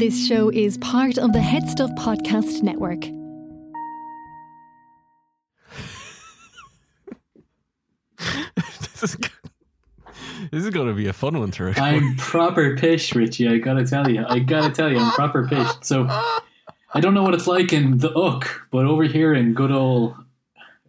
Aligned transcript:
This 0.00 0.26
show 0.26 0.48
is 0.48 0.78
part 0.78 1.18
of 1.18 1.34
the 1.34 1.42
Head 1.42 1.68
Stuff 1.68 1.90
Podcast 1.90 2.62
Network. 2.62 3.02
this 8.56 9.02
is, 9.02 9.18
this 10.50 10.64
is 10.64 10.70
going 10.70 10.88
to 10.88 10.94
be 10.94 11.08
a 11.08 11.12
fun 11.12 11.38
one 11.38 11.50
to 11.50 11.64
record. 11.64 11.82
I'm 11.82 12.16
proper 12.16 12.78
pish, 12.78 13.14
Richie. 13.14 13.46
I 13.46 13.58
gotta 13.58 13.84
tell 13.84 14.10
you. 14.10 14.24
I 14.26 14.38
gotta 14.38 14.72
tell 14.72 14.90
you, 14.90 14.96
I'm 14.96 15.12
proper 15.12 15.46
pished. 15.46 15.84
So 15.84 16.06
I 16.08 17.00
don't 17.00 17.12
know 17.12 17.22
what 17.22 17.34
it's 17.34 17.46
like 17.46 17.74
in 17.74 17.98
the 17.98 18.10
Ook, 18.14 18.68
but 18.70 18.86
over 18.86 19.02
here 19.02 19.34
in 19.34 19.52
good 19.52 19.70
old 19.70 20.14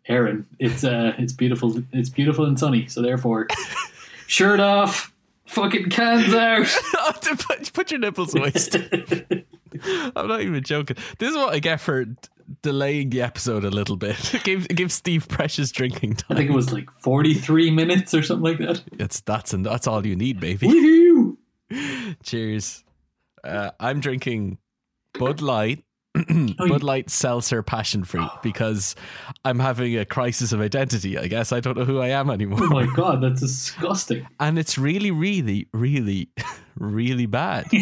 Erin, 0.08 0.48
it's 0.58 0.86
uh, 0.86 1.16
it's 1.18 1.34
beautiful. 1.34 1.84
It's 1.92 2.08
beautiful 2.10 2.46
and 2.46 2.58
sunny. 2.58 2.88
So 2.88 3.02
therefore, 3.02 3.50
shirt 4.28 4.62
off, 4.62 5.11
fucking 5.52 5.90
cans 5.90 6.34
out. 6.34 6.68
put, 7.22 7.74
put 7.74 7.92
your 7.92 8.00
nipples 8.00 8.34
moist. 8.34 8.76
I'm 10.16 10.28
not 10.28 10.42
even 10.42 10.64
joking. 10.64 10.98
This 11.20 11.32
is 11.32 11.36
what 11.36 11.54
I 11.54 11.60
get 11.60 11.82
for 11.82 12.06
delaying 12.62 13.10
the 13.10 13.22
episode 13.22 13.64
a 13.64 13.70
little 13.70 13.96
bit. 13.96 14.18
give 14.44 14.68
give 14.68 14.92
Steve 14.92 15.28
precious 15.28 15.72
drinking 15.72 16.16
time. 16.16 16.36
I 16.36 16.40
think 16.40 16.50
it 16.50 16.54
was 16.54 16.74
like 16.74 16.90
43 17.02 17.72
minutes 17.72 18.14
or 18.14 18.24
something 18.24 18.44
like 18.44 18.60
that. 18.60 18.84
It's 19.00 19.22
that's 19.22 19.54
and 19.54 19.66
that's 19.66 19.88
all 19.88 20.06
you 20.06 20.16
need, 20.16 20.40
baby. 20.40 20.68
Woohoo! 20.68 22.16
Cheers. 22.24 22.84
Uh, 23.44 23.72
I'm 23.80 24.00
drinking 24.00 24.58
Bud 25.14 25.42
Light. 25.42 25.84
You- 26.30 26.54
Bud 26.58 26.84
Light 26.84 27.10
Seltzer 27.10 27.64
Passion 27.64 28.04
Fruit 28.04 28.30
because 28.44 28.96
I'm 29.46 29.60
having 29.60 29.98
a 29.98 30.06
crisis 30.06 30.52
of 30.52 30.62
identity. 30.62 31.18
I 31.18 31.28
guess 31.28 31.52
I 31.52 31.60
don't 31.60 31.78
know 31.78 31.86
who 31.86 32.00
I 32.00 32.10
am 32.10 32.30
anymore. 32.30 32.60
Oh 32.62 32.68
my 32.70 32.86
god, 32.96 33.22
that's 33.22 33.42
disgusting. 33.42 34.28
and 34.40 34.60
it's 34.60 34.78
really, 34.78 35.12
really, 35.12 35.68
really, 35.74 36.30
really 36.78 37.26
bad. 37.26 37.68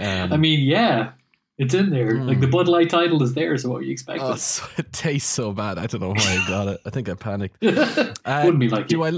Um, 0.00 0.32
I 0.32 0.36
mean, 0.36 0.60
yeah, 0.60 1.12
it's 1.58 1.72
in 1.74 1.90
there. 1.90 2.12
Like 2.24 2.36
Hmm. 2.36 2.40
the 2.42 2.46
Bud 2.48 2.68
Light 2.68 2.90
title 2.90 3.22
is 3.22 3.32
there, 3.34 3.56
so 3.56 3.70
what 3.70 3.84
you 3.84 3.90
expect? 3.92 4.20
Oh, 4.22 4.34
so, 4.36 4.64
it 4.76 4.92
tastes 4.92 5.30
so 5.30 5.52
bad. 5.52 5.78
I 5.78 5.86
don't 5.86 6.00
know 6.00 6.08
why 6.10 6.14
I 6.44 6.44
got 6.48 6.68
it. 6.68 6.80
I 6.84 6.90
think 6.90 7.08
I 7.08 7.14
panicked. 7.14 7.64
Uh, 7.64 8.12
Wouldn't 8.44 8.58
be 8.60 8.68
like 8.68 8.88
do 8.88 8.96
you. 8.98 9.04
I 9.04 9.12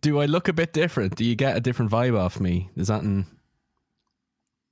do 0.00 0.20
I 0.20 0.26
look 0.26 0.48
a 0.48 0.52
bit 0.52 0.72
different? 0.72 1.16
Do 1.16 1.24
you 1.24 1.34
get 1.34 1.56
a 1.56 1.60
different 1.60 1.90
vibe 1.90 2.18
off 2.18 2.38
me? 2.40 2.70
Is 2.76 2.88
that 2.88 3.02
in, 3.02 3.26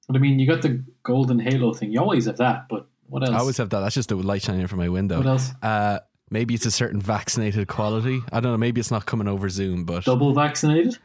But 0.06 0.16
I 0.16 0.20
mean, 0.20 0.38
you 0.38 0.46
got 0.46 0.62
the 0.62 0.82
golden 1.08 1.38
halo 1.38 1.72
thing. 1.72 1.90
You 1.90 2.00
always 2.00 2.26
have 2.26 2.36
that, 2.36 2.68
but 2.68 2.86
what 3.08 3.22
else? 3.22 3.34
I 3.34 3.38
always 3.38 3.56
have 3.56 3.70
that. 3.70 3.80
That's 3.80 3.94
just 3.94 4.10
the 4.10 4.16
light 4.16 4.42
shining 4.42 4.66
from 4.66 4.78
my 4.78 4.90
window. 4.90 5.16
what 5.16 5.26
else? 5.26 5.50
Uh, 5.62 6.00
maybe 6.30 6.52
it's 6.54 6.66
a 6.66 6.70
certain 6.70 7.00
vaccinated 7.00 7.66
quality. 7.66 8.20
I 8.30 8.40
don't 8.40 8.52
know. 8.52 8.58
Maybe 8.58 8.78
it's 8.80 8.90
not 8.90 9.06
coming 9.06 9.26
over 9.26 9.48
Zoom, 9.48 9.84
but 9.84 10.04
Double 10.04 10.34
vaccinated? 10.34 10.98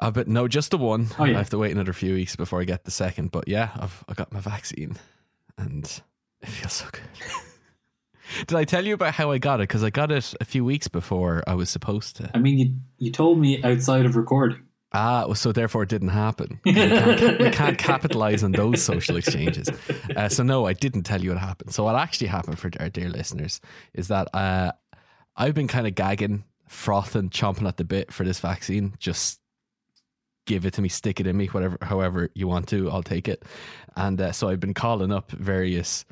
uh, 0.00 0.10
but 0.10 0.28
no, 0.28 0.48
just 0.48 0.70
the 0.70 0.78
one. 0.78 1.08
Oh, 1.18 1.24
yeah. 1.24 1.34
I 1.34 1.38
have 1.38 1.50
to 1.50 1.58
wait 1.58 1.72
another 1.72 1.92
few 1.92 2.14
weeks 2.14 2.36
before 2.36 2.60
I 2.62 2.64
get 2.64 2.84
the 2.84 2.90
second. 2.90 3.30
But 3.30 3.46
yeah, 3.48 3.68
I've 3.76 4.02
I 4.08 4.14
got 4.14 4.32
my 4.32 4.40
vaccine, 4.40 4.96
and 5.58 5.84
it 6.40 6.48
feels 6.48 6.72
so 6.72 6.86
good. 6.90 7.02
Did 8.46 8.56
I 8.56 8.64
tell 8.64 8.84
you 8.86 8.94
about 8.94 9.14
how 9.14 9.30
I 9.30 9.38
got 9.38 9.60
it? 9.60 9.68
Because 9.68 9.82
I 9.84 9.90
got 9.90 10.10
it 10.10 10.34
a 10.40 10.44
few 10.46 10.64
weeks 10.64 10.88
before 10.88 11.42
I 11.46 11.54
was 11.54 11.68
supposed 11.70 12.16
to. 12.16 12.30
I 12.34 12.38
mean, 12.38 12.58
you 12.58 12.74
you 12.98 13.12
told 13.12 13.38
me 13.38 13.62
outside 13.62 14.06
of 14.06 14.16
recording. 14.16 14.62
Ah, 14.92 15.30
so 15.34 15.52
therefore 15.52 15.82
it 15.82 15.88
didn't 15.90 16.08
happen. 16.08 16.60
We 16.64 16.72
can't, 16.72 17.40
we 17.40 17.50
can't 17.50 17.78
capitalize 17.78 18.42
on 18.42 18.52
those 18.52 18.82
social 18.82 19.16
exchanges. 19.16 19.68
Uh, 20.16 20.28
so 20.28 20.42
no, 20.42 20.66
I 20.66 20.72
didn't 20.72 21.02
tell 21.02 21.22
you 21.22 21.30
what 21.30 21.38
happened. 21.38 21.74
So 21.74 21.84
what 21.84 21.94
actually 21.94 22.28
happened 22.28 22.58
for 22.58 22.70
our 22.80 22.88
dear 22.88 23.10
listeners 23.10 23.60
is 23.92 24.08
that 24.08 24.28
uh, 24.34 24.72
I've 25.36 25.54
been 25.54 25.68
kind 25.68 25.86
of 25.86 25.94
gagging, 25.94 26.44
frothing, 26.68 27.28
chomping 27.30 27.68
at 27.68 27.76
the 27.76 27.84
bit 27.84 28.12
for 28.12 28.24
this 28.24 28.40
vaccine. 28.40 28.94
Just 28.98 29.40
give 30.46 30.64
it 30.64 30.72
to 30.74 30.82
me, 30.82 30.88
stick 30.88 31.20
it 31.20 31.26
in 31.26 31.36
me, 31.36 31.46
whatever, 31.46 31.76
however 31.82 32.30
you 32.34 32.48
want 32.48 32.68
to, 32.68 32.90
I'll 32.90 33.02
take 33.02 33.28
it. 33.28 33.44
And 33.94 34.18
uh, 34.20 34.32
so 34.32 34.48
I've 34.48 34.60
been 34.60 34.74
calling 34.74 35.12
up 35.12 35.30
various 35.32 36.06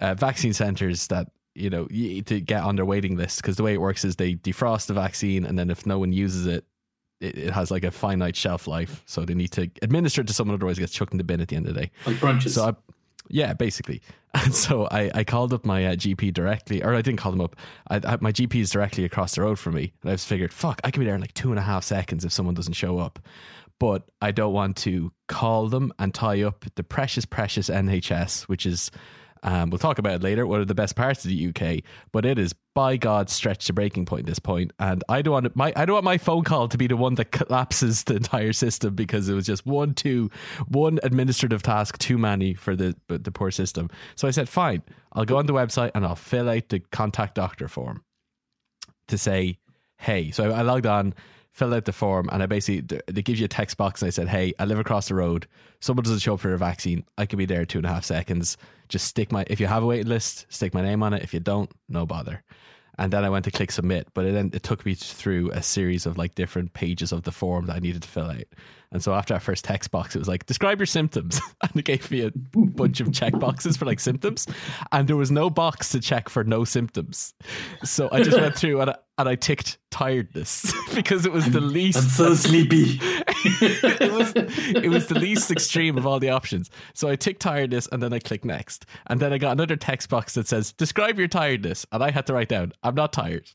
uh, 0.00 0.14
vaccine 0.14 0.52
centers 0.52 1.06
that 1.06 1.28
you 1.54 1.70
know 1.70 1.86
to 1.86 2.40
get 2.40 2.62
on 2.62 2.76
their 2.76 2.84
waiting 2.84 3.16
list 3.16 3.42
because 3.42 3.56
the 3.56 3.64
way 3.64 3.74
it 3.74 3.80
works 3.80 4.04
is 4.04 4.14
they 4.14 4.34
defrost 4.34 4.86
the 4.86 4.94
vaccine 4.94 5.44
and 5.44 5.58
then 5.58 5.70
if 5.70 5.86
no 5.86 5.98
one 5.98 6.12
uses 6.12 6.46
it 6.46 6.64
it, 7.20 7.38
it 7.38 7.50
has 7.52 7.70
like 7.70 7.84
a 7.84 7.90
finite 7.90 8.36
shelf 8.36 8.66
life, 8.66 9.02
so 9.06 9.24
they 9.24 9.34
need 9.34 9.52
to 9.52 9.70
administer 9.82 10.20
it 10.20 10.26
to 10.28 10.34
someone, 10.34 10.54
otherwise 10.54 10.78
it 10.78 10.82
gets 10.82 10.92
chucked 10.92 11.12
in 11.12 11.18
the 11.18 11.24
bin 11.24 11.40
at 11.40 11.48
the 11.48 11.56
end 11.56 11.66
of 11.66 11.74
the 11.74 11.82
day. 11.82 11.90
Like 12.06 12.16
brunches. 12.16 12.50
So 12.50 12.64
I, 12.64 12.74
yeah, 13.28 13.52
basically. 13.54 14.02
And 14.34 14.54
so 14.54 14.86
I, 14.90 15.10
I 15.14 15.24
called 15.24 15.54
up 15.54 15.64
my 15.64 15.86
uh, 15.86 15.92
GP 15.94 16.34
directly, 16.34 16.82
or 16.82 16.94
I 16.94 17.00
didn't 17.00 17.18
call 17.18 17.32
them 17.32 17.40
up. 17.40 17.56
I, 17.88 17.96
I, 17.96 18.18
my 18.20 18.30
GP 18.30 18.56
is 18.56 18.70
directly 18.70 19.04
across 19.04 19.34
the 19.34 19.40
road 19.40 19.58
from 19.58 19.74
me, 19.74 19.94
and 20.02 20.10
I 20.10 20.12
was 20.12 20.24
figured, 20.26 20.52
fuck, 20.52 20.82
I 20.84 20.90
can 20.90 21.00
be 21.00 21.06
there 21.06 21.14
in 21.14 21.20
like 21.22 21.32
two 21.32 21.48
and 21.48 21.58
a 21.58 21.62
half 21.62 21.82
seconds 21.82 22.26
if 22.26 22.32
someone 22.32 22.54
doesn't 22.54 22.74
show 22.74 22.98
up. 22.98 23.18
But 23.80 24.04
I 24.20 24.30
don't 24.32 24.52
want 24.52 24.76
to 24.78 25.12
call 25.28 25.68
them 25.68 25.94
and 25.98 26.12
tie 26.12 26.42
up 26.42 26.66
the 26.74 26.84
precious, 26.84 27.24
precious 27.24 27.70
NHS, 27.70 28.42
which 28.42 28.66
is. 28.66 28.90
Um, 29.42 29.70
we'll 29.70 29.78
talk 29.78 29.98
about 29.98 30.14
it 30.14 30.22
later. 30.22 30.46
One 30.46 30.60
of 30.60 30.68
the 30.68 30.74
best 30.74 30.96
parts 30.96 31.24
of 31.24 31.30
the 31.30 31.48
UK, 31.48 31.84
but 32.12 32.24
it 32.24 32.38
is 32.38 32.54
by 32.74 32.96
God 32.96 33.30
stretched 33.30 33.66
to 33.66 33.72
breaking 33.72 34.06
point 34.06 34.20
at 34.20 34.26
this 34.26 34.38
point, 34.38 34.72
and 34.78 35.02
I 35.08 35.22
don't 35.22 35.32
want 35.32 35.56
my 35.56 35.72
I 35.74 35.84
don't 35.84 35.94
want 35.94 36.04
my 36.04 36.18
phone 36.18 36.44
call 36.44 36.68
to 36.68 36.78
be 36.78 36.86
the 36.86 36.96
one 36.96 37.14
that 37.16 37.26
collapses 37.32 38.04
the 38.04 38.16
entire 38.16 38.52
system 38.52 38.94
because 38.94 39.28
it 39.28 39.34
was 39.34 39.46
just 39.46 39.66
one 39.66 39.94
too 39.94 40.30
one 40.68 40.98
administrative 41.02 41.62
task 41.62 41.98
too 41.98 42.18
many 42.18 42.54
for 42.54 42.76
the 42.76 42.96
the 43.08 43.32
poor 43.32 43.50
system. 43.50 43.90
So 44.16 44.28
I 44.28 44.30
said, 44.30 44.48
fine, 44.48 44.82
I'll 45.12 45.24
go 45.24 45.38
on 45.38 45.46
the 45.46 45.54
website 45.54 45.90
and 45.94 46.04
I'll 46.04 46.16
fill 46.16 46.48
out 46.48 46.68
the 46.68 46.80
contact 46.80 47.34
doctor 47.34 47.68
form 47.68 48.02
to 49.08 49.18
say, 49.18 49.58
hey. 49.98 50.30
So 50.30 50.52
I 50.52 50.62
logged 50.62 50.86
on, 50.86 51.14
filled 51.52 51.74
out 51.74 51.84
the 51.84 51.92
form, 51.92 52.28
and 52.30 52.42
I 52.42 52.46
basically 52.46 52.98
they 53.06 53.22
give 53.22 53.38
you 53.38 53.44
a 53.44 53.48
text 53.48 53.76
box, 53.76 54.00
and 54.00 54.06
I 54.06 54.10
said, 54.10 54.28
hey, 54.28 54.54
I 54.58 54.64
live 54.64 54.78
across 54.78 55.08
the 55.08 55.14
road. 55.14 55.46
Someone 55.80 56.04
doesn't 56.04 56.20
show 56.20 56.34
up 56.34 56.40
for 56.40 56.54
a 56.54 56.58
vaccine. 56.58 57.04
I 57.16 57.26
could 57.26 57.38
be 57.38 57.46
there 57.46 57.64
two 57.64 57.78
and 57.78 57.86
a 57.86 57.90
half 57.90 58.04
seconds. 58.04 58.56
Just 58.88 59.06
stick 59.06 59.32
my 59.32 59.44
if 59.48 59.60
you 59.60 59.66
have 59.66 59.82
a 59.82 59.86
waiting 59.86 60.08
list, 60.08 60.46
stick 60.48 60.74
my 60.74 60.82
name 60.82 61.02
on 61.02 61.12
it. 61.12 61.22
If 61.22 61.34
you 61.34 61.40
don't, 61.40 61.70
no 61.88 62.06
bother. 62.06 62.42
And 62.98 63.12
then 63.12 63.24
I 63.24 63.30
went 63.30 63.44
to 63.44 63.52
click 63.52 63.70
submit, 63.70 64.08
but 64.12 64.26
it 64.26 64.32
then 64.32 64.50
it 64.52 64.64
took 64.64 64.84
me 64.84 64.94
through 64.94 65.50
a 65.52 65.62
series 65.62 66.04
of 66.04 66.18
like 66.18 66.34
different 66.34 66.72
pages 66.72 67.12
of 67.12 67.22
the 67.22 67.30
form 67.30 67.66
that 67.66 67.76
I 67.76 67.78
needed 67.78 68.02
to 68.02 68.08
fill 68.08 68.30
out. 68.30 68.44
And 68.92 69.02
so 69.02 69.14
after 69.14 69.34
that 69.34 69.40
first 69.40 69.64
text 69.64 69.90
box, 69.90 70.16
it 70.16 70.18
was 70.18 70.28
like, 70.28 70.46
describe 70.46 70.78
your 70.78 70.86
symptoms. 70.86 71.40
And 71.60 71.72
it 71.74 71.84
gave 71.84 72.10
me 72.10 72.22
a 72.22 72.30
bunch 72.54 73.00
of 73.00 73.12
check 73.12 73.36
boxes 73.38 73.76
for 73.76 73.84
like 73.84 73.98
symptoms. 73.98 74.46
And 74.92 75.08
there 75.08 75.16
was 75.16 75.30
no 75.30 75.50
box 75.50 75.90
to 75.90 76.00
check 76.00 76.28
for 76.28 76.44
no 76.44 76.64
symptoms. 76.64 77.34
So 77.82 78.08
I 78.12 78.22
just 78.22 78.40
went 78.40 78.54
through 78.54 78.80
and 78.80 78.90
I, 78.90 78.96
and 79.18 79.28
I 79.28 79.34
ticked 79.34 79.78
tiredness 79.90 80.72
because 80.94 81.26
it 81.26 81.32
was 81.32 81.50
the 81.50 81.60
least 81.60 81.98
I'm 81.98 82.04
so 82.04 82.34
sleepy. 82.34 83.00
it 83.02 84.12
was 84.12 84.32
it 84.36 84.88
was 84.88 85.08
the 85.08 85.18
least 85.18 85.50
extreme 85.50 85.98
of 85.98 86.06
all 86.06 86.20
the 86.20 86.30
options. 86.30 86.70
So 86.94 87.08
I 87.08 87.16
ticked 87.16 87.42
tiredness 87.42 87.88
and 87.90 88.00
then 88.00 88.12
I 88.12 88.20
clicked 88.20 88.44
next. 88.44 88.86
And 89.08 89.18
then 89.18 89.32
I 89.32 89.38
got 89.38 89.52
another 89.52 89.76
text 89.76 90.08
box 90.08 90.34
that 90.34 90.46
says, 90.46 90.72
Describe 90.72 91.18
your 91.18 91.28
tiredness. 91.28 91.84
And 91.90 92.02
I 92.02 92.12
had 92.12 92.26
to 92.26 92.34
write 92.34 92.48
down, 92.48 92.72
I'm 92.84 92.94
not 92.94 93.12
tired. 93.12 93.50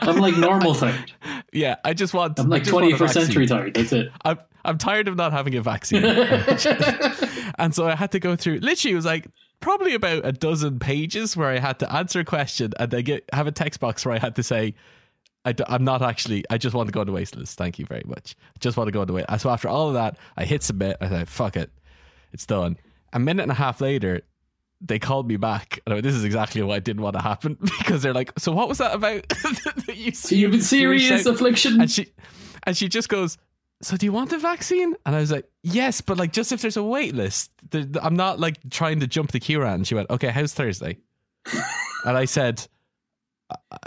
I'm 0.00 0.16
like 0.16 0.36
normal 0.36 0.74
tired. 0.74 1.12
yeah, 1.52 1.76
I 1.84 1.92
just 1.92 2.14
want 2.14 2.40
I'm 2.40 2.48
like 2.48 2.62
just 2.64 2.72
want 2.72 2.90
a 2.90 2.96
21st 2.96 3.10
century 3.12 3.46
tired. 3.46 3.74
That's 3.74 3.92
it. 3.92 4.10
I'm 4.32 4.38
I'm 4.64 4.78
tired 4.78 5.08
of 5.08 5.16
not 5.16 5.32
having 5.32 5.54
a 5.56 5.62
vaccine. 5.62 6.04
and 7.58 7.74
so 7.74 7.86
I 7.86 7.94
had 7.94 8.12
to 8.12 8.20
go 8.20 8.36
through 8.36 8.58
literally 8.60 8.92
it 8.92 8.96
was 8.96 9.04
like 9.04 9.28
probably 9.60 9.94
about 9.94 10.24
a 10.24 10.32
dozen 10.32 10.78
pages 10.78 11.36
where 11.36 11.48
I 11.48 11.58
had 11.58 11.78
to 11.80 11.92
answer 11.92 12.20
a 12.20 12.24
question 12.24 12.72
and 12.78 12.90
then 12.90 13.02
get 13.04 13.28
have 13.32 13.46
a 13.46 13.52
text 13.52 13.80
box 13.80 14.04
where 14.04 14.14
I 14.14 14.18
had 14.18 14.36
to 14.36 14.42
say 14.42 14.74
I 15.44 15.54
am 15.68 15.84
not 15.84 16.02
actually 16.02 16.44
I 16.50 16.58
just 16.58 16.74
want 16.74 16.88
to 16.88 16.92
go 16.92 17.00
on 17.00 17.06
the 17.06 17.12
waste 17.12 17.36
list. 17.36 17.58
Thank 17.58 17.78
you 17.78 17.86
very 17.86 18.04
much. 18.06 18.36
Just 18.60 18.76
want 18.76 18.88
to 18.88 18.92
go 18.92 19.00
on 19.00 19.06
the 19.06 19.12
way. 19.12 19.24
So 19.38 19.50
after 19.50 19.68
all 19.68 19.88
of 19.88 19.94
that, 19.94 20.16
I 20.36 20.44
hit 20.44 20.62
submit. 20.62 20.96
I 21.00 21.08
thought, 21.08 21.28
fuck 21.28 21.56
it. 21.56 21.70
It's 22.32 22.46
done. 22.46 22.76
A 23.12 23.18
minute 23.18 23.42
and 23.42 23.52
a 23.52 23.56
half 23.56 23.80
later, 23.80 24.22
they 24.80 24.98
called 24.98 25.28
me 25.28 25.36
back. 25.36 25.80
And 25.84 25.92
I 25.92 25.96
went, 25.96 26.04
this 26.04 26.14
is 26.14 26.24
exactly 26.24 26.62
what 26.62 26.74
I 26.74 26.78
didn't 26.80 27.02
want 27.02 27.14
to 27.16 27.22
happen 27.22 27.58
because 27.78 28.02
they're 28.02 28.14
like, 28.14 28.32
so 28.38 28.52
what 28.52 28.68
was 28.68 28.78
that 28.78 28.94
about? 28.94 29.26
That 29.86 29.96
you, 29.96 30.12
So 30.12 30.34
you 30.34 30.46
have 30.46 30.54
you 30.54 30.60
serious 30.60 31.26
affliction. 31.26 31.80
and 31.80 31.90
she 31.90 32.12
and 32.64 32.76
she 32.76 32.88
just 32.88 33.08
goes 33.08 33.36
so 33.82 33.96
do 33.96 34.06
you 34.06 34.12
want 34.12 34.30
the 34.30 34.38
vaccine? 34.38 34.94
And 35.04 35.14
i 35.14 35.20
was 35.20 35.30
like 35.30 35.48
yes 35.62 36.00
but 36.00 36.16
like 36.16 36.32
just 36.32 36.52
if 36.52 36.62
there's 36.62 36.76
a 36.76 36.82
wait 36.82 37.14
list 37.14 37.50
there, 37.70 37.84
i'm 38.00 38.16
not 38.16 38.40
like 38.40 38.56
trying 38.70 39.00
to 39.00 39.06
jump 39.06 39.32
the 39.32 39.40
queue 39.40 39.60
around. 39.60 39.74
And 39.74 39.86
she 39.86 39.94
went 39.94 40.08
okay 40.10 40.28
how's 40.28 40.54
thursday? 40.54 40.98
And 42.04 42.16
i 42.16 42.24
said 42.24 42.66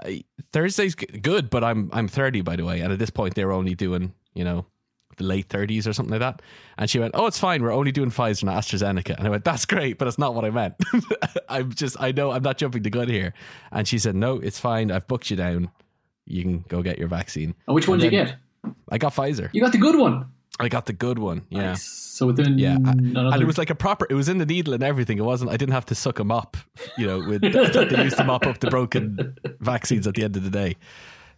I, 0.04 0.24
thursday's 0.54 0.96
good 0.96 1.50
but 1.50 1.64
i'm 1.64 1.90
i'm 1.92 2.08
30 2.08 2.42
by 2.42 2.56
the 2.56 2.64
way. 2.64 2.80
And 2.81 2.94
at 2.94 3.00
this 3.00 3.10
point 3.10 3.36
they 3.36 3.44
were 3.44 3.52
only 3.52 3.75
doing 3.75 4.14
you 4.34 4.44
know 4.44 4.66
the 5.18 5.24
late 5.24 5.48
30s 5.48 5.88
or 5.88 5.94
something 5.94 6.12
like 6.12 6.19
that. 6.19 6.42
And 6.78 6.90
she 6.90 7.00
went 7.00 7.12
oh 7.16 7.25
it's 7.25 7.40
fine. 7.40 7.62
We're 7.64 7.74
only 7.74 7.92
doing 7.92 8.12
pfizer 8.12 8.44
and 8.44 8.52
astrazeneca. 8.52 9.18
And 9.18 9.28
i 9.28 9.30
went 9.30 9.44
that's 9.44 9.66
great 9.66 9.98
but 9.98 10.08
it's 10.08 10.18
not 10.18 10.34
what 10.34 10.46
i 10.46 10.50
meant. 10.50 10.75
I'm 11.50 11.74
just 11.74 11.98
i 12.00 12.12
know 12.12 12.31
i'm 12.31 12.44
not 12.44 12.58
jumping 12.58 12.84
the 12.84 12.90
gun 12.90 13.10
here. 13.10 13.34
And 13.72 13.88
she 13.88 14.00
said 14.00 14.16
no 14.16 14.40
it's 14.40 14.60
fine. 14.60 14.92
I've 14.92 15.08
booked 15.08 15.30
you 15.30 15.36
down. 15.36 15.72
You 16.25 16.42
can 16.42 16.66
go 16.68 16.81
get 16.81 16.98
your 16.98 17.08
vaccine. 17.08 17.54
And 17.68 17.75
which 17.75 17.88
one 17.88 18.00
did 18.00 18.12
you 18.12 18.24
get? 18.24 18.38
I 18.90 18.98
got 18.98 19.14
Pfizer. 19.14 19.50
You 19.54 19.62
got 19.62 19.72
the 19.72 19.78
good 19.78 19.98
one. 19.98 20.26
I 20.60 20.70
got 20.70 20.86
the 20.86 20.94
good 20.94 21.20
one. 21.20 21.46
Yeah. 21.50 21.72
Nice. 21.72 21.84
So 21.84 22.28
within 22.28 22.58
Yeah, 22.58 22.78
I- 22.86 22.92
another, 22.92 23.30
And 23.34 23.42
it 23.42 23.46
was 23.46 23.58
like 23.58 23.70
a 23.70 23.76
proper. 23.76 24.08
It 24.10 24.14
was 24.14 24.30
in 24.30 24.38
the 24.38 24.46
needle 24.46 24.74
and 24.74 24.84
everything. 24.84 25.18
It 25.18 25.24
wasn't. 25.26 25.52
I 25.52 25.58
didn't 25.58 25.74
have 25.74 25.86
to 25.88 25.96
suck 25.96 26.16
them 26.16 26.32
up. 26.32 26.56
You 26.98 27.08
know, 27.08 27.20
with 27.20 27.42
that 27.42 27.88
they 27.90 28.04
used 28.04 28.18
to 28.18 28.24
mop 28.24 28.46
up 28.48 28.60
the 28.60 28.70
broken 28.70 29.36
vaccines 29.60 30.08
at 30.08 30.14
the 30.16 30.24
end 30.24 30.38
of 30.38 30.44
the 30.44 30.50
day. 30.50 30.78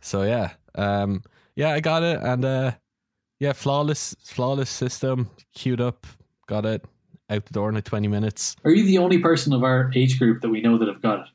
So 0.02 0.22
yeah, 0.22 0.52
um, 0.76 1.24
yeah, 1.56 1.72
I 1.72 1.80
got 1.80 2.04
it, 2.04 2.20
and 2.22 2.46
uh, 2.46 2.72
Yeah, 3.40 3.54
flawless, 3.54 4.16
flawless 4.24 4.70
system. 4.70 5.32
Queued 5.56 5.82
up, 5.82 6.06
got 6.48 6.66
it 6.66 6.86
out 7.30 7.46
the 7.46 7.54
door 7.54 7.70
in 7.70 7.76
like 7.76 7.86
twenty 7.86 8.08
minutes. 8.08 8.56
Are 8.64 8.72
you 8.72 8.86
the 8.86 9.00
only 9.00 9.18
person 9.18 9.52
of 9.54 9.64
our 9.64 9.92
age 9.96 10.20
group 10.20 10.42
that 10.42 10.50
we 10.50 10.62
know 10.62 10.78
that 10.78 10.88
have 10.88 11.02
got 11.02 11.22
it? 11.22 11.26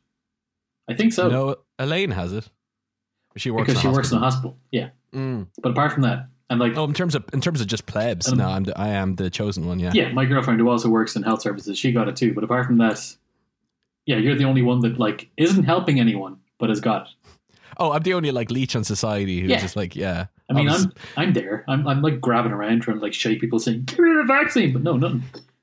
I 0.89 0.94
think 0.94 1.12
so. 1.12 1.29
No, 1.29 1.56
Elaine 1.81 2.12
has 2.12 2.33
it. 2.33 2.49
She 3.37 3.50
works 3.50 3.62
because 3.67 3.77
in 3.77 3.83
she 3.83 3.89
a 3.89 3.93
works 3.93 4.12
in 4.12 4.19
a 4.19 4.21
hospital. 4.21 4.50
hospital. 4.53 4.59
Yeah, 4.71 4.91
Mm. 5.14 5.47
but 5.62 5.70
apart 5.70 5.93
from 5.93 6.03
that, 6.03 6.29
and 6.50 6.59
like, 6.61 6.76
Oh, 6.76 6.85
in 6.85 6.94
terms 6.94 7.14
of 7.14 7.25
in 7.32 7.41
terms 7.41 7.61
of 7.61 7.67
just 7.67 7.87
plebs, 7.87 8.31
Um, 8.31 8.38
no, 8.38 8.49
I'm 8.49 8.64
the, 8.64 8.79
I 8.79 8.88
am 8.88 9.14
the 9.17 9.29
chosen 9.31 9.67
one. 9.67 9.79
Yeah. 9.79 9.93
yeah, 9.94 10.12
my 10.12 10.25
girlfriend 10.25 10.61
who 10.61 10.69
also 10.69 10.88
works 10.88 11.17
in 11.17 11.23
health 11.23 11.43
services, 11.43 11.79
she 11.79 11.93
got 11.93 12.09
it 12.09 12.17
too. 12.17 12.32
But 12.35 12.44
apart 12.44 12.67
from 12.67 12.79
that, 12.79 12.99
yeah, 14.06 14.17
you're 14.17 14.35
the 14.37 14.44
only 14.44 14.62
one 14.62 14.81
that 14.81 14.99
like 14.99 15.29
isn't 15.37 15.64
helping 15.64 16.00
anyone, 16.00 16.38
but 16.59 16.69
has 16.69 16.81
got 16.81 17.06
it. 17.06 17.09
Oh, 17.79 17.93
I'm 17.93 18.03
the 18.03 18.12
only 18.14 18.31
like 18.32 18.50
leech 18.50 18.76
on 18.76 18.85
society 18.85 19.41
who's 19.41 19.50
Yeah. 19.50 19.61
just 19.61 19.76
like, 19.76 19.97
yeah. 19.97 20.26
I 20.50 20.53
mean, 20.55 20.67
was- 20.67 20.85
I'm 20.85 20.93
I'm 21.17 21.32
there. 21.32 21.65
I'm 21.69 21.87
I'm 21.88 22.03
like 22.03 22.20
grabbing 22.20 22.53
around 22.53 22.81
trying 22.82 22.99
to 22.99 23.03
like 23.03 23.15
shake 23.15 23.41
people, 23.41 23.58
saying, 23.58 23.85
"Give 23.85 23.99
me 24.00 24.12
the 24.15 24.25
vaccine," 24.26 24.73
but 24.75 24.82
no, 24.82 24.97
nothing. 24.97 25.23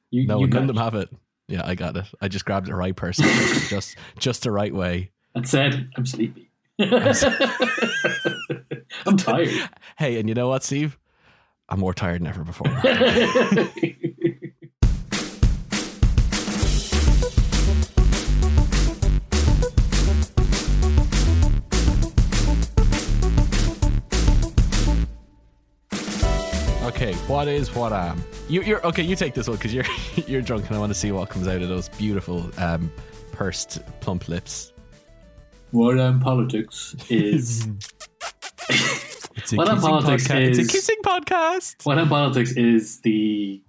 You, 0.09 0.25
no, 0.25 0.39
you 0.39 0.47
none 0.47 0.49
got 0.49 0.61
of 0.61 0.67
them 0.67 0.77
have 0.77 0.95
it. 0.95 1.09
Yeah, 1.47 1.61
I 1.65 1.75
got 1.75 1.95
it. 1.97 2.05
I 2.21 2.27
just 2.27 2.45
grabbed 2.45 2.65
the 2.67 2.75
right 2.75 2.95
person, 2.95 3.25
just, 3.25 3.69
just 3.69 3.95
just 4.17 4.43
the 4.43 4.51
right 4.51 4.73
way. 4.73 5.11
and 5.35 5.47
said, 5.47 5.89
"I'm 5.95 6.05
sleepy. 6.07 6.49
I'm 6.79 6.89
tired." 9.17 9.49
Hey, 9.97 10.19
and 10.19 10.29
you 10.29 10.35
know 10.35 10.49
what, 10.49 10.63
Steve? 10.63 10.97
I'm 11.69 11.79
more 11.79 11.93
tired 11.93 12.21
than 12.21 12.27
ever 12.27 12.43
before. 12.43 12.67
okay, 26.89 27.13
what 27.27 27.47
is 27.47 27.73
what 27.75 27.93
am? 27.93 28.23
You, 28.49 28.61
you're 28.63 28.85
okay. 28.87 29.03
You 29.03 29.15
take 29.15 29.33
this 29.35 29.47
one 29.47 29.57
because 29.57 29.73
you're 29.73 29.85
you're 30.27 30.41
drunk, 30.41 30.67
and 30.67 30.75
I 30.75 30.79
want 30.79 30.89
to 30.89 30.97
see 30.97 31.11
what 31.11 31.29
comes 31.29 31.47
out 31.47 31.61
of 31.61 31.69
those 31.69 31.87
beautiful, 31.89 32.49
um, 32.57 32.91
pursed, 33.31 33.79
plump 34.01 34.27
lips. 34.27 34.73
What 35.71 35.99
um, 35.99 36.19
politics 36.19 36.95
is 37.09 37.67
It's 39.35 39.53
a 39.53 39.55
What 39.55 39.67
kissing 39.67 39.81
politics 39.89 40.27
podcast. 40.27 40.41
It's 40.49 40.57
is- 40.59 40.67
a 40.67 40.71
kissing 40.71 40.97
podcast. 41.03 41.85
what 41.85 41.97
in 41.97 42.07
politics 42.09 42.51
is 42.53 42.99
the 43.01 43.63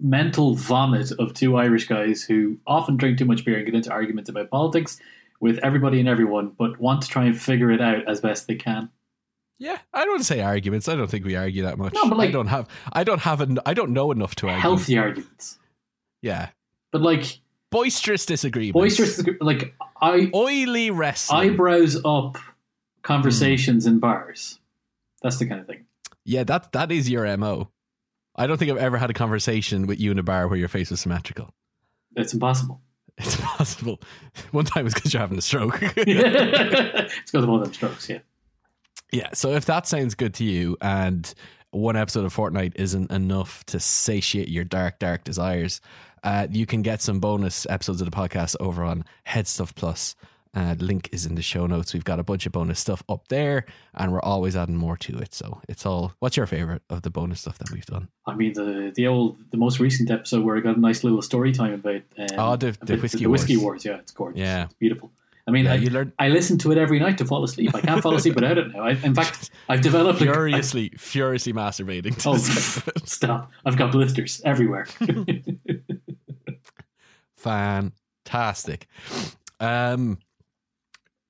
mental 0.00 0.54
vomit 0.54 1.10
of 1.18 1.34
two 1.34 1.56
Irish 1.56 1.86
guys 1.86 2.22
who 2.22 2.58
often 2.66 2.96
drink 2.96 3.18
too 3.18 3.24
much 3.24 3.44
beer 3.44 3.56
and 3.56 3.66
get 3.66 3.74
into 3.74 3.90
arguments 3.90 4.28
about 4.30 4.50
politics 4.50 4.98
with 5.40 5.58
everybody 5.58 6.00
and 6.00 6.08
everyone, 6.08 6.52
but 6.58 6.78
want 6.80 7.02
to 7.02 7.08
try 7.08 7.24
and 7.24 7.40
figure 7.40 7.70
it 7.70 7.80
out 7.80 8.08
as 8.08 8.20
best 8.20 8.46
they 8.48 8.56
can. 8.56 8.90
Yeah, 9.60 9.78
I 9.92 10.00
don't 10.00 10.10
want 10.10 10.20
to 10.20 10.24
say 10.24 10.40
arguments. 10.40 10.88
I 10.88 10.94
don't 10.96 11.08
think 11.10 11.24
we 11.24 11.34
argue 11.36 11.62
that 11.62 11.78
much. 11.78 11.92
No, 11.94 12.08
but 12.08 12.18
like- 12.18 12.28
I 12.28 12.32
don't 12.32 12.46
have. 12.48 12.68
I 12.92 13.04
don't 13.04 13.20
have. 13.20 13.40
An, 13.40 13.58
I 13.66 13.74
don't 13.74 13.92
know 13.92 14.10
enough 14.12 14.34
to 14.36 14.48
argue. 14.48 14.60
Healthy 14.62 14.98
arguments, 14.98 15.58
Yeah, 16.22 16.50
but 16.92 17.02
like 17.02 17.40
boisterous 17.70 18.26
disagreements. 18.26 18.74
boisterous, 18.74 19.22
like 19.40 19.74
I 20.00 20.30
oily 20.34 20.90
wrestling. 20.90 21.50
eyebrows 21.50 21.96
up 22.04 22.38
conversations 23.02 23.84
hmm. 23.84 23.92
in 23.92 23.98
bars. 23.98 24.58
That's 25.22 25.38
the 25.38 25.46
kind 25.46 25.60
of 25.60 25.66
thing. 25.66 25.84
yeah, 26.24 26.44
that 26.44 26.72
that 26.72 26.92
is 26.92 27.10
your 27.10 27.36
mo. 27.36 27.70
I 28.36 28.46
don't 28.46 28.56
think 28.56 28.70
I've 28.70 28.78
ever 28.78 28.96
had 28.96 29.10
a 29.10 29.14
conversation 29.14 29.86
with 29.86 29.98
you 29.98 30.12
in 30.12 30.18
a 30.18 30.22
bar 30.22 30.46
where 30.46 30.58
your 30.58 30.68
face 30.68 30.90
was 30.90 31.00
symmetrical. 31.00 31.52
It's 32.16 32.32
impossible. 32.32 32.80
It's 33.20 33.34
possible. 33.34 34.00
One 34.52 34.64
time 34.64 34.86
it's 34.86 34.94
because 34.94 35.12
you're 35.12 35.20
having 35.20 35.38
a 35.38 35.42
stroke. 35.42 35.80
it's 35.82 37.32
because 37.32 37.42
of 37.42 37.50
all 37.50 37.58
them 37.58 37.72
strokes. 37.72 38.08
Yeah. 38.08 38.20
Yeah, 39.10 39.30
so 39.32 39.54
if 39.54 39.64
that 39.64 39.88
sounds 39.88 40.14
good 40.14 40.34
to 40.34 40.44
you 40.44 40.76
and 40.80 41.34
one 41.70 41.96
episode 41.96 42.24
of 42.24 42.32
fortnight 42.32 42.72
isn't 42.76 43.10
enough 43.10 43.64
to 43.66 43.78
satiate 43.80 44.48
your 44.48 44.64
dark, 44.64 44.98
dark 44.98 45.24
desires, 45.24 45.80
uh, 46.24 46.46
you 46.50 46.66
can 46.66 46.82
get 46.82 47.00
some 47.02 47.20
bonus 47.20 47.66
episodes 47.70 48.00
of 48.00 48.10
the 48.10 48.16
podcast 48.16 48.56
over 48.60 48.82
on 48.82 49.04
Head 49.24 49.46
Stuff 49.46 49.74
Plus. 49.74 50.14
Uh, 50.54 50.74
link 50.78 51.10
is 51.12 51.26
in 51.26 51.34
the 51.34 51.42
show 51.42 51.66
notes. 51.66 51.92
We've 51.92 52.02
got 52.02 52.18
a 52.18 52.24
bunch 52.24 52.46
of 52.46 52.52
bonus 52.52 52.80
stuff 52.80 53.02
up 53.08 53.28
there, 53.28 53.66
and 53.94 54.10
we're 54.12 54.22
always 54.22 54.56
adding 54.56 54.76
more 54.76 54.96
to 54.96 55.18
it. 55.18 55.34
So 55.34 55.60
it's 55.68 55.84
all. 55.84 56.14
What's 56.20 56.36
your 56.38 56.46
favorite 56.46 56.82
of 56.88 57.02
the 57.02 57.10
bonus 57.10 57.42
stuff 57.42 57.58
that 57.58 57.70
we've 57.70 57.84
done? 57.86 58.08
I 58.26 58.34
mean, 58.34 58.54
the 58.54 58.90
the 58.96 59.06
old, 59.06 59.36
the 59.50 59.58
most 59.58 59.78
recent 59.78 60.10
episode 60.10 60.42
where 60.44 60.56
I 60.56 60.60
got 60.60 60.76
a 60.76 60.80
nice 60.80 61.04
little 61.04 61.20
story 61.22 61.52
time 61.52 61.74
about 61.74 62.02
um, 62.18 62.26
Oh, 62.38 62.56
the- 62.56 62.76
the 62.82 62.96
Whiskey 62.96 63.24
the 63.24 63.26
whiskey 63.30 63.56
Wars. 63.58 63.64
wars. 63.64 63.84
Yeah, 63.84 63.98
it's 63.98 64.10
gorgeous. 64.10 64.40
Yeah. 64.40 64.64
it's 64.64 64.74
beautiful. 64.74 65.10
I 65.48 65.50
mean, 65.50 65.64
Yeah, 65.64 65.72
I, 65.72 65.76
you 65.76 65.88
learn 65.88 66.12
I 66.18 66.28
listen 66.28 66.58
to 66.58 66.72
it 66.72 66.78
every 66.78 66.98
night 67.00 67.16
to 67.18 67.24
fall 67.24 67.42
asleep. 67.42 67.74
I 67.74 67.80
can't 67.80 68.02
fall 68.02 68.14
asleep 68.14 68.34
without 68.34 68.58
it 68.58 68.70
now. 68.70 68.82
I, 68.82 68.90
in 68.90 69.14
fact, 69.14 69.48
I've 69.66 69.80
developed 69.80 70.20
a, 70.20 70.24
furiously, 70.24 70.90
furiously 70.98 71.54
masturbating. 71.54 72.20
To 72.22 72.28
Oh, 72.28 72.36
stop! 73.06 73.50
I've 73.64 73.78
got 73.78 73.90
blisters 73.90 74.42
everywhere. 74.44 74.86
fantastic. 77.36 78.86
Um, 79.58 80.18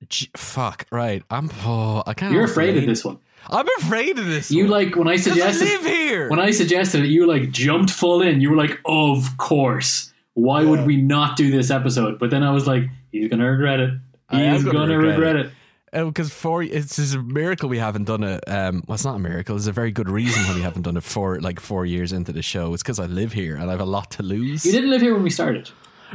j- 0.09 0.27
fuck. 0.35 0.85
Right. 0.91 1.23
I'm. 1.29 1.49
Oh, 1.63 2.03
I 2.05 2.13
can't. 2.13 2.33
You're 2.33 2.43
afraid 2.43 2.75
of 2.77 2.85
this 2.85 3.05
one. 3.05 3.19
I'm 3.47 3.67
afraid 3.79 4.19
of 4.19 4.25
this. 4.25 4.51
You 4.51 4.63
one. 4.63 4.71
like 4.71 4.95
when 4.97 5.07
I 5.07 5.15
suggested 5.15 5.63
live 5.65 5.85
here. 5.85 6.29
when 6.29 6.39
I 6.41 6.51
suggested 6.51 7.05
it, 7.05 7.07
you 7.07 7.25
like 7.25 7.51
jumped 7.51 7.89
full 7.91 8.21
in. 8.21 8.41
You 8.41 8.49
were 8.51 8.57
like, 8.57 8.79
"Of 8.85 9.37
course." 9.37 10.11
Why 10.33 10.63
would 10.63 10.85
we 10.85 10.95
not 10.95 11.35
do 11.35 11.51
this 11.51 11.69
episode? 11.69 12.17
But 12.19 12.29
then 12.29 12.43
I 12.43 12.51
was 12.51 12.65
like, 12.67 12.83
"He's 13.11 13.29
gonna 13.29 13.49
regret 13.49 13.79
it. 13.79 13.93
I 14.29 14.41
am 14.43 14.55
He's 14.55 14.63
gonna 14.63 14.79
gonna, 14.79 14.97
regret 14.97 15.17
regret, 15.17 15.35
it. 15.37 15.51
it. 15.93 16.05
because 16.05 16.31
for 16.31 16.61
it's, 16.63 16.99
it's 16.99 17.13
a 17.13 17.21
miracle 17.21 17.67
we 17.69 17.79
haven't 17.79 18.03
done 18.05 18.23
it. 18.23 18.43
Um, 18.47 18.83
well, 18.87 18.95
it's 18.95 19.05
not 19.05 19.15
a 19.15 19.19
miracle. 19.19 19.55
It's 19.55 19.67
a 19.67 19.71
very 19.71 19.91
good 19.91 20.09
reason 20.09 20.43
why 20.43 20.55
we 20.55 20.61
haven't 20.61 20.83
done 20.83 20.97
it 20.97 21.03
for 21.03 21.39
like 21.39 21.59
four 21.59 21.85
years 21.85 22.13
into 22.13 22.31
the 22.31 22.41
show. 22.43 22.73
It's 22.73 22.83
because 22.83 22.99
I 22.99 23.05
live 23.07 23.33
here 23.33 23.55
and 23.55 23.69
I 23.69 23.71
have 23.71 23.81
a 23.81 23.85
lot 23.85 24.11
to 24.11 24.23
lose. 24.23 24.65
You 24.65 24.71
didn't 24.71 24.89
live 24.91 25.01
here 25.01 25.13
when 25.13 25.23
we 25.23 25.29
started, 25.31 25.69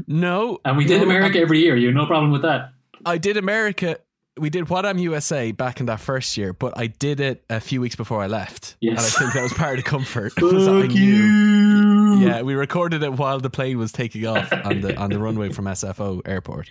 No, 0.06 0.58
and 0.64 0.76
we 0.76 0.84
did 0.84 0.98
no, 0.98 1.04
America 1.06 1.38
every 1.40 1.58
year. 1.60 1.76
You 1.76 1.86
have 1.88 1.96
no 1.96 2.06
problem 2.06 2.30
with 2.30 2.42
that. 2.42 2.70
I 3.04 3.18
did 3.18 3.36
America. 3.36 3.98
We 4.36 4.50
did 4.50 4.68
What 4.68 4.84
I'm 4.84 4.98
USA 4.98 5.52
back 5.52 5.78
in 5.78 5.86
that 5.86 6.00
first 6.00 6.36
year, 6.36 6.52
but 6.52 6.76
I 6.76 6.88
did 6.88 7.20
it 7.20 7.44
a 7.48 7.60
few 7.60 7.80
weeks 7.80 7.94
before 7.94 8.20
I 8.20 8.26
left. 8.26 8.76
Yes. 8.80 8.98
And 8.98 8.98
I 9.06 9.10
think 9.10 9.32
that 9.34 9.42
was 9.44 9.52
part 9.52 9.78
of 9.78 9.84
the 9.84 9.88
comfort. 9.88 10.32
was 10.42 10.66
that 10.66 10.72
I 10.74 10.86
knew- 10.88 10.94
you. 11.00 11.94
Yeah, 12.26 12.42
we 12.42 12.54
recorded 12.54 13.02
it 13.02 13.12
while 13.12 13.38
the 13.40 13.50
plane 13.50 13.78
was 13.78 13.92
taking 13.92 14.26
off 14.26 14.52
on 14.52 14.80
the 14.80 14.96
on 14.96 15.10
the 15.10 15.18
runway 15.18 15.50
from 15.50 15.66
SFO 15.66 16.20
airport. 16.26 16.70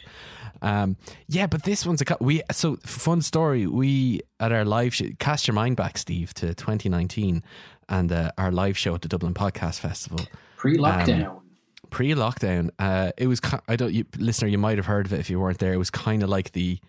Um, 0.62 0.98
yeah, 1.28 1.48
but 1.48 1.64
this 1.64 1.86
one's 1.86 2.02
a 2.02 2.06
co- 2.06 2.18
we 2.22 2.42
so 2.52 2.78
fun 2.86 3.22
story. 3.22 3.68
We 3.68 4.22
at 4.40 4.52
our 4.52 4.66
live 4.66 4.94
show, 4.94 5.06
cast 5.20 5.48
your 5.48 5.56
mind 5.56 5.78
back, 5.78 5.98
Steve, 5.98 6.34
to 6.36 6.54
2019 6.54 7.44
and 7.90 8.12
uh, 8.12 8.32
our 8.38 8.52
live 8.52 8.78
show 8.78 8.96
at 8.96 9.02
the 9.02 9.08
Dublin 9.10 9.34
Podcast 9.34 9.80
Festival 9.80 10.26
Pre-lockdown. 10.56 11.42
pre-lockdown. 11.90 12.70
Uh, 12.80 13.12
it 13.18 13.28
was 13.28 13.42
I 13.68 13.76
don't 13.76 13.94
you 13.94 14.06
listener 14.18 14.48
you 14.48 14.58
might 14.58 14.78
have 14.78 14.86
heard 14.86 15.06
of 15.06 15.14
it 15.14 15.20
if 15.20 15.30
you 15.30 15.40
weren't 15.40 15.60
there. 15.60 15.74
It 15.74 15.78
was 15.78 15.90
kind 15.90 16.24
of 16.24 16.30
like 16.30 16.54
the 16.54 16.80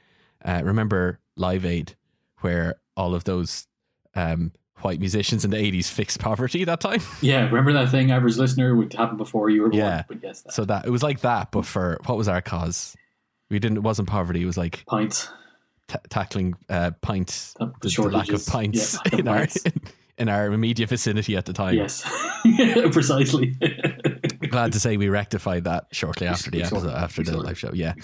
uh, 0.45 0.61
remember 0.65 1.19
Live 1.37 1.65
Aid 1.65 1.97
where 2.41 2.77
all 2.97 3.15
of 3.15 3.25
those 3.25 3.67
um, 4.15 4.53
white 4.83 5.00
musicians 5.00 5.45
in 5.45 5.50
the 5.50 5.57
80s 5.57 5.87
fixed 5.87 6.21
poverty 6.21 6.65
that 6.65 6.81
time. 6.81 7.00
yeah, 7.23 7.45
remember 7.47 7.73
that 7.73 7.91
thing, 7.91 8.11
average 8.11 8.37
listener, 8.37 8.77
would 8.77 8.93
happen 8.93 9.17
before 9.17 9.49
you 9.50 9.62
were 9.62 9.71
born. 9.71 9.83
Yeah. 9.83 10.03
But 10.07 10.23
yes, 10.23 10.43
that 10.43 10.53
So 10.53 10.65
that 10.67 10.87
it 10.87 10.91
was 10.91 11.03
like 11.03 11.21
that, 11.21 11.50
but 11.50 11.65
for 11.67 11.99
what 12.05 12.19
was 12.19 12.29
our 12.29 12.43
cause? 12.43 12.95
We 13.51 13.59
didn't. 13.59 13.79
It 13.79 13.83
wasn't 13.83 14.09
poverty. 14.09 14.43
It 14.43 14.47
was 14.47 14.57
like 14.57 14.85
pints. 14.87 15.29
ta 15.89 15.99
tackling 16.09 16.55
uh, 16.69 16.93
pints, 17.03 17.55
The 17.59 17.73
the, 17.81 17.89
the 17.89 18.03
lack 18.09 18.31
of 18.31 18.45
pints 18.47 18.99
Yeah, 19.13 19.19
in 19.19 19.29
our 19.29 19.37
pints. 19.39 19.65
in 20.19 20.29
our 20.29 20.47
immediate 20.53 20.89
vicinity 20.89 21.37
at 21.37 21.45
the 21.45 21.53
time. 21.53 21.75
Yes, 21.75 22.03
precisely. 22.93 23.55
Glad 24.49 24.73
to 24.73 24.81
say 24.81 24.97
we 24.97 25.09
rectified 25.09 25.65
that 25.65 25.87
shortly 25.91 26.27
after 26.29 26.51
the 26.51 26.63
episode, 26.63 26.89
after 26.91 27.23
the 27.23 27.37
live 27.37 27.59
show. 27.59 27.71
Yeah, 27.75 27.95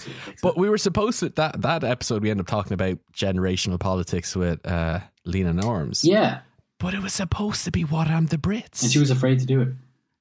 but 0.41 0.57
we 0.57 0.69
were 0.69 0.77
supposed 0.77 1.19
to 1.21 1.29
that 1.29 1.61
that 1.61 1.83
episode. 1.83 2.21
We 2.23 2.29
ended 2.29 2.45
up 2.45 2.49
talking 2.49 2.73
about 2.73 2.97
generational 3.13 3.79
politics 3.79 4.35
with 4.35 4.65
uh, 4.67 4.99
Lena 5.25 5.53
Norms. 5.53 6.03
yeah, 6.03 6.41
but 6.79 6.93
it 6.93 7.01
was 7.01 7.13
supposed 7.13 7.63
to 7.65 7.71
be 7.71 7.83
what 7.83 8.07
I'm 8.07 8.25
the 8.27 8.37
Brits. 8.37 8.83
and 8.83 8.91
she 8.91 8.99
was 8.99 9.11
afraid 9.11 9.39
to 9.39 9.45
do 9.45 9.61
it. 9.61 9.69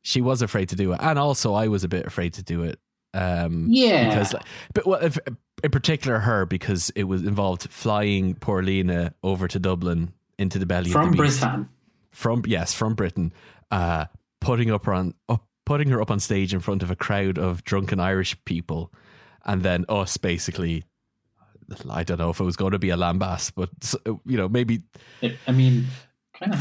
she 0.03 0.21
was 0.21 0.43
afraid 0.43 0.69
to 0.71 0.77
do 0.77 0.93
it, 0.93 1.01
and 1.03 1.19
also 1.19 1.55
I 1.55 1.67
was 1.69 1.83
a 1.85 1.89
bit 1.89 2.07
afraid 2.07 2.35
to 2.35 2.43
do 2.43 2.63
it. 2.63 2.79
Um, 3.13 3.67
Yeah. 3.71 4.09
because 4.09 4.35
but 4.75 4.87
well, 4.87 5.01
if, 5.03 5.19
in 5.65 5.71
particular 5.71 6.21
her 6.21 6.47
because 6.47 6.91
it 6.95 7.05
was 7.05 7.23
involved 7.25 7.69
flying 7.71 8.35
poor 8.35 8.63
Lena 8.63 9.15
over 9.23 9.49
to 9.49 9.59
Dublin 9.59 10.13
into 10.39 10.59
the 10.59 10.67
belly 10.67 10.91
From 10.91 11.09
of 11.11 11.17
the 11.17 11.23
beast 11.23 11.41
Brisbane. 11.41 11.69
from 12.13 12.43
yes 12.47 12.73
from 12.73 12.95
Britain, 12.95 13.33
uh, 13.71 14.05
putting 14.41 14.71
up 14.71 14.87
her 14.87 14.93
on 14.95 15.15
up, 15.29 15.45
putting 15.67 15.89
her 15.89 16.01
up 16.01 16.11
on 16.11 16.21
stage 16.21 16.55
in 16.55 16.61
front 16.61 16.83
of 16.83 16.91
a 16.91 16.97
crowd 16.97 17.37
of 17.39 17.65
drunken 17.65 17.99
Irish 18.01 18.37
people, 18.45 18.93
and 19.45 19.63
then 19.63 19.85
us 19.89 20.17
basically. 20.17 20.85
I 21.89 22.03
don't 22.03 22.19
know 22.19 22.31
if 22.31 22.41
it 22.41 22.45
was 22.45 22.57
going 22.57 22.73
to 22.73 22.81
be 22.81 22.91
a 22.91 22.97
lambast, 22.97 23.53
but 23.55 23.71
you 24.27 24.37
know 24.37 24.49
maybe 24.49 24.83
It- 25.21 25.37
I 25.47 25.53
mean, 25.53 25.87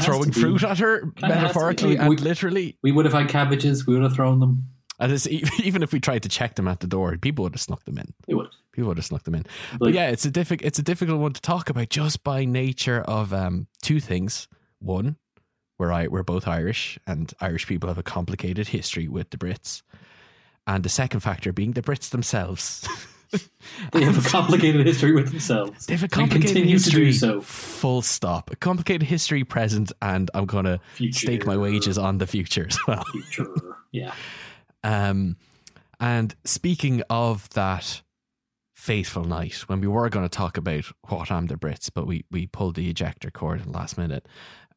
throwing 0.02 0.30
fruit 0.30 0.62
at 0.62 0.78
her 0.78 1.00
has 1.00 1.14
to 1.14 1.20
be. 1.22 1.28
metaphorically 1.28 1.96
mean, 1.98 2.08
we- 2.08 2.16
and 2.16 2.24
literally. 2.24 2.76
We 2.82 2.92
would 2.92 3.06
have 3.06 3.14
had 3.14 3.28
cabbages. 3.28 3.86
We 3.86 3.94
would 3.94 4.04
have 4.04 4.14
thrown 4.14 4.38
them. 4.40 4.68
And 5.00 5.10
it's, 5.12 5.26
e- 5.26 5.44
even 5.64 5.82
if 5.82 5.92
we 5.92 5.98
tried 6.00 6.22
to 6.24 6.28
check 6.28 6.54
them 6.56 6.68
at 6.68 6.80
the 6.80 6.86
door, 6.86 7.16
people 7.16 7.42
would 7.44 7.54
have 7.54 7.60
snuck 7.60 7.84
them 7.84 7.98
in. 7.98 8.12
They 8.26 8.34
would. 8.34 8.48
People 8.72 8.88
would 8.88 8.98
have 8.98 9.06
snuck 9.06 9.24
them 9.24 9.34
in. 9.34 9.44
but 9.78 9.86
Like- 9.86 9.94
yeah, 9.94 10.10
it's 10.10 10.24
a 10.24 10.30
difficult 10.30 10.66
it's 10.66 10.78
a 10.78 10.82
difficult 10.82 11.18
one 11.20 11.32
to 11.32 11.40
talk 11.40 11.70
about 11.70 11.88
just 11.88 12.22
by 12.22 12.44
nature 12.44 13.00
of 13.00 13.32
um, 13.32 13.66
two 13.82 13.98
things. 14.00 14.46
One, 14.78 15.16
we're 15.78 15.90
I, 15.92 16.06
we're 16.08 16.22
both 16.22 16.46
Irish, 16.46 16.98
and 17.06 17.32
Irish 17.40 17.66
people 17.66 17.88
have 17.88 17.98
a 17.98 18.02
complicated 18.02 18.68
history 18.68 19.08
with 19.08 19.30
the 19.30 19.36
Brits. 19.38 19.82
And 20.66 20.84
the 20.84 20.88
second 20.90 21.20
factor 21.20 21.52
being 21.52 21.72
the 21.72 21.82
Brits 21.82 22.10
themselves. 22.10 22.86
They 23.92 24.02
have 24.02 24.26
a 24.26 24.28
complicated 24.28 24.84
history 24.84 25.12
with 25.12 25.30
themselves. 25.30 25.86
They 25.86 25.94
have 25.94 26.02
a 26.02 26.06
and 26.06 26.10
complicated 26.12 26.46
continue 26.48 26.72
history. 26.72 27.04
to 27.04 27.10
do 27.12 27.12
so. 27.12 27.40
Full 27.42 28.02
stop. 28.02 28.50
A 28.50 28.56
complicated 28.56 29.06
history 29.06 29.44
present, 29.44 29.92
and 30.02 30.28
I'm 30.34 30.46
going 30.46 30.64
to 30.64 30.80
Future. 30.94 31.18
stake 31.20 31.46
my 31.46 31.56
wages 31.56 31.96
on 31.96 32.18
the 32.18 32.26
future 32.26 32.66
as 32.68 32.76
well. 32.88 33.04
Future. 33.12 33.46
Yeah. 33.92 34.12
Um, 34.82 35.36
and 35.98 36.34
speaking 36.44 37.02
of 37.10 37.48
that 37.50 38.02
fateful 38.74 39.24
night, 39.24 39.68
when 39.68 39.80
we 39.80 39.86
were 39.86 40.08
going 40.08 40.24
to 40.24 40.28
talk 40.28 40.56
about 40.56 40.84
what 41.08 41.30
I'm 41.30 41.46
the 41.46 41.56
Brits, 41.56 41.90
but 41.94 42.06
we, 42.06 42.24
we 42.30 42.46
pulled 42.46 42.76
the 42.76 42.88
ejector 42.88 43.30
cord 43.30 43.60
at 43.60 43.66
the 43.66 43.72
last 43.72 43.98
minute, 43.98 44.26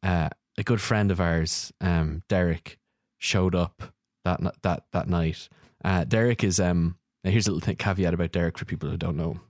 uh, 0.02 0.28
a 0.58 0.62
good 0.62 0.80
friend 0.80 1.10
of 1.10 1.20
ours, 1.20 1.72
um, 1.80 2.22
Derek, 2.28 2.78
showed 3.18 3.54
up 3.54 3.94
that 4.24 4.40
that 4.62 4.84
that 4.92 5.08
night. 5.08 5.48
Uh, 5.84 6.04
Derek 6.04 6.44
is 6.44 6.60
um. 6.60 6.96
Here's 7.22 7.46
a 7.46 7.50
little 7.50 7.64
thing, 7.64 7.76
caveat 7.76 8.12
about 8.12 8.32
Derek 8.32 8.58
for 8.58 8.66
people 8.66 8.90
who 8.90 8.98
don't 8.98 9.16
know. 9.16 9.40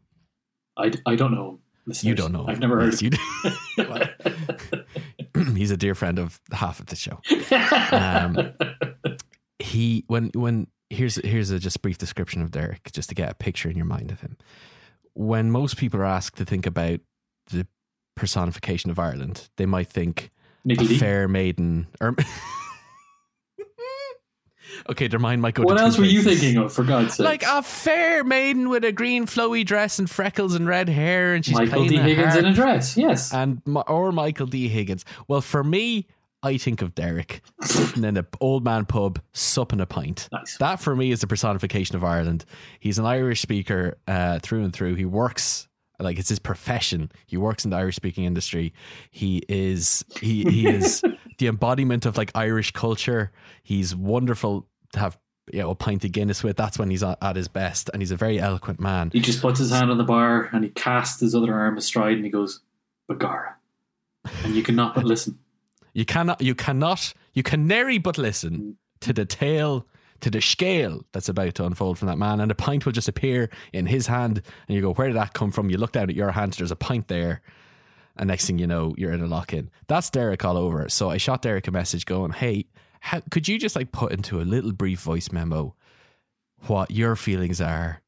I, 0.77 0.93
I 1.07 1.17
don't 1.17 1.33
know. 1.33 1.59
Listeners. 1.87 2.09
You 2.09 2.15
don't 2.15 2.31
know. 2.31 2.47
I've 2.47 2.61
never 2.61 2.81
heard 2.81 2.93
Yes, 2.93 3.03
you 3.03 3.11
do. 3.11 3.19
He's 5.57 5.73
a 5.73 5.77
dear 5.77 5.97
friend 5.97 6.21
of 6.21 6.41
half 6.53 6.79
of 6.79 6.87
the 6.87 6.97
show. 6.97 7.21
Um, 7.93 8.53
he 9.65 10.05
when 10.07 10.31
when 10.35 10.67
here's 10.91 11.17
here's 11.17 11.51
a 11.51 11.59
just 11.59 11.81
brief 11.83 11.99
description 11.99 12.43
of 12.43 12.51
Derek 12.51 12.93
just 12.93 13.09
to 13.09 13.15
get 13.15 13.31
a 13.31 13.35
picture 13.35 13.69
in 13.69 13.77
your 13.77 13.87
mind 13.87 14.11
of 14.11 14.21
him. 14.21 14.37
When 15.15 15.51
most 15.51 15.77
people 15.77 16.01
are 16.01 16.05
asked 16.05 16.37
to 16.39 16.45
think 16.45 16.67
about 16.67 17.01
the 17.51 17.67
personification 18.15 18.91
of 18.91 18.99
Ireland, 18.99 19.49
they 19.57 19.67
might 19.67 19.89
think 19.89 20.31
a 20.69 20.85
fair 20.99 21.29
maiden 21.29 21.87
or 22.01 22.09
er, 22.09 22.17
Okay, 24.91 25.09
their 25.09 25.21
mind 25.21 25.41
might 25.41 25.55
go 25.55 25.63
What 25.63 25.81
else 25.81 25.97
were 25.97 26.05
you 26.05 26.21
thinking 26.23 26.59
of, 26.59 26.73
for 26.73 26.85
God's 26.85 27.15
sake? 27.15 27.25
Like 27.25 27.43
a 27.47 27.63
fair 27.63 28.25
maiden 28.25 28.69
with 28.69 28.85
a 28.85 28.93
green 28.93 29.27
flowy 29.27 29.65
dress 29.65 29.99
and 29.99 30.11
freckles 30.11 30.55
and 30.55 30.67
red 30.67 30.89
hair, 30.89 31.33
and 31.33 31.45
she's 31.45 31.55
Michael 31.55 31.87
playing 31.87 31.91
D. 31.91 31.97
Higgins 31.97 32.37
in 32.37 32.45
a 32.45 32.53
dress. 32.53 32.97
Yes. 32.97 33.33
and 33.33 33.63
or 33.87 34.13
Michael 34.13 34.47
D. 34.47 34.69
Higgins. 34.69 35.05
Well, 35.29 35.41
for 35.41 35.65
me, 35.65 36.09
I 36.45 36.59
think 36.59 36.83
of 36.83 36.95
Derek 36.95 37.41
sitting 37.63 38.05
in 38.05 38.17
an 38.19 38.27
old 38.39 38.65
man 38.65 38.85
pub, 38.85 39.19
supping 39.33 39.81
a 39.81 39.87
pint. 39.87 40.29
Nice. 40.31 40.59
That 40.59 40.79
for 40.79 40.95
me 40.95 41.11
is 41.11 41.23
the 41.23 41.27
personification 41.27 41.97
of 41.97 42.05
Ireland. 42.05 42.45
He's 42.79 42.99
an 42.99 43.07
Irish 43.07 43.41
speaker 43.41 43.97
uh, 44.07 44.41
through 44.41 44.63
and 44.65 44.73
through. 44.73 44.97
He 44.97 45.07
works 45.07 45.69
like 45.99 46.19
it's 46.19 46.29
his 46.29 46.39
profession. 46.39 47.11
He 47.25 47.39
works 47.39 47.65
in 47.65 47.71
the 47.71 47.79
Irish 47.79 47.97
speaking 47.97 48.25
industry. 48.25 48.75
He 49.11 49.43
is 49.49 50.05
he 50.21 50.45
he 50.45 50.69
is 50.69 51.03
the 51.39 51.47
embodiment 51.47 52.05
of 52.05 52.19
like 52.19 52.31
Irish 52.35 52.73
culture. 52.73 53.33
He's 53.63 53.97
wonderful 53.97 54.69
to 54.93 54.99
have 54.99 55.19
you 55.51 55.61
know 55.61 55.71
a 55.71 55.75
pint 55.75 56.05
of 56.05 56.13
Guinness 56.13 56.45
with. 56.45 56.59
That's 56.59 56.79
when 56.79 56.91
he's 56.91 57.03
at 57.03 57.17
at 57.23 57.37
his 57.37 57.49
best, 57.49 57.89
and 57.95 58.03
he's 58.03 58.11
a 58.11 58.17
very 58.17 58.39
eloquent 58.39 58.81
man. 58.81 59.11
He 59.15 59.21
just 59.21 59.41
puts 59.41 59.59
his 59.59 59.71
hand 59.71 59.91
on 59.91 59.97
the 59.97 60.05
bar 60.05 60.51
and 60.53 60.63
he 60.63 60.71
casts 60.71 61.21
his 61.21 61.35
other 61.35 61.55
arm 61.55 61.79
astride 61.79 62.17
and 62.17 62.25
he 62.25 62.31
goes, 62.31 62.61
Begorrah. 63.11 63.55
And 64.43 64.55
you 64.55 64.63
cannot 64.63 64.95
but 64.95 65.05
listen. 65.05 65.39
You 65.95 66.05
cannot, 66.05 66.43
you 66.43 66.55
cannot, 66.55 67.15
you 67.33 67.43
can 67.43 67.67
nary 67.67 67.99
but 67.99 68.19
listen 68.19 68.77
to 69.01 69.13
the 69.13 69.25
tale, 69.25 69.87
to 70.21 70.31
the 70.31 70.41
scale 70.41 71.05
that's 71.13 71.29
about 71.29 71.55
to 71.55 71.65
unfold 71.65 71.99
from 71.99 72.09
that 72.09 72.19
man, 72.19 72.41
and 72.41 72.51
a 72.51 72.55
pint 72.55 72.85
will 72.85 72.93
just 72.93 73.09
appear 73.09 73.49
in 73.73 73.87
his 73.87 74.09
hand, 74.09 74.43
and 74.67 74.75
you 74.75 74.83
go, 74.83 74.93
"Where 74.93 75.07
did 75.07 75.17
that 75.17 75.35
come 75.35 75.53
from?" 75.53 75.71
You 75.71 75.79
look 75.79 75.93
down 75.93 76.11
at 76.11 76.17
your 76.17 76.33
hand, 76.33 76.55
there's 76.55 76.73
a 76.73 76.77
pint 76.77 77.09
there, 77.09 77.43
and 78.17 78.29
next 78.29 78.47
thing 78.47 78.59
you 78.59 78.67
know, 78.67 78.95
you're 78.99 79.13
in 79.13 79.23
a 79.23 79.27
lock 79.27 79.55
in. 79.55 79.71
That's 79.87 80.11
Derek 80.11 80.45
all 80.45 80.57
over. 80.57 80.89
So 80.89 81.11
I 81.11 81.17
shot 81.17 81.43
Derek 81.43 81.69
a 81.69 81.71
message 81.71 82.07
going, 82.07 82.33
"Hey, 82.33 82.67
how, 83.01 83.21
could 83.31 83.47
you 83.47 83.59
just 83.59 83.77
like 83.77 83.93
put 83.93 84.13
into 84.13 84.41
a 84.41 84.43
little 84.43 84.73
brief 84.73 85.01
voice 85.01 85.31
memo 85.31 85.77
what 86.67 86.91
your 86.91 87.17
feelings 87.17 87.61
are?" 87.61 88.01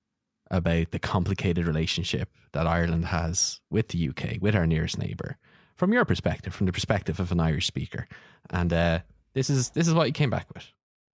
About 0.49 0.93
the 0.93 1.01
complicated 1.01 1.67
relationship 1.67 2.31
that 2.53 2.69
Ireland 2.69 3.07
has 3.07 3.61
with 3.69 3.89
the 3.89 3.99
UK, 3.99 4.39
with 4.41 4.55
our 4.55 4.65
nearest 4.65 4.97
neighbour, 4.97 5.39
from 5.77 5.93
your 5.93 6.05
perspective, 6.05 6.55
from 6.55 6.67
the 6.67 6.73
perspective 6.73 7.21
of 7.21 7.33
an 7.33 7.41
Irish 7.41 7.67
speaker. 7.67 8.09
And 8.51 8.73
uh, 8.73 8.99
this 9.35 9.51
is 9.51 9.71
this 9.71 9.87
is 9.87 9.95
what 9.95 10.07
you 10.07 10.13
came 10.13 10.31
back 10.31 10.47
with. 10.55 10.67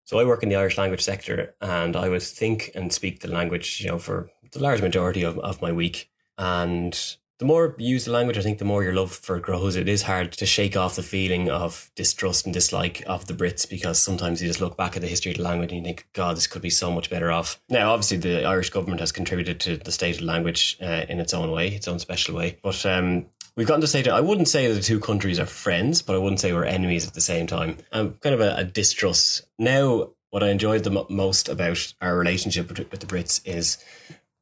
So 0.05 0.19
I 0.19 0.25
work 0.25 0.43
in 0.43 0.49
the 0.49 0.57
Irish 0.57 0.79
language 0.79 1.03
sector, 1.03 1.55
and 1.61 1.97
I 1.97 2.09
would 2.09 2.23
think 2.23 2.71
and 2.75 2.93
speak 2.93 3.21
the 3.21 3.29
language, 3.29 3.81
you 3.81 3.89
know, 3.89 3.99
for 3.99 4.31
the 4.51 4.59
large 4.61 4.83
majority 4.83 5.23
of, 5.23 5.39
of 5.39 5.63
my 5.63 5.73
week. 5.73 6.11
And 6.39 6.99
the 7.39 7.45
more 7.45 7.75
you 7.79 7.89
use 7.89 8.05
the 8.05 8.13
language, 8.13 8.39
I 8.39 8.43
think 8.43 8.59
the 8.59 8.65
more 8.65 8.85
your 8.85 8.95
love 8.95 9.13
for 9.13 9.41
grows. 9.41 9.75
It 9.75 9.89
is 9.89 10.03
hard 10.03 10.33
to 10.33 10.47
shake 10.47 10.77
off 10.77 10.97
the 10.97 11.03
feeling 11.03 11.51
of 11.51 11.91
distrust 11.95 12.45
and 12.45 12.55
dislike 12.55 13.03
of 13.07 13.27
the 13.27 13.35
Brits 13.35 13.69
because 13.69 14.01
sometimes 14.01 14.41
you 14.41 14.49
just 14.49 14.61
look 14.61 14.77
back 14.77 14.95
at 14.95 15.03
the 15.03 15.09
history 15.09 15.33
of 15.33 15.39
the 15.39 15.45
language 15.45 15.73
and 15.73 15.79
you 15.81 15.85
think, 15.85 16.07
God, 16.13 16.37
this 16.37 16.47
could 16.47 16.63
be 16.63 16.71
so 16.71 16.93
much 16.93 17.11
better 17.11 17.33
off. 17.33 17.61
Now, 17.69 17.93
obviously, 17.93 18.19
the 18.19 18.45
Irish 18.45 18.71
government 18.71 19.01
has 19.01 19.13
contributed 19.13 19.59
to 19.61 19.77
the 19.77 19.91
state 19.93 20.15
of 20.15 20.21
the 20.21 20.27
language 20.27 20.77
uh, 20.81 21.07
in 21.09 21.19
its 21.19 21.35
own 21.35 21.51
way, 21.51 21.69
its 21.69 21.89
own 21.89 21.99
special 21.99 22.37
way. 22.37 22.59
But 22.63 22.85
um, 22.87 23.27
We've 23.55 23.67
gotten 23.67 23.83
to 23.83 23.87
say 23.87 24.01
that 24.03 24.15
I 24.15 24.21
wouldn't 24.21 24.49
say 24.49 24.73
the 24.73 24.81
two 24.81 24.99
countries 24.99 25.39
are 25.39 25.47
friends, 25.47 26.01
but 26.01 26.15
I 26.15 26.19
wouldn't 26.19 26.41
say 26.41 26.53
we're 26.53 26.65
enemies 26.65 27.07
at 27.07 27.13
the 27.13 27.21
same 27.21 27.47
time. 27.47 27.77
I'm 27.93 28.15
kind 28.15 28.35
of 28.35 28.41
a, 28.41 28.57
a 28.57 28.65
distrust. 28.65 29.43
Now, 29.59 30.11
what 30.31 30.43
I 30.43 30.49
enjoyed 30.49 30.85
the 30.85 30.91
mo- 30.91 31.07
most 31.11 31.51
about 31.51 31.93
our 32.01 32.17
relationship 32.17 32.69
with, 32.69 32.79
with 32.91 33.01
the 33.01 33.07
Brits 33.07 33.43
is 33.45 33.77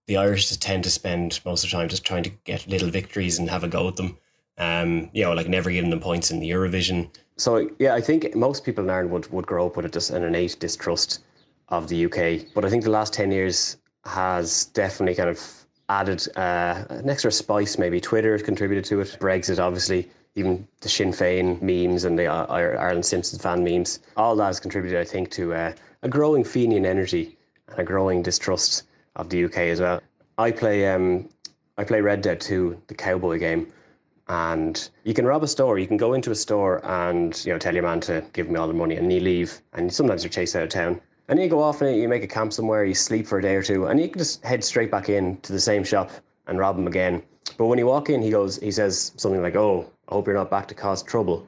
the 0.06 0.16
Irish 0.16 0.48
just 0.48 0.62
tend 0.62 0.84
to 0.84 0.90
spend 0.90 1.40
most 1.44 1.64
of 1.64 1.70
the 1.70 1.76
time 1.76 1.88
just 1.88 2.04
trying 2.04 2.22
to 2.22 2.30
get 2.44 2.68
little 2.68 2.88
victories 2.88 3.38
and 3.38 3.50
have 3.50 3.64
a 3.64 3.68
go 3.68 3.88
at 3.88 3.96
them. 3.96 4.16
Um, 4.58 5.10
you 5.12 5.24
know, 5.24 5.32
like 5.32 5.48
never 5.48 5.70
giving 5.70 5.90
them 5.90 6.00
points 6.00 6.30
in 6.30 6.38
the 6.38 6.50
Eurovision. 6.50 7.10
So 7.36 7.68
yeah, 7.78 7.94
I 7.94 8.00
think 8.00 8.36
most 8.36 8.64
people 8.64 8.84
in 8.84 8.90
Ireland 8.90 9.10
would, 9.10 9.32
would 9.32 9.46
grow 9.46 9.66
up 9.66 9.76
with 9.76 9.86
a, 9.86 9.88
just 9.88 10.10
an 10.10 10.22
innate 10.22 10.56
distrust 10.60 11.24
of 11.68 11.88
the 11.88 12.04
UK. 12.04 12.52
But 12.54 12.64
I 12.64 12.70
think 12.70 12.84
the 12.84 12.90
last 12.90 13.12
ten 13.12 13.32
years 13.32 13.76
has 14.04 14.66
definitely 14.66 15.14
kind 15.14 15.30
of 15.30 15.59
added 15.90 16.26
uh, 16.36 16.84
an 16.88 17.10
extra 17.10 17.32
spice. 17.32 17.76
Maybe 17.76 18.00
Twitter 18.00 18.32
has 18.32 18.42
contributed 18.42 18.84
to 18.86 19.00
it. 19.00 19.16
Brexit, 19.20 19.58
obviously, 19.58 20.08
even 20.36 20.66
the 20.80 20.88
Sinn 20.88 21.10
Féin 21.10 21.60
memes 21.60 22.04
and 22.04 22.18
the 22.18 22.26
uh, 22.26 22.46
Ireland 22.46 23.04
Simpsons 23.04 23.42
fan 23.42 23.64
memes. 23.64 23.98
All 24.16 24.36
that 24.36 24.46
has 24.46 24.60
contributed, 24.60 24.98
I 24.98 25.04
think, 25.04 25.30
to 25.32 25.52
uh, 25.52 25.72
a 26.02 26.08
growing 26.08 26.44
Fenian 26.44 26.86
energy 26.86 27.36
and 27.68 27.78
a 27.80 27.84
growing 27.84 28.22
distrust 28.22 28.84
of 29.16 29.28
the 29.28 29.44
UK 29.44 29.58
as 29.74 29.80
well. 29.80 30.00
I 30.38 30.52
play 30.52 30.86
um, 30.86 31.28
I 31.76 31.84
play 31.84 32.00
Red 32.00 32.22
Dead 32.22 32.40
2, 32.40 32.82
the 32.86 32.94
cowboy 32.94 33.38
game, 33.38 33.72
and 34.28 34.88
you 35.04 35.12
can 35.12 35.26
rob 35.26 35.42
a 35.42 35.48
store. 35.48 35.78
You 35.78 35.88
can 35.88 35.96
go 35.96 36.14
into 36.14 36.30
a 36.30 36.34
store 36.36 36.84
and 36.84 37.44
you 37.44 37.52
know 37.52 37.58
tell 37.58 37.74
your 37.74 37.82
man 37.82 38.00
to 38.02 38.24
give 38.32 38.48
me 38.48 38.56
all 38.56 38.68
the 38.68 38.74
money, 38.74 38.94
and 38.94 39.12
you 39.12 39.20
leave. 39.20 39.60
And 39.72 39.92
sometimes 39.92 40.22
you're 40.22 40.30
chased 40.30 40.54
out 40.54 40.62
of 40.62 40.68
town. 40.68 41.00
And 41.30 41.38
you 41.38 41.48
go 41.48 41.62
off 41.62 41.80
and 41.80 41.96
you 41.96 42.08
make 42.08 42.24
a 42.24 42.26
camp 42.26 42.52
somewhere, 42.52 42.84
you 42.84 42.92
sleep 42.92 43.24
for 43.24 43.38
a 43.38 43.42
day 43.42 43.54
or 43.54 43.62
two, 43.62 43.86
and 43.86 44.00
you 44.00 44.08
can 44.08 44.18
just 44.18 44.44
head 44.44 44.64
straight 44.64 44.90
back 44.90 45.08
in 45.08 45.36
to 45.42 45.52
the 45.52 45.60
same 45.60 45.84
shop 45.84 46.10
and 46.48 46.58
rob 46.58 46.76
him 46.76 46.88
again. 46.88 47.22
But 47.56 47.66
when 47.66 47.78
you 47.78 47.86
walk 47.86 48.10
in, 48.10 48.20
he 48.20 48.30
goes, 48.30 48.58
he 48.58 48.72
says 48.72 49.12
something 49.16 49.40
like, 49.40 49.54
"Oh, 49.54 49.88
I 50.08 50.14
hope 50.14 50.26
you're 50.26 50.34
not 50.34 50.50
back 50.50 50.66
to 50.68 50.74
cause 50.74 51.04
trouble." 51.04 51.46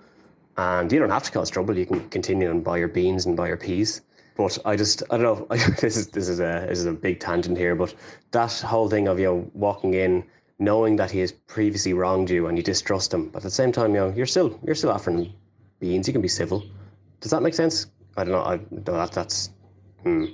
And 0.57 0.93
you 0.93 1.01
don't 1.01 1.11
have 1.11 1.25
to 1.25 1.33
cause 1.33 1.51
trouble. 1.51 1.77
You 1.77 1.85
can 1.85 2.09
continue 2.11 2.49
and 2.49 2.63
buy 2.63 2.79
your 2.79 2.87
beans 2.87 3.27
and 3.27 3.37
buy 3.37 3.49
your 3.49 3.57
peas. 3.57 4.03
But 4.37 4.57
I 4.65 4.77
just, 4.77 5.03
I 5.11 5.19
don't 5.19 5.51
know. 5.51 5.57
this 5.81 5.97
is 5.97 6.07
this 6.09 6.29
is 6.29 6.39
a 6.39 6.65
this 6.69 6.79
is 6.79 6.87
a 6.87 6.93
big 6.93 7.19
tangent 7.19 7.59
here. 7.59 7.75
But 7.75 7.93
that 8.31 8.53
whole 8.53 8.89
thing 8.89 9.09
of 9.09 9.19
you 9.19 9.27
know 9.27 9.51
walking 9.53 9.95
in, 9.95 10.23
knowing 10.61 10.95
that 10.95 11.11
he 11.11 11.19
has 11.19 11.33
previously 11.33 11.93
wronged 11.93 12.31
you 12.31 12.47
and 12.47 12.57
you 12.57 12.63
distrust 12.63 13.13
him, 13.13 13.31
but 13.31 13.39
at 13.39 13.43
the 13.43 13.51
same 13.51 13.73
time, 13.73 13.95
you 13.95 14.01
know, 14.01 14.13
you're 14.15 14.27
still 14.27 14.61
you're 14.65 14.77
still 14.77 14.93
offering 14.93 15.33
beans. 15.81 16.07
You 16.07 16.13
can 16.13 16.23
be 16.23 16.29
civil. 16.29 16.63
Does 17.21 17.33
that 17.33 17.43
make 17.43 17.55
sense? 17.55 17.87
I 18.17 18.23
don't 18.23 18.33
know. 18.33 18.45
I 18.45 18.61
that 18.85 19.11
that's. 19.11 19.51
Hmm. 20.03 20.25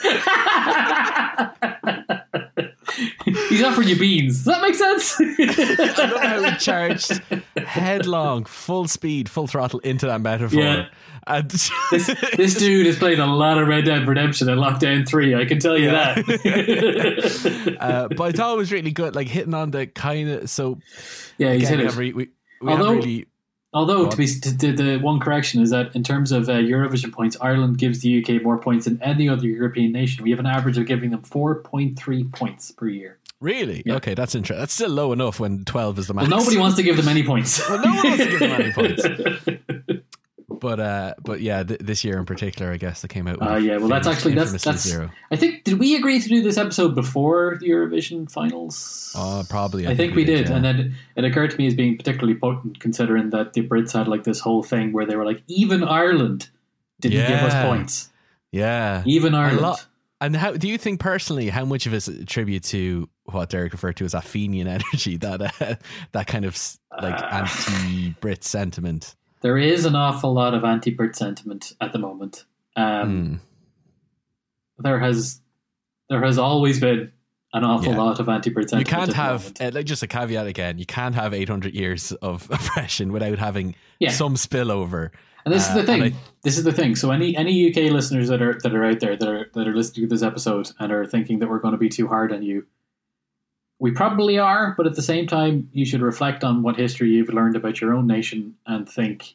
He's 3.48 3.62
offering 3.62 3.88
you 3.88 3.98
beans. 3.98 4.44
Does 4.44 4.46
that 4.46 4.62
make 4.62 4.74
sense? 4.74 5.16
I 5.20 6.10
love 6.10 6.20
how 6.22 6.42
we 6.42 6.56
charged 6.56 7.20
headlong, 7.56 8.44
full 8.44 8.88
speed, 8.88 9.28
full 9.28 9.46
throttle 9.46 9.80
into 9.80 10.06
that 10.06 10.20
metaphor. 10.20 10.60
Yeah. 10.60 10.86
And 11.26 11.50
this, 11.50 11.70
this 12.36 12.54
dude 12.54 12.86
has 12.86 12.98
played 12.98 13.18
a 13.18 13.26
lot 13.26 13.58
of 13.58 13.68
Red 13.68 13.84
Dead 13.84 14.08
Redemption 14.08 14.48
and 14.48 14.60
Lockdown 14.60 15.06
3, 15.06 15.34
I 15.34 15.44
can 15.44 15.58
tell 15.58 15.76
you 15.76 15.90
that. 15.90 17.76
uh, 17.80 18.08
but 18.08 18.20
I 18.22 18.32
thought 18.32 18.54
it 18.54 18.58
was 18.58 18.72
really 18.72 18.92
good, 18.92 19.14
like 19.14 19.28
hitting 19.28 19.54
on 19.54 19.70
the 19.70 19.86
kind 19.86 20.30
of 20.30 20.50
so. 20.50 20.78
yeah, 21.36 21.52
he's 21.52 21.70
again, 21.70 21.86
hit 21.86 21.96
we 21.96 22.08
it. 22.08 22.16
we, 22.16 22.28
we 22.62 22.72
Although- 22.72 22.94
really 22.94 23.26
Although, 23.78 24.10
to 24.10 24.16
be 24.16 24.26
to, 24.26 24.58
to, 24.58 24.72
the 24.72 24.98
one 24.98 25.20
correction 25.20 25.62
is 25.62 25.70
that 25.70 25.94
in 25.94 26.02
terms 26.02 26.32
of 26.32 26.48
uh, 26.48 26.54
Eurovision 26.54 27.12
points, 27.12 27.36
Ireland 27.40 27.78
gives 27.78 28.00
the 28.00 28.20
UK 28.20 28.42
more 28.42 28.58
points 28.58 28.86
than 28.86 29.00
any 29.00 29.28
other 29.28 29.46
European 29.46 29.92
nation. 29.92 30.24
We 30.24 30.30
have 30.30 30.40
an 30.40 30.46
average 30.46 30.76
of 30.78 30.86
giving 30.86 31.10
them 31.10 31.22
4.3 31.22 32.32
points 32.32 32.72
per 32.72 32.88
year. 32.88 33.18
really 33.40 33.84
Yeah. 33.86 33.94
okay. 33.94 34.14
That's 34.14 34.34
interesting. 34.34 34.60
That's 34.60 34.72
still 34.72 34.90
low 34.90 35.12
enough 35.12 35.38
when 35.38 35.64
twelve 35.64 35.96
is 36.00 36.08
the 36.08 36.14
Well, 36.14 36.26
nobody 36.26 36.58
wants 36.58 36.76
to 36.78 36.82
give 36.82 36.96
them 36.96 37.06
any 37.06 37.22
points. 37.22 37.60
Well, 37.68 37.80
no 37.80 37.94
one 37.94 38.04
wants 38.04 38.24
to 38.24 38.30
give 38.30 38.40
them 38.40 38.60
any 38.60 38.72
points. 38.72 39.02
But 40.60 40.80
uh, 40.80 41.14
but 41.22 41.40
yeah, 41.40 41.62
th- 41.62 41.80
this 41.80 42.04
year 42.04 42.18
in 42.18 42.24
particular, 42.26 42.72
I 42.72 42.76
guess 42.76 43.02
that 43.02 43.08
came 43.08 43.26
out. 43.28 43.38
with 43.40 43.48
Uh, 43.48 43.56
yeah, 43.56 43.76
well, 43.78 43.88
that's 43.88 44.06
actually 44.06 44.34
that's 44.34 44.52
that's. 44.64 44.82
zero. 44.82 45.10
I 45.30 45.36
think 45.36 45.64
did 45.64 45.78
we 45.78 45.94
agree 45.96 46.20
to 46.20 46.28
do 46.28 46.42
this 46.42 46.58
episode 46.58 46.94
before 46.94 47.58
the 47.60 47.68
Eurovision 47.68 48.30
finals? 48.30 49.12
Oh, 49.16 49.44
probably. 49.48 49.86
I, 49.86 49.94
think 49.94 50.14
we 50.14 50.24
did, 50.24 50.48
yeah. 50.48 50.56
and 50.56 50.64
then 50.64 50.94
it 51.16 51.24
occurred 51.24 51.50
to 51.52 51.56
me 51.58 51.66
as 51.66 51.74
being 51.74 51.96
particularly 51.96 52.38
potent, 52.38 52.80
considering 52.80 53.30
that 53.30 53.52
the 53.52 53.66
Brits 53.66 53.92
had 53.92 54.08
like 54.08 54.24
this 54.24 54.40
whole 54.40 54.62
thing 54.62 54.92
where 54.92 55.06
they 55.06 55.16
were 55.16 55.24
like, 55.24 55.42
even 55.46 55.84
Ireland 55.84 56.50
didn't 57.00 57.26
give 57.28 57.38
us 57.40 57.66
points. 57.66 58.10
yeah, 58.52 59.02
Even 59.06 59.34
Ireland. 59.34 59.60
lot- 59.60 59.86
And 60.20 60.34
how 60.34 60.52
do 60.52 60.66
you 60.66 60.78
think 60.78 60.98
personally? 60.98 61.48
How 61.48 61.64
much 61.64 61.86
of 61.86 61.94
it's 61.94 62.08
a 62.08 62.24
tribute 62.24 62.64
to 62.64 63.08
what 63.26 63.50
Derek 63.50 63.72
referred 63.72 63.96
to 63.98 64.04
as 64.04 64.14
Athenian 64.14 64.66
energy, 64.78 65.16
that 65.18 65.40
uh, 65.62 65.74
that 66.12 66.26
kind 66.26 66.44
of 66.44 66.58
like 67.00 67.14
Ah. 67.16 67.42
anti-Brit 67.42 68.42
sentiment? 68.42 69.14
There 69.40 69.58
is 69.58 69.84
an 69.84 69.94
awful 69.94 70.32
lot 70.32 70.54
of 70.54 70.64
anti-Brit 70.64 71.14
sentiment 71.16 71.74
at 71.80 71.92
the 71.92 71.98
moment. 71.98 72.44
Um, 72.76 72.84
Mm. 72.84 73.38
There 74.78 74.98
has 75.00 75.40
there 76.08 76.22
has 76.24 76.38
always 76.38 76.80
been 76.80 77.12
an 77.52 77.64
awful 77.64 77.92
Yeah. 77.92 77.98
lot 77.98 78.20
of 78.20 78.28
anti-Brit 78.28 78.70
sentiment. 78.70 78.88
You 78.90 78.96
can't 78.96 79.12
have 79.14 79.52
uh, 79.60 79.70
like 79.74 79.86
just 79.86 80.02
a 80.02 80.06
caveat 80.06 80.46
again. 80.46 80.78
You 80.78 80.86
can't 80.86 81.14
have 81.14 81.34
800 81.34 81.74
years 81.74 82.12
of 82.12 82.46
oppression 82.50 83.12
without 83.12 83.38
having 83.38 83.74
Yeah. 83.98 84.10
some 84.10 84.34
spillover. 84.36 85.10
And 85.44 85.52
this 85.54 85.66
Uh, 85.68 85.70
is 85.70 85.74
the 85.76 85.84
thing. 85.84 86.02
I- 86.02 86.12
this 86.42 86.58
is 86.58 86.64
the 86.64 86.72
thing. 86.72 86.94
So 86.96 87.10
any 87.10 87.36
any 87.36 87.68
UK 87.70 87.90
listeners 87.90 88.28
that 88.28 88.40
are 88.42 88.58
that 88.62 88.74
are 88.74 88.84
out 88.84 89.00
there 89.00 89.16
that 89.16 89.28
are 89.28 89.50
that 89.54 89.66
are 89.68 89.74
listening 89.74 90.08
to 90.08 90.14
this 90.14 90.22
episode 90.22 90.70
and 90.78 90.92
are 90.92 91.04
thinking 91.06 91.38
that 91.40 91.48
we're 91.48 91.58
going 91.60 91.72
to 91.72 91.78
be 91.78 91.88
too 91.88 92.06
hard 92.06 92.32
on 92.32 92.42
you, 92.42 92.66
we 93.78 93.90
probably 93.92 94.38
are. 94.38 94.74
But 94.76 94.86
at 94.86 94.94
the 94.94 95.02
same 95.02 95.26
time, 95.26 95.68
you 95.72 95.84
should 95.86 96.00
reflect 96.02 96.44
on 96.44 96.62
what 96.62 96.76
history 96.76 97.10
you've 97.10 97.28
learned 97.32 97.56
about 97.56 97.80
your 97.80 97.94
own 97.94 98.06
nation 98.06 98.56
and 98.66 98.88
think: 98.88 99.34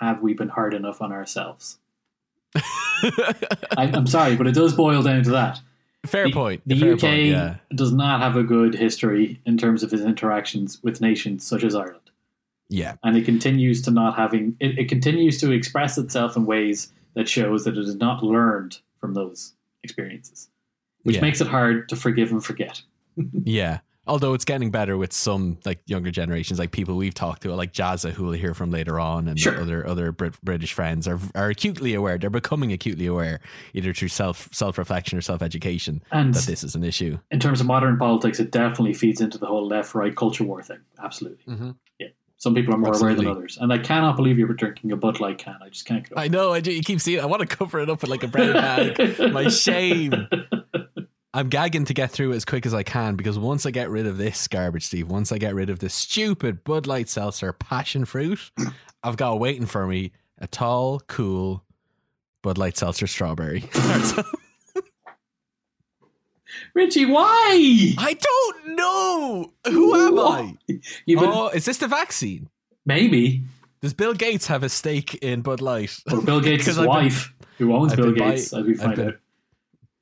Have 0.00 0.22
we 0.22 0.34
been 0.34 0.48
hard 0.48 0.74
enough 0.74 1.00
on 1.02 1.12
ourselves? 1.12 1.78
I, 2.54 3.90
I'm 3.94 4.06
sorry, 4.06 4.36
but 4.36 4.46
it 4.46 4.54
does 4.54 4.74
boil 4.74 5.02
down 5.02 5.22
to 5.24 5.30
that. 5.30 5.60
Fair 6.06 6.26
The, 6.26 6.32
point. 6.32 6.62
The 6.66 6.78
fair 6.80 6.92
UK 6.94 7.00
point, 7.00 7.26
yeah. 7.26 7.56
does 7.74 7.92
not 7.92 8.20
have 8.20 8.36
a 8.36 8.42
good 8.42 8.74
history 8.74 9.40
in 9.44 9.58
terms 9.58 9.82
of 9.82 9.92
its 9.92 10.02
interactions 10.02 10.82
with 10.82 11.00
nations 11.00 11.46
such 11.46 11.62
as 11.62 11.74
Ireland 11.74 12.10
Yeah. 12.70 12.94
and 13.04 13.18
it 13.18 13.26
continues 13.26 13.82
to 13.82 13.90
not 13.90 14.16
having 14.16 14.56
it, 14.60 14.78
it 14.78 14.88
continues 14.88 15.38
to 15.40 15.52
express 15.52 15.98
itself 15.98 16.36
in 16.38 16.46
ways 16.46 16.90
that 17.14 17.28
shows 17.28 17.64
that 17.64 17.76
it 17.76 17.84
has 17.84 17.96
not 17.96 18.22
learned 18.22 18.78
from 18.98 19.12
those 19.12 19.52
experiences 19.82 20.48
which 21.02 21.16
Yeah. 21.16 21.20
makes 21.22 21.42
it 21.42 21.48
hard 21.48 21.86
to 21.90 21.96
forgive 21.96 22.32
and 22.32 22.42
forget 22.42 22.80
Yeah. 23.44 23.80
Although 24.06 24.34
it's 24.34 24.46
getting 24.46 24.70
better 24.72 24.96
with 24.96 25.12
some 25.12 25.58
like 25.64 25.80
younger 25.86 26.10
generations, 26.10 26.58
like 26.58 26.72
people 26.72 26.96
we've 26.96 27.14
talked 27.14 27.42
to, 27.42 27.54
like 27.54 27.72
Jazza, 27.72 28.10
who 28.10 28.24
we'll 28.24 28.32
hear 28.32 28.54
from 28.54 28.70
later 28.72 28.98
on, 28.98 29.28
and 29.28 29.38
Sure. 29.38 29.60
other 29.60 29.86
other 29.86 30.10
Brit- 30.10 30.40
British 30.42 30.72
friends 30.72 31.06
are 31.06 31.20
are 31.36 31.50
acutely 31.50 31.94
aware. 31.94 32.18
They're 32.18 32.28
becoming 32.30 32.72
acutely 32.72 33.06
aware, 33.06 33.38
either 33.72 33.92
through 33.94 34.08
self 34.08 34.48
self 34.52 34.78
reflection 34.78 35.16
or 35.16 35.20
self 35.20 35.42
education, 35.42 36.02
and 36.10 36.34
that 36.34 36.44
this 36.46 36.64
is 36.64 36.74
an 36.74 36.82
issue. 36.82 37.18
in 37.30 37.38
terms 37.38 37.60
of 37.60 37.66
modern 37.68 37.98
politics 37.98 38.40
it 38.40 38.50
definitely 38.50 38.94
feeds 38.94 39.20
into 39.20 39.38
the 39.38 39.46
whole 39.46 39.68
left 39.68 39.94
right 39.94 40.16
culture 40.16 40.44
war 40.44 40.60
thing 40.62 40.80
absolutely 40.98 41.44
Mhm. 41.54 41.76
yeah 42.00 42.08
some 42.38 42.54
people 42.54 42.74
are 42.74 42.78
more 42.78 42.88
Absolutely. 42.88 43.26
aware 43.26 43.34
than 43.34 43.42
others 43.42 43.58
and 43.60 43.72
i 43.72 43.78
cannot 43.78 44.16
believe 44.16 44.38
you 44.38 44.46
were 44.46 44.54
drinking 44.54 44.90
a 44.92 44.96
bud 44.96 45.20
light 45.20 45.38
can 45.38 45.56
i 45.62 45.68
just 45.68 45.84
can't 45.84 46.08
I 46.16 46.26
know. 46.26 46.52
I 46.52 46.60
do. 46.60 46.72
You 46.72 46.82
keep 46.82 47.00
seeing. 47.00 47.20
I 47.20 47.26
want 47.26 47.40
to 47.48 47.56
cover 47.56 47.78
it 47.80 47.88
up 47.90 48.00
with 48.00 48.10
like 48.10 48.24
a 48.24 48.28
brown 48.28 48.54
bag. 48.54 49.32
My 49.32 49.48
shame. 49.48 50.26
I'm 51.32 51.48
gagging 51.48 51.84
to 51.84 51.94
get 51.94 52.10
through 52.10 52.32
it 52.32 52.36
as 52.36 52.44
quick 52.44 52.66
as 52.66 52.74
I 52.74 52.82
can 52.82 53.14
because 53.14 53.38
once 53.38 53.64
I 53.64 53.70
get 53.70 53.88
rid 53.88 54.06
of 54.06 54.18
this 54.18 54.48
garbage, 54.48 54.86
Steve, 54.86 55.08
once 55.08 55.30
I 55.30 55.38
get 55.38 55.54
rid 55.54 55.70
of 55.70 55.78
this 55.78 55.94
stupid 55.94 56.64
Bud 56.64 56.88
Light 56.88 57.08
Seltzer 57.08 57.52
passion 57.52 58.04
fruit, 58.04 58.50
I've 59.04 59.16
got 59.16 59.38
waiting 59.38 59.66
for 59.66 59.86
me 59.86 60.10
a 60.38 60.48
tall, 60.48 61.00
cool 61.06 61.64
Bud 62.42 62.58
Light 62.58 62.76
Seltzer 62.76 63.06
strawberry. 63.06 63.64
richie 66.74 67.06
why 67.06 67.94
I 67.96 68.14
don't 68.14 68.76
know. 68.76 69.52
Who 69.68 69.94
am 69.94 70.18
I? 70.18 70.56
You've 71.06 71.20
been, 71.20 71.30
Oh, 71.32 71.48
is 71.48 71.64
this 71.64 71.78
the 71.78 71.86
vaccine? 71.86 72.48
maybe 72.84 73.44
Does 73.82 73.94
Bill 73.94 74.14
Gates 74.14 74.48
have 74.48 74.62
a 74.64 74.68
stake 74.68 75.14
in 75.16 75.42
Bud 75.42 75.60
Light? 75.60 75.96
or 76.10 76.20
bill 76.22 76.40
gates' 76.40 76.64
Because 76.64 76.78
I've 76.78 76.84
been- 76.86 76.88
wife 76.88 77.32
who 77.58 77.72
owns 77.74 77.92
I've 77.92 77.98
bill 77.98 78.12
been 78.12 78.30
gates 78.30 78.52
as 78.52 78.64
we 78.64 78.72
I've 78.72 78.78
find 78.80 78.96
been 78.96 79.08
out 79.10 79.14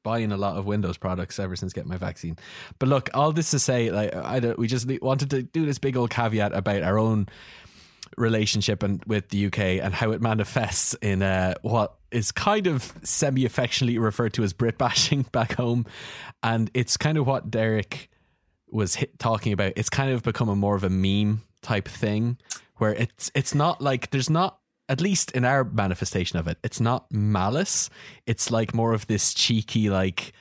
buying 0.08 0.32
a 0.32 0.38
lot 0.38 0.56
of 0.56 0.64
Windows 0.64 0.96
products 0.96 1.38
ever 1.38 1.54
since 1.54 1.74
getting 1.74 1.90
my 1.90 1.98
vaccine. 1.98 2.38
But 2.78 2.88
look, 2.88 3.10
all 3.12 3.30
this 3.30 3.50
to 3.50 3.58
say, 3.58 3.90
like, 3.90 4.14
I 4.16 4.40
don't, 4.40 4.58
we 4.58 4.66
just 4.66 4.88
wanted 5.02 5.28
to 5.32 5.42
do 5.42 5.66
this 5.66 5.78
big 5.78 5.98
old 5.98 6.08
caveat 6.08 6.54
about 6.54 6.82
our 6.82 6.98
own 6.98 7.28
relationship 8.16 8.82
and 8.82 9.04
with 9.04 9.28
the 9.28 9.44
UK 9.48 9.58
and 9.84 9.92
how 9.92 10.12
it 10.12 10.22
manifests 10.22 10.94
in 11.02 11.22
uh, 11.22 11.52
what 11.60 11.96
is 12.10 12.32
kind 12.32 12.66
of 12.66 12.90
semi 13.02 13.44
affectionately 13.44 13.98
referred 13.98 14.32
to 14.32 14.42
as 14.44 14.54
Brit 14.54 14.78
bashing 14.78 15.22
back 15.32 15.52
home, 15.52 15.84
and 16.42 16.70
it's 16.72 16.96
kind 16.96 17.18
of 17.18 17.26
what 17.26 17.50
Derek 17.50 18.08
was 18.70 18.94
hit, 18.94 19.18
talking 19.18 19.52
about. 19.52 19.74
It's 19.76 19.90
kind 19.90 20.10
of 20.10 20.22
become 20.22 20.48
a 20.48 20.56
more 20.56 20.74
of 20.74 20.84
a 20.84 20.90
meme 20.90 21.42
type 21.60 21.86
thing 21.86 22.38
where 22.78 22.94
it's 22.94 23.30
it's 23.34 23.54
not 23.54 23.82
like 23.82 24.08
there's 24.08 24.30
not 24.30 24.58
at 24.88 25.00
least 25.00 25.30
in 25.32 25.44
our 25.44 25.64
manifestation 25.64 26.38
of 26.38 26.48
it, 26.48 26.58
it's 26.64 26.80
not 26.80 27.06
malice. 27.12 27.90
It's 28.26 28.50
like 28.50 28.74
more 28.74 28.94
of 28.94 29.06
this 29.06 29.34
cheeky, 29.34 29.90
like 29.90 30.32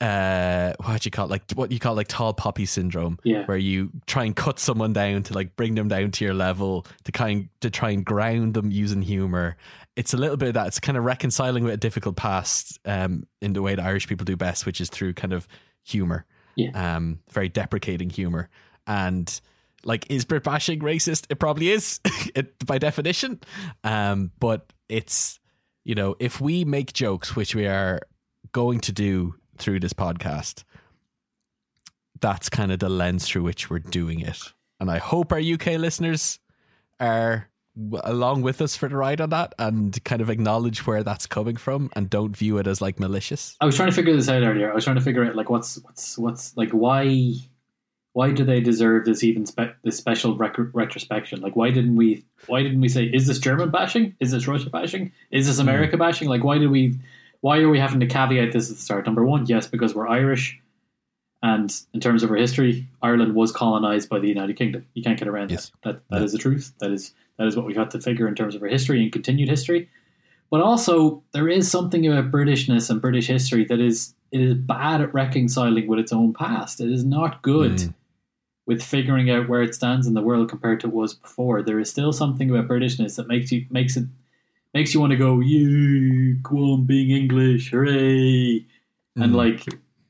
uh 0.00 0.72
what 0.82 1.02
do 1.02 1.06
you 1.06 1.10
call 1.10 1.26
it? 1.26 1.30
like 1.30 1.42
what 1.54 1.70
you 1.70 1.78
call 1.78 1.94
like 1.94 2.08
tall 2.08 2.32
poppy 2.32 2.64
syndrome 2.64 3.18
Yeah. 3.22 3.44
where 3.44 3.58
you 3.58 3.90
try 4.06 4.24
and 4.24 4.34
cut 4.34 4.58
someone 4.58 4.94
down 4.94 5.24
to 5.24 5.34
like 5.34 5.56
bring 5.56 5.74
them 5.74 5.88
down 5.88 6.10
to 6.12 6.24
your 6.24 6.32
level 6.32 6.86
to 7.04 7.12
kind 7.12 7.50
to 7.60 7.68
try 7.68 7.90
and 7.90 8.02
ground 8.02 8.54
them 8.54 8.70
using 8.70 9.02
humor 9.02 9.56
it's 9.96 10.14
a 10.14 10.16
little 10.16 10.38
bit 10.38 10.48
of 10.48 10.54
that 10.54 10.68
it's 10.68 10.80
kind 10.80 10.96
of 10.96 11.04
reconciling 11.04 11.64
with 11.64 11.74
a 11.74 11.76
difficult 11.76 12.16
past 12.16 12.78
um 12.86 13.24
in 13.42 13.52
the 13.52 13.60
way 13.60 13.74
that 13.74 13.84
irish 13.84 14.06
people 14.08 14.24
do 14.24 14.36
best 14.38 14.64
which 14.64 14.80
is 14.80 14.88
through 14.88 15.12
kind 15.12 15.34
of 15.34 15.46
humor 15.84 16.24
Yeah. 16.56 16.70
um 16.96 17.18
very 17.30 17.50
deprecating 17.50 18.08
humor 18.08 18.48
and 18.86 19.38
like 19.84 20.10
is 20.10 20.24
Brit 20.24 20.44
bashing 20.44 20.80
racist? 20.80 21.26
It 21.30 21.38
probably 21.38 21.70
is, 21.70 22.00
it, 22.34 22.64
by 22.66 22.78
definition. 22.78 23.40
Um, 23.84 24.32
but 24.38 24.72
it's 24.88 25.38
you 25.84 25.94
know 25.94 26.16
if 26.18 26.40
we 26.40 26.64
make 26.64 26.92
jokes, 26.92 27.36
which 27.36 27.54
we 27.54 27.66
are 27.66 28.00
going 28.52 28.80
to 28.80 28.92
do 28.92 29.34
through 29.58 29.80
this 29.80 29.92
podcast, 29.92 30.64
that's 32.20 32.48
kind 32.48 32.72
of 32.72 32.78
the 32.78 32.88
lens 32.88 33.26
through 33.26 33.42
which 33.42 33.70
we're 33.70 33.78
doing 33.78 34.20
it. 34.20 34.52
And 34.78 34.90
I 34.90 34.98
hope 34.98 35.32
our 35.32 35.40
UK 35.40 35.78
listeners 35.78 36.38
are 36.98 37.50
along 38.04 38.42
with 38.42 38.60
us 38.60 38.76
for 38.76 38.88
the 38.88 38.96
ride 38.96 39.20
on 39.20 39.30
that 39.30 39.54
and 39.58 40.02
kind 40.04 40.20
of 40.20 40.28
acknowledge 40.28 40.86
where 40.86 41.02
that's 41.02 41.26
coming 41.26 41.56
from 41.56 41.90
and 41.94 42.10
don't 42.10 42.36
view 42.36 42.58
it 42.58 42.66
as 42.66 42.80
like 42.80 42.98
malicious. 42.98 43.56
I 43.60 43.66
was 43.66 43.76
trying 43.76 43.88
to 43.88 43.94
figure 43.94 44.14
this 44.14 44.28
out 44.28 44.42
earlier. 44.42 44.70
I 44.70 44.74
was 44.74 44.84
trying 44.84 44.96
to 44.96 45.02
figure 45.02 45.24
out 45.24 45.36
like 45.36 45.50
what's 45.50 45.76
what's 45.82 46.18
what's 46.18 46.56
like 46.56 46.70
why 46.70 47.34
why 48.12 48.32
do 48.32 48.44
they 48.44 48.60
deserve 48.60 49.04
this 49.04 49.22
even 49.22 49.46
spe- 49.46 49.76
this 49.84 49.96
special 49.96 50.36
rec- 50.36 50.56
retrospection? 50.56 51.40
Like 51.40 51.54
why 51.56 51.70
didn't 51.70 51.96
we 51.96 52.24
why 52.46 52.62
didn't 52.62 52.80
we 52.80 52.88
say 52.88 53.04
is 53.04 53.26
this 53.26 53.38
German 53.38 53.70
bashing? 53.70 54.14
Is 54.20 54.30
this 54.32 54.46
Russia 54.48 54.70
bashing? 54.70 55.12
Is 55.30 55.46
this 55.46 55.58
America 55.58 55.96
bashing? 55.96 56.28
Like 56.28 56.42
why 56.44 56.58
did 56.58 56.70
we 56.70 56.98
why 57.40 57.58
are 57.60 57.68
we 57.68 57.78
having 57.78 58.00
to 58.00 58.06
caveat 58.06 58.52
this 58.52 58.70
at 58.70 58.76
the 58.76 58.82
start? 58.82 59.06
Number 59.06 59.24
one, 59.24 59.46
yes, 59.46 59.66
because 59.66 59.94
we're 59.94 60.08
Irish, 60.08 60.60
and 61.42 61.74
in 61.94 62.00
terms 62.00 62.22
of 62.22 62.30
our 62.30 62.36
history, 62.36 62.86
Ireland 63.00 63.34
was 63.34 63.50
colonized 63.52 64.08
by 64.10 64.18
the 64.18 64.28
United 64.28 64.56
Kingdom. 64.56 64.84
You 64.94 65.02
can't 65.02 65.18
get 65.18 65.28
around 65.28 65.50
Yes. 65.50 65.70
that. 65.82 65.92
That 65.92 66.02
that 66.10 66.18
No. 66.18 66.24
is 66.24 66.32
the 66.32 66.38
truth. 66.38 66.74
That 66.80 66.90
is 66.90 67.14
that 67.38 67.46
is 67.46 67.56
what 67.56 67.64
we've 67.64 67.76
had 67.76 67.90
to 67.92 68.00
figure 68.00 68.28
in 68.28 68.34
terms 68.34 68.54
of 68.54 68.62
our 68.62 68.68
history 68.68 69.02
and 69.02 69.10
continued 69.12 69.48
history. 69.48 69.88
But 70.50 70.60
also, 70.60 71.22
there 71.32 71.48
is 71.48 71.70
something 71.70 72.06
about 72.06 72.30
Britishness 72.32 72.90
and 72.90 73.00
British 73.00 73.28
history 73.28 73.64
that 73.66 73.80
is 73.80 74.14
it 74.32 74.40
is 74.40 74.54
bad 74.54 75.00
at 75.00 75.14
reconciling 75.14 75.86
with 75.86 75.98
its 75.98 76.12
own 76.12 76.32
past. 76.34 76.80
It 76.80 76.90
is 76.90 77.04
not 77.04 77.40
good 77.42 77.72
Mm. 77.72 77.94
With 78.70 78.80
figuring 78.84 79.28
out 79.30 79.48
where 79.48 79.62
it 79.62 79.74
stands 79.74 80.06
in 80.06 80.14
the 80.14 80.22
world 80.22 80.48
compared 80.48 80.78
to 80.78 80.86
what 80.86 80.92
it 80.92 81.02
was 81.02 81.14
before. 81.14 81.60
There 81.60 81.80
is 81.80 81.90
still 81.90 82.12
something 82.12 82.48
about 82.50 82.68
Britishness 82.68 83.16
that 83.16 83.26
makes 83.26 83.50
you 83.50 83.66
makes 83.68 83.96
it 83.96 84.04
makes 84.72 84.94
you 84.94 85.00
want 85.00 85.10
to 85.10 85.16
go, 85.16 85.40
you 85.40 86.34
go 86.36 86.56
on 86.74 86.84
being 86.86 87.10
English, 87.10 87.72
hooray! 87.72 88.64
And 89.16 89.32
Mm. 89.32 89.34
like 89.34 89.64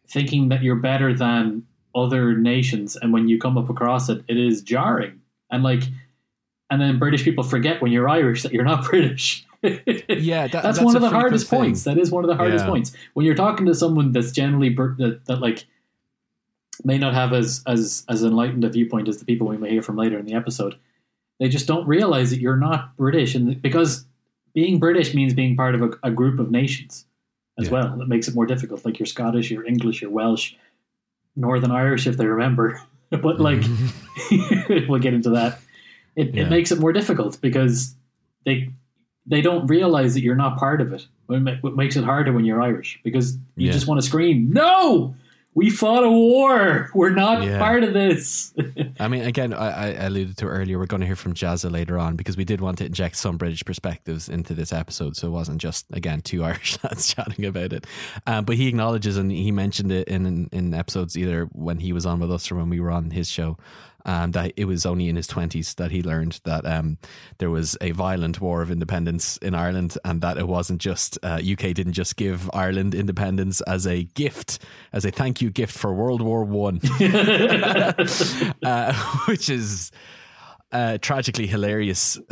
thinking 0.06 0.50
that 0.50 0.62
you're 0.62 0.76
better 0.76 1.14
than 1.14 1.64
other 1.94 2.36
nations, 2.36 2.96
and 3.00 3.14
when 3.14 3.28
you 3.28 3.38
come 3.38 3.56
up 3.56 3.70
across 3.70 4.10
it, 4.10 4.22
it 4.28 4.36
is 4.36 4.60
jarring. 4.60 5.20
And 5.50 5.62
like, 5.62 5.84
and 6.70 6.80
then 6.82 6.98
British 6.98 7.24
people 7.24 7.42
forget 7.44 7.80
when 7.80 7.90
you're 7.92 8.08
Irish 8.10 8.42
that 8.42 8.52
you're 8.52 8.64
not 8.72 8.84
British. 8.90 9.46
Yeah, 9.62 9.72
that- 10.48 10.52
that's, 10.52 10.52
that's 10.52 10.80
one 10.82 10.96
of 10.96 11.02
the 11.02 11.08
hardest 11.10 11.48
thing. 11.48 11.58
points. 11.60 11.84
That 11.84 11.96
is 11.98 12.10
one 12.10 12.24
of 12.24 12.28
the 12.28 12.36
hardest 12.36 12.64
Yeah. 12.64 12.70
points 12.70 12.92
when 13.14 13.24
you're 13.26 13.34
talking 13.46 13.64
to 13.66 13.74
someone 13.74 14.12
that's 14.12 14.32
generally 14.32 14.68
that, 14.74 15.20
that 15.26 15.40
like 15.40 15.64
may 16.84 16.98
not 16.98 17.14
have 17.14 17.32
as 17.32 17.62
as 17.66 18.04
as 18.08 18.22
enlightened 18.22 18.64
a 18.64 18.68
viewpoint 18.70 19.08
as 19.08 19.18
the 19.18 19.24
people 19.24 19.46
we 19.48 19.56
may 19.56 19.70
hear 19.70 19.82
from 19.82 19.96
later 19.96 20.18
in 20.18 20.26
the 20.26 20.34
episode. 20.34 20.76
They 21.38 21.48
just 21.48 21.66
don't 21.66 21.86
realize 21.86 22.30
that 22.30 22.40
you're 22.40 22.56
not 22.56 22.96
British, 22.96 23.34
and 23.34 23.60
because 23.62 24.04
being 24.54 24.78
British 24.78 25.14
means 25.14 25.32
being 25.34 25.56
part 25.56 25.74
of 25.74 25.82
a, 25.82 25.90
a 26.02 26.10
group 26.10 26.38
of 26.40 26.50
nations 26.50 27.06
as 27.58 27.66
Yeah. 27.66 27.72
well. 27.72 27.96
That 27.96 28.08
makes 28.08 28.28
it 28.28 28.34
more 28.34 28.46
difficult. 28.46 28.84
Like 28.84 28.98
you're 28.98 29.06
Scottish, 29.06 29.50
you're 29.50 29.64
English, 29.66 30.02
you're 30.02 30.10
Welsh, 30.10 30.54
Northern 31.36 31.70
Irish, 31.70 32.06
if 32.06 32.16
they 32.16 32.26
remember. 32.26 32.82
but 33.10 33.40
like, 33.40 33.62
we'll 34.88 34.98
get 35.00 35.14
into 35.14 35.30
that. 35.30 35.60
it, 36.16 36.34
Yeah. 36.34 36.44
it 36.44 36.50
makes 36.50 36.70
it 36.72 36.78
more 36.78 36.92
difficult 36.92 37.40
because 37.40 37.94
they 38.44 38.70
they 39.26 39.40
don't 39.42 39.66
realize 39.66 40.14
that 40.14 40.22
you're 40.22 40.34
not 40.34 40.58
part 40.58 40.80
of 40.80 40.92
it. 40.92 41.06
What 41.26 41.76
makes 41.76 41.94
it 41.96 42.04
harder 42.04 42.32
when 42.32 42.44
you're 42.44 42.60
Irish 42.60 42.98
because 43.04 43.34
you 43.56 43.66
Yeah. 43.66 43.72
just 43.72 43.86
want 43.86 44.00
to 44.00 44.06
scream, 44.06 44.50
"No, 44.52 45.14
we 45.54 45.68
fought 45.68 46.04
a 46.04 46.10
war. 46.10 46.90
We're 46.94 47.10
not 47.14 47.42
Yeah. 47.42 47.58
part 47.58 47.82
of 47.84 47.92
this." 47.92 48.52
I 49.00 49.08
mean, 49.08 49.22
again, 49.22 49.52
I, 49.52 49.68
I 49.68 50.06
alluded 50.06 50.36
to 50.38 50.46
earlier. 50.46 50.78
We're 50.78 50.86
going 50.86 51.00
to 51.00 51.06
hear 51.06 51.16
from 51.16 51.34
Jazza 51.34 51.70
later 51.70 51.98
on 51.98 52.16
because 52.16 52.36
we 52.36 52.44
did 52.44 52.60
want 52.60 52.78
to 52.78 52.86
inject 52.86 53.16
some 53.16 53.36
British 53.36 53.64
perspectives 53.64 54.28
into 54.28 54.54
this 54.54 54.72
episode, 54.72 55.16
so 55.16 55.26
it 55.28 55.30
wasn't 55.30 55.58
just 55.60 55.86
again 55.92 56.20
two 56.20 56.44
Irish 56.50 56.78
lads 56.84 57.12
chatting 57.12 57.44
about 57.44 57.72
it. 57.72 57.86
Um, 58.26 58.44
but 58.44 58.56
he 58.56 58.68
acknowledges 58.68 59.16
and 59.16 59.30
he 59.32 59.50
mentioned 59.50 59.90
it 59.92 60.06
in, 60.08 60.26
in 60.26 60.48
in 60.52 60.74
episodes 60.74 61.16
either 61.18 61.46
when 61.52 61.78
he 61.78 61.92
was 61.92 62.06
on 62.06 62.20
with 62.20 62.30
us 62.30 62.50
or 62.50 62.56
when 62.56 62.68
we 62.70 62.78
were 62.80 62.90
on 62.90 63.10
his 63.10 63.28
show. 63.28 63.56
Um, 64.06 64.30
that 64.32 64.52
it 64.56 64.64
was 64.64 64.86
only 64.86 65.08
in 65.08 65.16
his 65.16 65.26
twenties 65.26 65.74
that 65.74 65.90
he 65.90 66.02
learned 66.02 66.40
that 66.44 66.64
um, 66.66 66.98
there 67.38 67.50
was 67.50 67.76
a 67.80 67.90
violent 67.90 68.40
war 68.40 68.62
of 68.62 68.70
independence 68.70 69.36
in 69.38 69.54
Ireland, 69.54 69.98
and 70.04 70.20
that 70.22 70.38
it 70.38 70.48
wasn't 70.48 70.80
just 70.80 71.18
uh, 71.22 71.40
UK 71.40 71.74
didn't 71.74 71.92
just 71.92 72.16
give 72.16 72.50
Ireland 72.54 72.94
independence 72.94 73.60
as 73.62 73.86
a 73.86 74.04
gift, 74.04 74.58
as 74.92 75.04
a 75.04 75.10
thank 75.10 75.42
you 75.42 75.50
gift 75.50 75.76
for 75.76 75.92
World 75.92 76.22
War 76.22 76.44
One 76.44 76.80
uh, 78.62 78.94
which 79.28 79.50
is 79.50 79.90
uh, 80.72 80.98
tragically 80.98 81.46
hilarious. 81.46 82.18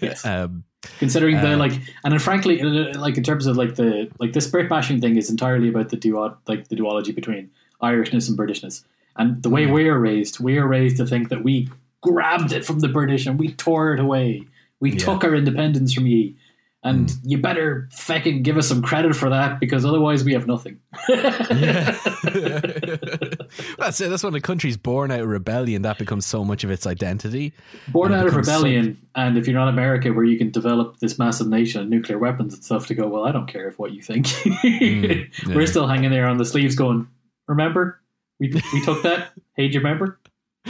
Yes. 0.00 0.24
um, 0.24 0.62
Considering 1.00 1.40
the 1.40 1.54
Uh, 1.54 1.56
like, 1.56 1.72
and 2.04 2.12
then 2.12 2.20
frankly, 2.20 2.62
uh, 2.62 2.96
like 3.00 3.16
in 3.16 3.24
terms 3.24 3.46
of 3.46 3.56
like 3.56 3.74
the 3.74 4.08
like 4.20 4.32
the 4.32 4.40
spirit 4.40 4.68
bashing 4.68 5.00
thing 5.00 5.16
is 5.16 5.28
entirely 5.28 5.68
about 5.68 5.88
the 5.88 5.96
duo 5.96 6.36
like 6.46 6.68
the 6.68 6.76
duology 6.76 7.12
between 7.12 7.50
Irishness 7.82 8.28
and 8.28 8.38
Britishness. 8.38 8.84
And 9.18 9.42
the 9.42 9.50
way 9.50 9.66
Mm. 9.66 9.72
we 9.74 9.88
are 9.88 9.98
raised, 9.98 10.38
we 10.40 10.58
are 10.58 10.66
raised 10.66 10.96
to 10.98 11.06
think 11.06 11.28
that 11.30 11.42
we 11.44 11.68
grabbed 12.02 12.52
it 12.52 12.64
from 12.64 12.78
the 12.78 12.88
British 12.88 13.26
and 13.26 13.38
we 13.38 13.48
tore 13.52 13.92
it 13.94 14.00
away. 14.00 14.42
We 14.80 14.90
Yeah. 14.90 14.96
Mm. 14.96 15.04
took 15.04 15.24
our 15.24 15.34
independence 15.34 15.92
from 15.92 16.06
ye. 16.06 16.36
And 16.84 17.12
you 17.24 17.38
better 17.38 17.88
fucking 17.92 18.44
give 18.44 18.56
us 18.56 18.68
some 18.68 18.82
credit 18.82 19.16
for 19.16 19.28
that 19.30 19.58
because 19.58 19.84
otherwise 19.84 20.22
we 20.24 20.32
have 20.34 20.46
nothing. 20.46 20.78
yeah. 21.08 21.96
that's 23.78 24.00
it. 24.00 24.08
That's 24.10 24.22
when 24.22 24.34
a 24.36 24.40
country's 24.40 24.76
born 24.76 25.10
out 25.10 25.20
of 25.20 25.28
rebellion. 25.28 25.82
That 25.82 25.98
becomes 25.98 26.26
so 26.26 26.44
much 26.44 26.62
of 26.64 26.70
its 26.70 26.86
identity. 26.86 27.52
Born 27.88 28.14
out 28.14 28.26
of 28.28 28.36
rebellion, 28.36 28.96
and 29.16 29.36
if 29.36 29.46
you're 29.48 29.58
not 29.58 29.68
America, 29.68 30.12
where 30.12 30.24
you 30.24 30.38
can 30.38 30.50
develop 30.50 30.98
this 31.00 31.18
massive 31.18 31.48
nation 31.48 31.80
and 31.80 31.90
nuclear 31.90 32.18
weapons 32.18 32.54
and 32.54 32.62
stuff, 32.62 32.86
to 32.86 32.94
go, 32.94 33.08
well, 33.08 33.24
I 33.24 33.32
don't 33.32 33.48
care 33.48 33.68
if 33.68 33.78
what 33.78 33.92
you 33.92 34.02
think. 34.02 34.26
Mm, 34.68 35.28
yeah. 35.48 35.54
We're 35.54 35.66
still 35.66 35.86
hanging 35.86 36.10
there 36.10 36.26
on 36.28 36.36
the 36.38 36.44
sleeves, 36.44 36.74
going, 36.76 37.06
remember, 37.48 38.00
we 38.38 38.48
we 38.72 38.84
took 38.84 39.02
that. 39.02 39.32
Hey, 39.54 39.68
do 39.68 39.74
you 39.74 39.80
remember? 39.80 40.18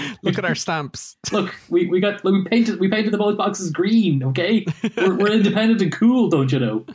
Look 0.22 0.38
at 0.38 0.44
our 0.44 0.54
stamps. 0.54 1.16
Look, 1.32 1.54
we, 1.68 1.86
we 1.86 2.00
got 2.00 2.22
we 2.24 2.44
painted 2.44 2.80
we 2.80 2.88
painted 2.88 3.12
the 3.12 3.18
both 3.18 3.36
boxes 3.36 3.70
green. 3.70 4.22
Okay, 4.22 4.66
we're, 4.96 5.14
we're 5.14 5.32
independent 5.32 5.82
and 5.82 5.92
cool, 5.92 6.28
don't 6.28 6.52
you 6.52 6.58
know? 6.58 6.86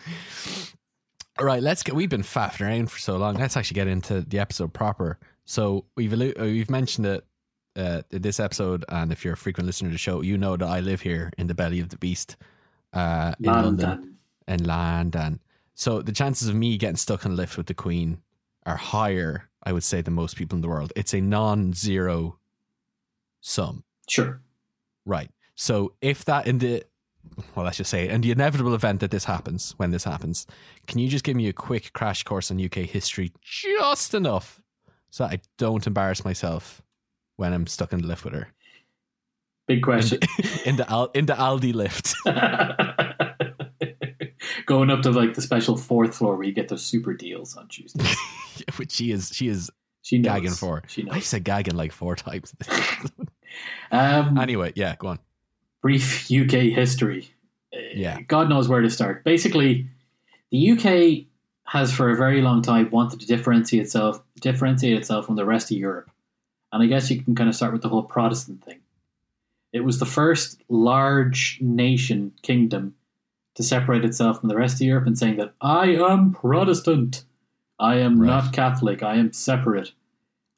All 1.39 1.45
right, 1.45 1.61
let's 1.61 1.83
get. 1.83 1.95
We've 1.95 2.09
been 2.09 2.21
faffing 2.21 2.61
around 2.61 2.91
for 2.91 2.99
so 2.99 3.17
long. 3.17 3.35
Let's 3.35 3.57
actually 3.57 3.75
get 3.75 3.87
into 3.87 4.21
the 4.21 4.39
episode 4.39 4.73
proper. 4.73 5.19
So 5.45 5.85
we've 5.95 6.13
uh, 6.13 6.33
we've 6.39 6.69
mentioned 6.69 7.07
it 7.07 7.25
uh, 7.75 8.03
in 8.11 8.21
this 8.21 8.39
episode, 8.39 8.85
and 8.89 9.11
if 9.11 9.25
you're 9.25 9.33
a 9.33 9.37
frequent 9.37 9.67
listener 9.67 9.89
to 9.89 9.93
the 9.93 9.99
show, 9.99 10.21
you 10.21 10.37
know 10.37 10.55
that 10.55 10.67
I 10.67 10.79
live 10.79 11.01
here 11.01 11.31
in 11.37 11.47
the 11.47 11.55
belly 11.55 11.79
of 11.79 11.89
the 11.89 11.97
beast 11.97 12.37
uh, 12.93 13.33
in 13.39 13.45
London. 13.45 13.89
London. 13.89 14.17
in 14.47 14.63
London. 14.65 15.39
So 15.75 16.01
the 16.01 16.11
chances 16.11 16.47
of 16.47 16.55
me 16.55 16.77
getting 16.77 16.95
stuck 16.95 17.25
in 17.25 17.31
a 17.31 17.35
lift 17.35 17.57
with 17.57 17.65
the 17.65 17.73
Queen 17.73 18.19
are 18.65 18.77
higher, 18.77 19.49
I 19.65 19.71
would 19.71 19.83
say, 19.83 20.01
than 20.01 20.13
most 20.13 20.35
people 20.35 20.55
in 20.57 20.61
the 20.61 20.67
world. 20.69 20.91
It's 20.95 21.13
a 21.13 21.21
non-zero 21.21 22.37
sum, 23.41 23.83
Sure. 24.07 24.41
right? 25.05 25.29
So 25.55 25.93
if 26.01 26.25
that 26.25 26.47
in 26.47 26.57
the 26.59 26.83
well, 27.55 27.63
let's 27.65 27.77
just 27.77 27.89
say 27.89 28.09
in 28.09 28.21
the 28.21 28.31
inevitable 28.31 28.75
event 28.75 28.99
that 28.99 29.09
this 29.11 29.23
happens, 29.25 29.73
when 29.77 29.91
this 29.91 30.03
happens, 30.03 30.45
can 30.87 30.99
you 30.99 31.07
just 31.07 31.23
give 31.23 31.35
me 31.37 31.47
a 31.47 31.53
quick 31.53 31.93
crash 31.93 32.23
course 32.23 32.51
on 32.51 32.63
UK 32.63 32.79
history, 32.79 33.31
just 33.41 34.13
enough, 34.13 34.61
so 35.09 35.23
I 35.25 35.39
don't 35.57 35.87
embarrass 35.87 36.25
myself 36.25 36.81
when 37.37 37.53
I'm 37.53 37.65
stuck 37.65 37.93
in 37.93 38.01
the 38.01 38.07
lift 38.07 38.25
with 38.25 38.33
her 38.33 38.49
Big 39.67 39.77
in 39.77 39.83
question. 39.83 40.19
the 40.19 40.61
in 40.65 40.75
the, 40.75 40.89
Al, 40.91 41.05
in 41.13 41.25
the 41.25 41.33
Aldi 41.33 41.73
lift? 41.73 42.13
Going 44.65 44.89
up 44.89 45.01
to 45.03 45.11
like 45.11 45.33
the 45.33 45.41
special 45.41 45.75
fourth 45.77 46.15
floor 46.15 46.35
where 46.35 46.45
you 46.45 46.53
get 46.53 46.69
those 46.69 46.85
super 46.85 47.13
deals 47.13 47.55
on 47.57 47.67
Tuesday. 47.67 48.03
Which 48.77 48.91
she 48.91 49.11
is, 49.11 49.29
she 49.33 49.47
is 49.47 49.69
She 50.03 50.17
knows. 50.17 50.33
gagging 50.33 50.51
for. 50.51 50.83
She 50.87 51.03
I 51.09 51.15
knows. 51.15 51.25
said 51.25 51.43
gagging 51.43 51.75
like 51.75 51.91
four 51.91 52.15
times. 52.15 52.53
Um, 53.91 54.37
anyway, 54.39 54.73
yeah, 54.75 54.95
go 54.97 55.09
on. 55.09 55.19
brief 55.81 56.27
UK 56.31 56.73
history. 56.73 57.29
Uh, 57.75 57.79
Yeah. 57.93 58.21
God 58.21 58.49
knows 58.49 58.67
where 58.67 58.81
to 58.81 58.89
start. 58.89 59.23
Basically, 59.23 59.87
the 60.51 60.71
UK 60.71 61.27
has 61.65 61.93
for 61.93 62.09
a 62.09 62.15
very 62.15 62.41
long 62.41 62.61
time 62.63 62.89
wanted 62.89 63.19
to 63.19 63.27
differentiate 63.27 63.83
itself 63.83 64.21
differentiate 64.41 64.97
itself 64.97 65.25
from 65.27 65.35
the 65.35 65.45
rest 65.45 65.71
of 65.71 65.77
Europe. 65.77 66.09
And 66.71 66.81
I 66.83 66.87
guess 66.87 67.09
you 67.11 67.21
can 67.21 67.35
kind 67.35 67.47
of 67.47 67.55
start 67.55 67.71
with 67.73 67.81
the 67.83 67.89
whole 67.89 68.03
Protestant 68.03 68.63
thing. 68.63 68.79
It 69.71 69.81
was 69.81 69.99
the 69.99 70.05
first 70.05 70.61
large 70.67 71.59
nation 71.61 72.33
kingdom 72.41 72.95
to 73.55 73.63
separate 73.63 74.03
itself 74.05 74.39
from 74.39 74.49
the 74.49 74.55
rest 74.57 74.75
of 74.75 74.81
Europe 74.81 75.05
and 75.07 75.17
saying 75.17 75.37
that 75.37 75.53
I 75.61 75.87
am 75.89 76.33
Protestant. 76.33 77.23
I 77.79 77.97
am 77.97 78.19
Right. 78.19 78.27
not 78.27 78.53
Catholic. 78.53 79.03
I 79.03 79.15
am 79.15 79.31
separate. 79.33 79.91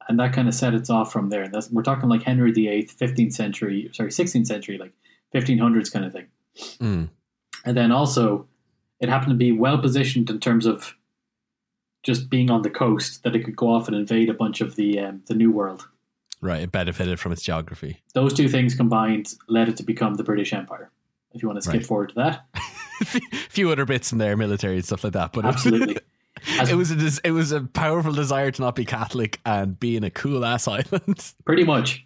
And 0.08 0.20
that 0.20 0.34
kind 0.34 0.48
of 0.48 0.54
set 0.54 0.74
it 0.74 0.90
off 0.90 1.12
from 1.12 1.30
there. 1.30 1.42
And 1.44 1.54
that's, 1.54 1.70
we're 1.72 1.82
talking 1.84 2.08
like 2.10 2.24
Henry 2.24 2.52
VIII, 2.52 2.86
15th 2.86 3.34
century, 3.34 3.90
sorry, 3.94 4.12
16th 4.12 4.46
century, 4.48 4.78
like 4.78 4.94
1500s 5.34 5.92
kind 5.92 6.06
of 6.06 6.14
thing. 6.14 6.28
Mm. 6.80 7.10
And 7.66 7.76
then 7.78 7.92
also, 7.92 8.48
it 9.00 9.10
happened 9.10 9.32
to 9.32 9.36
be 9.38 9.52
well 9.52 9.78
positioned 9.80 10.30
in 10.30 10.40
terms 10.40 10.66
of 10.66 10.96
just 12.04 12.30
being 12.30 12.52
on 12.52 12.62
the 12.62 12.70
coast 12.70 13.24
that 13.24 13.36
it 13.36 13.44
could 13.44 13.56
go 13.56 13.74
off 13.74 13.88
and 13.88 13.98
invade 13.98 14.30
a 14.30 14.34
bunch 14.34 14.62
of 14.62 14.76
the 14.76 15.00
um, 15.00 15.24
the 15.26 15.34
New 15.34 15.52
World. 15.52 15.88
Right, 16.40 16.62
it 16.62 16.72
benefited 16.72 17.20
from 17.20 17.32
its 17.32 17.42
geography. 17.42 18.04
Those 18.14 18.34
two 18.34 18.48
things 18.48 18.76
combined 18.76 19.34
led 19.50 19.68
it 19.70 19.78
to 19.78 19.84
become 19.84 20.14
the 20.14 20.24
British 20.24 20.54
Empire. 20.54 20.92
If 21.34 21.42
you 21.42 21.48
want 21.50 21.58
to 21.58 21.64
skip 21.64 21.80
Right. 21.82 21.86
forward 21.86 22.10
to 22.10 22.16
that, 22.16 22.46
few 23.50 23.72
other 23.72 23.86
bits 23.86 24.12
in 24.12 24.18
there, 24.18 24.36
military 24.38 24.76
and 24.76 24.86
stuff 24.86 25.04
like 25.04 25.14
that. 25.14 25.34
But 25.34 25.46
absolutely. 25.46 25.98
As- 26.60 26.70
it 26.70 26.76
was 26.76 26.92
a 26.92 27.22
it 27.28 27.32
was 27.32 27.52
a 27.52 27.62
powerful 27.62 28.12
desire 28.12 28.52
to 28.52 28.62
not 28.62 28.76
be 28.76 28.86
Catholic 28.86 29.40
and 29.46 29.80
be 29.80 29.96
in 29.98 30.04
a 30.04 30.10
cool 30.12 30.46
ass 30.46 30.68
island. 30.78 31.34
Pretty 31.46 31.64
much. 31.64 32.06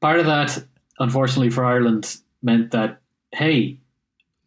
Part 0.00 0.20
of 0.20 0.26
that, 0.26 0.64
unfortunately 1.00 1.50
for 1.50 1.64
Ireland, 1.64 2.16
meant 2.42 2.70
that, 2.70 3.00
hey, 3.34 3.78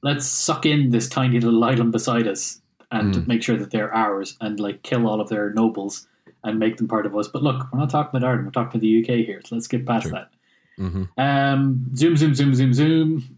let's 0.01 0.25
suck 0.25 0.65
in 0.65 0.91
this 0.91 1.09
tiny 1.09 1.39
little 1.39 1.63
island 1.63 1.91
beside 1.91 2.27
us 2.27 2.61
and 2.89 3.13
Mm. 3.13 3.27
make 3.27 3.43
sure 3.43 3.57
that 3.57 3.71
they're 3.71 3.93
ours 3.93 4.37
and 4.41 4.59
like 4.59 4.81
kill 4.83 5.07
all 5.07 5.21
of 5.21 5.29
their 5.29 5.51
nobles 5.53 6.07
and 6.43 6.57
make 6.57 6.77
them 6.77 6.87
part 6.87 7.05
of 7.05 7.15
us. 7.15 7.27
But 7.27 7.43
look, 7.43 7.67
we're 7.71 7.79
not 7.79 7.89
talking 7.89 8.17
about 8.17 8.25
Ireland, 8.27 8.45
we're 8.47 8.51
talking 8.51 8.69
about 8.79 8.81
the 8.81 8.99
UK 9.01 9.25
here. 9.25 9.41
So 9.45 9.55
let's 9.55 9.67
get 9.67 9.85
past 9.85 10.03
True. 10.07 10.11
that. 10.13 10.29
hmm 10.77 11.03
Um, 11.17 11.85
zoom, 11.95 12.15
zoom, 12.17 12.33
zoom, 12.33 12.53
zoom, 12.55 12.73
zoom. 12.73 13.37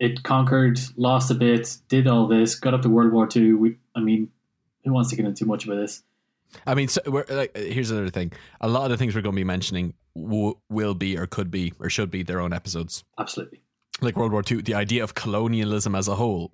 It, 0.00 0.22
conquered, 0.22 0.80
lost 0.96 1.30
a 1.30 1.34
bit, 1.34 1.76
did 1.88 2.08
all 2.08 2.26
this, 2.26 2.54
got 2.56 2.74
up 2.74 2.82
to 2.82 2.88
World 2.88 3.12
War 3.12 3.26
Two. 3.26 3.58
We, 3.58 3.76
I 3.94 4.00
mean, 4.00 4.30
who 4.82 4.92
wants 4.92 5.10
to 5.10 5.16
get 5.16 5.26
into 5.26 5.44
too 5.44 5.46
much 5.46 5.66
about 5.66 5.76
this? 5.76 6.02
I 6.66 6.74
mean, 6.74 6.88
so 6.88 7.00
we're, 7.06 7.26
like, 7.28 7.56
here's 7.56 7.90
another 7.90 8.10
thing. 8.10 8.32
A 8.60 8.68
lot 8.68 8.84
of 8.84 8.90
the 8.90 8.96
things 8.96 9.14
we're 9.14 9.20
going 9.20 9.36
to 9.36 9.40
be 9.40 9.44
mentioning 9.44 9.94
w- 10.16 10.56
will 10.68 10.94
be, 10.94 11.16
or 11.16 11.26
could 11.26 11.50
be, 11.50 11.72
or 11.78 11.90
should 11.90 12.10
be 12.10 12.22
their 12.22 12.40
own 12.40 12.52
episodes. 12.52 13.04
Absolutely. 13.18 13.60
Like 14.00 14.16
World 14.16 14.32
War 14.32 14.42
II, 14.50 14.62
the 14.62 14.74
idea 14.74 15.04
of 15.04 15.14
colonialism 15.14 15.94
as 15.94 16.08
a 16.08 16.14
whole, 16.14 16.50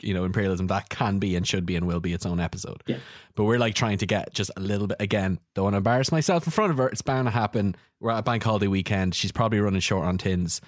you 0.00 0.12
know, 0.12 0.24
imperialism, 0.24 0.66
that 0.66 0.88
can 0.88 1.18
be 1.18 1.36
and 1.36 1.46
should 1.46 1.64
be 1.64 1.76
and 1.76 1.86
will 1.86 2.00
be 2.00 2.12
its 2.12 2.26
own 2.26 2.40
episode. 2.40 2.82
Yeah. 2.86 2.98
But 3.34 3.44
we're 3.44 3.58
like 3.58 3.74
trying 3.74 3.98
to 3.98 4.06
get 4.06 4.34
just 4.34 4.50
a 4.56 4.60
little 4.60 4.88
bit, 4.88 4.98
again, 5.00 5.38
don't 5.54 5.62
want 5.64 5.74
to 5.74 5.78
embarrass 5.78 6.10
myself 6.10 6.44
in 6.46 6.50
front 6.50 6.72
of 6.72 6.78
her. 6.78 6.88
It's 6.88 7.02
bound 7.02 7.26
to 7.26 7.30
happen. 7.30 7.76
We're 8.00 8.10
at 8.10 8.18
a 8.18 8.22
Bank 8.22 8.42
Holiday 8.42 8.66
weekend. 8.66 9.14
She's 9.14 9.32
probably 9.32 9.60
running 9.60 9.80
short 9.80 10.06
on 10.06 10.18
tins. 10.18 10.60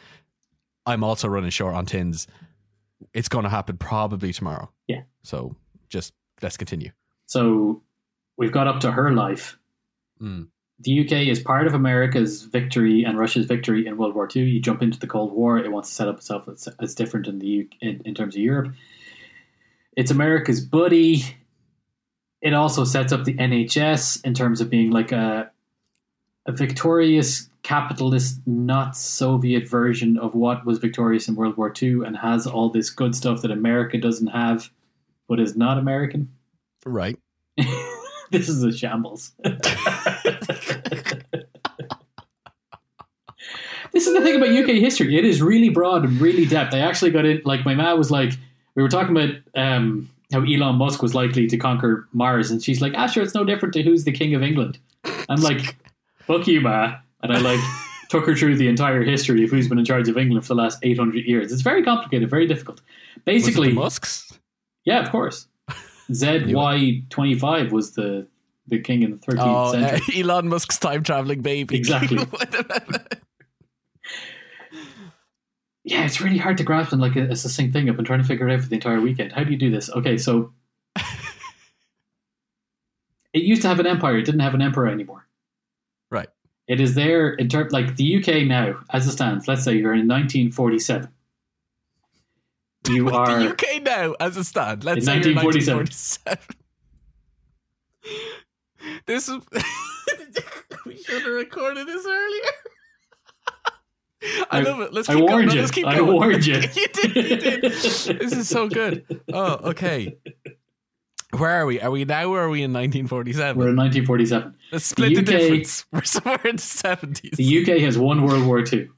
I'm 0.87 1.05
also 1.05 1.29
running 1.29 1.51
short 1.51 1.75
on 1.75 1.87
tins. 1.87 2.27
It's 3.15 3.29
going 3.29 3.45
to 3.45 3.51
happen 3.51 3.77
probably 3.77 4.33
tomorrow. 4.33 4.71
Yeah. 4.87 5.03
So 5.23 5.57
just 5.89 6.13
let's 6.41 6.57
continue. 6.57 6.91
So 7.27 7.83
we've 8.37 8.53
got 8.53 8.67
up 8.67 8.81
to 8.81 8.93
her 8.93 9.13
life. 9.13 9.59
Mm. 10.21 10.49
The 10.81 11.01
UK 11.01 11.29
is 11.29 11.39
part 11.39 11.67
of 11.67 11.75
America's 11.75 12.43
victory 12.43 13.05
and 13.05 13.19
Russia's 13.19 13.47
victory 13.47 13.87
in 13.87 13.97
World 13.97 14.15
War 14.15 14.29
II. 14.35 14.43
You 14.43 14.61
jump 14.61 14.83
into 14.83 14.99
the 14.99 15.07
Cold 15.07 15.33
War; 15.33 15.59
it 15.59 15.71
wants 15.71 15.91
to 15.91 15.95
set 15.95 16.09
up 16.09 16.19
itself 16.19 16.49
as, 16.49 16.69
as 16.81 16.95
different 16.95 17.29
in 17.29 17.39
the 17.39 17.47
U- 17.47 17.69
in, 17.81 18.03
in 18.05 18.15
terms 18.15 18.35
of 18.35 18.43
Europe. 18.43 18.75
It's 19.97 20.11
America's 20.11 20.61
buddy. 20.61 21.23
It 22.41 22.55
also 22.55 22.85
sets 22.85 23.13
up 23.13 23.25
the 23.25 23.35
NHS 23.35 24.25
in 24.25 24.35
terms 24.35 24.61
of 24.61 24.71
being 24.71 24.91
like 24.91 25.13
a 25.13 25.52
a 26.47 26.53
victorious 26.53 27.49
capitalist, 27.63 28.41
not 28.47 28.97
Soviet 28.97 29.69
version 29.69 30.19
of 30.19 30.35
what 30.35 30.67
was 30.67 30.79
victorious 30.79 31.29
in 31.29 31.37
World 31.37 31.57
War 31.57 31.73
II, 31.81 32.05
and 32.05 32.17
has 32.17 32.47
all 32.47 32.69
this 32.69 32.91
good 32.91 33.15
stuff 33.15 33.43
that 33.43 33.51
America 33.51 33.99
doesn't 33.99 34.29
have, 34.29 34.71
but 35.29 35.39
is 35.39 35.57
not 35.57 35.79
American. 35.79 36.31
Right. 36.85 37.19
this 38.31 38.49
is 38.49 38.65
a 38.65 38.73
shambles. 38.73 39.33
this 39.45 39.57
is 44.07 44.15
the 44.15 44.21
thing 44.23 44.37
about 44.37 44.49
UK 44.49 44.81
history. 44.81 45.17
It 45.17 45.25
is 45.25 45.41
really 45.41 45.69
broad 45.69 46.05
and 46.05 46.21
really 46.21 46.47
depth. 46.47 46.75
I 46.75 46.81
actually 46.81 47.13
got 47.13 47.25
it. 47.25 47.47
Like 47.47 47.65
my 47.65 47.75
ma 47.75 47.95
was 47.95 48.11
like, 48.11 48.33
we 48.75 48.83
were 48.83 48.89
talking 48.89 49.17
about 49.17 49.37
um, 49.55 50.09
how 50.33 50.41
Elon 50.41 50.77
Musk 50.77 51.03
was 51.03 51.15
likely 51.15 51.47
to 51.47 51.57
conquer 51.57 52.09
Mars, 52.13 52.51
and 52.51 52.63
she's 52.63 52.81
like, 52.81 52.95
"Ah, 52.97 53.07
sure, 53.07 53.23
it's 53.23 53.35
no 53.35 53.45
different 53.45 53.75
to 53.75 53.83
who's 53.83 54.05
the 54.05 54.13
king 54.13 54.35
of 54.35 54.43
England." 54.43 54.79
I'm 55.29 55.41
like, 55.41 55.77
"Fuck 56.27 56.47
you, 56.47 56.61
ma," 56.61 56.97
and 57.23 57.33
I 57.33 57.39
like 57.39 57.61
took 58.11 58.27
her 58.27 58.37
through 58.37 58.57
the 58.57 58.69
entire 58.69 59.03
history 59.03 59.45
of 59.45 59.51
who's 59.51 59.69
been 59.69 59.79
in 59.79 59.85
charge 59.85 60.09
of 60.09 60.17
England 60.19 60.45
for 60.47 60.55
the 60.55 60.61
last 60.63 60.79
800 60.83 61.25
years. 61.25 61.53
It's 61.53 61.63
very 61.63 61.83
complicated, 61.83 62.29
very 62.31 62.47
difficult. 62.47 62.81
Basically, 63.25 63.69
the 63.69 63.75
Musks? 63.75 64.33
yeah, 64.85 65.01
of 65.01 65.11
course. 65.11 65.47
ZY25 66.11 67.71
was 67.71 67.93
the 67.93 68.27
the 68.69 68.79
king 68.81 69.03
in 69.03 69.11
the 69.13 69.17
13th 69.17 69.39
Oh, 69.41 69.65
uh, 69.65 69.73
century. 69.73 70.21
Elon 70.23 70.49
Musk's 70.49 70.79
time 70.79 71.03
traveling 71.03 71.41
baby. 71.43 71.77
Exactly. 71.77 72.19
Yeah, 75.85 76.05
it's 76.05 76.21
really 76.21 76.39
hard 76.39 76.59
to 76.59 76.65
grasp 76.65 76.93
in 76.93 77.01
like 77.01 77.17
a, 77.17 77.23
a 77.31 77.37
succinct 77.37 77.73
thing. 77.73 77.89
I've 77.91 77.97
been 77.97 78.05
trying 78.05 78.21
to 78.21 78.25
figure 78.27 78.49
it 78.49 78.55
out 78.55 78.61
for 78.61 78.69
the 78.69 78.77
entire 78.77 79.01
weekend. 79.01 79.33
How 79.33 79.43
do 79.43 79.51
you 79.51 79.57
do 79.57 79.69
this? 79.71 79.91
Okay, 79.91 80.17
so 80.17 80.53
it 83.33 83.43
used 83.43 83.63
to 83.63 83.69
have 83.69 83.81
an 83.81 83.87
empire. 83.87 84.17
It 84.19 84.25
didn't 84.25 84.41
have 84.43 84.55
an 84.55 84.63
emperor 84.63 84.87
anymore. 84.89 85.27
It 86.69 86.81
is 86.81 86.95
there 86.95 87.31
in 87.35 87.49
terms 87.49 87.73
like 87.73 87.97
the 87.97 88.17
UK 88.17 88.47
now, 88.47 88.77
as 88.91 89.07
it 89.07 89.13
stands. 89.13 89.49
Let's 89.49 89.65
say 89.65 89.73
you're 89.75 89.95
in 89.95 90.09
1947. 90.09 91.09
You 92.89 93.11
are 93.15 93.39
the 93.39 93.51
UK 93.51 93.83
now, 93.83 94.15
as 94.21 94.37
a 94.37 94.45
stand. 94.45 94.85
Let's 94.85 95.05
say 95.05 95.15
you're 95.21 95.35
1947. 95.35 95.87
1947. 95.87 96.39
This 99.07 99.29
is. 99.29 99.43
we 100.87 100.97
should 100.97 101.23
have 101.23 101.33
recorded 101.33 101.87
this 101.87 102.05
earlier. 102.07 102.53
I, 104.51 104.59
I- 104.59 104.61
love 104.61 104.81
it. 104.81 104.93
Let's 104.93 105.09
I 105.09 105.15
keep 105.15 105.29
warned 105.29 105.31
going. 105.31 105.47
No, 105.49 105.55
you. 105.55 105.61
Let's 105.61 105.73
keep 105.73 105.87
I 105.87 106.01
warned 106.01 106.47
you. 106.47 106.55
you 106.75 106.89
did. 106.89 107.17
You 107.17 107.37
did. 107.37 107.63
This 107.63 108.09
is 108.09 108.49
so 108.49 108.69
good. 108.69 109.05
Oh, 109.33 109.71
okay. 109.71 110.17
Where 111.37 111.51
are 111.51 111.65
we? 111.67 111.81
Are 111.81 111.91
we 111.91 112.05
now 112.05 112.29
or 112.29 112.41
are 112.41 112.49
we 112.51 112.63
in 112.63 112.73
1947? 112.73 113.57
we're 113.57 113.71
in 113.71 113.77
1947. 113.77 114.55
Let's 114.71 114.85
split 114.85 115.15
the, 115.15 115.21
UK 115.21 115.25
difference. 115.25 115.87
We're 115.93 116.03
somewhere 116.03 116.41
in 116.45 116.57
the 116.57 116.63
70s. 116.63 117.37
The 117.37 117.63
UK 117.63 117.81
has 117.83 117.97
won 117.99 118.23
World 118.27 118.47
War 118.47 118.61
II 118.61 118.89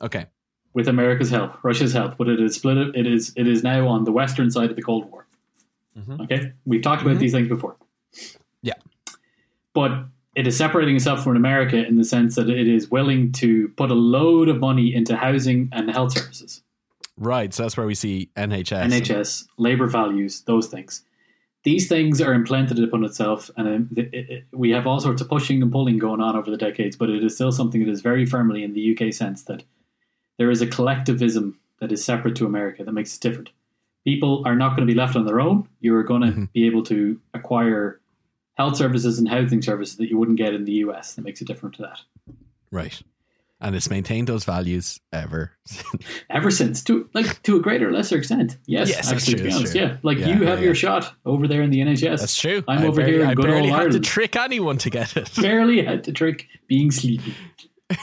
okay. 0.00 0.26
with 0.72 0.88
America's 0.88 1.30
help, 1.30 1.62
Russia's 1.62 1.92
help, 1.92 2.16
but 2.16 2.28
it 2.28 2.40
is 2.40 2.54
split. 2.56 2.78
It 2.94 3.06
is 3.06 3.32
it 3.36 3.46
is 3.46 3.62
now 3.62 3.86
on 3.88 4.04
the 4.04 4.12
western 4.12 4.50
side 4.50 4.70
of 4.70 4.76
the 4.76 4.82
Cold 4.82 5.10
War. 5.10 5.26
Mhm. 5.98 6.20
Okay, 6.24 6.52
we've 6.64 6.82
talked 6.82 7.02
about 7.02 7.16
Mhm. 7.16 7.20
these 7.20 7.32
things 7.32 7.48
before. 7.48 7.76
Yeah. 8.62 8.74
but 9.74 10.06
it 10.34 10.46
is 10.46 10.56
separating 10.56 10.96
itself 10.96 11.22
from 11.24 11.36
America 11.36 11.86
in 11.86 11.96
the 11.96 12.04
sense 12.04 12.34
that 12.36 12.48
it 12.50 12.66
is 12.68 12.90
willing 12.90 13.32
to 13.32 13.68
put 13.76 13.90
a 13.90 13.94
load 13.94 14.48
of 14.48 14.58
money 14.60 14.94
into 14.94 15.16
housing 15.16 15.68
and 15.72 15.90
health 15.90 16.12
services, 16.12 16.62
Right. 17.18 17.52
So 17.54 17.62
that's 17.62 17.76
where 17.78 17.86
we 17.86 17.94
see 17.94 18.30
NHS. 18.36 18.84
NHS, 18.92 19.48
labor 19.56 19.86
values, 19.86 20.42
those 20.42 20.66
things. 20.68 21.02
These 21.66 21.88
things 21.88 22.20
are 22.20 22.32
implanted 22.32 22.78
upon 22.82 23.04
itself, 23.04 23.50
and 23.56 23.66
um, 23.68 23.88
it, 23.96 24.08
it, 24.14 24.44
we 24.52 24.70
have 24.70 24.86
all 24.86 25.00
sorts 25.00 25.20
of 25.20 25.28
pushing 25.28 25.60
and 25.60 25.72
pulling 25.72 25.98
going 25.98 26.20
on 26.20 26.36
over 26.36 26.48
the 26.48 26.56
decades. 26.56 26.94
But 26.96 27.10
it 27.10 27.24
is 27.24 27.34
still 27.34 27.50
something 27.50 27.84
that 27.84 27.90
is 27.90 28.02
very 28.02 28.24
firmly 28.24 28.62
in 28.62 28.72
the 28.72 28.96
UK 28.96 29.12
sense 29.12 29.42
that 29.44 29.64
there 30.38 30.48
is 30.50 30.62
a 30.62 30.66
collectivism 30.68 31.58
that 31.80 31.90
is 31.90 32.04
separate 32.04 32.36
to 32.36 32.46
America 32.46 32.84
that 32.84 32.92
makes 32.92 33.16
it 33.16 33.20
different. 33.20 33.50
People 34.04 34.44
are 34.46 34.54
not 34.54 34.76
going 34.76 34.86
to 34.86 34.92
be 34.94 34.96
left 34.96 35.16
on 35.16 35.26
their 35.26 35.40
own. 35.40 35.68
You 35.80 35.96
are 35.96 36.04
going 36.04 36.22
to 36.22 36.28
Mhm. 36.28 36.52
be 36.52 36.66
able 36.66 36.84
to 36.84 37.20
acquire 37.34 38.00
health 38.54 38.76
services 38.76 39.18
and 39.18 39.28
housing 39.28 39.60
services 39.60 39.96
that 39.96 40.08
you 40.08 40.16
wouldn't 40.16 40.38
get 40.38 40.54
in 40.54 40.66
the 40.66 40.74
US. 40.84 41.14
That 41.14 41.22
makes 41.22 41.42
it 41.42 41.48
different 41.48 41.74
to 41.74 41.82
that. 41.82 42.00
Right. 42.70 43.02
And 43.58 43.74
it's 43.74 43.88
maintained 43.88 44.28
those 44.28 44.44
values 44.44 45.00
ever. 45.14 45.56
Ever 46.28 46.50
since, 46.50 46.84
to 46.84 47.08
like 47.14 47.42
to 47.44 47.56
a 47.56 47.60
greater 47.60 47.88
or 47.88 47.92
lesser 47.92 48.18
extent, 48.18 48.58
yes, 48.66 48.90
Yes, 48.90 49.10
actually, 49.10 49.34
true, 49.34 49.44
to 49.44 49.48
be 49.48 49.54
honest, 49.56 49.72
true. 49.72 49.80
yeah. 49.80 49.96
Like 50.02 50.18
Yeah, 50.18 50.26
you 50.28 50.34
have 50.44 50.58
yeah, 50.58 50.64
your 50.64 50.74
yeah. 50.74 50.78
shot 51.00 51.14
over 51.24 51.48
there 51.48 51.62
in 51.62 51.70
the 51.70 51.80
NHS. 51.80 52.20
That's 52.20 52.36
true. 52.36 52.62
I'm 52.68 52.80
I 52.80 52.86
over 52.86 52.96
barely, 52.96 53.12
here 53.12 53.22
in 53.22 53.28
I 53.28 53.34
good 53.34 53.46
barely 53.46 53.70
old 53.70 53.80
had 53.80 53.92
to 53.92 54.00
trick 54.00 54.36
anyone 54.36 54.76
to 54.78 54.90
get 54.90 55.16
it. 55.16 55.30
barely 55.40 55.82
had 55.82 56.04
to 56.04 56.12
trick 56.12 56.46
being 56.68 56.90
sleepy. 56.90 57.34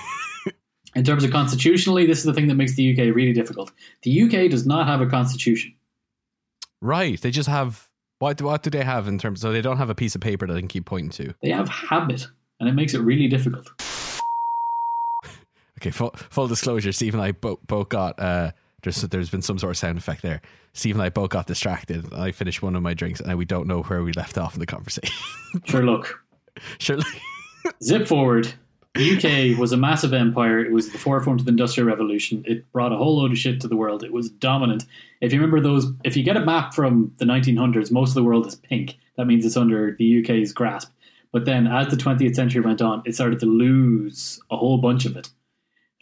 In 0.96 1.04
terms 1.04 1.24
of 1.24 1.32
constitutionally, 1.32 2.06
this 2.06 2.20
is 2.20 2.24
the 2.26 2.34
thing 2.34 2.48
that 2.48 2.56
makes 2.56 2.76
the 2.76 2.92
UK 2.92 3.16
really 3.16 3.34
difficult. 3.34 3.72
The 4.04 4.22
UK 4.24 4.50
does 4.52 4.66
not 4.68 4.86
have 4.88 5.02
a 5.02 5.08
constitution. 5.08 5.74
Right. 6.82 7.20
They 7.20 7.32
just 7.32 7.50
have 7.50 7.88
what? 8.20 8.42
What 8.42 8.62
do 8.64 8.70
they 8.70 8.84
have 8.84 9.08
in 9.08 9.18
terms? 9.18 9.42
So 9.42 9.52
they 9.52 9.62
don't 9.62 9.78
have 9.78 9.90
a 9.90 9.96
piece 9.96 10.14
of 10.16 10.22
paper 10.22 10.46
that 10.46 10.54
they 10.54 10.60
can 10.62 10.68
keep 10.68 10.86
pointing 10.86 11.10
to. 11.12 11.34
They 11.42 11.50
have 11.50 11.68
habit, 11.70 12.28
and 12.60 12.70
it 12.70 12.74
makes 12.74 12.94
it 12.94 13.00
really 13.02 13.28
difficult. 13.28 13.70
Okay. 15.84 15.92
Full, 15.92 16.12
full 16.30 16.48
disclosure. 16.48 16.94
Steve 16.94 17.14
and 17.14 17.22
I 17.22 17.34
both, 17.34 17.60
both 17.68 17.90
got. 17.90 18.18
Uh, 18.18 18.52
there's 18.84 19.02
there's 19.02 19.30
been 19.30 19.42
some 19.42 19.60
sort 19.60 19.72
of 19.72 19.78
sound 19.78 19.98
effect 19.98 20.22
there. 20.22 20.42
Steve 20.72 20.96
and 20.96 21.02
I 21.02 21.10
both 21.10 21.30
got 21.30 21.46
distracted. 21.46 22.14
I 22.14 22.32
finished 22.32 22.62
one 22.62 22.76
of 22.76 22.82
my 22.82 22.94
drinks, 22.94 23.20
and 23.20 23.38
we 23.38 23.44
don't 23.44 23.68
know 23.68 23.82
where 23.84 24.02
we 24.02 24.14
left 24.14 24.38
off 24.38 24.54
in 24.54 24.60
the 24.60 24.66
conversation. 24.66 25.16
Sure, 25.66 25.84
look, 25.84 26.20
Surely. 26.80 27.04
zip 27.84 28.08
forward. 28.08 28.52
The 28.96 29.52
UK 29.54 29.60
was 29.60 29.72
a 29.72 29.78
massive 29.78 30.12
empire. 30.12 30.60
It 30.60 30.72
was 30.72 30.92
the 30.92 30.98
forefront 30.98 31.42
of 31.42 31.46
the 31.46 31.52
Industrial 31.52 31.88
Revolution. 31.88 32.44
It 32.48 32.72
brought 32.72 32.92
a 32.92 32.98
whole 32.98 33.18
load 33.20 33.32
of 33.32 33.38
shit 33.38 33.62
to 33.62 33.68
the 33.68 33.76
world. 33.76 34.04
It 34.04 34.12
was 34.12 34.32
dominant. 34.32 34.86
If 35.22 35.32
you 35.32 35.40
remember 35.40 35.62
those, 35.62 35.92
if 36.04 36.18
you 36.18 36.24
get 36.24 36.38
a 36.38 36.44
map 36.44 36.74
from 36.74 37.14
the 37.18 37.26
1900s, 37.26 37.92
most 37.92 38.10
of 38.10 38.16
the 38.16 38.24
world 38.24 38.48
is 38.48 38.56
pink. 38.56 38.98
That 39.16 39.26
means 39.26 39.46
it's 39.46 39.56
under 39.56 39.96
the 39.96 40.24
UK's 40.24 40.52
grasp. 40.52 40.92
But 41.32 41.46
then, 41.46 41.68
as 41.68 41.90
the 41.90 41.98
20th 41.98 42.36
century 42.36 42.62
went 42.62 42.82
on, 42.82 43.04
it 43.06 43.14
started 43.14 43.40
to 43.42 43.46
lose 43.46 44.40
a 44.50 44.58
whole 44.58 44.80
bunch 44.80 45.06
of 45.06 45.16
it. 45.16 45.30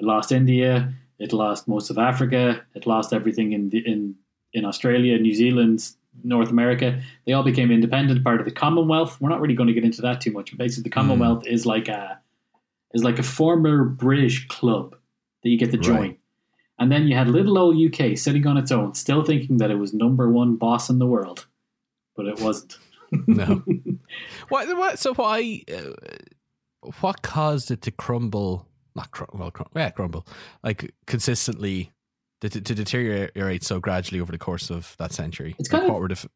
It 0.01 0.05
lost 0.05 0.31
India. 0.31 0.91
It 1.19 1.31
lost 1.31 1.67
most 1.67 1.91
of 1.91 1.99
Africa. 1.99 2.65
It 2.73 2.87
lost 2.87 3.13
everything 3.13 3.53
in 3.53 3.69
the, 3.69 3.77
in 3.85 4.15
in 4.51 4.65
Australia, 4.65 5.17
New 5.19 5.35
Zealand, 5.35 5.91
North 6.23 6.49
America. 6.49 7.01
They 7.25 7.33
all 7.33 7.43
became 7.43 7.71
independent, 7.71 8.23
part 8.23 8.39
of 8.39 8.45
the 8.45 8.51
Commonwealth. 8.51 9.21
We're 9.21 9.29
not 9.29 9.39
really 9.39 9.53
going 9.53 9.67
to 9.67 9.73
get 9.73 9.85
into 9.85 10.01
that 10.01 10.19
too 10.19 10.31
much. 10.31 10.49
But 10.49 10.57
basically, 10.57 10.89
the 10.89 10.95
Commonwealth 10.95 11.45
is 11.45 11.67
like 11.67 11.87
a 11.87 12.19
is 12.95 13.03
like 13.03 13.19
a 13.19 13.23
former 13.23 13.83
British 13.83 14.47
club 14.47 14.95
that 15.43 15.49
you 15.49 15.57
get 15.57 15.71
to 15.71 15.77
join. 15.77 15.99
Right. 15.99 16.19
And 16.79 16.91
then 16.91 17.07
you 17.07 17.15
had 17.15 17.27
little 17.29 17.59
old 17.59 17.77
UK 17.77 18.17
sitting 18.17 18.47
on 18.47 18.57
its 18.57 18.71
own, 18.71 18.95
still 18.95 19.23
thinking 19.23 19.57
that 19.57 19.69
it 19.69 19.75
was 19.75 19.93
number 19.93 20.31
one 20.31 20.55
boss 20.55 20.89
in 20.89 20.97
the 20.97 21.05
world, 21.05 21.45
but 22.15 22.25
it 22.25 22.39
wasn't. 22.41 22.77
No. 23.27 23.61
what? 24.47 24.69
What? 24.77 24.97
So 24.97 25.13
why? 25.13 25.63
Uh, 25.69 25.91
what 27.01 27.21
caused 27.21 27.69
it 27.69 27.81
to 27.81 27.91
crumble? 27.91 28.70
Not 28.95 29.11
crumble. 29.11 29.37
Well, 29.39 29.51
crum- 29.51 29.69
yeah, 29.75 29.89
crumble. 29.91 30.25
Like 30.63 30.93
consistently. 31.07 31.91
To, 32.41 32.49
to 32.49 32.73
deteriorate 32.73 33.63
so 33.63 33.79
gradually 33.79 34.19
over 34.19 34.31
the 34.31 34.39
course 34.39 34.71
of 34.71 34.95
that 34.97 35.11
century. 35.13 35.55
It's 35.59 35.71
Like, 35.71 35.81
kind 35.83 35.91
of- 35.91 36.01
what 36.01 36.09
were 36.09 36.29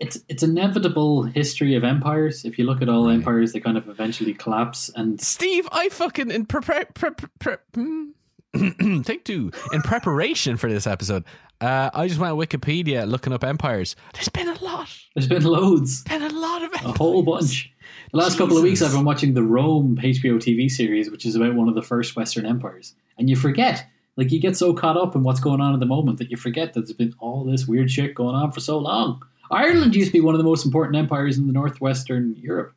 It's 0.00 0.18
it's 0.28 0.42
inevitable 0.42 1.22
history 1.22 1.76
of 1.76 1.84
empires. 1.84 2.44
If 2.44 2.58
you 2.58 2.64
look 2.66 2.82
at 2.82 2.88
all 2.88 3.06
Right. 3.06 3.14
empires, 3.14 3.52
they 3.52 3.60
kind 3.60 3.78
of 3.78 3.88
eventually 3.88 4.34
collapse. 4.34 4.90
And 4.96 5.20
Steve, 5.20 5.68
I 5.70 5.88
fucking 5.88 6.32
in 6.32 6.46
prepare 6.46 6.86
prep 6.94 7.22
prep. 7.38 7.62
hmm. 7.76 8.06
Take 9.02 9.24
two. 9.24 9.52
In 9.72 9.82
preparation 9.82 10.56
for 10.56 10.68
this 10.68 10.86
episode, 10.86 11.24
uh, 11.60 11.90
I 11.94 12.08
just 12.08 12.18
went 12.20 12.32
on 12.32 12.38
Wikipedia 12.38 13.08
looking 13.08 13.32
up 13.32 13.44
empires. 13.44 13.94
There's 14.14 14.28
been 14.28 14.48
a 14.48 14.62
lot. 14.64 14.88
there's 15.14 15.28
been 15.28 15.44
loads, 15.44 16.02
Been 16.02 16.22
a 16.22 16.28
lot 16.28 16.62
of 16.62 16.72
a 16.74 16.78
whole 16.78 17.22
bunch. 17.22 17.71
The 18.12 18.18
last 18.18 18.36
couple 18.36 18.56
of 18.58 18.62
weeks, 18.62 18.82
I've 18.82 18.92
been 18.92 19.04
watching 19.06 19.32
the 19.34 19.42
Rome 19.42 19.96
HBO 19.96 20.36
TV 20.36 20.70
series, 20.70 21.10
which 21.10 21.24
is 21.24 21.34
about 21.34 21.54
one 21.54 21.68
of 21.68 21.74
the 21.74 21.82
first 21.82 22.14
Western 22.14 22.44
empires. 22.44 22.94
And 23.18 23.30
you 23.30 23.36
forget, 23.36 23.86
like, 24.16 24.30
you 24.30 24.38
get 24.38 24.56
so 24.56 24.74
caught 24.74 24.98
up 24.98 25.14
in 25.16 25.22
what's 25.22 25.40
going 25.40 25.62
on 25.62 25.72
at 25.72 25.80
the 25.80 25.86
moment 25.86 26.18
that 26.18 26.30
you 26.30 26.36
forget 26.36 26.74
that 26.74 26.80
there's 26.82 26.92
been 26.92 27.14
all 27.18 27.44
this 27.44 27.66
weird 27.66 27.90
shit 27.90 28.14
going 28.14 28.34
on 28.36 28.52
for 28.52 28.60
so 28.60 28.78
long. 28.78 29.22
Ireland 29.50 29.94
used 29.94 30.08
to 30.08 30.12
be 30.12 30.20
one 30.20 30.34
of 30.34 30.38
the 30.38 30.44
most 30.44 30.66
important 30.66 30.96
empires 30.96 31.38
in 31.38 31.46
the 31.46 31.52
northwestern 31.54 32.34
Europe. 32.36 32.74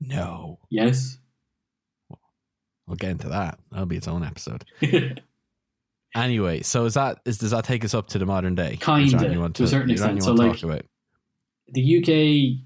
No, 0.00 0.58
Yes. 0.70 1.18
we'll 2.86 2.96
get 2.96 3.10
into 3.10 3.28
that. 3.28 3.58
That'll 3.70 3.86
be 3.86 3.96
its 3.96 4.08
own 4.08 4.22
episode. 4.24 4.64
Anyway, 6.14 6.62
so 6.62 6.86
is 6.86 6.94
that 6.94 7.20
is 7.26 7.36
does 7.36 7.50
that 7.50 7.62
take 7.64 7.84
us 7.84 7.92
up 7.92 8.08
to 8.08 8.18
the 8.18 8.24
modern 8.24 8.54
day? 8.54 8.78
Kinda, 8.80 9.02
Is 9.04 9.12
there 9.12 9.20
anything 9.20 9.32
you 9.34 9.40
want 9.42 9.54
to 9.56 9.64
a 9.64 9.66
certain 9.66 9.90
is 9.90 10.00
there 10.00 10.08
anything 10.08 10.16
extent. 10.30 10.58
So, 10.58 10.68
like- 10.70 10.80
about? 10.80 10.86
the 11.68 11.98
UK, 11.98 12.64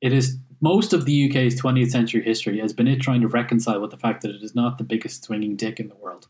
it 0.00 0.12
is 0.12 0.38
most 0.60 0.92
of 0.92 1.04
the 1.04 1.28
UK's 1.28 1.60
20th 1.60 1.90
century 1.90 2.22
history 2.22 2.58
has 2.60 2.72
been 2.72 2.88
it 2.88 3.00
trying 3.00 3.20
to 3.20 3.28
reconcile 3.28 3.80
with 3.80 3.90
the 3.90 3.96
fact 3.98 4.22
that 4.22 4.30
it 4.30 4.42
is 4.42 4.54
not 4.54 4.78
the 4.78 4.84
biggest 4.84 5.24
swinging 5.24 5.56
dick 5.56 5.78
in 5.80 5.88
the 5.88 5.94
world 5.96 6.28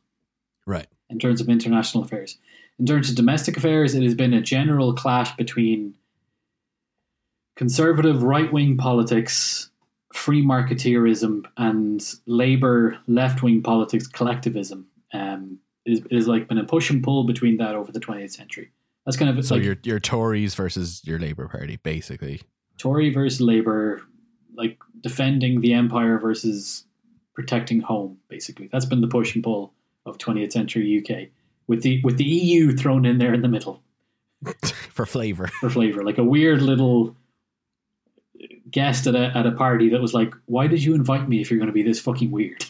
Right. 0.67 0.87
in 1.09 1.19
terms 1.19 1.41
of 1.41 1.49
international 1.49 2.05
affairs. 2.05 2.39
In 2.79 2.87
terms 2.87 3.09
of 3.09 3.17
domestic 3.17 3.57
affairs, 3.57 3.95
it 3.95 4.03
has 4.03 4.15
been 4.15 4.35
a 4.35 4.41
general 4.43 4.93
clash 4.95 5.35
between 5.37 5.95
conservative 7.57 8.23
right 8.23 8.53
wing 8.53 8.77
politics, 8.77 9.71
free 10.13 10.43
marketeerism, 10.45 11.45
and 11.57 12.05
Labour 12.27 12.99
left 13.07 13.43
wing 13.43 13.63
politics 13.63 14.07
collectivism. 14.07 14.87
Um, 15.13 15.59
it 15.85 16.05
is 16.11 16.27
like 16.27 16.49
been 16.49 16.59
a 16.59 16.65
push 16.65 16.91
and 16.91 17.03
pull 17.03 17.25
between 17.25 17.57
that 17.59 17.75
over 17.75 17.93
the 17.93 18.01
20th 18.01 18.33
century. 18.33 18.73
That's 19.05 19.17
kind 19.17 19.37
of 19.39 19.45
So 19.47 19.55
like 19.55 19.65
your 19.65 19.77
your 19.85 20.01
Tories 20.01 20.55
versus 20.55 21.01
your 21.05 21.19
Labour 21.19 21.47
Party, 21.49 21.77
basically. 21.83 22.43
Tory 22.77 23.11
versus 23.11 23.41
Labour, 23.41 24.03
like 24.57 24.79
defending 25.01 25.61
the 25.61 25.73
empire 25.73 26.19
versus 26.19 26.85
protecting 27.35 27.81
home, 27.81 28.19
basically. 28.29 28.69
That's 28.73 28.87
been 28.87 29.01
the 29.01 29.09
push 29.09 29.35
and 29.35 29.45
pull 29.45 29.73
of 30.05 30.19
20th 30.19 30.53
century 30.53 31.03
UK 31.03 31.29
with 31.67 31.83
the 31.83 32.01
with 32.03 32.17
the 32.17 32.25
EU 32.25 32.77
thrown 32.77 33.05
in 33.05 33.19
there 33.19 33.35
in 33.35 33.43
the 33.43 33.49
middle 33.49 33.83
for 34.91 35.07
flavor. 35.07 35.49
for 35.61 35.71
flavor, 35.71 36.05
like 36.05 36.19
a 36.19 36.25
weird 36.25 36.63
little 36.63 37.17
guest 38.71 39.07
at 39.07 39.15
a 39.15 39.37
at 39.37 39.47
a 39.47 39.53
party 39.53 39.89
that 39.91 40.01
was 40.01 40.15
like, 40.15 40.35
"Why 40.47 40.67
did 40.67 40.83
you 40.83 40.95
invite 40.95 41.29
me 41.29 41.41
if 41.41 41.51
you're 41.51 41.59
going 41.59 41.69
to 41.69 41.73
be 41.73 41.83
this 41.83 42.01
fucking 42.01 42.31
weird?" 42.31 42.65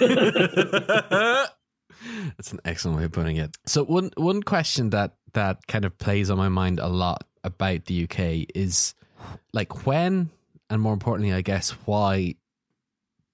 That's 2.36 2.52
an 2.52 2.60
excellent 2.64 2.98
way 2.98 3.04
of 3.04 3.12
putting 3.12 3.36
it. 3.36 3.56
So 3.66 3.84
one 3.84 4.10
one 4.16 4.42
question 4.42 4.90
that 4.90 5.14
that 5.32 5.66
kind 5.66 5.84
of 5.84 5.96
plays 5.98 6.30
on 6.30 6.38
my 6.38 6.48
mind 6.48 6.78
a 6.80 6.88
lot 6.88 7.24
about 7.44 7.86
the 7.86 8.04
UK 8.04 8.48
is 8.54 8.94
like 9.52 9.86
when 9.86 10.30
and 10.70 10.80
more 10.82 10.92
importantly, 10.92 11.32
I 11.32 11.42
guess 11.42 11.70
why 11.84 12.34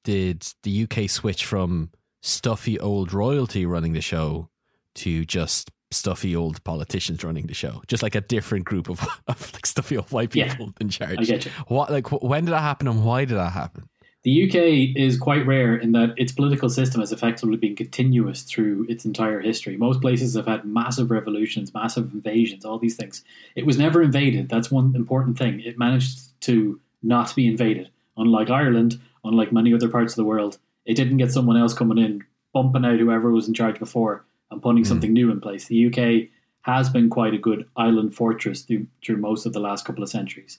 did 0.04 0.46
the 0.62 0.84
UK 0.84 1.08
switch 1.08 1.44
from 1.44 1.90
stuffy 2.22 2.78
old 2.78 3.12
royalty 3.12 3.66
running 3.66 3.92
the 3.92 4.00
show 4.00 4.48
to 4.94 5.24
just 5.24 5.70
stuffy 5.90 6.34
old 6.34 6.62
politicians 6.64 7.24
running 7.24 7.46
the 7.46 7.54
show? 7.54 7.82
Just 7.86 8.02
like 8.02 8.14
a 8.14 8.20
different 8.20 8.64
group 8.64 8.88
of, 8.88 9.00
of 9.26 9.52
like 9.52 9.66
stuffy 9.66 9.96
old 9.96 10.10
white 10.10 10.34
Yeah, 10.34 10.50
people 10.50 10.74
in 10.80 10.88
charge. 10.88 11.18
I 11.18 11.24
get 11.24 11.44
you. 11.44 11.50
What 11.68 11.90
like 11.90 12.10
when 12.10 12.44
did 12.44 12.52
that 12.52 12.62
happen 12.62 12.88
and 12.88 13.04
why 13.04 13.24
did 13.24 13.36
that 13.36 13.52
happen? 13.52 13.88
The 14.24 14.44
UK 14.44 14.96
is 14.96 15.18
quite 15.18 15.44
rare 15.46 15.74
in 15.74 15.90
that 15.92 16.14
its 16.16 16.30
political 16.30 16.68
system 16.68 17.00
has 17.00 17.10
effectively 17.10 17.56
been 17.56 17.74
continuous 17.74 18.42
through 18.42 18.86
its 18.88 19.04
entire 19.04 19.40
history. 19.40 19.76
Most 19.76 20.00
places 20.00 20.34
have 20.34 20.46
had 20.46 20.64
massive 20.64 21.10
revolutions, 21.10 21.74
massive 21.74 22.12
invasions, 22.12 22.64
all 22.64 22.78
these 22.78 22.94
things. 22.94 23.24
It 23.56 23.66
was 23.66 23.78
never 23.78 24.00
invaded. 24.00 24.48
That's 24.48 24.70
one 24.70 24.94
important 24.94 25.38
thing. 25.38 25.58
It 25.60 25.76
managed 25.76 26.40
to 26.42 26.78
not 27.02 27.34
be 27.34 27.46
invaded. 27.46 27.90
Unlike 28.16 28.50
Ireland, 28.50 29.00
unlike 29.24 29.52
many 29.52 29.72
other 29.72 29.88
parts 29.88 30.12
of 30.12 30.16
the 30.16 30.24
world, 30.24 30.58
it 30.84 30.94
didn't 30.94 31.16
get 31.18 31.32
someone 31.32 31.56
else 31.56 31.74
coming 31.74 31.98
in, 31.98 32.24
bumping 32.52 32.84
out 32.84 32.98
whoever 32.98 33.30
was 33.30 33.48
in 33.48 33.54
charge 33.54 33.78
before 33.78 34.24
and 34.50 34.62
putting 34.62 34.82
hmm. 34.82 34.88
something 34.88 35.12
new 35.12 35.30
in 35.30 35.40
place. 35.40 35.66
The 35.66 35.86
UK 35.86 36.28
has 36.62 36.90
been 36.90 37.10
quite 37.10 37.34
a 37.34 37.38
good 37.38 37.68
island 37.76 38.14
fortress 38.14 38.62
through, 38.62 38.86
through 39.04 39.16
most 39.16 39.46
of 39.46 39.52
the 39.52 39.60
last 39.60 39.84
couple 39.84 40.02
of 40.02 40.10
centuries. 40.10 40.58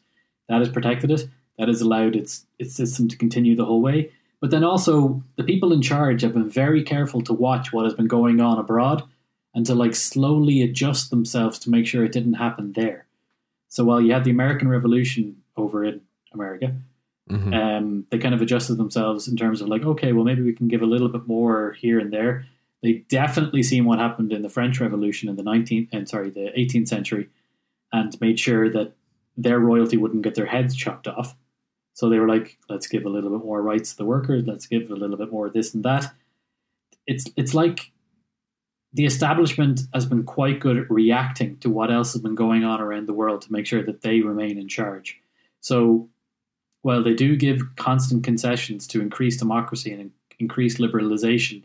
That 0.50 0.60
has 0.60 0.70
protected 0.70 1.12
it. 1.12 1.28
That 1.58 1.68
has 1.68 1.82
allowed 1.82 2.16
its 2.16 2.46
its 2.58 2.74
system 2.74 3.08
to 3.10 3.18
continue 3.18 3.56
the 3.56 3.66
whole 3.66 3.82
way. 3.82 4.12
But 4.42 4.52
then 4.52 4.64
also 4.64 5.24
the 5.38 5.44
people 5.44 5.72
in 5.72 5.82
charge 5.82 6.22
have 6.22 6.34
been 6.34 6.50
very 6.50 6.84
careful 6.84 7.22
to 7.22 7.34
watch 7.34 7.72
what 7.72 7.86
has 7.86 7.94
been 7.94 8.08
going 8.08 8.42
on 8.42 8.58
abroad 8.58 9.04
and 9.54 9.66
to 9.66 9.76
like 9.76 9.96
slowly 9.96 10.62
adjust 10.62 11.12
themselves 11.12 11.60
to 11.60 11.70
make 11.70 11.86
sure 11.86 12.04
it 12.04 12.12
didn't 12.12 12.34
happen 12.34 12.74
there. 12.74 13.06
So 13.70 13.84
while 13.86 14.02
you 14.02 14.14
had 14.14 14.24
the 14.24 14.32
American 14.32 14.68
Revolution 14.68 15.44
over 15.56 15.86
in 15.86 16.02
America, 16.34 16.76
Mhm. 17.30 17.54
um, 17.54 18.06
they 18.10 18.18
kind 18.18 18.36
of 18.36 18.42
adjusted 18.42 18.76
themselves 18.76 19.28
in 19.28 19.38
terms 19.38 19.62
of 19.62 19.70
like, 19.70 19.84
okay, 19.84 20.12
well 20.14 20.26
maybe 20.26 20.42
we 20.42 20.54
can 20.54 20.68
give 20.68 20.82
a 20.82 20.86
little 20.86 21.10
bit 21.10 21.26
more 21.28 21.74
here 21.74 22.00
and 22.00 22.12
there. 22.12 22.46
They 22.82 23.06
definitely 23.08 23.64
seen 23.64 23.86
what 23.86 24.00
happened 24.00 24.34
in 24.34 24.42
the 24.42 24.50
French 24.50 24.82
Revolution 24.82 25.30
in 25.30 25.38
the 25.38 25.44
19th 25.44 25.90
and 25.94 26.08
sorry 26.10 26.30
the 26.30 26.52
18th 26.60 26.90
century, 26.90 27.30
and 27.94 28.20
made 28.20 28.40
sure 28.40 28.70
that 28.72 28.94
their 29.38 29.60
royalty 29.60 29.98
wouldn't 29.98 30.24
get 30.24 30.36
their 30.36 30.46
heads 30.46 30.76
chopped 30.76 31.08
off. 31.08 31.36
So 31.94 32.10
they 32.10 32.20
were 32.20 32.28
like, 32.28 32.58
let's 32.70 32.88
give 32.88 33.06
a 33.06 33.10
little 33.10 33.30
bit 33.30 33.46
more 33.46 33.62
rights 33.62 33.92
to 33.92 33.98
the 33.98 34.06
workers. 34.06 34.44
Let's 34.46 34.66
give 34.66 34.90
a 34.92 34.96
little 34.96 35.16
bit 35.18 35.32
more 35.32 35.50
this 35.50 35.74
and 35.74 35.84
that. 35.86 36.14
It's 37.08 37.26
it's 37.38 37.54
like 37.54 37.92
the 38.94 39.06
establishment 39.06 39.82
has 39.94 40.06
been 40.06 40.24
quite 40.24 40.60
good 40.60 40.78
at 40.78 40.90
reacting 40.92 41.58
to 41.60 41.70
what 41.70 41.92
else 41.92 42.14
has 42.14 42.22
been 42.22 42.36
going 42.36 42.64
on 42.64 42.80
around 42.82 43.08
the 43.08 43.14
world 43.14 43.42
to 43.42 43.52
make 43.52 43.66
sure 43.66 43.84
that 43.84 44.02
they 44.02 44.22
remain 44.22 44.58
in 44.58 44.68
charge. 44.68 45.20
So 45.62 46.10
while 46.84 47.02
they 47.02 47.14
do 47.14 47.36
give 47.36 47.76
constant 47.78 48.24
concessions 48.24 48.86
to 48.88 49.02
increase 49.02 49.38
democracy 49.38 49.92
and 49.92 50.02
in- 50.02 50.12
increase 50.40 50.78
liberalization, 50.78 51.64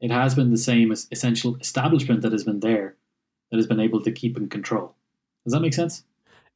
it 0.00 0.10
has 0.10 0.34
been 0.34 0.50
the 0.50 0.58
same 0.58 0.92
as 0.92 1.06
essential 1.10 1.56
establishment 1.60 2.20
that 2.22 2.32
has 2.32 2.44
been 2.44 2.60
there 2.60 2.96
that 3.50 3.56
has 3.56 3.66
been 3.66 3.80
able 3.80 4.02
to 4.02 4.12
keep 4.12 4.36
in 4.36 4.48
control. 4.48 4.94
Does 5.44 5.52
that 5.52 5.60
make 5.60 5.72
sense? 5.72 6.04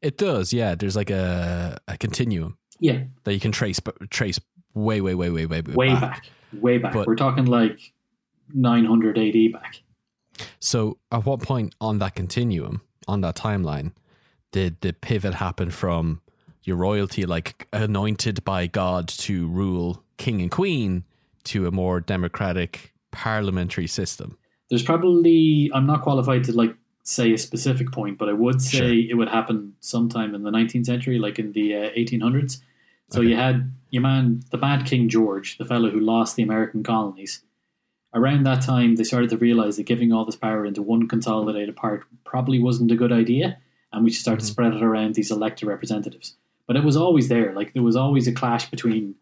It 0.02 0.18
does, 0.18 0.52
yeah. 0.52 0.74
There's 0.74 0.96
like 0.96 1.10
a 1.10 1.78
a 1.88 1.96
continuum 1.96 2.58
Yeah, 2.80 3.04
that 3.24 3.32
you 3.32 3.40
can 3.40 3.52
trace 3.52 3.80
but 3.80 4.10
trace 4.10 4.40
way, 4.74 5.00
way, 5.00 5.14
way, 5.14 5.30
way, 5.30 5.46
way, 5.46 5.60
way 5.60 5.94
back, 5.94 6.28
way 6.52 6.78
back. 6.78 6.92
But- 6.92 7.06
We're 7.06 7.16
talking 7.16 7.46
like 7.46 7.92
900 8.52 9.18
AD 9.18 9.52
back. 9.52 9.82
So, 10.58 10.98
at 11.12 11.24
what 11.26 11.40
point 11.42 11.74
on 11.80 11.98
that 11.98 12.14
continuum, 12.14 12.80
on 13.06 13.20
that 13.20 13.36
timeline, 13.36 13.92
did 14.52 14.80
the 14.80 14.92
pivot 14.94 15.34
happen 15.34 15.70
from 15.70 16.22
your 16.64 16.76
royalty, 16.76 17.24
like 17.26 17.68
anointed 17.72 18.44
by 18.44 18.66
God 18.66 19.08
to 19.08 19.48
rule 19.48 20.02
king 20.16 20.40
and 20.42 20.50
queen, 20.50 21.04
to 21.44 21.66
a 21.66 21.70
more 21.70 22.00
democratic 22.00 22.92
parliamentary 23.10 23.86
system? 23.86 24.36
There's 24.68 24.82
probably 24.82 25.70
I'm 25.74 25.86
not 25.86 26.02
qualified 26.02 26.44
to 26.44 26.52
like 26.52 26.74
say 27.02 27.32
a 27.32 27.38
specific 27.38 27.90
point, 27.92 28.18
but 28.18 28.28
I 28.28 28.32
would 28.34 28.60
say 28.62 28.78
Sure. 28.78 29.10
it 29.10 29.14
would 29.16 29.28
happen 29.28 29.74
sometime 29.80 30.34
in 30.34 30.42
the 30.42 30.50
19th 30.50 30.86
century, 30.86 31.18
like 31.18 31.38
in 31.38 31.52
the 31.52 31.74
uh, 31.74 31.90
1800s. 31.96 32.60
So 33.10 33.20
Okay. 33.20 33.30
you 33.30 33.36
had 33.36 33.72
your 33.90 34.02
man, 34.02 34.42
the 34.50 34.58
bad 34.58 34.86
King 34.86 35.08
George, 35.08 35.58
the 35.58 35.64
fellow 35.64 35.90
who 35.90 35.98
lost 35.98 36.36
the 36.36 36.42
American 36.44 36.82
colonies. 36.84 37.42
Around 38.14 38.44
that 38.44 38.62
time, 38.62 38.96
they 38.96 39.04
started 39.04 39.30
to 39.30 39.36
realize 39.38 39.76
that 39.76 39.84
giving 39.86 40.12
all 40.12 40.24
this 40.24 40.36
power 40.36 40.64
into 40.66 40.82
one 40.82 41.08
consolidated 41.08 41.74
part 41.74 42.04
probably 42.24 42.60
wasn't 42.60 42.90
a 42.92 42.96
good 42.96 43.12
idea, 43.12 43.58
and 43.92 44.04
we 44.04 44.10
should 44.10 44.20
start 44.22 44.40
to 44.40 44.44
Mhm. 44.44 44.48
spread 44.50 44.74
it 44.74 44.82
around 44.82 45.14
these 45.14 45.30
elected 45.30 45.66
representatives. 45.68 46.36
But 46.70 46.76
it 46.76 46.84
was 46.84 46.96
always 46.96 47.26
there; 47.26 47.52
like 47.52 47.72
there 47.72 47.82
was 47.82 47.96
always 47.96 48.28
a 48.28 48.32
clash 48.32 48.70
between 48.70 49.16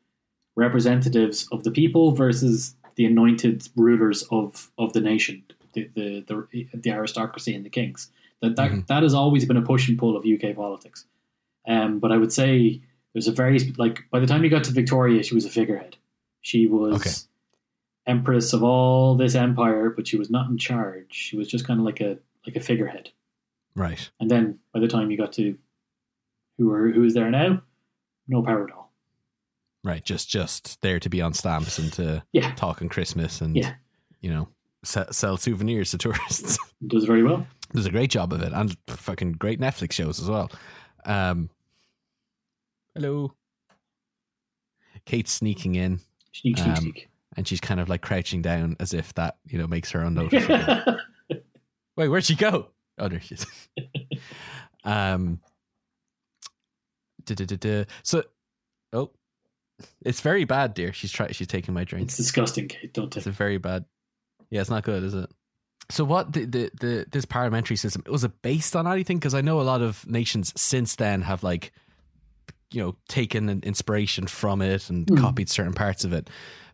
representatives 0.54 1.48
of 1.50 1.64
the 1.64 1.70
people 1.70 2.12
versus 2.12 2.76
the 2.96 3.06
anointed 3.06 3.66
rulers 3.74 4.22
of, 4.30 4.70
of 4.76 4.92
the 4.92 5.00
nation, 5.00 5.42
the, 5.72 5.88
the 5.94 6.24
the 6.52 6.68
the 6.74 6.90
aristocracy 6.90 7.54
and 7.54 7.64
the 7.64 7.70
kings. 7.70 8.10
That 8.42 8.56
that, 8.56 8.70
Mhm. 8.70 8.86
that 8.88 9.02
has 9.02 9.14
always 9.14 9.46
been 9.46 9.56
a 9.56 9.62
push 9.62 9.88
and 9.88 9.98
pull 9.98 10.14
of 10.14 10.26
UK 10.26 10.54
politics. 10.54 11.06
Um, 11.66 12.00
but 12.00 12.12
I 12.12 12.18
would 12.18 12.34
say 12.34 12.82
there's 13.14 13.28
a 13.28 13.32
very 13.32 13.58
like 13.78 14.04
by 14.10 14.20
the 14.20 14.26
time 14.26 14.44
you 14.44 14.50
got 14.50 14.64
to 14.64 14.72
Victoria, 14.72 15.22
she 15.22 15.34
was 15.34 15.46
a 15.46 15.50
figurehead. 15.50 15.96
She 16.42 16.66
was 16.66 16.94
Okay. 16.96 17.10
empress 18.06 18.52
of 18.52 18.62
all 18.62 19.14
this 19.16 19.34
empire, 19.34 19.88
but 19.88 20.06
she 20.06 20.18
was 20.18 20.28
not 20.28 20.50
in 20.50 20.58
charge. 20.58 21.14
She 21.14 21.36
was 21.38 21.48
just 21.48 21.66
kind 21.66 21.80
of 21.80 21.86
like 21.86 22.02
a 22.02 22.18
like 22.46 22.56
a 22.56 22.60
figurehead. 22.60 23.10
Right. 23.74 24.10
And 24.20 24.30
then 24.30 24.58
by 24.74 24.80
the 24.80 24.88
time 24.88 25.10
you 25.10 25.16
got 25.16 25.32
to 25.34 25.56
who 26.58 26.70
are 26.72 26.90
who 26.90 27.04
is 27.04 27.14
there 27.14 27.30
now, 27.30 27.62
no 28.26 28.42
power 28.42 28.64
at 28.68 28.74
all. 28.74 28.92
Right. 29.84 30.04
Just 30.04 30.28
just 30.28 30.80
there 30.82 30.98
to 31.00 31.08
be 31.08 31.22
on 31.22 31.32
stamps 31.32 31.78
and 31.78 31.92
to 31.94 32.22
Yeah. 32.32 32.52
talk 32.54 32.82
on 32.82 32.88
Christmas 32.88 33.40
and, 33.40 33.56
Yeah. 33.56 33.74
you 34.20 34.30
know, 34.30 34.48
sell, 34.84 35.10
sell 35.12 35.36
souvenirs 35.36 35.92
to 35.92 35.98
tourists. 35.98 36.58
Does 36.86 37.04
very 37.04 37.22
well. 37.22 37.46
Does 37.72 37.86
a 37.86 37.90
great 37.90 38.10
job 38.10 38.32
of 38.32 38.42
it 38.42 38.52
and 38.52 38.76
fucking 38.88 39.32
great 39.32 39.60
Netflix 39.60 39.92
shows 39.92 40.20
as 40.20 40.28
well. 40.28 40.50
Um, 41.04 41.48
hello. 42.94 43.32
Kate's 45.04 45.32
sneaking 45.32 45.74
in 45.76 46.00
Sneak, 46.32 46.58
sneak, 46.58 46.68
Um, 46.68 46.76
sneak. 46.76 47.08
and 47.36 47.46
she's 47.48 47.60
kind 47.60 47.80
of 47.80 47.88
like 47.88 48.02
crouching 48.02 48.42
down 48.42 48.76
as 48.80 48.92
if 48.92 49.14
that, 49.14 49.38
you 49.46 49.58
know, 49.58 49.66
makes 49.66 49.90
her 49.92 50.00
unnoticeable. 50.04 50.98
Wait, 51.96 52.08
where'd 52.08 52.24
she 52.24 52.34
go? 52.34 52.68
Oh, 52.98 53.08
there 53.08 53.20
she 53.20 53.36
is. 53.36 53.46
um, 54.84 55.40
duh-duh-duh-duh. 57.34 57.84
so, 58.02 58.22
oh, 58.92 59.10
it's 60.04 60.20
very 60.20 60.44
bad, 60.44 60.74
dear. 60.74 60.92
She's 60.92 61.12
trying. 61.12 61.32
She's 61.32 61.46
taking 61.46 61.72
my 61.74 61.84
drink. 61.84 62.06
it's 62.06 62.16
disgusting, 62.16 62.68
Kate. 62.68 62.92
Don't 62.92 63.16
It's 63.16 63.26
a 63.26 63.30
very 63.30 63.58
bad. 63.58 63.84
Yeah, 64.50 64.60
it's 64.60 64.70
not 64.70 64.82
good, 64.82 65.02
is 65.04 65.14
it? 65.14 65.30
So, 65.90 66.04
what 66.04 66.32
the 66.32 66.44
the, 66.46 66.70
the 66.80 67.06
this 67.12 67.24
parliamentary 67.24 67.76
system 67.76 68.02
was 68.10 68.24
it 68.24 68.42
based 68.42 68.74
on 68.74 68.86
anything? 68.86 69.18
Because 69.18 69.34
I 69.34 69.40
know 69.40 69.60
a 69.60 69.62
lot 69.62 69.80
of 69.80 70.06
nations 70.06 70.52
since 70.60 70.96
then 70.96 71.22
have 71.22 71.42
like, 71.42 71.72
you 72.72 72.82
know, 72.82 72.96
taken 73.08 73.48
an 73.48 73.60
inspiration 73.62 74.26
from 74.26 74.60
it 74.62 74.90
and 74.90 75.08
Hmm. 75.08 75.16
copied 75.18 75.48
certain 75.48 75.74
parts 75.74 76.04
of 76.04 76.12
it. 76.12 76.28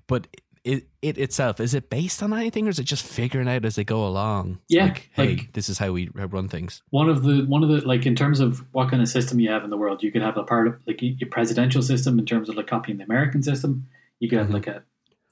But 0.07 0.27
it 0.64 0.87
it 1.03 1.18
itself 1.18 1.61
is 1.61 1.74
it 1.74 1.90
based 1.90 2.22
on 2.22 2.33
anything, 2.33 2.66
or 2.66 2.70
is 2.70 2.79
it 2.79 2.85
just 2.85 3.05
figuring 3.07 3.48
out 3.48 3.64
as 3.64 3.77
they 3.77 3.85
go 3.85 4.07
along? 4.07 4.59
Yeah, 4.68 4.85
like, 4.87 5.11
hey, 5.12 5.29
like- 5.37 5.53
this 5.53 5.68
is 5.68 5.79
how 5.79 5.92
we 5.92 6.09
run 6.14 6.48
things. 6.48 6.83
one 6.90 7.09
of 7.09 7.22
the 7.22 7.42
one 7.44 7.62
of 7.62 7.68
the 7.68 7.87
like 7.87 8.07
in 8.07 8.16
terms 8.16 8.40
of 8.40 8.64
what 8.72 8.90
kind 8.90 9.03
of 9.03 9.09
system 9.09 9.38
you 9.40 9.50
have 9.50 9.62
in 9.64 9.70
the 9.70 9.77
world, 9.77 10.03
you 10.03 10.11
could 10.11 10.22
have 10.22 10.37
a 10.38 10.42
part 10.44 10.66
of 10.66 10.77
like 10.87 11.00
your 11.03 11.29
presidential 11.31 11.83
system 11.83 12.18
in 12.18 12.27
terms 12.27 12.48
of 12.48 12.57
like 12.57 12.66
copying 12.66 12.98
the 12.98 13.05
American 13.05 13.42
system. 13.42 13.87
You 14.20 14.29
could 14.29 14.38
have 14.38 14.48
Mhm. 14.48 14.55
like 14.55 14.66
a, 14.66 14.83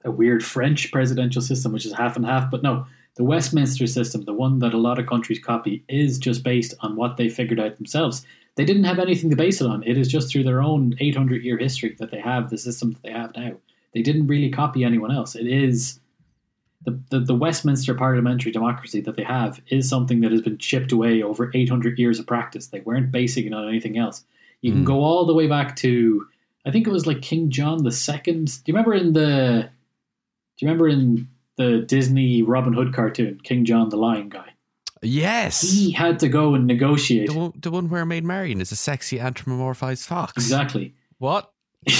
a 0.04 0.10
weird 0.10 0.44
French 0.44 0.92
presidential 0.92 1.40
system, 1.40 1.72
which 1.72 1.86
is 1.86 1.92
half 1.94 2.16
and 2.16 2.26
half. 2.26 2.50
But 2.50 2.62
no, 2.62 2.84
the 3.16 3.24
Westminster 3.24 3.86
system, 3.86 4.22
the 4.24 4.32
one 4.34 4.58
that 4.58 4.74
a 4.74 4.78
lot 4.78 4.98
of 4.98 5.06
countries 5.06 5.38
copy, 5.38 5.84
is 5.88 6.18
just 6.18 6.42
based 6.42 6.74
on 6.80 6.96
what 6.96 7.16
they 7.16 7.28
figured 7.28 7.60
out 7.60 7.76
themselves. 7.76 8.26
They 8.56 8.64
didn't 8.66 8.84
have 8.84 8.98
anything 8.98 9.30
to 9.30 9.36
base 9.36 9.62
it 9.62 9.66
on. 9.66 9.82
It 9.84 9.96
is 9.96 10.08
just 10.08 10.30
through 10.30 10.44
their 10.44 10.62
own 10.62 10.94
800 11.00 11.42
year 11.42 11.56
history 11.56 11.96
that 11.98 12.10
they 12.10 12.20
have 12.20 12.50
the 12.50 12.58
system 12.58 12.92
that 12.92 13.02
they 13.02 13.10
have 13.12 13.34
now. 13.34 13.52
They 13.94 14.02
didn't 14.02 14.26
really 14.26 14.50
copy 14.50 14.84
anyone 14.84 15.10
else. 15.10 15.34
It 15.34 15.46
is 15.46 16.00
the, 16.84 16.98
the, 17.10 17.20
the 17.20 17.34
Westminster 17.34 17.94
parliamentary 17.94 18.50
democracy 18.52 19.00
that 19.02 19.16
they 19.16 19.22
have 19.24 19.60
is 19.68 19.88
something 19.88 20.20
that 20.22 20.32
has 20.32 20.40
been 20.42 20.58
chipped 20.58 20.92
away 20.92 21.22
over 21.22 21.50
800 21.54 21.98
years 21.98 22.18
of 22.18 22.26
practice. 22.26 22.68
They 22.68 22.80
weren't 22.80 23.12
basing 23.12 23.46
it 23.46 23.52
on 23.54 23.68
anything 23.68 23.98
else. 23.98 24.24
You 24.62 24.72
can 24.72 24.82
Mm. 24.82 24.86
go 24.86 25.00
all 25.02 25.26
the 25.26 25.34
way 25.34 25.46
back 25.46 25.76
to, 25.76 26.26
I 26.66 26.70
think 26.70 26.86
it 26.86 26.90
was 26.92 27.06
like 27.06 27.20
King 27.22 27.50
John 27.50 27.84
the 27.84 27.92
Second. 27.92 28.46
Do 28.46 28.72
you 28.72 28.74
remember 28.74 28.94
in 28.94 29.12
the, 29.12 29.68
do 30.58 30.64
you 30.64 30.68
remember 30.68 30.88
in 30.88 31.28
the 31.56 31.78
Disney 31.86 32.42
Robin 32.42 32.72
Hood 32.72 32.94
cartoon, 32.94 33.38
King 33.42 33.64
John 33.64 33.88
the 33.90 33.96
Lion 33.96 34.28
guy. 34.28 34.48
Yes. 35.02 35.60
He 35.60 35.90
had 35.90 36.18
to 36.20 36.28
go 36.28 36.54
and 36.54 36.66
negotiate. 36.66 37.28
The 37.28 37.34
one, 37.38 37.52
the 37.56 37.70
one 37.70 37.88
where 37.90 38.06
Maid 38.06 38.24
Marian 38.24 38.60
is 38.60 38.72
a 38.72 38.76
sexy 38.76 39.18
anthropomorphized 39.18 40.06
fox. 40.06 40.32
Exactly. 40.36 40.94
What? 41.18 41.52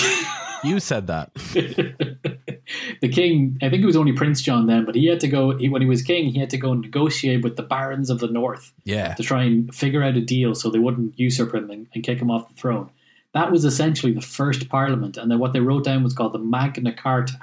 you 0.64 0.80
said 0.80 1.06
that. 1.08 1.32
the 3.00 3.08
king, 3.08 3.58
I 3.62 3.68
think 3.68 3.82
it 3.82 3.86
was 3.86 3.96
only 3.96 4.12
Prince 4.12 4.40
John 4.42 4.66
then, 4.66 4.84
but 4.84 4.94
he 4.94 5.06
had 5.06 5.20
to 5.20 5.28
go, 5.28 5.56
he, 5.56 5.68
when 5.68 5.82
he 5.82 5.88
was 5.88 6.02
king, 6.02 6.28
he 6.32 6.38
had 6.38 6.50
to 6.50 6.58
go 6.58 6.72
and 6.72 6.80
negotiate 6.80 7.42
with 7.42 7.56
the 7.56 7.62
barons 7.62 8.10
of 8.10 8.20
the 8.20 8.28
north 8.28 8.72
Yeah. 8.84 9.14
to 9.14 9.22
try 9.22 9.44
and 9.44 9.74
figure 9.74 10.02
out 10.02 10.16
a 10.16 10.20
deal 10.20 10.54
so 10.54 10.70
they 10.70 10.78
wouldn't 10.78 11.18
usurp 11.18 11.54
him 11.54 11.70
and, 11.70 11.86
and 11.94 12.04
kick 12.04 12.18
him 12.20 12.30
off 12.30 12.48
the 12.48 12.54
throne. 12.54 12.90
That 13.34 13.50
was 13.50 13.64
essentially 13.64 14.12
the 14.12 14.20
first 14.20 14.68
parliament. 14.68 15.16
And 15.16 15.30
then 15.30 15.38
what 15.38 15.52
they 15.52 15.60
wrote 15.60 15.84
down 15.84 16.02
was 16.04 16.12
called 16.14 16.34
the 16.34 16.38
Magna 16.38 16.92
Carta, 16.92 17.38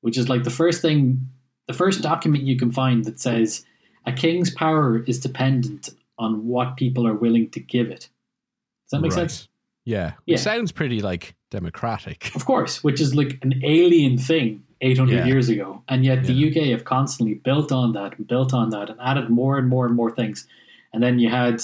which 0.00 0.18
is 0.18 0.28
like 0.28 0.42
the 0.44 0.50
first 0.50 0.82
thing, 0.82 1.28
the 1.68 1.74
first 1.74 2.02
document 2.02 2.44
you 2.44 2.56
can 2.56 2.72
find 2.72 3.04
that 3.04 3.20
says 3.20 3.64
a 4.06 4.12
king's 4.12 4.50
power 4.52 5.04
is 5.04 5.20
dependent 5.20 5.90
on 6.18 6.46
what 6.46 6.76
people 6.76 7.06
are 7.06 7.14
willing 7.14 7.48
to 7.50 7.60
give 7.60 7.88
it. 7.90 8.00
Does 8.00 8.90
that 8.92 9.00
make 9.00 9.12
Right. 9.12 9.30
sense? 9.30 9.48
Yeah. 9.84 10.12
Yeah. 10.26 10.34
Which 10.34 10.40
sounds 10.40 10.72
pretty 10.72 11.00
like 11.00 11.34
democratic. 11.50 12.30
Of 12.34 12.44
course, 12.46 12.82
which 12.82 13.00
is 13.00 13.14
like 13.14 13.38
an 13.42 13.60
alien 13.64 14.16
thing 14.18 14.62
800 14.80 15.14
Yeah. 15.14 15.26
years 15.26 15.48
ago. 15.48 15.82
And 15.88 16.04
yet 16.04 16.24
the 16.24 16.32
Yeah. 16.32 16.48
UK 16.48 16.70
have 16.70 16.84
constantly 16.84 17.34
built 17.34 17.70
on 17.72 17.92
that 17.92 18.16
and 18.16 18.26
built 18.26 18.54
on 18.54 18.70
that 18.70 18.88
and 18.90 18.98
added 19.00 19.28
more 19.30 19.58
and 19.58 19.68
more 19.68 19.86
and 19.86 19.94
more 19.94 20.10
things. 20.10 20.46
And 20.92 21.02
then 21.02 21.18
you 21.18 21.28
had 21.28 21.62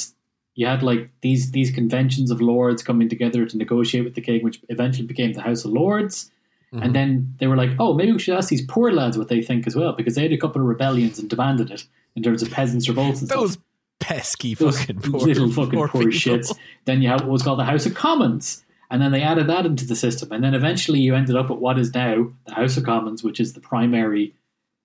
you 0.54 0.66
had 0.66 0.82
like 0.82 1.10
these 1.20 1.50
these 1.52 1.70
conventions 1.70 2.30
of 2.30 2.40
lords 2.40 2.82
coming 2.82 3.08
together 3.08 3.44
to 3.46 3.56
negotiate 3.56 4.04
with 4.04 4.14
the 4.14 4.20
king, 4.22 4.42
which 4.42 4.60
eventually 4.68 5.06
became 5.06 5.32
the 5.34 5.42
House 5.42 5.64
of 5.64 5.70
Lords. 5.72 6.30
Mm-hmm. 6.72 6.82
And 6.82 6.94
then 6.96 7.34
they 7.38 7.46
were 7.46 7.56
like, 7.56 7.70
oh, 7.78 7.94
maybe 7.94 8.12
we 8.12 8.18
should 8.18 8.36
ask 8.36 8.48
these 8.48 8.64
poor 8.66 8.90
lads 8.90 9.16
what 9.16 9.28
they 9.28 9.40
think 9.42 9.66
as 9.66 9.76
well, 9.76 9.92
because 9.92 10.14
they 10.14 10.22
had 10.22 10.32
a 10.32 10.36
couple 10.38 10.60
of 10.62 10.66
rebellions 10.66 11.18
and 11.18 11.28
demanded 11.30 11.70
it 11.70 11.84
in 12.16 12.22
terms 12.22 12.42
of 12.42 12.50
peasants' 12.50 12.88
revolts 12.88 13.20
and 13.20 13.28
stuff. 13.28 13.40
Those 13.40 13.52
stuff. 13.52 13.64
pesky 14.00 14.54
Those 14.54 14.78
fucking 14.80 15.00
poor, 15.00 15.20
little 15.20 15.50
fucking 15.50 15.78
poor, 15.78 15.88
people. 15.88 16.10
shits. 16.10 16.52
Then 16.86 17.02
you 17.02 17.08
have 17.08 17.20
what 17.20 17.30
was 17.30 17.42
called 17.42 17.58
the 17.58 17.64
House 17.64 17.86
of 17.86 17.94
Commons, 17.94 18.64
and 18.90 19.00
then 19.02 19.12
they 19.12 19.22
added 19.22 19.46
that 19.48 19.66
into 19.66 19.84
the 19.86 19.96
system, 19.96 20.30
and 20.32 20.42
then 20.44 20.54
eventually 20.54 21.00
you 21.00 21.14
ended 21.14 21.36
up 21.36 21.50
at 21.50 21.58
what 21.58 21.78
is 21.78 21.92
now 21.94 22.28
the 22.46 22.54
House 22.54 22.76
of 22.76 22.84
Commons, 22.84 23.22
which 23.22 23.40
is 23.40 23.52
the 23.54 23.60
primary 23.60 24.34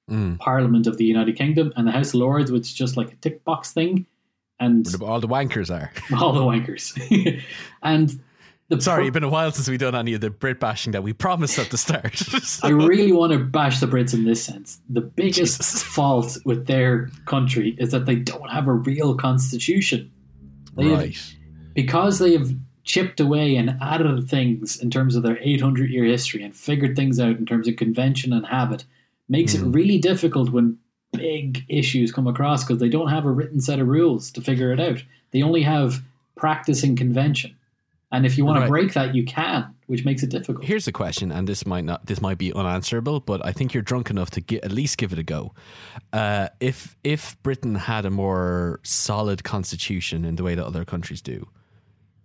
Mm. 0.10 0.38
Parliament 0.40 0.88
of 0.88 0.98
the 0.98 1.06
United 1.06 1.38
Kingdom, 1.38 1.72
and 1.78 1.88
the 1.88 1.92
House 1.92 2.10
of 2.10 2.16
Lords, 2.16 2.52
which 2.52 2.64
is 2.64 2.74
just 2.74 2.98
like 2.98 3.14
a 3.14 3.16
tick 3.18 3.46
box 3.46 3.72
thing, 3.72 4.06
and 4.60 4.86
Where 4.98 5.10
all 5.10 5.22
the 5.22 5.28
wankers 5.28 5.70
are. 5.74 5.92
all 6.20 6.34
the 6.34 6.42
wankers. 6.42 6.92
and 7.84 8.20
the 8.68 8.82
Sorry, 8.82 9.08
it's 9.08 9.14
been 9.14 9.24
a 9.24 9.30
while 9.30 9.52
since 9.54 9.70
we've 9.70 9.80
done 9.80 9.96
any 9.96 10.14
of 10.14 10.20
the 10.20 10.30
Brit 10.30 10.60
bashing 10.60 10.92
that 10.94 11.04
we 11.04 11.14
promised 11.14 11.60
at 11.60 11.70
the 11.70 11.78
start. 11.78 12.22
I 12.64 12.70
really 12.70 13.12
want 13.14 13.32
to 13.32 13.40
bash 13.40 13.80
the 13.80 13.86
Brits 13.86 14.14
in 14.14 14.26
this 14.26 14.44
sense. 14.44 14.82
The 14.90 15.02
biggest 15.02 15.58
Jesus. 15.62 15.84
fault 15.84 16.38
with 16.46 16.68
their 16.68 17.10
country 17.26 17.76
is 17.80 17.92
that 17.92 18.06
they 18.06 18.16
don't 18.16 18.50
have 18.50 18.68
a 18.68 18.74
real 18.74 19.16
constitution. 19.16 20.12
They 20.76 20.90
have- 20.90 21.00
right. 21.00 21.36
because 21.74 22.20
they 22.20 22.34
have 22.34 22.52
chipped 22.92 23.22
away 23.22 23.56
and 23.56 23.78
added 23.82 24.28
things 24.30 24.78
in 24.82 24.90
terms 24.92 25.16
of 25.16 25.24
their 25.24 25.38
800 25.40 25.90
year 25.90 26.04
history 26.04 26.44
and 26.44 26.54
figured 26.54 26.94
things 26.94 27.22
out 27.22 27.38
in 27.38 27.46
terms 27.46 27.66
of 27.70 27.78
convention 27.78 28.34
and 28.34 28.46
habit 28.46 28.84
makes 29.30 29.54
it 29.54 29.62
really 29.62 29.98
difficult 29.98 30.50
when 30.50 30.78
big 31.14 31.64
issues 31.70 32.12
come 32.12 32.28
across 32.28 32.66
because 32.66 32.80
they 32.82 32.90
don't 32.90 33.08
have 33.08 33.26
a 33.26 33.32
written 33.32 33.62
set 33.62 33.80
of 33.80 33.88
rules 33.88 34.30
to 34.32 34.42
figure 34.42 34.74
it 34.74 34.80
out. 34.82 35.02
They 35.32 35.42
only 35.42 35.62
have 35.62 36.02
practice 36.36 36.84
and 36.84 36.98
convention. 36.98 37.56
And 38.12 38.26
if 38.26 38.38
you 38.38 38.44
want 38.44 38.60
Right. 38.60 38.66
to 38.66 38.70
break 38.70 38.94
that, 38.94 39.16
you 39.16 39.24
can, 39.24 39.74
which 39.88 40.04
makes 40.04 40.22
it 40.22 40.30
difficult. 40.30 40.66
Here's 40.66 40.86
a 40.86 40.92
question, 40.92 41.32
and 41.32 41.48
this 41.48 41.66
might 41.66 41.86
not, 41.86 42.08
this 42.08 42.20
might 42.22 42.38
be 42.38 42.52
unanswerable, 42.54 43.22
but 43.22 43.40
I 43.46 43.54
think 43.54 43.74
you're 43.74 43.84
drunk 43.84 44.10
enough 44.10 44.32
to 44.32 44.42
get, 44.42 44.66
at 44.66 44.72
least 44.74 44.98
give 44.98 45.14
it 45.14 45.20
a 45.20 45.24
go. 45.24 45.54
Uh, 46.12 46.50
if 46.60 46.98
if 47.06 47.42
Britain 47.42 47.76
had 47.76 48.06
a 48.06 48.10
more 48.10 48.82
solid 48.84 49.46
constitution 49.46 50.26
in 50.26 50.36
the 50.36 50.44
way 50.44 50.56
that 50.56 50.66
other 50.66 50.84
countries 50.84 51.22
do, 51.22 51.48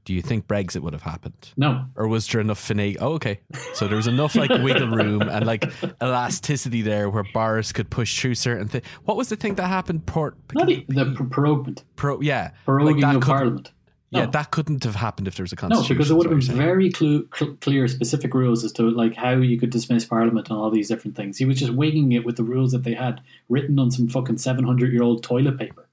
do 0.06 0.14
you 0.14 0.22
think 0.22 0.46
Brexit 0.46 0.80
would 0.80 0.94
have 0.94 1.02
happened? 1.02 1.52
no, 1.56 1.84
or 1.96 2.08
was 2.08 2.26
there 2.28 2.40
enough 2.40 2.60
finagle? 2.66 2.96
Oh, 3.00 3.12
okay. 3.14 3.40
So 3.74 3.86
there 3.88 3.96
was 3.96 4.06
enough 4.06 4.34
like 4.34 4.48
wiggle 4.50 4.88
room 4.88 5.22
and 5.22 5.44
like 5.44 5.64
elasticity 6.02 6.80
there 6.80 7.10
where 7.10 7.24
Boris 7.34 7.72
could 7.72 7.90
push 7.90 8.18
through 8.20 8.36
certain 8.36 8.68
things. 8.68 8.86
What 9.04 9.16
was 9.18 9.28
the 9.28 9.36
thing 9.36 9.56
that 9.56 9.66
happened? 9.66 10.06
Port, 10.06 10.36
the 10.48 11.26
proroguement, 11.30 11.84
pro, 11.96 12.20
yeah, 12.20 12.52
proroguing 12.66 13.02
that 13.02 13.16
of 13.16 13.22
Parliament. 13.22 13.72
Yeah, 14.10 14.26
that 14.26 14.50
couldn't 14.50 14.84
have 14.84 14.94
happened 14.94 15.28
if 15.28 15.34
there 15.34 15.44
was 15.44 15.52
a 15.52 15.56
constitution. 15.56 15.94
No, 15.94 15.98
because 15.98 16.08
there 16.08 16.16
would 16.16 16.26
have 16.26 16.30
been 16.30 16.38
what 16.38 16.46
you're 16.46 16.56
saying. 16.56 16.66
very 16.66 16.90
clu- 16.90 17.28
cl- 17.34 17.56
clear, 17.56 17.86
specific 17.88 18.32
rules 18.32 18.64
as 18.64 18.72
to 18.74 18.88
like 18.88 19.14
how 19.14 19.32
you 19.32 19.58
could 19.58 19.70
dismiss 19.70 20.06
Parliament 20.06 20.48
and 20.48 20.56
all 20.56 20.70
these 20.70 20.88
different 20.88 21.16
things. 21.16 21.36
He 21.36 21.44
was 21.44 21.58
just 21.58 21.74
winging 21.74 22.12
it 22.12 22.24
with 22.24 22.36
the 22.36 22.44
rules 22.44 22.72
that 22.72 22.84
they 22.84 22.94
had 22.94 23.20
written 23.50 23.78
on 23.78 23.90
some 23.90 24.08
fucking 24.08 24.38
seven 24.38 24.64
hundred 24.64 24.92
year 24.92 25.02
old 25.02 25.22
toilet 25.22 25.58
paper 25.58 25.85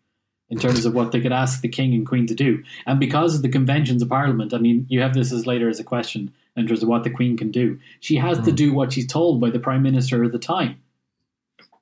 in 0.54 0.60
terms 0.60 0.86
of 0.86 0.93
what 0.93 1.12
they 1.12 1.20
could 1.20 1.32
ask 1.32 1.62
the 1.62 1.68
king 1.68 1.95
and 1.95 2.08
queen 2.08 2.28
to 2.28 2.36
do. 2.36 2.64
And 2.86 2.99
because 2.99 3.36
of 3.36 3.41
the 3.41 3.49
conventions 3.49 4.04
of 4.04 4.10
Parliament, 4.10 4.54
I 4.54 4.60
mean, 4.60 4.86
you 4.88 5.01
have 5.01 5.16
this 5.16 5.34
as 5.34 5.47
later 5.47 5.68
as 5.68 5.80
a 5.80 5.84
question 5.84 6.32
in 6.56 6.68
terms 6.68 6.84
of 6.84 6.89
what 6.89 7.04
the 7.04 7.10
queen 7.10 7.36
can 7.36 7.49
do. 7.49 7.80
She 7.99 8.18
has 8.18 8.38
to 8.38 8.51
hmm. 8.51 8.56
do 8.56 8.72
what 8.72 8.93
she's 8.93 9.08
told 9.08 9.41
by 9.41 9.49
the 9.49 9.58
prime 9.58 9.82
minister 9.82 10.24
at 10.24 10.32
the 10.32 10.38
time 10.38 10.80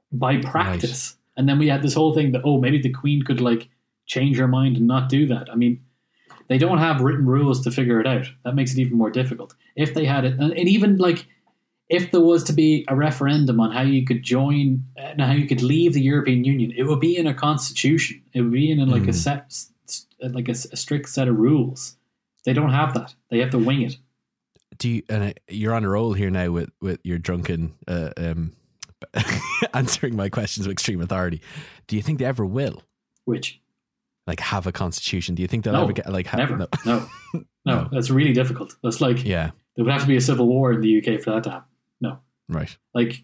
by 0.10 0.38
practice. 0.38 1.18
And 1.36 1.50
then 1.50 1.60
we 1.60 1.68
had 1.68 1.82
this 1.82 1.94
whole 1.94 2.14
thing 2.14 2.32
that 2.32 2.44
oh, 2.46 2.62
maybe 2.62 2.82
the 2.82 2.94
queen 2.94 3.24
could 3.24 3.42
like 3.42 3.68
change 4.06 4.38
her 4.38 4.48
mind 4.48 4.78
and 4.78 4.88
not 4.88 5.10
do 5.10 5.28
that. 5.28 5.50
I 5.52 5.56
mean 5.56 5.84
they 6.48 6.58
don't 6.58 6.80
have 6.80 7.02
written 7.02 7.26
rules 7.26 7.62
to 7.62 7.72
figure 7.72 8.00
it 8.00 8.08
out. 8.08 8.26
That 8.44 8.56
makes 8.56 8.72
it 8.72 8.80
even 8.80 8.98
more 8.98 9.10
difficult. 9.10 9.54
If 9.76 9.94
they 9.94 10.06
had 10.06 10.26
it, 10.26 10.38
and, 10.40 10.52
and 10.52 10.68
even 10.68 10.98
like 10.98 11.26
if 11.92 12.12
there 12.12 12.22
was 12.22 12.44
to 12.46 12.54
be 12.54 12.86
a 12.88 12.96
referendum 12.96 13.60
on 13.60 13.72
how 13.72 13.82
you 13.82 14.06
could 14.06 14.24
join 14.24 14.84
and 14.96 15.20
how 15.22 15.34
you 15.34 15.46
could 15.48 15.62
leave 15.62 15.94
the 15.94 16.02
European 16.02 16.44
Union, 16.46 16.72
it 16.76 16.84
would 16.84 17.00
be 17.02 17.18
in 17.18 17.28
a 17.28 17.34
constitution. 17.34 18.22
It 18.34 18.42
would 18.42 18.52
be 18.54 18.72
in 18.72 18.88
like 18.90 19.08
a 19.08 19.14
set, 19.14 19.46
s- 19.48 19.72
s- 19.88 20.08
like 20.22 20.48
a, 20.48 20.52
a 20.52 20.78
strict 20.78 21.10
set 21.10 21.28
of 21.28 21.36
rules. 21.38 21.98
They 22.46 22.54
don't 22.54 22.72
have 22.72 22.94
that. 22.94 23.14
They 23.30 23.40
have 23.40 23.50
to 23.52 23.60
wing 23.60 23.82
it. 23.82 23.98
Do 24.78 24.90
you? 24.90 25.04
And 25.10 25.24
uh, 25.24 25.34
you're 25.50 25.74
on 25.76 25.84
a 25.84 25.90
roll 25.90 26.14
here 26.14 26.30
now 26.32 26.50
with 26.52 26.70
with 26.82 27.00
your 27.04 27.18
drunken 27.20 27.74
uh, 27.88 28.12
um, 28.18 28.54
answering 29.74 30.16
my 30.16 30.30
questions 30.30 30.68
with 30.68 30.74
extreme 30.74 31.02
authority. 31.02 31.42
Do 31.88 31.96
you 31.96 32.02
think 32.02 32.20
they 32.20 32.26
ever 32.26 32.46
will? 32.46 32.84
Which 33.26 33.60
Like 34.28 34.40
have 34.40 34.66
a 34.68 34.72
constitution? 34.72 35.36
Do 35.36 35.42
you 35.42 35.48
think 35.48 35.64
they'll 35.66 35.74
No, 35.74 35.84
ever 35.84 35.94
get 35.94 36.12
like 36.12 36.28
have, 36.28 36.40
never, 36.40 36.58
no. 36.58 36.68
no, 36.86 37.08
no, 37.34 37.44
No. 37.66 37.90
That's 37.92 38.10
really 38.10 38.34
difficult. 38.34 38.76
That's 38.82 39.02
like 39.02 39.24
Yeah, 39.26 39.52
there 39.76 39.86
would 39.86 39.92
have 39.94 40.02
to 40.04 40.08
be 40.08 40.16
a 40.18 40.22
civil 40.22 40.48
war 40.48 40.72
in 40.74 40.82
the 40.82 40.98
UK 40.98 41.22
for 41.22 41.32
that 41.32 41.44
to 41.44 41.50
happen. 41.52 41.68
No, 42.02 42.20
right. 42.50 42.76
like 42.94 43.24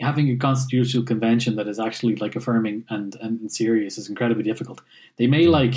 having 0.00 0.28
a 0.30 0.36
constitutional 0.36 1.04
convention 1.04 1.56
that 1.56 1.66
is 1.68 1.78
actually 1.80 2.16
like 2.16 2.36
affirming 2.36 2.84
and 2.90 3.16
and 3.20 3.50
serious 3.50 3.96
is 3.98 4.08
incredibly 4.08 4.42
difficult. 4.44 4.80
They 5.16 5.26
may 5.26 5.46
like 5.46 5.74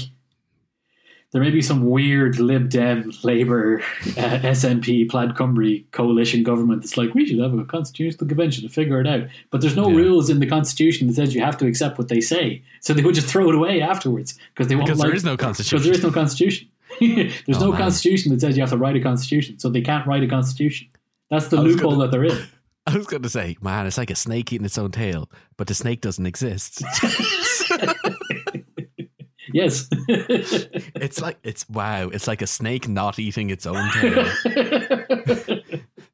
there 1.32 1.42
may 1.42 1.50
be 1.50 1.62
some 1.62 1.89
weird 1.89 2.39
Lib 2.39 2.70
Dem 2.70 3.10
Labour 3.24 3.80
uh, 3.82 4.39
SNP 4.44 5.10
Plaid 5.10 5.30
Cymru 5.36 5.86
coalition 5.92 6.44
government 6.44 6.82
that's 6.82 6.98
like 6.98 7.14
we 7.14 7.26
should 7.26 7.39
have 7.39 7.54
a 7.58 7.64
constitutional 7.64 8.28
convention 8.28 8.64
to 8.68 8.70
figure 8.74 9.00
it 9.00 9.08
out, 9.08 9.30
but 9.50 9.62
there's 9.62 9.78
no 9.78 9.88
Yeah. 9.89 9.96
rules 9.96 10.30
in 10.30 10.39
the 10.39 10.46
constitution 10.46 11.08
that 11.08 11.16
says 11.16 11.34
you 11.34 11.39
have 11.42 11.56
to 11.60 11.68
accept 11.68 11.98
what 11.98 12.10
they 12.10 12.20
say, 12.20 12.62
so 12.82 12.94
they 12.94 13.02
would 13.02 13.16
just 13.16 13.28
throw 13.28 13.48
it 13.50 13.56
away 13.56 13.82
afterwards 13.82 14.38
because 14.54 14.68
they 14.68 14.76
won't 14.76 14.88
Because 14.88 15.00
like, 15.00 15.08
there 15.08 15.16
is 15.16 15.24
no 15.24 15.38
constitution 15.38 15.78
because 15.78 15.86
there 15.86 15.94
is 15.96 16.04
no 16.04 16.12
constitution. 16.12 16.68
There's 17.00 17.58
Oh, 17.58 17.68
no 17.68 17.72
man. 17.72 17.80
constitution 17.82 18.34
that 18.34 18.42
says 18.42 18.58
you 18.58 18.62
have 18.62 18.72
to 18.72 18.78
write 18.78 18.98
a 18.98 19.00
constitution, 19.00 19.58
so 19.58 19.70
they 19.70 19.80
can't 19.82 20.06
write 20.06 20.24
a 20.24 20.28
constitution. 20.28 20.89
That's 21.32 21.47
the 21.47 21.59
loophole 21.59 21.91
gonna- 21.91 22.03
that 22.03 22.11
they're 22.11 22.25
in. 22.25 22.38
I 22.88 22.97
was 22.97 23.07
going 23.07 23.23
to 23.23 23.29
say, 23.29 23.57
man, 23.61 23.86
it's 23.88 23.97
like 23.97 24.09
a 24.11 24.15
snake 24.15 24.51
eating 24.51 24.65
its 24.65 24.77
own 24.77 24.91
tail, 24.91 25.29
but 25.55 25.67
the 25.67 25.73
snake 25.73 26.01
doesn't 26.01 26.25
exist. 26.25 26.84
Yes. 29.53 29.88
it's 30.07 31.21
like 31.21 31.38
it's 31.43 31.67
wow. 31.67 32.07
It's 32.07 32.27
like 32.27 32.41
a 32.41 32.47
snake 32.47 32.88
not 32.88 33.19
eating 33.19 33.49
its 33.49 33.65
own 33.65 33.91
tail. 33.91 34.23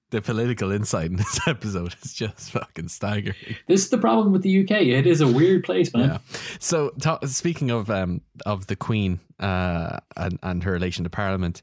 the 0.09 0.21
political 0.23 0.71
insight 0.71 1.07
in 1.11 1.17
this 1.17 1.39
episode 1.47 1.95
is 2.03 2.13
just 2.13 2.51
fucking 2.51 2.87
staggering. 2.87 3.35
this 3.67 3.83
is 3.83 3.89
the 3.89 3.97
problem 3.97 4.31
with 4.31 4.41
the 4.41 4.63
UK. 4.63 4.71
It 4.81 5.05
is 5.05 5.21
a 5.21 5.27
weird 5.27 5.63
place, 5.63 5.93
man. 5.93 6.09
Yeah. 6.09 6.17
So, 6.59 6.91
ta 6.99 7.19
speaking 7.25 7.69
of 7.69 7.89
um 7.89 8.21
of 8.45 8.67
the 8.67 8.75
Queen 8.75 9.19
uh 9.39 9.99
and 10.15 10.39
and 10.41 10.63
her 10.63 10.71
relation 10.71 11.03
to 11.03 11.09
Parliament, 11.09 11.61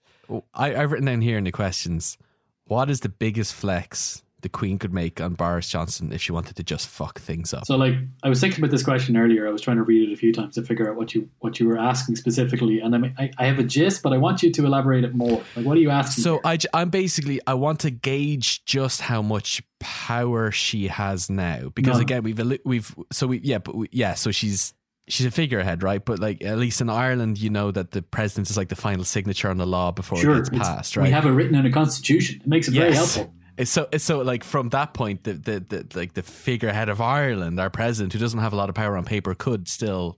I, 0.55 0.76
I've 0.76 0.92
written 0.92 1.07
down 1.07 1.22
here 1.22 1.38
in 1.38 1.44
the 1.44 1.52
questions: 1.52 2.18
what 2.67 2.91
is 2.91 3.01
the 3.01 3.09
biggest 3.09 3.55
flex 3.55 4.23
the 4.41 4.49
Queen 4.51 4.79
could 4.79 4.93
make 4.93 5.23
on 5.23 5.33
Boris 5.33 5.71
Johnson 5.71 6.12
if 6.12 6.21
she 6.21 6.31
wanted 6.31 6.55
to 6.57 6.62
just 6.62 6.87
fuck 6.87 7.19
things 7.19 7.55
up? 7.55 7.65
So, 7.65 7.77
like, 7.77 7.95
I 8.23 8.29
was 8.29 8.41
thinking 8.43 8.61
about 8.62 8.71
this 8.71 8.83
question 8.83 9.17
earlier. 9.17 9.49
I 9.49 9.51
was 9.51 9.62
trying 9.62 9.79
to 9.79 9.83
read 9.83 10.07
it 10.07 10.12
a 10.12 10.17
few 10.17 10.35
times 10.35 10.55
to 10.57 10.62
figure 10.62 10.87
out 10.91 10.97
what 10.97 11.15
you 11.15 11.31
what 11.39 11.59
you 11.59 11.67
were 11.67 11.79
asking 11.79 12.17
specifically, 12.17 12.81
and 12.81 12.95
I 12.95 12.99
mean, 12.99 13.15
I, 13.19 13.31
I 13.39 13.47
have 13.47 13.59
a 13.59 13.62
gist, 13.62 14.03
but 14.03 14.12
I 14.12 14.19
want 14.19 14.43
you 14.43 14.53
to 14.53 14.67
elaborate 14.67 15.03
it 15.05 15.15
more. 15.15 15.43
Like, 15.57 15.65
what 15.65 15.79
are 15.79 15.81
you 15.81 15.89
asking? 15.91 16.25
So 16.25 16.33
here? 16.35 16.41
I, 16.45 16.59
I'm 16.75 16.91
basically 16.91 17.41
I 17.47 17.55
want 17.55 17.81
to 17.81 17.91
gauge 17.91 18.65
just 18.67 19.01
how 19.01 19.23
much 19.23 19.62
power 19.81 20.51
she 20.51 20.89
has 20.89 21.31
now 21.31 21.71
because 21.75 21.97
No. 21.97 22.03
again 22.03 22.23
we've 22.23 22.41
we've 22.65 22.95
so 23.12 23.27
we 23.27 23.39
yeah 23.39 23.59
but 23.59 23.75
we, 23.75 23.89
yeah 23.93 24.15
so 24.15 24.31
she's 24.31 24.73
she's 25.09 25.26
a 25.26 25.30
figurehead 25.30 25.82
right 25.82 26.05
but 26.05 26.18
like 26.18 26.42
at 26.42 26.59
least 26.59 26.80
in 26.80 26.88
Ireland 26.88 27.38
you 27.38 27.50
know 27.50 27.70
that 27.70 27.90
the 27.90 28.02
president 28.02 28.48
is 28.50 28.57
like 28.57 28.68
the 28.68 28.76
final 28.76 29.05
signature 29.05 29.50
on 29.50 29.59
the 29.59 29.66
law 29.66 29.90
before 29.90 30.18
sure, 30.18 30.32
it 30.32 30.36
gets 30.36 30.48
it's- 30.48 30.68
passed 30.68 30.96
right 30.96 31.05
we 31.05 31.11
have 31.11 31.26
it 31.26 31.30
written 31.30 31.55
in 31.55 31.66
a 31.66 31.70
constitution. 31.70 32.40
It 32.40 32.46
makes 32.46 32.68
it 32.68 32.72
very 32.72 32.94
helpful. 32.94 33.32
It's 33.57 33.70
so 33.70 33.88
it's 33.92 34.02
so 34.02 34.18
like 34.22 34.42
from 34.42 34.70
that 34.70 34.94
point, 34.94 35.22
the, 35.22 35.34
the 35.34 35.61
the 35.61 35.86
like 35.94 36.14
the 36.14 36.22
figurehead 36.24 36.88
of 36.88 37.00
Ireland, 37.00 37.61
our 37.61 37.70
president, 37.70 38.12
who 38.12 38.18
doesn't 38.18 38.40
have 38.40 38.52
a 38.52 38.57
lot 38.57 38.68
of 38.68 38.74
power 38.74 38.96
on 38.96 39.05
paper, 39.05 39.32
could 39.32 39.68
still, 39.68 40.16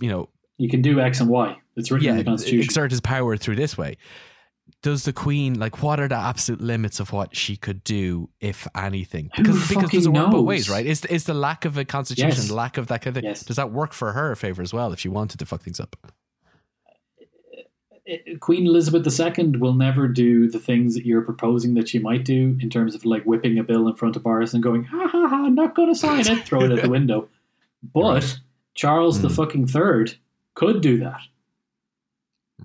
you 0.00 0.08
know, 0.08 0.28
You 0.56 0.68
can 0.68 0.82
do 0.82 0.98
X 0.98 1.20
and 1.20 1.28
Y. 1.30 1.56
It's 1.76 1.92
written 1.92 2.08
in 2.08 2.16
the 2.16 2.24
Constitution. 2.24 2.64
exert 2.64 2.90
his 2.90 3.00
power 3.00 3.36
through 3.36 3.54
this 3.54 3.78
way. 3.78 3.96
Does 4.80 5.04
the 5.04 5.12
Queen 5.12 5.58
like 5.58 5.82
what 5.82 5.98
are 5.98 6.06
the 6.06 6.14
absolute 6.14 6.60
limits 6.60 7.00
of 7.00 7.12
what 7.12 7.34
she 7.34 7.56
could 7.56 7.82
do, 7.82 8.28
if 8.40 8.68
anything? 8.76 9.30
Who 9.36 9.42
Because 9.42 9.68
because 9.68 9.90
does 9.90 10.06
it 10.06 10.08
fucking 10.10 10.22
work 10.22 10.30
both 10.30 10.46
ways, 10.46 10.70
right? 10.70 10.86
Is 10.86 11.04
is 11.06 11.24
the 11.24 11.34
lack 11.34 11.64
of 11.64 11.76
a 11.76 11.84
constitution, 11.84 12.28
Yes. 12.30 12.48
the 12.48 12.54
lack 12.54 12.76
of 12.78 12.86
that 12.86 13.02
kind 13.02 13.16
of 13.16 13.20
thing, 13.22 13.28
Yes. 13.28 13.42
does 13.44 13.56
that 13.56 13.72
work 13.72 13.92
for 13.92 14.12
her 14.12 14.36
favor 14.36 14.62
as 14.62 14.72
well 14.72 14.92
if 14.92 15.00
she 15.00 15.08
wanted 15.08 15.38
to 15.40 15.46
fuck 15.46 15.62
things 15.62 15.80
up? 15.80 15.96
Queen 18.40 18.66
Elizabeth 18.66 19.06
II 19.20 19.58
will 19.58 19.74
never 19.74 20.08
do 20.08 20.48
the 20.48 20.58
things 20.58 20.94
that 20.94 21.04
you're 21.04 21.20
proposing 21.22 21.74
that 21.74 21.88
she 21.88 21.98
might 21.98 22.24
do 22.24 22.56
in 22.60 22.70
terms 22.70 22.94
of 22.94 23.04
like 23.04 23.22
whipping 23.24 23.58
a 23.58 23.62
bill 23.64 23.86
in 23.86 23.94
front 23.96 24.16
of 24.16 24.22
Boris 24.22 24.54
and 24.54 24.62
going, 24.62 24.84
ha 24.84 25.06
ha 25.08 25.28
ha, 25.28 25.48
not 25.48 25.74
going 25.74 25.88
to 25.92 25.94
sign 25.98 26.20
it, 26.26 26.46
throw 26.46 26.62
it 26.62 26.70
at 26.72 26.82
the 26.82 26.88
window. 26.90 27.28
But 27.94 28.14
Right. 28.24 28.40
Charles 28.74 29.20
the 29.22 29.28
Hmm. 29.28 29.34
fucking 29.34 29.66
third 29.68 30.14
could 30.54 30.80
do 30.80 30.98
that. 30.98 31.20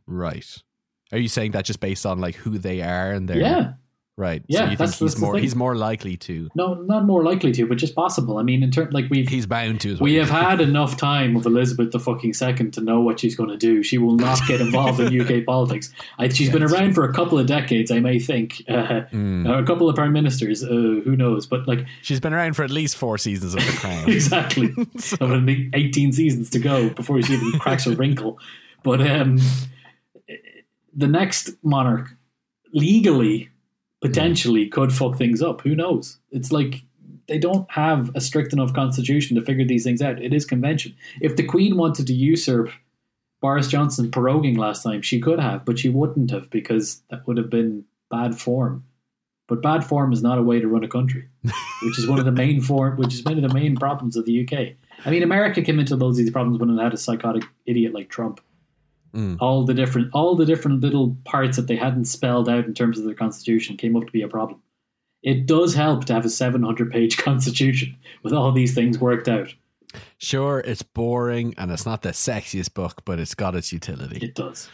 Right. 0.07 0.64
Are 1.12 1.18
you 1.20 1.28
saying 1.28 1.51
that 1.51 1.66
just 1.66 1.80
based 1.80 2.06
on 2.06 2.20
like 2.20 2.36
who 2.36 2.58
they 2.58 2.82
are 2.82 3.12
and 3.12 3.28
their 3.30 3.38
Yeah. 3.38 3.74
right? 4.18 4.43
Yeah, 4.47 4.66
so 4.66 4.72
you 4.72 4.78
think 4.78 4.93
he's 4.95 5.18
more 5.20 5.38
he's 5.38 5.56
more 5.56 5.76
likely 5.76 6.18
to 6.18 6.49
No, 6.56 6.74
not 6.76 7.06
more 7.06 7.24
likely 7.24 7.51
to, 7.51 7.68
but 7.68 7.78
just 7.78 7.93
possible. 7.95 8.38
I 8.38 8.43
mean, 8.43 8.64
in 8.64 8.72
terms 8.72 8.93
like 8.93 9.06
we've 9.12 9.28
he's 9.28 9.45
bound 9.45 9.82
to 9.82 9.91
as 9.93 9.99
well. 9.99 10.06
we 10.06 10.16
have 10.16 10.30
had 10.30 10.60
enough 10.62 10.97
time 10.97 11.34
with 11.36 11.45
Elizabeth 11.45 11.91
the 11.91 11.99
fucking 11.99 12.34
second 12.34 12.74
to 12.76 12.82
know 12.82 12.99
what 13.01 13.20
she's 13.20 13.36
going 13.36 13.49
to 13.49 13.58
do. 13.58 13.84
She 13.84 13.97
will 13.99 14.16
not 14.16 14.39
get 14.47 14.60
involved 14.62 14.99
in 14.99 15.20
UK 15.22 15.45
politics. 15.54 15.91
I, 16.20 16.30
she's 16.30 16.49
been 16.51 16.64
around 16.64 16.93
for 16.93 17.04
a 17.04 17.14
couple 17.14 17.38
of 17.38 17.45
decades, 17.47 17.91
I 17.91 17.99
may 17.99 18.20
think. 18.20 18.64
Uh, 18.68 19.01
Mm. 19.12 19.62
a 19.62 19.64
couple 19.66 19.89
of 19.89 19.95
prime 19.95 20.14
ministers, 20.14 20.64
uh, 20.64 20.68
who 21.04 21.16
knows? 21.16 21.45
But 21.45 21.68
like 21.68 21.86
She's 22.01 22.20
been 22.20 22.34
around 22.34 22.56
for 22.56 22.64
at 22.64 22.72
least 22.72 22.95
four 22.97 23.18
seasons 23.20 23.54
of 23.56 23.64
the 23.66 23.72
crown. 23.74 24.10
exactly. 24.20 24.74
So- 24.97 25.18
Of 25.20 25.47
18 25.49 26.12
seasons 26.14 26.49
to 26.51 26.60
go 26.60 26.89
before 26.89 27.22
she 27.22 27.34
even 27.34 27.60
cracks 27.60 27.86
a 27.88 27.95
wrinkle. 27.95 28.39
But 28.84 28.99
um, 29.01 29.39
the 30.95 31.07
next 31.07 31.51
monarch 31.63 32.09
legally, 32.73 33.49
potentially, 34.01 34.65
mm. 34.65 34.71
could 34.71 34.93
fuck 34.93 35.17
things 35.17 35.41
up. 35.41 35.61
Who 35.61 35.75
knows? 35.75 36.17
It's 36.31 36.51
like 36.51 36.83
they 37.27 37.37
don't 37.37 37.69
have 37.71 38.11
a 38.15 38.21
strict 38.21 38.53
enough 38.53 38.73
constitution 38.73 39.35
to 39.35 39.41
figure 39.41 39.65
these 39.65 39.83
things 39.83 40.01
out. 40.01 40.21
It 40.21 40.33
is 40.33 40.45
convention. 40.45 40.95
If 41.21 41.35
the 41.35 41.43
Queen 41.43 41.77
wanted 41.77 42.07
to 42.07 42.13
usurp 42.13 42.69
Boris 43.41 43.67
Johnson 43.67 44.11
proroguing 44.11 44.57
last 44.57 44.83
time, 44.83 45.01
she 45.01 45.19
could 45.19 45.39
have, 45.39 45.65
but 45.65 45.79
she 45.79 45.89
wouldn't 45.89 46.31
have 46.31 46.49
because 46.49 47.01
that 47.09 47.25
would 47.27 47.37
have 47.37 47.49
been 47.49 47.85
bad 48.09 48.39
form. 48.39 48.85
But 49.47 49.61
bad 49.61 49.83
form 49.85 50.13
is 50.13 50.23
not 50.23 50.37
a 50.37 50.41
way 50.41 50.59
to 50.59 50.67
run 50.67 50.83
a 50.83 50.87
country, 50.87 51.27
which 51.83 51.99
is 51.99 52.07
one 52.07 52.19
of 52.19 52.25
the 52.25 52.31
main 52.31 52.61
form, 52.61 52.97
which 52.97 53.13
is 53.13 53.23
one 53.23 53.35
of 53.35 53.47
the 53.47 53.53
main 53.53 53.75
problems 53.75 54.15
of 54.15 54.25
the 54.25 54.41
UK. 54.41 54.75
I 55.05 55.09
mean, 55.09 55.23
America 55.23 55.61
came 55.61 55.79
into 55.79 55.95
those 55.95 56.17
these 56.17 56.31
problems 56.31 56.57
when 56.57 56.69
it 56.69 56.81
had 56.81 56.93
a 56.93 56.97
psychotic 56.97 57.43
idiot 57.65 57.93
like 57.93 58.09
Trump. 58.09 58.39
Mm. 59.14 59.38
All 59.39 59.64
the 59.64 59.74
different, 59.74 60.09
all 60.14 60.36
the 60.36 60.45
different 60.45 60.82
little 60.82 61.16
parts 61.24 61.57
that 61.57 61.68
they 61.68 61.76
hadn't 61.76 62.05
spelled 62.05 62.49
out 62.49 62.66
in 62.66 62.74
terms 62.74 62.97
of 62.97 63.05
their 63.05 63.14
constitution 63.14 63.78
came 63.78 63.95
up 63.95 64.05
to 64.05 64.11
be 64.11 64.24
a 64.24 64.28
problem. 64.28 64.61
It 65.22 65.45
does 65.45 65.74
help 65.76 66.05
to 66.05 66.14
have 66.14 66.26
a 66.26 66.30
700 66.30 66.91
page 66.91 67.18
constitution 67.18 67.95
with 68.24 68.34
all 68.34 68.51
these 68.51 68.74
things 68.74 68.97
worked 68.97 69.28
out. 69.28 69.53
Sure, 70.18 70.59
it's 70.59 70.82
boring 70.82 71.53
and 71.57 71.72
it's 71.72 71.86
not 71.86 72.01
the 72.01 72.09
sexiest 72.09 72.74
book, 72.74 73.03
but 73.05 73.20
it's 73.20 73.36
got 73.36 73.55
its 73.55 73.72
utility. 73.72 74.26
It 74.26 74.36
does. 74.36 74.70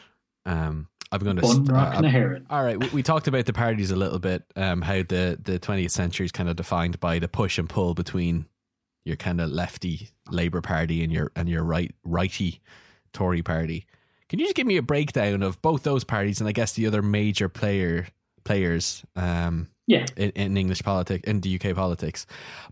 Um, 0.46 0.88
I'm 1.12 1.20
going 1.22 1.36
to. 1.36 1.42
Bun, 1.42 1.66
rock, 1.66 1.96
and 1.96 2.06
a 2.06 2.10
heron. 2.10 2.46
all 2.50 2.64
right, 2.64 2.80
we, 2.80 2.88
we 2.90 3.04
talked 3.04 3.28
about 3.28 3.46
the 3.46 3.54
parties 3.54 3.92
a 3.92 3.96
little 3.96 4.20
bit. 4.20 4.44
Um, 4.56 4.82
how 4.82 4.98
the 4.98 5.40
the 5.42 5.60
20th 5.60 5.92
century 5.92 6.26
is 6.26 6.32
kind 6.32 6.50
of 6.50 6.56
defined 6.56 7.00
by 7.00 7.20
the 7.20 7.28
push 7.28 7.58
and 7.58 7.68
pull 7.68 7.94
between 7.94 8.46
your 9.06 9.16
kind 9.16 9.42
of 9.42 9.50
lefty 9.50 10.10
Labour 10.30 10.62
Party 10.62 11.04
and 11.04 11.12
your 11.12 11.32
and 11.36 11.50
your 11.50 11.64
right 11.64 11.94
righty 12.04 12.62
Tory 13.12 13.42
Party. 13.42 13.86
Can 14.30 14.40
you 14.40 14.46
just 14.46 14.56
give 14.56 14.68
me 14.68 14.78
a 14.78 14.82
breakdown 14.82 15.44
of 15.44 15.62
both 15.62 15.84
those 15.84 16.04
parties 16.04 16.40
and 16.40 16.48
I 16.48 16.52
guess 16.52 16.74
the 16.74 16.88
other 16.88 17.02
major 17.02 17.50
player 17.50 18.08
players 18.44 19.04
um, 19.16 19.68
Yeah. 19.88 20.06
in, 20.16 20.30
in 20.32 20.56
English 20.58 20.82
politics 20.84 21.28
in 21.28 21.42
the 21.42 21.60
UK 21.60 21.76
politics, 21.76 22.26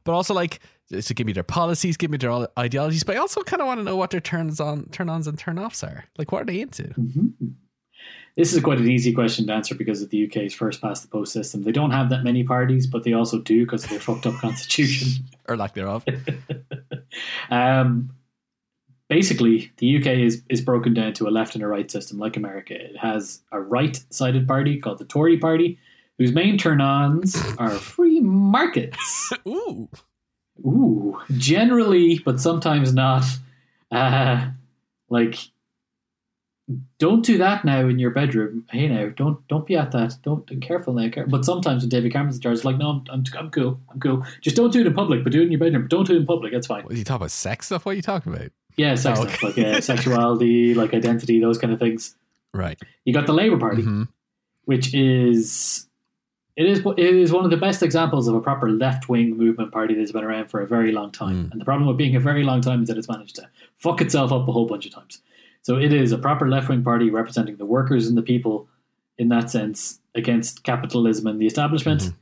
but 0.03 0.13
also 0.13 0.33
like 0.33 0.59
so 1.01 1.13
give 1.13 1.27
me 1.27 1.33
their 1.33 1.43
policies, 1.43 1.97
give 1.97 2.09
me 2.11 2.17
their 2.17 2.47
ideologies, 2.57 3.03
but 3.03 3.15
I 3.17 3.19
also 3.19 3.41
kind 3.43 3.61
of 3.61 3.67
want 3.67 3.81
to 3.81 3.83
know 3.83 3.97
what 3.97 4.09
their 4.11 4.21
turns 4.21 4.61
on, 4.61 4.85
turn 4.91 5.09
ons, 5.09 5.27
and 5.27 5.37
turn 5.37 5.59
offs 5.59 5.83
are. 5.83 6.05
Like, 6.17 6.31
what 6.31 6.43
are 6.43 6.45
they 6.45 6.61
into? 6.61 6.83
Mhm. 6.83 7.33
This 8.37 8.53
is 8.53 8.61
quite 8.63 8.77
an 8.77 8.87
easy 8.89 9.11
question 9.11 9.47
to 9.47 9.53
answer 9.53 9.75
because 9.75 10.01
of 10.01 10.11
the 10.11 10.23
UK's 10.27 10.53
first 10.53 10.79
past 10.79 11.01
the 11.01 11.09
post 11.09 11.33
system. 11.33 11.63
They 11.63 11.71
don't 11.73 11.91
have 11.91 12.09
that 12.11 12.23
many 12.23 12.43
parties, 12.45 12.87
but 12.87 13.03
they 13.03 13.11
also 13.11 13.41
do 13.41 13.65
because 13.65 13.83
of 13.83 13.89
their 13.89 13.99
fucked 13.99 14.27
up 14.27 14.35
constitution. 14.35 15.25
or 15.49 15.57
lack 15.57 15.73
thereof. 15.73 16.05
um, 17.49 18.11
basically, 19.09 19.71
the 19.77 19.97
UK 19.97 20.07
is, 20.07 20.41
is 20.49 20.61
broken 20.61 20.93
down 20.93 21.13
to 21.13 21.27
a 21.27 21.31
left 21.31 21.55
and 21.55 21.63
a 21.63 21.67
right 21.67 21.89
system, 21.89 22.17
like 22.17 22.37
America. 22.37 22.73
It 22.73 22.97
has 22.97 23.41
a 23.51 23.59
right 23.59 24.01
sided 24.09 24.47
party 24.47 24.79
called 24.79 24.99
the 24.99 25.05
Tory 25.05 25.37
Party, 25.37 25.79
whose 26.17 26.33
main 26.33 26.57
turn 26.57 26.81
ons 26.81 27.35
are 27.57 27.71
free 27.71 28.19
markets. 28.19 29.31
Ooh, 29.47 29.89
Ooh, 30.65 31.19
generally, 31.37 32.19
but 32.19 32.41
sometimes 32.41 32.93
not. 32.93 33.23
Uh, 33.91 34.49
like, 35.09 35.37
don't 36.99 37.23
do 37.23 37.37
that 37.37 37.63
now 37.63 37.87
in 37.87 37.99
your 37.99 38.09
bedroom. 38.09 38.65
Hey, 38.69 38.89
now, 38.89 39.09
don't 39.15 39.47
don't 39.47 39.65
be 39.65 39.77
at 39.77 39.91
that. 39.91 40.15
Don't 40.23 40.45
be 40.45 40.57
careful 40.57 40.93
now. 40.93 41.09
But 41.27 41.45
sometimes 41.45 41.83
when 41.83 41.89
David 41.89 42.11
Cameron's 42.11 42.37
in 42.37 42.41
charge, 42.41 42.57
it's 42.57 42.65
like, 42.65 42.77
no, 42.77 42.89
I'm, 42.89 43.03
I'm, 43.09 43.23
I'm 43.37 43.49
cool. 43.51 43.79
I'm 43.89 43.99
cool. 43.99 44.25
Just 44.41 44.57
don't 44.57 44.73
do 44.73 44.81
it 44.81 44.87
in 44.87 44.93
public, 44.93 45.23
but 45.23 45.31
do 45.31 45.41
it 45.41 45.45
in 45.45 45.51
your 45.51 45.59
bedroom. 45.59 45.83
But 45.83 45.91
don't 45.91 46.07
do 46.07 46.13
it 46.13 46.17
in 46.17 46.25
public. 46.25 46.51
That's 46.51 46.67
fine. 46.67 46.83
what 46.83 46.93
are 46.93 46.97
you 46.97 47.05
talking 47.05 47.21
about? 47.21 47.31
Sex 47.31 47.67
stuff? 47.67 47.85
What 47.85 47.93
are 47.93 47.95
you 47.95 48.01
talking 48.01 48.33
about? 48.33 48.51
Yeah, 48.77 48.95
sex 48.95 49.19
Oh, 49.19 49.27
stuff 49.27 49.43
like 49.43 49.57
uh, 49.57 49.81
sexuality, 49.91 50.73
like 50.75 50.93
identity, 50.93 51.39
those 51.39 51.57
kind 51.57 51.73
of 51.73 51.79
things. 51.79 52.15
Right. 52.53 52.79
You 53.05 53.13
got 53.13 53.25
the 53.27 53.33
Labour 53.33 53.57
Party, 53.57 53.83
Mhm. 53.83 54.07
which 54.65 54.93
is 54.93 55.87
it 56.55 56.65
is 56.65 56.79
it 56.85 56.99
is 57.15 57.31
one 57.31 57.43
of 57.45 57.51
the 57.51 57.57
best 57.57 57.83
examples 57.83 58.27
of 58.27 58.35
a 58.35 58.41
proper 58.41 58.69
left 58.69 59.09
wing 59.09 59.35
movement 59.37 59.71
party 59.71 59.93
that's 59.93 60.11
been 60.11 60.23
around 60.23 60.49
for 60.49 60.61
a 60.61 60.67
very 60.67 60.91
long 60.91 61.11
time. 61.11 61.35
Mm. 61.47 61.51
And 61.51 61.61
the 61.61 61.65
problem 61.65 61.87
with 61.87 61.97
being 61.97 62.15
a 62.15 62.19
very 62.19 62.43
long 62.43 62.61
time 62.61 62.81
is 62.83 62.87
that 62.89 62.97
it's 62.97 63.09
managed 63.09 63.35
to 63.35 63.47
fuck 63.77 64.01
itself 64.01 64.31
up 64.31 64.47
a 64.47 64.51
whole 64.51 64.65
bunch 64.65 64.85
of 64.85 64.93
times. 64.93 65.21
So 65.61 65.77
it 65.77 65.91
is 65.93 66.11
a 66.11 66.17
proper 66.17 66.47
left 66.47 66.69
wing 66.69 66.83
party 66.83 67.09
representing 67.09 67.57
the 67.57 67.65
workers 67.65 68.07
and 68.07 68.17
the 68.17 68.21
people 68.23 68.67
in 69.17 69.29
that 69.29 69.49
sense 69.51 69.99
against 70.15 70.63
capitalism 70.63 71.27
and 71.27 71.39
the 71.41 71.45
establishment. 71.47 72.01
Mhm. 72.01 72.13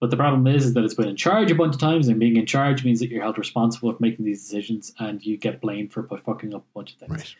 But 0.00 0.10
the 0.10 0.16
problem 0.16 0.46
is, 0.46 0.66
is 0.66 0.74
that 0.74 0.84
it's 0.84 0.94
been 0.94 1.08
in 1.08 1.16
charge 1.16 1.50
a 1.50 1.54
bunch 1.56 1.74
of 1.74 1.80
times, 1.80 2.06
and 2.08 2.20
being 2.20 2.36
in 2.36 2.46
charge 2.46 2.84
means 2.84 3.00
that 3.00 3.10
you're 3.10 3.22
held 3.22 3.36
responsible 3.38 3.92
for 3.92 3.98
making 4.00 4.24
these 4.24 4.42
decisions, 4.42 4.92
and 5.00 5.24
you 5.24 5.36
get 5.36 5.60
blamed 5.60 5.92
for 5.92 6.04
fucking 6.24 6.54
up 6.54 6.62
a 6.62 6.72
bunch 6.74 6.92
of 6.92 6.98
things 6.98 7.10
Right. 7.10 7.34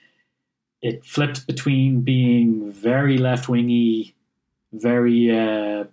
it 0.83 1.05
flips 1.05 1.41
between 1.41 2.01
being 2.01 2.73
very 2.73 3.17
left 3.19 3.49
wingy, 3.49 4.17
very 4.73 5.31
uh, 5.31 5.85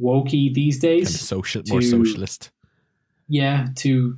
wokey 0.00 0.52
these 0.52 0.80
Kind 0.80 0.92
of 0.94 0.98
days. 1.06 1.20
social, 1.20 1.62
more 1.68 1.82
socialist. 1.82 2.50
Yeah, 3.28 3.68
to 3.76 4.16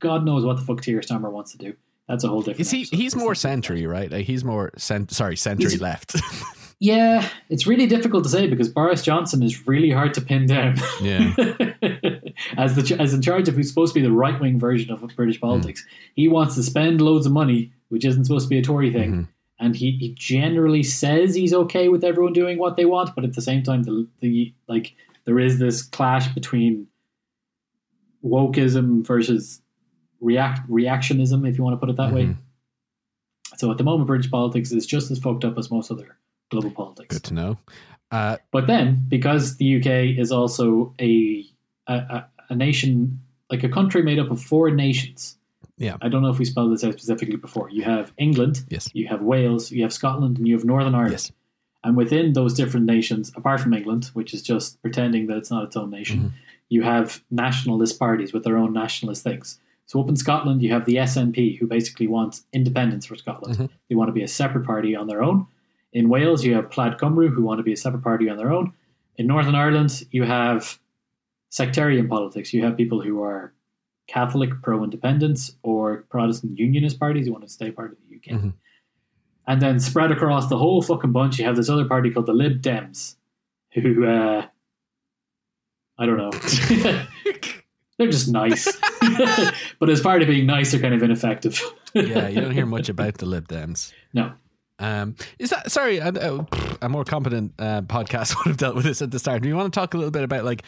God 0.00 0.24
knows 0.24 0.44
what 0.44 0.56
the 0.58 0.62
fuck 0.62 0.82
Keir 0.82 1.00
Starmer 1.00 1.32
wants 1.32 1.52
to 1.52 1.58
do. 1.58 1.74
That's 2.08 2.24
a 2.24 2.28
whole 2.28 2.40
different. 2.42 2.60
Is 2.60 2.70
he? 2.70 2.82
He's 2.84 3.16
more 3.16 3.34
century, 3.34 3.86
right? 3.86 4.10
Like 4.12 4.26
he's 4.26 4.44
more 4.44 4.70
cent. 4.76 5.10
Sorry, 5.12 5.36
century 5.36 5.70
He's- 5.70 5.80
left. 5.80 6.16
Yeah, 6.84 7.28
it's 7.48 7.64
really 7.64 7.86
difficult 7.86 8.24
to 8.24 8.30
say 8.30 8.48
because 8.48 8.68
Boris 8.68 9.02
Johnson 9.02 9.40
is 9.44 9.68
really 9.68 9.90
hard 9.90 10.14
to 10.14 10.20
pin 10.20 10.46
down. 10.46 10.74
yeah. 11.00 11.32
as 12.56 12.74
the 12.74 12.96
as 12.98 13.14
in 13.14 13.22
charge 13.22 13.48
of 13.48 13.54
who's 13.54 13.68
supposed 13.68 13.94
to 13.94 14.00
be 14.00 14.04
the 14.04 14.10
right 14.12 14.40
wing 14.40 14.58
version 14.58 14.90
of 14.90 15.00
British 15.14 15.36
Hmm. 15.36 15.46
politics, 15.46 15.86
he 16.16 16.26
wants 16.26 16.56
to 16.56 16.62
spend 16.64 17.00
loads 17.00 17.24
of 17.24 17.32
money, 17.32 17.72
which 17.90 18.04
isn't 18.04 18.24
supposed 18.24 18.46
to 18.46 18.48
be 18.48 18.58
a 18.58 18.62
Tory 18.62 18.92
thing. 18.92 19.12
Mhm. 19.12 19.28
and 19.60 19.76
he, 19.76 19.92
he 19.92 20.12
generally 20.18 20.82
says 20.82 21.36
he's 21.36 21.54
okay 21.54 21.88
with 21.88 22.02
everyone 22.02 22.32
doing 22.32 22.58
what 22.58 22.76
they 22.76 22.84
want, 22.84 23.14
but 23.14 23.22
at 23.22 23.34
the 23.34 23.42
same 23.42 23.62
time, 23.62 23.84
the, 23.84 24.08
the 24.18 24.52
like 24.66 24.92
there 25.24 25.38
is 25.38 25.60
this 25.60 25.82
clash 25.82 26.26
between 26.34 26.88
wokeism 28.24 29.06
versus 29.06 29.62
react 30.20 30.68
reactionism, 30.68 31.48
if 31.48 31.56
you 31.56 31.62
want 31.62 31.74
to 31.74 31.78
put 31.78 31.90
it 31.90 31.96
that 31.96 32.12
way. 32.12 32.24
Mhm. 32.26 32.36
So 33.56 33.70
at 33.70 33.78
the 33.78 33.84
moment, 33.84 34.08
British 34.08 34.30
politics 34.32 34.72
is 34.72 34.84
just 34.84 35.12
as 35.12 35.20
fucked 35.20 35.44
up 35.44 35.56
as 35.58 35.70
most 35.70 35.92
other 35.92 36.16
global 36.52 36.70
politics. 36.70 37.16
Good 37.16 37.24
to 37.30 37.34
know. 37.34 37.58
Uh, 38.10 38.36
But 38.50 38.66
then, 38.66 38.86
because 39.08 39.56
the 39.56 39.68
UK 39.78 39.88
is 40.22 40.30
also 40.30 40.94
a 41.00 41.44
a, 41.88 42.24
a 42.50 42.54
nation, 42.54 43.20
like 43.50 43.64
a 43.64 43.68
country 43.78 44.02
made 44.02 44.18
up 44.22 44.30
of 44.30 44.40
four 44.40 44.70
nations. 44.70 45.36
Yeah. 45.78 45.96
I 46.04 46.08
don't 46.10 46.22
know 46.22 46.30
if 46.30 46.38
we 46.38 46.44
spelled 46.44 46.72
this 46.72 46.84
out 46.84 46.92
specifically 46.92 47.36
before. 47.36 47.68
You 47.70 47.82
have 47.82 48.12
England, 48.16 48.54
yes. 48.68 48.88
you 48.94 49.08
have 49.08 49.20
Wales, 49.22 49.72
you 49.72 49.82
have 49.82 49.92
Scotland, 49.92 50.38
and 50.38 50.46
you 50.46 50.54
have 50.56 50.64
Northern 50.64 50.94
Ireland. 50.94 51.12
Yes. 51.28 51.32
And 51.84 51.96
within 51.96 52.34
those 52.34 52.54
different 52.54 52.86
nations, 52.86 53.32
apart 53.34 53.58
from 53.60 53.72
England, 53.74 54.10
which 54.14 54.32
is 54.34 54.42
just 54.42 54.80
pretending 54.82 55.26
that 55.26 55.36
it's 55.38 55.50
not 55.50 55.64
its 55.64 55.76
own 55.76 55.90
nation, 55.90 56.18
Mhm. 56.20 56.30
you 56.68 56.82
have 56.84 57.06
nationalist 57.30 57.98
parties 57.98 58.32
with 58.32 58.44
their 58.44 58.56
own 58.62 58.72
nationalist 58.72 59.24
things. 59.24 59.58
So 59.86 60.00
up 60.00 60.08
in 60.08 60.16
Scotland, 60.16 60.62
you 60.62 60.70
have 60.76 60.84
the 60.86 60.98
SNP, 60.98 61.56
who 61.58 61.66
basically 61.66 62.06
wants 62.06 62.44
independence 62.52 63.04
for 63.06 63.16
Scotland. 63.16 63.56
Mhm. 63.58 63.68
They 63.88 63.96
want 63.96 64.08
to 64.08 64.12
be 64.20 64.22
a 64.22 64.28
separate 64.28 64.64
party 64.64 64.94
on 64.94 65.08
their 65.08 65.22
own. 65.28 65.46
In 65.92 66.08
Wales, 66.08 66.44
you 66.44 66.54
have 66.54 66.70
Plaid 66.70 66.98
Cymru, 66.98 67.28
who 67.32 67.42
want 67.42 67.58
to 67.58 67.62
be 67.62 67.72
a 67.72 67.76
separate 67.76 68.02
party 68.02 68.28
on 68.30 68.36
their 68.36 68.52
own. 68.52 68.72
In 69.16 69.26
Northern 69.26 69.54
Ireland, 69.54 70.04
you 70.10 70.22
have 70.24 70.78
sectarian 71.50 72.08
politics. 72.08 72.52
You 72.54 72.64
have 72.64 72.76
people 72.76 73.02
who 73.02 73.22
are 73.22 73.52
Catholic 74.08 74.50
pro 74.62 74.82
independence 74.84 75.54
or 75.62 76.04
Protestant 76.10 76.58
unionist 76.58 76.98
parties 76.98 77.26
who 77.26 77.32
want 77.32 77.44
to 77.44 77.50
stay 77.50 77.70
part 77.70 77.92
of 77.92 77.98
the 78.08 78.16
UK. 78.16 78.38
Mhm. 78.40 78.52
And 79.46 79.60
then 79.60 79.80
spread 79.80 80.10
across 80.12 80.48
the 80.48 80.56
whole 80.56 80.80
fucking 80.82 81.12
bunch, 81.12 81.38
you 81.38 81.44
have 81.44 81.56
this 81.56 81.68
other 81.68 81.84
party 81.84 82.10
called 82.10 82.26
the 82.26 82.32
Lib 82.32 82.62
Dems, 82.62 83.16
who, 83.72 84.06
uh, 84.06 84.46
I 85.98 86.06
don't 86.06 86.16
know. 86.16 86.30
They're 87.98 88.10
just 88.10 88.28
nice. 88.28 88.66
but 89.78 89.90
as 89.90 90.00
part 90.00 90.22
of 90.22 90.28
being 90.28 90.46
nice, 90.46 90.72
they're 90.72 90.80
kind 90.80 90.94
of 90.94 91.02
ineffective. 91.02 91.60
yeah, 91.94 92.28
you 92.28 92.40
don't 92.40 92.50
hear 92.52 92.66
much 92.76 92.88
about 92.88 93.18
the 93.18 93.26
Lib 93.26 93.46
Dems. 93.48 93.92
no. 94.14 94.32
Um, 94.82 95.14
is 95.38 95.50
that 95.50 95.70
sorry? 95.70 95.98
A, 95.98 96.08
a, 96.08 96.46
a 96.82 96.88
more 96.88 97.04
competent 97.04 97.52
uh, 97.58 97.82
podcast 97.82 98.36
would 98.38 98.48
have 98.48 98.56
dealt 98.56 98.74
with 98.74 98.84
this 98.84 99.00
at 99.00 99.10
the 99.10 99.18
start. 99.18 99.42
Do 99.42 99.48
you 99.48 99.56
want 99.56 99.72
to 99.72 99.78
talk 99.78 99.94
a 99.94 99.96
little 99.96 100.10
bit 100.10 100.24
about 100.24 100.44
like, 100.44 100.62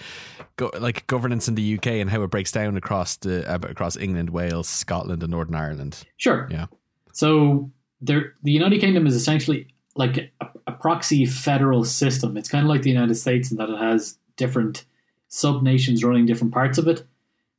go, 0.56 0.70
like 0.78 1.06
governance 1.06 1.48
in 1.48 1.54
the 1.56 1.74
UK 1.76 1.86
and 1.88 2.08
how 2.08 2.22
it 2.22 2.30
breaks 2.30 2.52
down 2.52 2.76
across 2.76 3.16
the 3.16 3.48
uh, 3.50 3.58
across 3.68 3.96
England, 3.96 4.30
Wales, 4.30 4.68
Scotland, 4.68 5.22
and 5.22 5.30
Northern 5.30 5.56
Ireland? 5.56 6.04
Sure. 6.16 6.48
Yeah. 6.50 6.66
So 7.12 7.70
there, 8.00 8.34
the 8.42 8.52
United 8.52 8.80
Kingdom 8.80 9.06
is 9.06 9.14
essentially 9.16 9.68
like 9.96 10.16
a, 10.40 10.46
a 10.66 10.72
proxy 10.72 11.26
federal 11.26 11.84
system. 11.84 12.36
It's 12.36 12.48
kind 12.48 12.64
of 12.64 12.68
like 12.68 12.82
the 12.82 12.90
United 12.90 13.14
States 13.14 13.50
in 13.50 13.56
that 13.58 13.70
it 13.70 13.78
has 13.78 14.18
different 14.36 14.84
sub 15.28 15.62
nations 15.62 16.04
running 16.04 16.26
different 16.26 16.52
parts 16.52 16.78
of 16.78 16.86
it. 16.88 17.04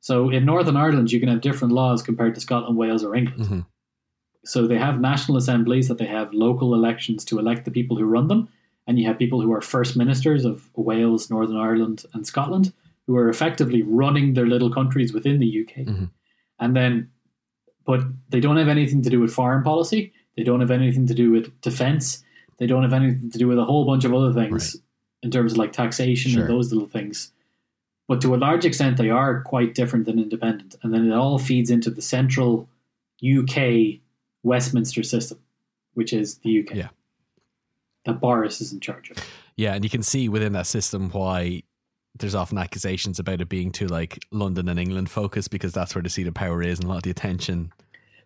So 0.02 0.30
in 0.30 0.46
Northern 0.46 0.78
Ireland, 0.78 1.12
you 1.12 1.20
can 1.20 1.30
have 1.30 1.42
different 1.42 1.74
laws 1.74 2.04
compared 2.04 2.36
to 2.36 2.42
Scotland, 2.42 2.78
Wales, 2.78 3.04
or 3.04 3.16
England. 3.16 3.42
Mhm. 3.46 3.66
So 4.46 4.68
they 4.68 4.78
have 4.78 5.00
national 5.02 5.38
assemblies 5.38 5.88
that 5.88 5.98
they 5.98 6.06
have 6.06 6.34
local 6.34 6.74
elections 6.74 7.26
to 7.26 7.40
elect 7.40 7.66
the 7.66 7.72
people 7.72 7.98
who 7.98 8.06
run 8.06 8.28
them, 8.28 8.48
and 8.88 9.00
you 9.00 9.06
have 9.08 9.18
people 9.18 9.42
who 9.42 9.52
are 9.52 9.62
first 9.62 9.98
ministers 9.98 10.46
of 10.46 10.70
Wales, 10.76 11.30
Northern 11.30 11.58
Ireland, 11.58 12.06
and 12.14 12.26
Scotland 12.26 12.72
who 13.08 13.16
are 13.18 13.30
effectively 13.30 13.84
running 13.84 14.34
their 14.34 14.48
little 14.48 14.72
countries 14.72 15.14
within 15.14 15.40
the 15.40 15.46
UK. 15.48 15.86
Mhm. 15.86 16.10
And 16.60 16.76
then, 16.76 17.10
but 17.86 18.02
they 18.30 18.40
don't 18.40 18.58
have 18.58 18.68
anything 18.68 19.02
to 19.04 19.10
do 19.12 19.20
with 19.20 19.32
foreign 19.32 19.64
policy. 19.64 20.12
They 20.36 20.44
don't 20.44 20.60
have 20.60 20.72
anything 20.72 21.06
to 21.08 21.14
do 21.14 21.30
with 21.32 21.60
defense. 21.62 22.24
They 22.58 22.66
don't 22.66 22.82
have 22.84 22.94
anything 22.94 23.30
to 23.30 23.38
do 23.38 23.48
with 23.48 23.60
a 23.60 23.66
whole 23.66 23.86
bunch 23.86 24.06
of 24.06 24.14
other 24.14 24.34
things 24.34 24.78
in 25.22 25.30
terms 25.30 25.52
of 25.54 25.58
like 25.60 25.72
taxation 25.72 26.32
Sure. 26.32 26.42
and 26.42 26.50
those 26.50 26.72
little 26.74 26.88
things. 26.88 27.32
But 28.08 28.22
to 28.22 28.34
a 28.36 28.38
large 28.38 28.66
extent, 28.66 28.98
they 28.98 29.10
are 29.10 29.42
quite 29.42 29.76
different 29.76 30.06
than 30.06 30.20
independent. 30.20 30.76
And 30.82 30.94
then 30.94 31.06
it 31.08 31.14
all 31.14 31.38
feeds 31.38 31.70
into 31.70 31.90
the 31.92 32.02
central 32.02 32.68
UK 33.24 34.02
Westminster 34.46 35.04
system, 35.04 35.40
which 35.96 36.14
is 36.14 36.38
the 36.38 36.62
UK. 36.62 36.76
Yeah. 36.76 36.88
That 38.06 38.22
Boris 38.22 38.62
is 38.62 38.72
in 38.72 38.80
charge 38.80 39.10
of. 39.10 39.18
Yeah, 39.58 39.74
and 39.74 39.84
you 39.84 39.90
can 39.90 40.04
see 40.04 40.30
within 40.30 40.54
that 40.54 40.68
system 40.68 41.10
why 41.10 41.64
there's 42.18 42.36
often 42.36 42.58
accusations 42.58 43.20
about 43.20 43.42
it 43.42 43.50
being 43.50 43.72
too 43.72 43.88
like 43.88 44.24
London 44.32 44.70
and 44.70 44.80
England 44.80 45.10
focused 45.10 45.50
because 45.50 45.74
that's 45.74 45.96
where 45.96 46.02
the 46.02 46.10
seat 46.10 46.28
of 46.28 46.34
power 46.34 46.62
is 46.62 46.80
and 46.80 46.86
a 46.86 46.88
lot 46.88 46.98
of 46.98 47.04
the 47.04 47.10
attention. 47.10 47.74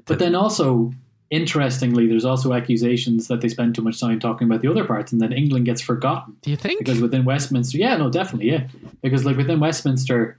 But 0.05 0.19
then 0.19 0.35
also, 0.35 0.91
interestingly, 1.29 2.07
there's 2.07 2.25
also 2.25 2.53
accusations 2.53 3.27
that 3.27 3.41
they 3.41 3.47
spend 3.47 3.75
too 3.75 3.81
much 3.81 3.99
time 3.99 4.19
talking 4.19 4.47
about 4.47 4.61
the 4.61 4.69
other 4.69 4.83
parts, 4.83 5.11
and 5.11 5.21
then 5.21 5.31
England 5.31 5.65
gets 5.65 5.81
forgotten. 5.81 6.35
Do 6.41 6.49
you 6.51 6.57
think? 6.57 6.79
because 6.79 6.99
within 6.99 7.25
Westminster, 7.25 7.77
yeah, 7.77 7.95
no, 7.95 8.09
definitely, 8.09 8.51
yeah, 8.51 8.67
because 9.01 9.23
like 9.25 9.37
within 9.37 9.59
Westminster, 9.59 10.37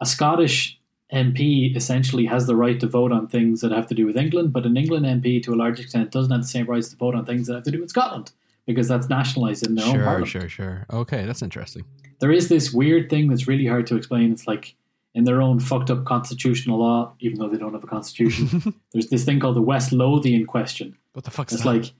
a 0.00 0.06
Scottish 0.06 0.77
MP 1.12 1.74
essentially 1.74 2.26
has 2.26 2.46
the 2.46 2.56
right 2.56 2.78
to 2.80 2.86
vote 2.86 3.12
on 3.12 3.28
things 3.28 3.60
that 3.62 3.72
have 3.72 3.86
to 3.86 3.94
do 3.94 4.06
with 4.06 4.16
England, 4.16 4.52
but 4.52 4.66
an 4.66 4.76
England 4.76 5.06
MP 5.06 5.42
to 5.42 5.54
a 5.54 5.56
large 5.56 5.80
extent 5.80 6.10
doesn't 6.10 6.30
have 6.30 6.42
the 6.42 6.46
same 6.46 6.66
rights 6.66 6.88
to 6.90 6.96
vote 6.96 7.14
on 7.14 7.24
things 7.24 7.46
that 7.46 7.54
have 7.54 7.64
to 7.64 7.70
do 7.70 7.80
with 7.80 7.90
Scotland 7.90 8.32
because 8.66 8.88
that's 8.88 9.08
nationalised 9.08 9.66
in 9.66 9.74
their 9.74 9.86
own 9.86 9.94
sure, 9.94 10.04
parliament. 10.04 10.28
sure, 10.28 10.48
sure. 10.48 10.86
Okay, 10.92 11.24
that's 11.24 11.40
interesting. 11.40 11.84
There 12.20 12.30
is 12.30 12.48
this 12.48 12.72
weird 12.72 13.08
thing 13.08 13.28
that's 13.28 13.48
really 13.48 13.66
hard 13.66 13.86
to 13.86 13.96
explain. 13.96 14.30
It's 14.32 14.46
like 14.46 14.74
in 15.14 15.24
their 15.24 15.40
own 15.40 15.60
fucked 15.60 15.90
up 15.90 16.04
constitutional 16.04 16.78
law, 16.78 17.14
even 17.20 17.38
though 17.38 17.48
they 17.48 17.56
don't 17.56 17.72
have 17.72 17.84
a 17.84 17.88
constitution. 17.88 18.74
there's 18.92 19.08
this 19.08 19.24
thing 19.24 19.40
called 19.40 19.56
the 19.56 19.62
West 19.62 19.92
Lothian 19.92 20.44
question. 20.44 20.98
What 21.14 21.24
the 21.24 21.30
fuck's 21.30 21.54
It's 21.54 21.62
that? 21.62 21.68
like, 21.68 21.92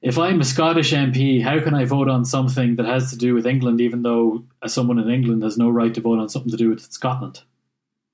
if 0.00 0.16
I'm 0.16 0.40
a 0.40 0.44
Scottish 0.44 0.92
MP, 0.92 1.42
how 1.42 1.58
can 1.58 1.74
I 1.74 1.84
vote 1.84 2.08
on 2.08 2.24
something 2.24 2.76
that 2.76 2.86
has 2.86 3.10
to 3.10 3.18
do 3.18 3.34
with 3.34 3.46
England, 3.46 3.80
even 3.80 4.02
though 4.02 4.44
someone 4.66 5.00
in 5.00 5.10
England 5.10 5.42
has 5.42 5.58
no 5.58 5.68
right 5.68 5.92
to 5.92 6.00
vote 6.00 6.20
on 6.20 6.28
something 6.28 6.52
to 6.52 6.56
do 6.56 6.70
with 6.70 6.82
Scotland? 6.92 7.42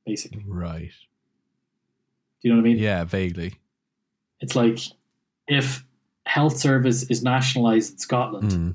Basically, 0.06 0.44
right. 0.46 0.90
do 2.42 2.48
you 2.48 2.50
know 2.50 2.56
what 2.60 2.66
I 2.66 2.68
mean? 2.72 2.78
Yeah, 2.78 3.04
vaguely. 3.04 3.54
It's 4.40 4.54
like 4.54 4.78
if 5.48 5.84
health 6.26 6.56
service 6.58 7.04
is 7.04 7.22
nationalised 7.22 7.92
in 7.92 7.98
Scotland, 7.98 8.50
Mm. 8.50 8.74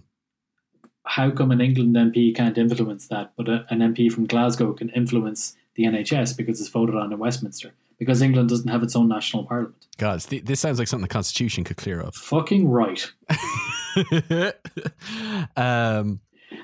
how 1.06 1.30
come 1.32 1.52
an 1.52 1.62
England 1.62 1.96
MP 1.96 2.36
can't 2.36 2.58
influence 2.58 3.08
that, 3.08 3.34
but 3.38 3.48
a, 3.50 3.66
an 3.70 3.80
MP 3.80 4.12
from 4.12 4.26
Glasgow 4.26 4.74
can 4.74 4.90
influence 4.90 5.56
the 5.76 5.84
NHS 5.84 6.36
because 6.38 6.60
it's 6.60 6.70
voted 6.70 6.96
on 6.96 7.12
in 7.14 7.20
Westminster? 7.20 7.74
Because 8.00 8.22
England 8.22 8.50
doesn't 8.50 8.70
have 8.70 8.82
its 8.82 8.96
own 8.96 9.08
national 9.10 9.46
parliament. 9.46 9.86
God, 9.98 10.22
th- 10.22 10.46
this 10.46 10.60
sounds 10.60 10.80
like 10.80 10.88
something 10.88 11.04
the 11.08 11.14
Constitution 11.14 11.64
could 11.64 11.78
clear 11.78 12.02
up. 12.02 12.16
Fucking 12.16 12.68
right. 12.70 13.12
um, 15.58 16.20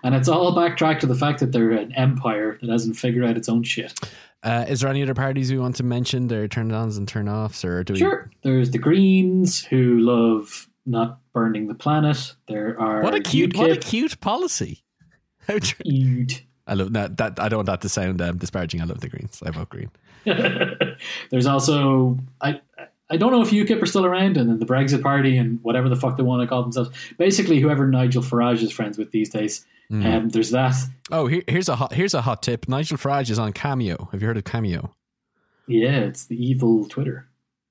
And 0.05 0.13
it's 0.13 0.27
all 0.27 0.53
backtracked 0.53 1.01
to 1.01 1.07
the 1.07 1.15
fact 1.15 1.39
that 1.39 1.51
they're 1.51 1.71
an 1.71 1.91
empire 1.93 2.59
that 2.61 2.69
hasn't 2.69 2.95
figured 2.95 3.25
out 3.25 3.37
its 3.37 3.49
own 3.49 3.63
shit. 3.63 3.99
uh, 4.43 4.63
is 4.67 4.81
there 4.81 4.89
any 4.91 5.01
other 5.01 5.15
parties 5.15 5.51
we 5.51 5.57
want 5.57 5.75
to 5.77 5.83
mention? 5.83 6.27
Their 6.27 6.47
turn 6.47 6.71
ons 6.71 6.95
and 6.95 7.07
turn 7.07 7.27
offs, 7.27 7.65
or 7.65 7.83
do 7.83 7.93
we? 7.93 7.99
Sure. 7.99 8.29
There's 8.43 8.69
the 8.69 8.77
Greens 8.77 9.65
who 9.65 9.97
love 9.97 10.69
not 10.85 11.19
burning 11.33 11.67
the 11.67 11.73
planet. 11.73 12.35
There 12.47 12.79
are 12.79 13.01
What 13.01 13.15
a 13.15 13.19
cute, 13.19 13.57
what 13.57 13.71
a 13.71 13.77
cute 13.77 14.19
policy. 14.21 14.83
How 15.47 15.57
Cute. 15.57 16.43
I 16.67 16.75
love 16.75 16.93
that. 16.93 17.17
That 17.17 17.39
I 17.39 17.49
don't 17.49 17.57
want 17.57 17.67
that 17.67 17.81
to 17.81 17.89
sound 17.89 18.21
um, 18.21 18.37
disparaging. 18.37 18.81
I 18.81 18.85
love 18.85 18.99
the 18.99 19.09
Greens. 19.09 19.41
I 19.43 19.49
vote 19.49 19.69
Green. 19.69 19.89
There's 21.31 21.47
also 21.47 22.19
I 22.41 22.61
I 23.09 23.17
don't 23.17 23.31
know 23.31 23.41
if 23.41 23.49
UKIP 23.51 23.81
are 23.81 23.85
still 23.87 24.05
around, 24.05 24.37
and 24.37 24.49
then 24.49 24.59
the 24.59 24.65
Brexit 24.65 25.01
Party 25.01 25.37
and 25.37 25.59
whatever 25.63 25.89
the 25.89 25.95
fuck 25.95 26.17
they 26.17 26.23
want 26.23 26.41
to 26.41 26.47
call 26.47 26.63
themselves. 26.63 26.89
Basically, 27.17 27.59
whoever 27.59 27.87
Nigel 27.87 28.23
Farage 28.23 28.61
is 28.61 28.71
friends 28.71 28.97
with 28.97 29.11
these 29.11 29.29
days. 29.29 29.65
Mm. 29.91 30.05
Um, 30.05 30.29
there's 30.29 30.51
that. 30.51 30.75
Oh, 31.11 31.27
here, 31.27 31.43
here's 31.47 31.69
a 31.69 31.75
hot 31.75 31.93
here's 31.93 32.13
a 32.13 32.21
hot 32.21 32.41
tip. 32.41 32.67
Nigel 32.67 32.97
Farage 32.97 33.29
is 33.29 33.37
on 33.39 33.53
Cameo. 33.53 34.09
Have 34.11 34.21
you 34.21 34.27
heard 34.27 34.37
of 34.37 34.43
Cameo? 34.43 34.93
Yeah, 35.67 35.99
it's 35.99 36.25
the 36.25 36.35
evil 36.43 36.87
Twitter. 36.87 37.27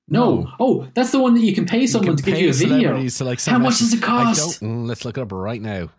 No. 0.07 0.49
Oh, 0.59 0.87
that's 0.93 1.11
the 1.11 1.19
one 1.19 1.33
that 1.33 1.41
you 1.41 1.53
can 1.55 1.65
pay 1.65 1.87
someone 1.87 2.15
can 2.15 2.23
to 2.25 2.31
give 2.31 2.39
you 2.39 2.49
a 2.49 2.53
video. 2.53 2.77
celebrities 2.79 3.17
To 3.17 3.23
like 3.25 3.41
How 3.43 3.57
much 3.57 3.79
does 3.79 3.93
it 3.93 3.99
messages. 4.01 4.03
I 4.03 4.23
cost? 4.23 4.61
don't. 4.61 4.69
mm, 4.83 4.87
Let's 4.87 5.03
look 5.03 5.17
it 5.17 5.21
up 5.21 5.31
right 5.31 5.61
now. 5.61 5.89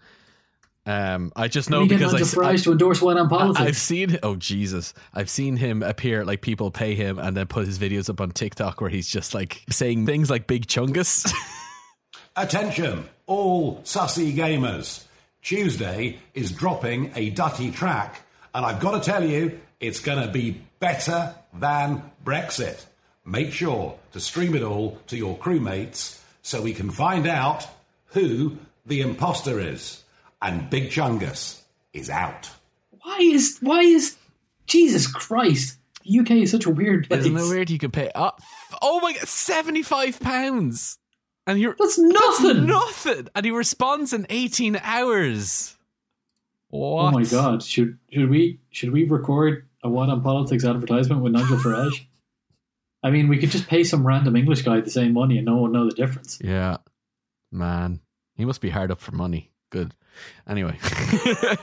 Um, 0.89 1.33
I 1.35 1.49
just 1.49 1.69
know 1.69 1.85
because 1.85 2.15
I, 2.15 2.19
Nigel 2.19 2.27
s- 2.29 2.35
I- 2.39 2.39
Farage 2.39 2.63
to 2.65 2.73
endorse 2.73 3.03
one 3.03 3.19
on 3.19 3.27
I- 3.27 3.29
politics? 3.29 3.69
I've 3.69 3.77
seen. 3.77 4.19
Oh 4.23 4.37
Jesus! 4.37 4.95
I've 5.13 5.29
seen 5.29 5.57
him 5.57 5.83
appear. 5.83 6.25
Like 6.25 6.41
people 6.43 6.71
pay 6.71 6.95
him 6.95 7.19
and 7.19 7.37
then 7.37 7.47
put 7.49 7.67
his 7.67 7.79
videos 7.81 8.09
up 8.09 8.21
on 8.21 8.31
TikTok 8.31 8.81
where 8.81 8.89
he's 8.91 9.09
just 9.09 9.35
like 9.35 9.63
saying 9.69 10.07
things 10.07 10.31
like 10.31 10.47
"Big 10.47 10.67
Chungus." 10.69 11.31
Attention, 12.37 13.09
all 13.27 13.79
sussy 13.83 14.33
gamers. 14.35 15.05
Tuesday 15.51 16.19
is 16.35 16.51
dropping 16.51 17.13
a 17.15 17.31
Dutty 17.31 17.71
track, 17.71 18.23
and 18.53 18.67
I've 18.67 18.81
got 18.81 19.01
to 19.01 19.11
tell 19.11 19.25
you, 19.25 19.61
it's 19.79 20.01
going 20.01 20.21
to 20.27 20.33
be 20.33 20.61
better 20.81 21.37
than 21.55 22.03
Brexit. 22.25 22.85
Make 23.25 23.53
sure 23.53 23.97
to 24.11 24.19
stream 24.19 24.57
it 24.57 24.65
all 24.65 24.99
to 25.07 25.17
your 25.17 25.39
crewmates 25.39 26.21
so 26.43 26.63
we 26.63 26.73
can 26.75 26.91
find 26.91 27.29
out 27.29 27.65
who 28.07 28.57
the 28.87 29.03
imposter 29.03 29.61
is. 29.61 30.03
And 30.43 30.69
Big 30.69 30.91
Chungus 30.91 31.63
is 31.93 32.11
out. 32.11 32.51
why 33.03 33.19
is 33.21 33.59
why 33.61 33.83
is 33.83 34.17
Jesus 34.67 35.07
Christ? 35.07 35.79
The 36.05 36.19
UK 36.19 36.31
is 36.33 36.51
such 36.51 36.67
a 36.67 36.71
weird 36.71 37.07
place. 37.09 37.21
Isn't 37.21 37.37
it 37.37 37.49
weird? 37.49 37.71
You 37.71 37.79
can 37.79 37.93
pay. 37.93 38.11
Oh, 38.17 38.33
f- 38.37 38.79
oh 38.83 38.99
my 38.99 39.13
god, 39.13 39.29
seventy 39.29 39.83
five 39.83 40.19
pounds, 40.19 40.99
and 41.47 41.59
you're 41.61 41.75
That's 41.79 41.99
nothing. 41.99 42.67
nothing, 42.67 43.29
and 43.35 43.45
he 43.45 43.51
responds 43.53 44.13
in 44.13 44.27
eighteen 44.31 44.79
hours. 44.83 45.77
What? 46.69 47.03
Oh 47.05 47.11
my 47.13 47.25
god! 47.25 47.63
Should 47.63 47.99
should 48.13 48.29
we 48.31 48.61
should 48.71 48.93
we 48.93 49.05
record 49.05 49.67
a 49.83 49.89
one 49.89 50.11
on 50.11 50.23
politics 50.23 50.65
advertisement 50.65 51.23
with 51.23 51.33
Nigel 51.33 51.57
Farage? 51.59 52.05
I 53.03 53.11
mean, 53.11 53.29
we 53.29 53.39
could 53.39 53.51
just 53.51 53.69
pay 53.69 53.85
some 53.85 54.05
random 54.07 54.35
English 54.35 54.63
guy 54.63 54.81
the 54.81 54.91
same 54.91 55.13
money 55.13 55.37
and 55.37 55.47
no 55.47 55.57
one 55.59 55.71
know 55.73 55.89
the 55.89 55.95
difference. 55.95 56.39
Yeah, 56.43 56.79
man, 57.53 58.01
he 58.35 58.45
must 58.45 58.61
be 58.61 58.71
hard 58.71 58.91
up 58.91 58.99
for 58.99 59.13
money. 59.13 59.53
Good. 59.71 59.95
Anyway, 60.49 60.77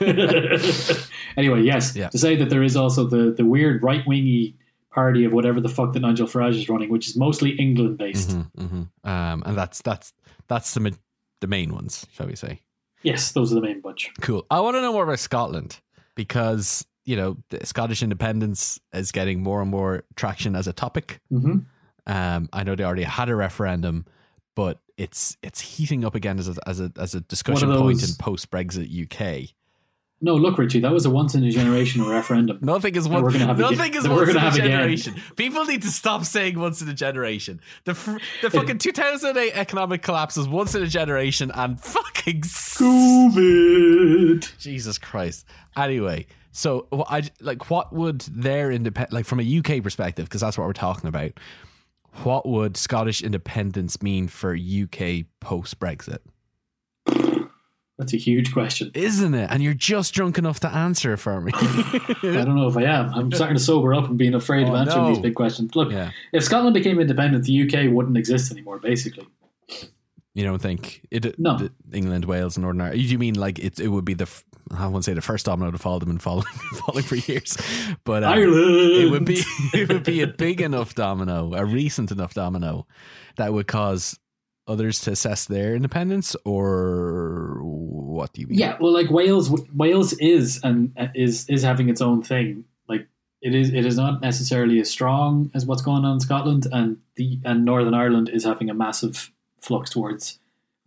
anyway, 1.36 1.62
yes, 1.62 1.94
Yeah. 1.96 2.08
to 2.08 2.18
say 2.18 2.36
that 2.36 2.50
there 2.50 2.62
is 2.62 2.76
also 2.76 3.04
the 3.06 3.32
the 3.32 3.44
weird 3.44 3.82
right 3.82 4.06
wingy 4.06 4.56
party 4.94 5.24
of 5.24 5.32
whatever 5.32 5.60
the 5.60 5.68
fuck 5.68 5.92
that 5.92 6.00
Nigel 6.00 6.26
Farage 6.26 6.54
is 6.56 6.68
running, 6.68 6.88
which 6.90 7.08
is 7.08 7.16
mostly 7.16 7.50
England 7.52 7.98
based. 7.98 8.30
Mhm, 8.30 8.50
mhm. 8.56 8.88
Um, 9.08 9.42
and 9.46 9.56
that's 9.56 9.82
that's 9.82 10.12
that's 10.48 10.74
the 10.74 10.80
ma- 10.80 10.90
the 11.40 11.46
main 11.46 11.72
ones, 11.74 12.06
shall 12.12 12.26
we 12.26 12.36
say? 12.36 12.60
Yes, 13.02 13.32
those 13.32 13.52
are 13.52 13.56
the 13.56 13.60
main 13.60 13.80
bunch. 13.80 14.10
Cool. 14.20 14.46
I 14.50 14.60
want 14.60 14.76
to 14.76 14.80
know 14.80 14.92
more 14.92 15.04
about 15.04 15.18
Scotland 15.18 15.80
because 16.14 16.86
you 17.04 17.16
know 17.16 17.36
the 17.50 17.64
Scottish 17.66 18.02
independence 18.02 18.80
is 18.94 19.12
getting 19.12 19.42
more 19.42 19.60
and 19.60 19.70
more 19.70 20.04
traction 20.16 20.54
as 20.56 20.66
a 20.68 20.72
topic. 20.72 21.20
hmm 21.30 21.58
Um, 22.06 22.48
I 22.52 22.64
know 22.64 22.74
they 22.74 22.84
already 22.84 23.02
had 23.04 23.28
a 23.28 23.34
referendum, 23.36 24.04
but 24.54 24.80
it's 24.96 25.36
it's 25.42 25.60
heating 25.60 26.04
up 26.04 26.14
again 26.14 26.38
as 26.38 26.48
a 26.48 26.54
as 26.66 26.80
a 26.80 26.92
as 26.98 27.14
a 27.14 27.20
discussion 27.20 27.68
point 27.76 28.02
in 28.02 28.10
post 28.18 28.50
Brexit 28.50 28.88
UK. 28.88 29.50
No, 30.24 30.36
look, 30.36 30.56
Richie, 30.56 30.80
that 30.80 30.90
was 30.90 31.04
a 31.04 31.10
once 31.10 31.34
in 31.34 31.44
a 31.44 31.50
generation 31.50 32.06
referendum. 32.08 32.58
Nothing 32.62 32.96
is 32.96 33.06
one. 33.06 33.22
we're 33.22 33.32
gonna 33.32 33.46
have 33.46 33.58
nothing 33.58 33.80
again- 33.80 34.02
is 34.02 34.08
once 34.08 34.30
in 34.30 34.36
a 34.36 34.40
have 34.40 34.54
again. 34.54 34.70
generation. 34.70 35.14
People 35.36 35.66
need 35.66 35.82
to 35.82 35.88
stop 35.88 36.24
saying 36.24 36.58
once 36.58 36.80
in 36.80 36.88
a 36.88 36.94
generation. 36.94 37.60
The 37.84 37.92
the 38.40 38.50
fucking 38.50 38.78
2008 38.78 39.52
economic 39.54 40.02
collapse 40.02 40.36
was 40.36 40.48
once 40.48 40.74
in 40.74 40.82
a 40.82 40.86
generation, 40.86 41.50
and 41.54 41.78
fucking 41.78 42.40
COVID. 42.40 44.58
Jesus 44.58 44.98
Christ. 44.98 45.44
Anyway, 45.76 46.26
so 46.52 46.86
I 47.08 47.24
like 47.40 47.70
what 47.70 47.92
would 47.92 48.20
their 48.22 48.70
independent 48.70 49.12
like 49.12 49.26
from 49.26 49.40
a 49.40 49.58
UK 49.58 49.82
perspective 49.82 50.26
because 50.26 50.40
that's 50.40 50.56
what 50.56 50.66
we're 50.66 50.72
talking 50.72 51.08
about. 51.08 51.32
What 52.22 52.48
would 52.48 52.76
Scottish 52.76 53.22
independence 53.22 54.00
mean 54.00 54.28
for 54.28 54.54
UK 54.54 55.24
post 55.40 55.80
Brexit? 55.80 56.18
That's 57.98 58.12
a 58.12 58.16
huge 58.16 58.52
question. 58.52 58.90
Isn't 58.94 59.34
it? 59.34 59.48
And 59.52 59.62
you're 59.62 59.72
just 59.74 60.14
drunk 60.14 60.36
enough 60.36 60.58
to 60.60 60.68
answer 60.68 61.16
for 61.16 61.40
me. 61.40 61.52
I 61.56 62.18
don't 62.44 62.56
know 62.56 62.66
if 62.66 62.76
I 62.76 62.82
am. 62.82 63.14
I'm 63.14 63.30
starting 63.32 63.56
to 63.56 63.62
sober 63.62 63.94
up 63.94 64.08
and 64.08 64.18
being 64.18 64.34
afraid 64.34 64.66
Oh, 64.66 64.70
of 64.70 64.74
answering 64.74 65.04
no. 65.04 65.08
these 65.10 65.20
big 65.20 65.36
questions. 65.36 65.76
Look, 65.76 65.92
yeah. 65.92 66.10
if 66.32 66.42
Scotland 66.42 66.74
became 66.74 66.98
independent, 66.98 67.44
the 67.44 67.62
UK 67.62 67.92
wouldn't 67.92 68.16
exist 68.16 68.50
anymore, 68.50 68.80
basically. 68.80 69.28
You 70.34 70.42
don't 70.42 70.58
think 70.60 71.06
it? 71.12 71.38
No. 71.38 71.68
England, 71.92 72.24
Wales, 72.24 72.56
and 72.56 72.62
Northern 72.62 72.80
Ireland. 72.80 73.00
You 73.00 73.18
mean 73.20 73.34
like 73.34 73.60
it? 73.60 73.78
It 73.78 73.86
would 73.88 74.04
be 74.04 74.14
the. 74.14 74.24
f- 74.24 74.44
I 74.72 74.88
won't 74.88 75.04
say 75.04 75.14
the 75.14 75.20
first 75.20 75.46
domino 75.46 75.70
to 75.70 75.78
fall. 75.78 76.00
Them 76.00 76.08
been 76.08 76.18
falling, 76.18 76.44
falling 76.86 77.04
for 77.04 77.14
years, 77.14 77.56
but 78.02 78.24
Ireland! 78.24 78.90
It 78.96 79.10
would 79.12 79.24
be. 79.24 79.40
It 79.72 79.88
would 79.88 80.02
be 80.02 80.22
a 80.22 80.26
big 80.26 80.60
enough 80.60 80.96
domino, 80.96 81.54
a 81.54 81.64
recent 81.64 82.10
enough 82.10 82.34
domino, 82.34 82.88
that 83.36 83.52
would 83.52 83.68
cause 83.68 84.18
others 84.66 84.98
to 85.02 85.12
assess 85.12 85.44
their 85.44 85.76
independence, 85.76 86.34
or 86.44 87.60
what 88.14 88.32
do 88.32 88.40
you 88.40 88.46
mean? 88.46 88.58
Yeah, 88.58 88.76
well, 88.80 88.92
like 88.92 89.10
Wales, 89.10 89.50
Wales 89.74 90.12
is 90.14 90.60
and 90.62 90.92
is 91.14 91.48
is 91.48 91.62
having 91.62 91.88
its 91.88 92.00
own 92.00 92.22
thing. 92.22 92.64
Like 92.88 93.06
it 93.42 93.54
is, 93.54 93.72
it 93.72 93.84
is 93.84 93.96
not 93.96 94.20
necessarily 94.20 94.80
as 94.80 94.90
strong 94.90 95.50
as 95.54 95.66
what's 95.66 95.82
going 95.82 96.04
on 96.04 96.14
in 96.14 96.20
Scotland, 96.20 96.66
and 96.72 96.98
the 97.16 97.40
and 97.44 97.64
Northern 97.64 97.94
Ireland 97.94 98.28
is 98.28 98.44
having 98.44 98.70
a 98.70 98.74
massive 98.74 99.30
flux 99.60 99.90
towards 99.90 100.38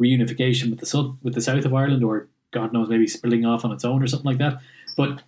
reunification 0.02 0.70
with 0.70 0.80
the 0.80 0.86
south 0.86 1.16
with 1.22 1.34
the 1.34 1.42
south 1.42 1.66
of 1.66 1.74
Ireland, 1.74 2.04
or 2.04 2.28
God 2.52 2.74
knows, 2.74 2.90
maybe 2.90 3.08
splitting 3.08 3.46
off 3.46 3.66
on 3.66 3.72
its 3.72 3.86
own 3.86 4.02
or 4.02 4.08
something 4.08 4.32
like 4.32 4.40
that. 4.40 4.60
But 4.96 5.22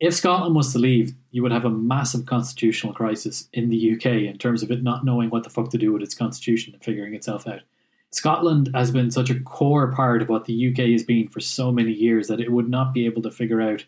if 0.00 0.14
Scotland 0.14 0.56
was 0.56 0.72
to 0.72 0.80
leave, 0.80 1.14
you 1.30 1.42
would 1.42 1.52
have 1.52 1.64
a 1.64 1.70
massive 1.70 2.26
constitutional 2.26 2.92
crisis 2.92 3.48
in 3.52 3.68
the 3.68 3.94
UK 3.94 4.06
in 4.06 4.36
terms 4.36 4.62
of 4.62 4.70
it 4.70 4.82
not 4.82 5.04
knowing 5.04 5.30
what 5.30 5.44
the 5.44 5.50
fuck 5.50 5.70
to 5.70 5.78
do 5.78 5.92
with 5.92 6.02
its 6.02 6.14
constitution 6.14 6.74
and 6.74 6.82
figuring 6.82 7.14
itself 7.14 7.46
out. 7.46 7.60
Scotland 8.12 8.70
has 8.74 8.90
been 8.90 9.10
such 9.10 9.30
a 9.30 9.40
core 9.40 9.90
part 9.90 10.20
of 10.20 10.28
what 10.28 10.44
the 10.44 10.70
UK 10.70 10.90
has 10.90 11.02
been 11.02 11.28
for 11.28 11.40
so 11.40 11.72
many 11.72 11.92
years 11.92 12.28
that 12.28 12.40
it 12.40 12.52
would 12.52 12.68
not 12.68 12.92
be 12.92 13.06
able 13.06 13.22
to 13.22 13.30
figure 13.30 13.60
out 13.60 13.84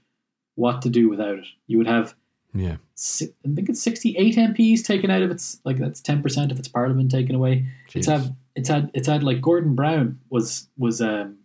what 0.55 0.81
to 0.83 0.89
do 0.89 1.11
without 1.11 1.39
it. 1.39 1.47
You 1.67 1.79
would 1.79 1.87
have, 1.87 2.15
yeah, 2.55 2.77
I 3.21 3.55
think 3.55 3.69
it's 3.69 3.83
68 3.83 4.37
MPs 4.37 4.83
taken 4.83 5.11
out 5.11 5.23
of 5.23 5.31
its, 5.31 5.61
like 5.65 5.77
that's 5.77 6.01
10% 6.01 6.51
of 6.51 6.59
its 6.59 6.69
parliament 6.69 7.11
taken 7.11 7.35
away. 7.35 7.67
It's 7.95 8.07
had, 8.07 8.35
it's 8.55 8.69
had, 8.69 8.91
it's 8.95 9.09
had 9.09 9.23
like 9.23 9.43
Gordon 9.43 9.75
Brown 9.75 10.21
was, 10.31 10.69
was, 10.79 11.03
um, 11.03 11.37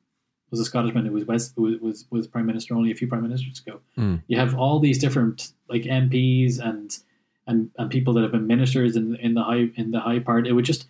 was 0.49 0.61
a 0.61 0.65
Scottishman 0.65 1.05
who 1.05 1.11
was 1.11 1.25
West, 1.25 1.53
who 1.57 1.63
was, 1.63 1.79
was, 1.81 2.05
was 2.11 2.27
prime 2.27 2.45
minister 2.45 2.75
only 2.75 2.91
a 2.91 2.95
few 2.95 3.07
prime 3.07 3.23
ministers 3.23 3.59
ago. 3.59 3.81
Mm. 3.97 4.23
You 4.27 4.37
have 4.37 4.55
all 4.55 4.79
these 4.79 4.99
different 4.99 5.51
like 5.67 5.83
MPs 5.83 6.59
and, 6.59 6.97
and, 7.45 7.71
and 7.77 7.91
people 7.91 8.13
that 8.13 8.21
have 8.21 8.31
been 8.31 8.47
ministers 8.47 8.95
in, 8.95 9.15
in 9.17 9.33
the 9.33 9.43
high, 9.43 9.69
in 9.75 9.91
the 9.91 9.99
high 9.99 10.19
part. 10.19 10.47
It 10.47 10.53
would 10.53 10.65
just, 10.65 10.85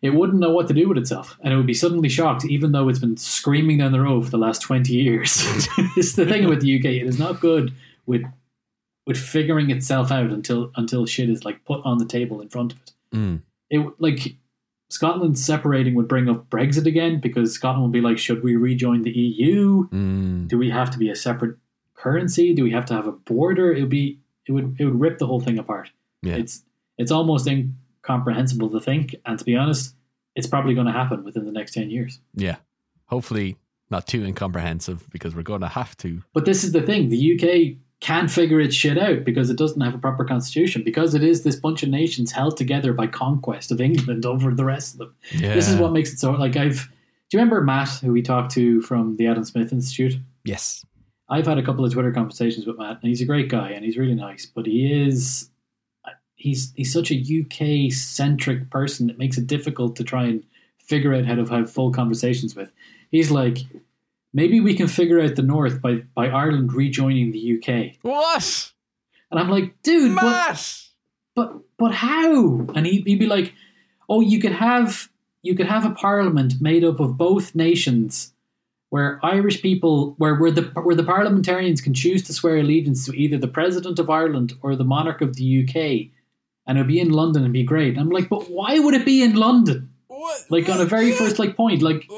it 0.00 0.10
wouldn't 0.10 0.38
know 0.38 0.50
what 0.50 0.68
to 0.68 0.74
do 0.74 0.88
with 0.88 0.98
itself, 0.98 1.36
and 1.42 1.52
it 1.52 1.56
would 1.56 1.66
be 1.66 1.74
suddenly 1.74 2.08
shocked, 2.08 2.44
even 2.44 2.72
though 2.72 2.88
it's 2.88 2.98
been 2.98 3.16
screaming 3.16 3.78
down 3.78 3.92
the 3.92 4.00
road 4.00 4.24
for 4.24 4.30
the 4.30 4.38
last 4.38 4.62
twenty 4.62 4.94
years. 4.94 5.42
it's 5.96 6.14
the 6.14 6.26
thing 6.26 6.48
with 6.48 6.60
the 6.60 6.78
UK; 6.78 6.84
it 6.86 7.06
is 7.06 7.18
not 7.18 7.40
good 7.40 7.72
with 8.06 8.24
with 9.06 9.16
figuring 9.16 9.70
itself 9.70 10.12
out 10.12 10.30
until 10.30 10.70
until 10.76 11.06
shit 11.06 11.30
is 11.30 11.44
like 11.44 11.64
put 11.64 11.80
on 11.84 11.98
the 11.98 12.04
table 12.04 12.40
in 12.40 12.48
front 12.48 12.72
of 12.72 12.78
it. 12.78 12.92
Mm. 13.14 13.42
It 13.70 13.80
like 13.98 14.36
Scotland 14.90 15.38
separating 15.38 15.94
would 15.94 16.08
bring 16.08 16.28
up 16.28 16.48
Brexit 16.48 16.86
again 16.86 17.20
because 17.20 17.52
Scotland 17.52 17.84
would 17.84 17.92
be 17.92 18.00
like, 18.00 18.18
should 18.18 18.42
we 18.42 18.56
rejoin 18.56 19.02
the 19.02 19.10
EU? 19.10 19.88
Mm. 19.88 20.48
Do 20.48 20.58
we 20.58 20.70
have 20.70 20.90
to 20.90 20.98
be 20.98 21.10
a 21.10 21.16
separate 21.16 21.56
currency? 21.94 22.54
Do 22.54 22.62
we 22.62 22.70
have 22.70 22.86
to 22.86 22.94
have 22.94 23.06
a 23.06 23.12
border? 23.12 23.72
It 23.72 23.80
would 23.80 23.90
be 23.90 24.20
it 24.46 24.52
would 24.52 24.76
it 24.78 24.84
would 24.84 25.00
rip 25.00 25.18
the 25.18 25.26
whole 25.26 25.40
thing 25.40 25.58
apart. 25.58 25.90
yeah. 26.22 26.36
It's 26.36 26.62
it's 26.96 27.10
almost 27.10 27.46
incomprehensible 28.08 28.70
to 28.70 28.80
think, 28.80 29.14
and 29.26 29.38
to 29.38 29.44
be 29.44 29.56
honest, 29.56 29.94
it's 30.34 30.46
probably 30.46 30.74
going 30.74 30.86
to 30.86 30.92
happen 30.92 31.24
within 31.24 31.44
the 31.44 31.52
next 31.52 31.72
ten 31.72 31.90
years. 31.90 32.20
yeah. 32.34 32.56
Hopefully, 33.06 33.56
not 33.90 34.06
too 34.06 34.22
incomprehensive 34.22 35.08
because 35.08 35.34
we're 35.34 35.42
going 35.42 35.62
to 35.62 35.68
have 35.68 35.96
to. 35.96 36.22
But 36.34 36.44
this 36.44 36.62
is 36.62 36.72
the 36.72 36.82
thing: 36.82 37.08
the 37.08 37.34
UK 37.34 37.78
can't 38.00 38.30
figure 38.30 38.60
its 38.60 38.74
shit 38.74 38.98
out 38.98 39.24
because 39.24 39.48
it 39.50 39.56
doesn't 39.56 39.80
have 39.80 39.94
a 39.94 39.98
proper 39.98 40.24
constitution. 40.24 40.84
Because 40.84 41.14
it 41.14 41.24
is 41.24 41.42
this 41.42 41.56
bunch 41.56 41.82
of 41.82 41.88
nations 41.88 42.30
held 42.30 42.56
together 42.58 42.92
by 42.92 43.06
conquest 43.06 43.72
of 43.72 43.80
England 43.80 44.26
over 44.32 44.54
the 44.54 44.64
rest 44.64 44.92
of 44.94 44.98
them. 44.98 45.14
Yeah. 45.32 45.54
This 45.54 45.68
is 45.68 45.76
what 45.76 45.92
makes 45.92 46.12
it 46.12 46.18
so. 46.18 46.32
Like 46.32 46.56
I've. 46.56 46.88
Do 47.30 47.36
you 47.36 47.40
remember 47.40 47.62
Matt, 47.62 47.88
who 48.02 48.12
we 48.12 48.22
talked 48.22 48.52
to 48.52 48.80
from 48.82 49.16
the 49.16 49.26
Adam 49.26 49.44
Smith 49.44 49.72
Institute? 49.72 50.16
Yes. 50.44 50.84
I've 51.30 51.46
had 51.46 51.58
a 51.58 51.62
couple 51.62 51.84
of 51.84 51.92
Twitter 51.92 52.12
conversations 52.12 52.66
with 52.66 52.78
Matt, 52.78 52.98
and 53.02 53.08
he's 53.08 53.20
a 53.20 53.26
great 53.26 53.48
guy 53.50 53.70
and 53.70 53.84
he's 53.84 53.98
really 53.98 54.14
nice, 54.14 54.46
but 54.46 54.64
he 54.64 54.90
is 55.06 55.50
he's 56.38 56.72
he's 56.76 56.92
such 56.92 57.10
a 57.10 57.16
UK 57.42 57.92
centric 57.92 58.70
person. 58.70 59.10
It 59.10 59.18
makes 59.18 59.36
it 59.36 59.46
difficult 59.46 59.96
to 59.96 60.04
try 60.04 60.24
and 60.24 60.42
figure 60.78 61.12
out 61.14 61.26
how 61.26 61.34
to 61.34 61.44
have 61.44 61.70
full 61.70 61.92
conversations 61.92 62.56
with. 62.56 62.70
He's 63.10 63.30
like, 63.30 63.58
maybe 64.32 64.60
we 64.60 64.74
can 64.74 64.88
figure 64.88 65.20
out 65.20 65.36
the 65.36 65.42
North 65.42 65.82
by 65.82 65.96
by 66.14 66.28
Ireland 66.28 66.72
rejoining 66.72 67.32
the 67.32 67.58
UK, 67.58 67.96
What? 68.02 68.72
and 69.30 69.38
I'm 69.38 69.50
like, 69.50 69.74
dude, 69.82 70.16
but 70.16 70.82
but 71.34 71.58
but 71.76 71.92
how? 71.92 72.66
And 72.74 72.86
he, 72.86 73.02
he'd 73.02 73.18
be 73.18 73.26
like, 73.26 73.52
oh, 74.08 74.20
you 74.22 74.40
could 74.40 74.52
have 74.52 75.10
you 75.42 75.54
could 75.54 75.66
have 75.66 75.84
a 75.84 75.90
parliament 75.90 76.54
made 76.60 76.84
up 76.84 76.98
of 77.00 77.16
both 77.16 77.54
nations, 77.54 78.32
where 78.90 79.20
Irish 79.22 79.60
people, 79.62 80.14
where 80.18 80.34
where 80.36 80.50
the 80.50 80.62
where 80.82 80.96
the 80.96 81.04
parliamentarians 81.04 81.80
can 81.80 81.94
choose 81.94 82.22
to 82.24 82.32
swear 82.32 82.56
allegiance 82.58 83.04
to 83.06 83.12
either 83.12 83.36
the 83.38 83.48
president 83.48 83.98
of 83.98 84.08
Ireland 84.10 84.54
or 84.62 84.74
the 84.76 84.84
monarch 84.84 85.20
of 85.20 85.36
the 85.36 85.62
UK, 85.64 86.10
and 86.68 86.78
it'd 86.78 86.86
be 86.86 87.00
in 87.00 87.10
London 87.10 87.42
and 87.42 87.52
be 87.52 87.64
great. 87.64 87.94
And 87.94 88.00
I'm 88.00 88.10
like, 88.10 88.28
but 88.28 88.48
why 88.50 88.78
would 88.78 88.94
it 88.94 89.04
be 89.04 89.22
in 89.24 89.34
London? 89.34 89.90
What? 90.06 90.44
Like 90.50 90.68
on 90.68 90.80
a 90.80 90.84
very 90.84 91.10
first 91.12 91.38
like 91.40 91.56
point, 91.56 91.82
like 91.82 92.08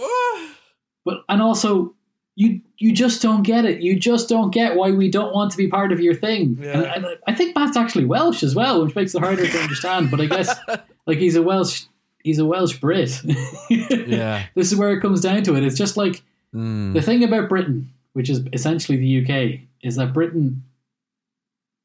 but 1.05 1.22
and 1.28 1.40
also 1.40 1.94
you 2.36 2.61
you 2.78 2.92
just 2.92 3.20
don't 3.22 3.42
get 3.42 3.64
it. 3.64 3.80
You 3.80 3.98
just 3.98 4.28
don't 4.28 4.51
get 4.53 4.76
why 4.76 4.90
we 4.90 5.11
don't 5.11 5.32
want 5.34 5.51
to 5.53 5.57
be 5.57 5.68
part 5.68 5.92
of 5.92 6.01
your 6.01 6.14
thing. 6.14 6.59
Yeah. 6.61 6.80
And, 6.94 7.05
and 7.07 7.18
I 7.26 7.34
think 7.34 7.55
Matt's 7.55 7.76
actually 7.76 8.05
Welsh 8.07 8.42
as 8.42 8.55
well, 8.55 8.84
which 8.84 8.94
makes 8.94 9.14
it 9.14 9.20
harder 9.22 9.46
to 9.46 9.59
understand. 9.59 10.11
But 10.11 10.20
I 10.20 10.26
guess 10.26 10.55
like 11.07 11.18
he's 11.18 11.36
a 11.36 11.42
Welsh 11.42 11.84
he's 12.22 12.38
a 12.38 12.44
Welsh 12.44 12.78
Brit. 12.78 13.22
Yeah. 13.70 14.44
This 14.55 14.72
is 14.72 14.76
where 14.78 14.92
it 14.92 15.01
comes 15.01 15.20
down 15.20 15.42
to 15.44 15.55
it. 15.57 15.64
It's 15.64 15.76
just 15.78 15.96
like 15.96 16.22
Mm. 16.53 16.94
the 16.94 17.01
thing 17.03 17.22
about 17.22 17.48
Britain, 17.48 17.92
which 18.14 18.28
is 18.28 18.40
essentially 18.53 18.98
the 18.98 19.22
UK, 19.22 19.61
is 19.84 19.94
that 19.94 20.12
Britain 20.12 20.64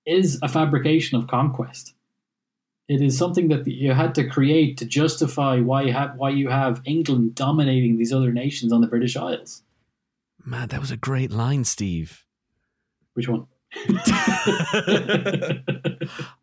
is 0.05 0.39
a 0.41 0.47
fabrication 0.47 1.18
of 1.20 1.28
conquest. 1.28 1.93
It 2.88 3.02
is 3.02 3.18
something 3.18 3.48
that 3.48 3.66
you 3.68 3.94
had 3.94 4.14
to 4.16 4.28
create 4.28 4.78
to 4.78 4.86
justify 4.86 5.60
why 5.60 5.84
you 5.84 5.94
have 5.94 6.16
why 6.18 6.30
you 6.30 6.50
have 6.50 6.82
England 6.86 7.34
dominating 7.34 7.98
these 7.98 8.14
other 8.14 8.32
nations 8.32 8.72
on 8.72 8.82
the 8.82 8.88
British 8.88 9.16
Isles. 9.16 9.64
Man, 10.44 10.68
that 10.68 10.80
was 10.80 10.92
a 10.92 10.98
great 10.98 11.32
line, 11.32 11.64
Steve. 11.64 12.26
Which 13.16 13.28
one? 13.28 13.48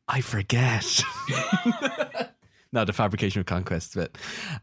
I 0.09 0.21
forget. 0.21 1.03
no, 2.73 2.85
the 2.85 2.93
fabrication 2.93 3.41
of 3.41 3.47
conquest 3.47 3.95
bit. 3.95 4.19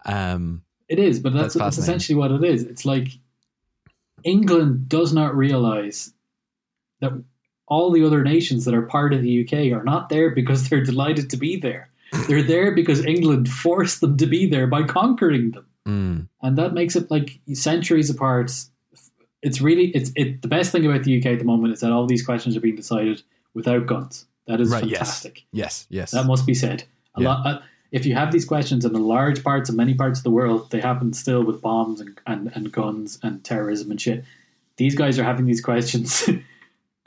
Um, 0.05 0.63
It 0.89 0.99
is, 0.99 1.19
but 1.19 1.33
That's 1.33 1.53
that's, 1.53 1.55
that's 1.55 1.77
essentially 1.77 2.15
what 2.17 2.31
it 2.31 2.43
is. 2.43 2.63
It's 2.63 2.85
like 2.85 3.07
England 4.23 4.89
does 4.89 5.13
not 5.13 5.35
realize 5.35 6.13
that 6.99 7.13
all 7.69 7.91
the 7.91 8.03
other 8.03 8.23
nations 8.23 8.65
that 8.65 8.73
are 8.73 8.81
part 8.81 9.13
of 9.13 9.21
the 9.21 9.43
UK 9.43 9.71
are 9.77 9.83
not 9.83 10.09
there 10.09 10.29
because 10.29 10.67
they're 10.69 10.83
delighted 10.83 11.29
to 11.29 11.37
be 11.37 11.55
there. 11.55 11.89
They're 12.27 12.43
there 12.43 12.71
because 12.73 13.05
England 13.05 13.47
forced 13.49 14.01
them 14.01 14.17
to 14.17 14.25
be 14.25 14.47
there 14.47 14.65
by 14.67 14.83
conquering 14.83 15.51
them. 15.51 15.65
mm, 15.87 16.27
And 16.41 16.57
that 16.57 16.73
makes 16.73 16.95
it 16.95 17.09
like 17.11 17.39
centuries 17.53 18.09
apart. 18.09 18.51
It's 19.41 19.61
really 19.61 19.87
it's 19.91 20.11
it 20.15 20.41
the 20.41 20.47
best 20.47 20.71
thing 20.71 20.85
about 20.85 21.03
the 21.03 21.17
UK 21.19 21.27
at 21.27 21.39
the 21.39 21.45
moment 21.45 21.73
is 21.73 21.79
that 21.81 21.91
all 21.91 22.05
these 22.07 22.25
questions 22.25 22.57
are 22.57 22.61
being 22.61 22.75
decided 22.75 23.21
without 23.53 23.85
guns. 23.85 24.25
That 24.47 24.59
is 24.59 24.69
right. 24.71 24.83
Yes. 24.83 24.97
fantastic. 24.99 25.45
Yes. 25.51 25.85
Yes. 25.89 26.11
That 26.11 26.25
must 26.25 26.45
be 26.47 26.55
said. 26.55 26.83
A 27.15 27.21
Yeah. 27.21 27.27
lot. 27.29 27.45
Uh, 27.45 27.59
if 27.91 28.05
you 28.05 28.15
have 28.15 28.31
these 28.31 28.45
questions 28.45 28.83
in 28.85 28.93
the 28.93 28.99
large 28.99 29.43
parts 29.43 29.69
of 29.69 29.75
many 29.75 29.93
parts 29.93 30.19
of 30.19 30.23
the 30.23 30.29
world, 30.31 30.69
they 30.71 30.79
happen 30.79 31.13
still 31.13 31.43
with 31.43 31.61
bombs 31.61 32.01
and, 32.01 32.19
and, 32.27 32.51
and 32.55 32.71
guns 32.71 33.17
and 33.23 33.43
terrorism 33.43 33.89
and 33.91 33.99
shit. 34.01 34.23
These 34.77 34.95
guys 34.95 35.17
are 35.19 35.23
having 35.23 35.45
these 35.45 35.61
questions 35.61 36.27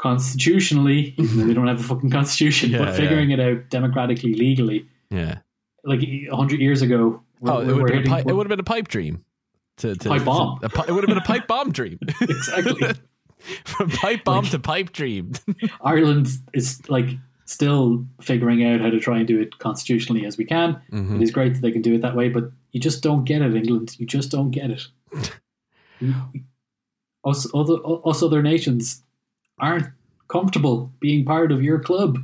constitutionally, 0.03 1.15
even 1.17 1.39
though 1.39 1.47
they 1.47 1.55
don't 1.55 1.69
have 1.69 1.81
a 1.81 1.83
fucking 1.83 2.11
constitution, 2.11 2.71
Yeah, 2.71 2.79
but 2.79 2.97
figuring 2.97 3.31
it 3.31 3.39
out 3.41 3.71
democratically, 3.71 4.35
legally. 4.35 4.87
yeah. 5.11 5.39
Like 5.85 6.03
a 6.03 6.29
hundred 6.35 6.61
years 6.61 6.83
ago, 6.83 7.23
we're, 7.41 7.53
Oh, 7.53 7.61
it 7.61 7.67
would, 7.67 7.77
have 7.77 7.77
been 7.79 7.89
a 7.89 7.97
hitting- 7.99 8.11
pipe, 8.13 8.27
it 8.29 8.33
would 8.35 8.47
have 8.47 8.51
been 8.51 8.61
a 8.61 8.65
pipe 8.65 8.89
dream. 8.89 9.25
To, 9.79 9.95
to, 9.97 10.09
Pipe 10.11 10.25
bomb. 10.25 10.59
a 10.63 10.69
pi- 10.69 10.85
it 10.87 10.93
would 10.93 11.03
have 11.03 11.09
been 11.09 11.17
a 11.19 11.23
pipe 11.23 11.47
bomb 11.47 11.73
dream. 11.73 11.99
exactly. 12.21 12.91
From 13.65 13.91
pipe 13.91 14.23
bomb 14.23 14.45
to 14.47 14.59
pipe 14.59 14.93
dream. 14.93 15.33
Ireland 15.81 16.29
is 16.53 16.81
like 16.89 17.07
still 17.47 18.05
figuring 18.21 18.65
out 18.65 18.81
how 18.81 18.91
to 18.91 19.01
try 19.01 19.19
and 19.19 19.27
do 19.27 19.41
it 19.41 19.59
constitutionally 19.59 20.25
as 20.27 20.37
we 20.37 20.45
can. 20.45 20.75
Mm-hmm. 20.93 21.17
It 21.17 21.23
is 21.23 21.31
great 21.33 21.55
that 21.55 21.63
they 21.63 21.73
can 21.73 21.83
do 21.83 21.95
it 21.95 22.03
that 22.03 22.15
way, 22.15 22.29
but 22.29 22.53
you 22.73 22.81
just 22.81 23.03
don't 23.03 23.25
get 23.25 23.41
it, 23.43 23.55
England. 23.57 23.97
You 23.99 24.07
just 24.07 24.31
don't 24.31 24.51
get 24.51 24.71
it. 24.71 24.87
us, 27.25 27.47
other, 27.55 27.77
us 28.05 28.23
other 28.23 28.43
nations 28.43 29.03
aren't 29.63 29.87
comfortable 30.29 30.93
being 31.01 31.25
part 31.25 31.53
of 31.53 31.63
your 31.63 31.79
club 31.79 32.19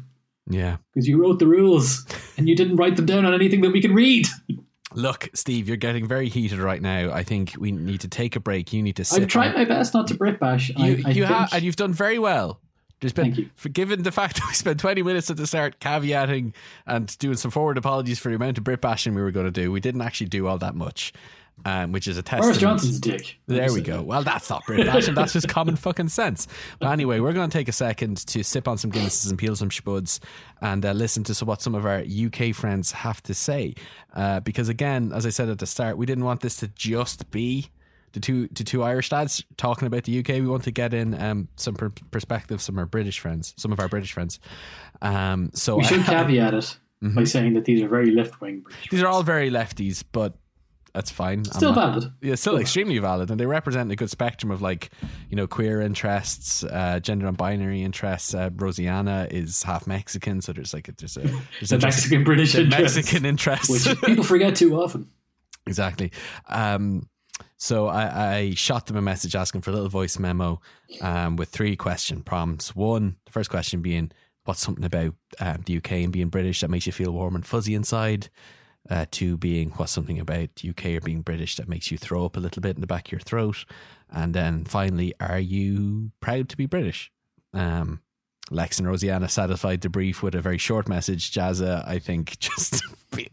yeah. 0.49 0.76
because 0.93 1.07
you 1.07 1.22
wrote 1.22 1.39
the 1.39 1.47
rules 1.47 2.05
and 2.36 2.49
you 2.49 2.57
didn't 2.57 2.76
write 2.76 2.97
them 2.97 3.07
down 3.07 3.24
on 3.24 3.34
anything 3.34 3.61
that 3.62 3.70
we 3.70 3.80
can 3.80 3.95
read. 3.95 4.26
Look, 4.95 5.28
Steve, 5.34 5.68
you're 5.68 5.76
getting 5.76 6.09
very 6.09 6.30
heated 6.30 6.59
right 6.59 6.80
now. 6.80 7.12
I 7.12 7.22
think 7.22 7.53
we 7.59 7.72
need 7.72 8.01
to 8.01 8.09
take 8.09 8.36
a 8.36 8.41
break. 8.41 8.72
You 8.72 8.82
need 8.82 8.97
to 8.97 9.05
sit. 9.05 9.22
I've 9.22 9.28
tried 9.28 9.55
my 9.55 9.66
best 9.66 9.93
not 9.93 10.07
to 10.09 10.14
Brit 10.14 10.41
bash. 10.41 10.70
You, 10.70 11.03
I, 11.05 11.09
I 11.09 11.11
you 11.11 11.24
have, 11.24 11.53
and 11.53 11.62
you've 11.62 11.76
done 11.76 11.93
very 11.93 12.18
well. 12.18 12.61
There's 13.01 13.12
been, 13.12 13.34
Thank 13.34 13.51
you. 13.64 13.70
given 13.70 14.03
the 14.03 14.11
fact 14.11 14.36
that 14.41 14.47
we 14.49 14.55
spent 14.55 14.80
20 14.80 15.03
minutes 15.03 15.30
at 15.30 15.36
the 15.36 15.47
start 15.47 15.78
caveating 15.78 16.55
and 16.86 17.16
doing 17.18 17.36
some 17.36 17.51
forward 17.51 17.76
apologies 17.76 18.18
for 18.18 18.30
the 18.30 18.36
amount 18.36 18.59
of 18.59 18.64
Brit 18.64 18.80
bashing 18.80 19.14
we 19.14 19.22
were 19.22 19.30
going 19.30 19.47
to 19.47 19.53
do, 19.53 19.70
we 19.70 19.80
didn't 19.80 20.01
actually 20.01 20.28
do 20.28 20.47
all 20.47 20.59
that 20.59 20.74
much, 20.74 21.12
um, 21.64 21.92
which 21.92 22.09
is 22.09 22.16
a 22.18 22.22
test. 22.22 22.42
Boris 22.42 22.59
Johnson's 22.59 23.00
dick. 23.00 23.38
There 23.46 23.72
we 23.72 23.80
go. 23.80 24.02
Well, 24.02 24.22
that's 24.22 24.48
not 24.50 24.64
British 24.66 24.86
bashing. 24.86 25.14
that's 25.14 25.32
just 25.32 25.48
common 25.48 25.76
fucking 25.76 26.09
sense. 26.09 26.46
But 26.78 26.90
anyway, 26.92 27.20
we're 27.20 27.32
going 27.32 27.50
to 27.50 27.56
take 27.59 27.68
a 27.68 27.72
second 27.72 28.18
to 28.28 28.42
sip 28.42 28.68
on 28.68 28.78
some 28.78 28.90
Guinnesses 28.92 29.28
and 29.30 29.38
peel 29.38 29.56
some 29.56 29.70
spuds 29.70 30.20
and 30.61 30.84
uh, 30.86 30.92
listen 30.92 31.24
to 31.24 31.44
what 31.44 31.61
some 31.62 31.74
of 31.74 31.84
our 31.86 32.02
UK 32.02 32.54
friends 32.54 32.92
have 32.92 33.22
to 33.24 33.34
say. 33.34 33.74
Uh, 34.14 34.40
because 34.40 34.68
again, 34.68 35.12
as 35.12 35.26
I 35.26 35.30
said 35.30 35.48
at 35.48 35.59
the 35.59 35.66
start, 35.66 35.98
we 35.98 36.06
didn't 36.06 36.24
want 36.24 36.40
this 36.40 36.56
to 36.59 36.68
just 36.68 37.30
be 37.30 37.68
the 38.12 38.20
two 38.20 38.48
the 38.48 38.64
two 38.64 38.82
Irish 38.82 39.12
lads 39.12 39.44
talking 39.59 39.86
about 39.86 40.04
the 40.04 40.18
UK. 40.20 40.28
We 40.28 40.46
want 40.46 40.64
to 40.64 40.70
get 40.70 40.94
in 40.94 41.20
um, 41.20 41.48
some 41.56 41.74
per- 41.74 41.92
perspective, 42.11 42.62
some 42.62 42.76
of 42.76 42.78
our 42.78 42.86
British 42.86 43.18
friends, 43.20 43.52
some 43.59 43.70
of 43.70 43.78
our 43.80 43.88
British 43.88 44.12
friends. 44.12 44.40
Um, 45.02 45.50
so 45.54 45.76
We 45.76 45.84
should 45.84 46.00
I- 46.00 46.04
caveat 46.24 46.54
it 46.54 46.78
Mm-hmm. 47.00 47.14
by 47.14 47.22
saying 47.22 47.54
that 47.54 47.64
these 47.64 47.80
are 47.80 47.86
very 47.86 48.11
left 48.11 48.40
wing. 48.40 48.64
these 48.90 49.04
are 49.04 49.06
all 49.06 49.22
very 49.22 49.52
lefties, 49.52 50.02
but 50.11 50.34
that's 50.95 51.11
fine. 51.11 51.45
Still 51.45 51.72
not- 51.74 51.93
valid. 51.93 52.12
Yeah, 52.20 52.34
still 52.34 52.57
extremely 52.57 52.99
valid, 52.99 53.30
and 53.30 53.39
they 53.39 53.47
represent 53.47 53.91
a 53.93 53.97
good 53.97 54.11
spectrum 54.11 54.51
of 54.51 54.62
like, 54.62 54.91
you 55.30 55.36
know, 55.36 55.47
queer 55.47 55.80
interests, 55.80 56.64
uh, 56.64 57.01
gender 57.01 57.26
non-binary 57.26 57.82
interests. 57.82 58.34
Uh, 58.34 58.51
Rosianna 58.51 59.30
is 59.32 59.62
half 59.62 59.86
Mexican, 59.86 60.41
so 60.41 60.53
there's 60.53 60.72
like 60.74 60.89
a, 60.89 60.93
there's 60.93 61.16
a 61.16 61.20
there's 61.61 61.70
The 61.70 61.78
Mexican 61.78 62.24
British 62.24 62.55
interest, 62.55 62.97
Mexican 62.97 63.24
interests, 63.26 63.86
which 63.86 64.01
people 64.05 64.24
forget 64.24 64.57
too 64.57 64.80
often. 64.80 65.09
exactly. 65.66 66.11
Um, 66.49 67.09
so 67.57 67.89
I, 67.89 68.34
I 68.36 68.55
shot 68.55 68.86
them 68.86 68.97
a 68.97 69.03
message 69.03 69.34
asking 69.34 69.62
for 69.62 69.70
a 69.70 69.74
little 69.74 69.89
voice 69.89 70.18
memo 70.18 70.61
um, 71.01 71.36
with 71.36 71.49
three 71.49 71.76
question 71.76 72.22
prompts. 72.22 72.74
One, 72.74 73.16
the 73.26 73.32
first 73.32 73.51
question 73.51 73.82
being, 73.82 74.12
what's 74.45 74.61
something 74.61 74.84
about 74.84 75.14
um, 75.41 75.62
the 75.66 75.76
UK 75.78 75.93
and 75.93 76.12
being 76.12 76.28
British 76.28 76.61
that 76.61 76.70
makes 76.70 76.86
you 76.86 76.93
feel 76.93 77.11
warm 77.12 77.34
and 77.34 77.45
fuzzy 77.45 77.74
inside? 77.74 78.28
Uh, 78.91 79.05
two 79.11 79.36
being, 79.36 79.70
what's 79.70 79.93
something 79.93 80.18
about 80.18 80.49
UK 80.66 80.86
or 80.86 81.01
being 81.01 81.20
British 81.20 81.57
that 81.57 81.68
makes 81.68 81.91
you 81.91 81.99
throw 81.99 82.24
up 82.24 82.36
a 82.36 82.41
little 82.41 82.62
bit 82.62 82.74
in 82.76 82.80
the 82.80 82.86
back 82.86 83.09
of 83.09 83.12
your 83.12 83.20
throat? 83.20 83.64
And 84.11 84.34
then 84.34 84.64
finally, 84.64 85.12
are 85.20 85.39
you 85.39 86.12
proud 86.20 86.49
to 86.49 86.57
be 86.57 86.66
British? 86.66 87.12
Um, 87.53 88.01
Lex 88.51 88.78
and 88.78 88.89
Rosianna 88.89 89.30
satisfied 89.30 89.82
the 89.82 89.89
brief 89.89 90.22
with 90.22 90.34
a 90.34 90.41
very 90.41 90.59
short 90.59 90.89
message. 90.89 91.30
Jazza, 91.30 91.86
I 91.86 91.99
think, 91.99 92.39
just 92.41 92.82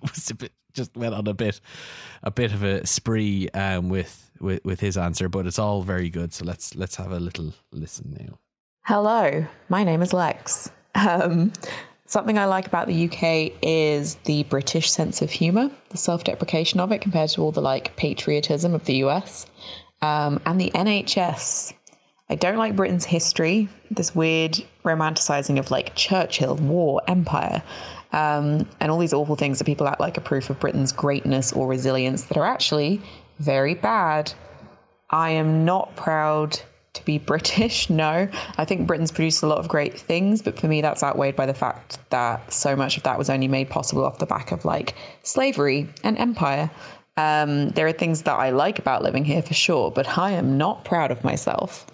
was 0.02 0.30
a 0.30 0.36
bit, 0.36 0.52
just 0.74 0.96
went 0.96 1.14
on 1.14 1.28
a 1.28 1.34
bit, 1.34 1.62
a 2.24 2.32
bit 2.32 2.52
of 2.52 2.64
a 2.64 2.86
spree 2.86 3.50
um, 3.50 3.90
with, 3.90 4.30
with 4.40 4.64
with 4.66 4.80
his 4.80 4.98
answer, 4.98 5.30
but 5.30 5.48
it's 5.48 5.60
all 5.60 5.82
very 5.82 6.10
good. 6.10 6.34
So 6.34 6.46
let's 6.46 6.76
let's 6.76 6.96
have 6.96 7.12
a 7.12 7.20
little 7.20 7.54
listen 7.72 8.16
now. 8.20 8.40
Hello, 8.82 9.46
my 9.70 9.84
name 9.84 10.02
is 10.02 10.14
Lex. 10.14 10.70
Um, 10.96 11.52
something 12.06 12.38
I 12.38 12.46
like 12.46 12.68
about 12.68 12.88
the 12.88 13.06
UK 13.06 13.54
is 13.62 14.16
the 14.26 14.44
British 14.44 14.92
sense 14.92 15.22
of 15.22 15.32
humour, 15.32 15.70
the 15.90 15.98
self 15.98 16.24
deprecation 16.24 16.80
of 16.80 16.92
it 16.92 17.02
compared 17.02 17.30
to 17.32 17.42
all 17.42 17.52
the 17.52 17.62
like 17.62 17.96
patriotism 17.96 18.74
of 18.74 18.86
the 18.86 18.96
US, 19.06 19.46
um, 20.02 20.40
and 20.46 20.60
the 20.60 20.72
NHS. 20.74 21.74
I 22.30 22.36
don't 22.36 22.58
like 22.58 22.76
Britain's 22.76 23.06
history, 23.06 23.70
this 23.92 24.16
weird 24.16 24.64
romanticizing 24.84 25.60
of 25.60 25.70
like 25.70 25.96
Churchill, 25.96 26.56
war, 26.56 27.02
empire, 27.08 27.62
um, 28.14 28.68
and 28.80 28.92
all 28.92 28.98
these 28.98 29.14
awful 29.14 29.36
things 29.36 29.60
that 29.60 29.66
people 29.66 29.88
act 29.88 30.00
like 30.00 30.18
a 30.18 30.22
proof 30.22 30.50
of 30.50 30.60
Britain's 30.60 30.92
greatness 30.92 31.54
or 31.54 31.68
resilience 31.68 32.24
that 32.26 32.38
are 32.38 32.46
actually 32.46 33.02
very 33.40 33.76
bad. 33.76 34.34
I 35.12 35.32
am 35.32 35.66
not 35.66 35.96
proud 35.96 36.60
to 36.96 37.06
be 37.06 37.18
British. 37.18 37.90
No, 37.96 38.28
I 38.58 38.66
think 38.66 38.88
Britain's 38.88 39.12
produced 39.12 39.42
a 39.42 39.48
lot 39.48 39.60
of 39.60 39.68
great 39.68 39.98
things, 39.98 40.42
but 40.42 40.60
for 40.60 40.68
me, 40.68 40.82
that's 40.82 41.02
outweighed 41.02 41.36
by 41.36 41.46
the 41.46 41.54
fact 41.54 41.98
that 42.10 42.52
so 42.52 42.76
much 42.76 42.98
of 42.98 43.04
that 43.04 43.18
was 43.18 43.30
only 43.30 43.48
made 43.48 43.70
possible 43.70 44.04
off 44.04 44.18
the 44.18 44.26
back 44.26 44.52
of 44.52 44.66
like 44.66 44.96
slavery 45.24 45.88
and 46.04 46.18
empire. 46.18 46.70
Um, 47.16 47.70
there 47.70 47.88
are 47.88 47.94
things 47.94 48.24
that 48.24 48.34
I 48.38 48.50
like 48.50 48.80
about 48.80 49.02
living 49.02 49.24
here 49.24 49.42
for 49.42 49.54
sure, 49.54 49.92
but 49.92 50.18
I 50.18 50.32
am 50.32 50.58
not 50.58 50.84
proud 50.84 51.12
of 51.12 51.24
myself. 51.24 51.88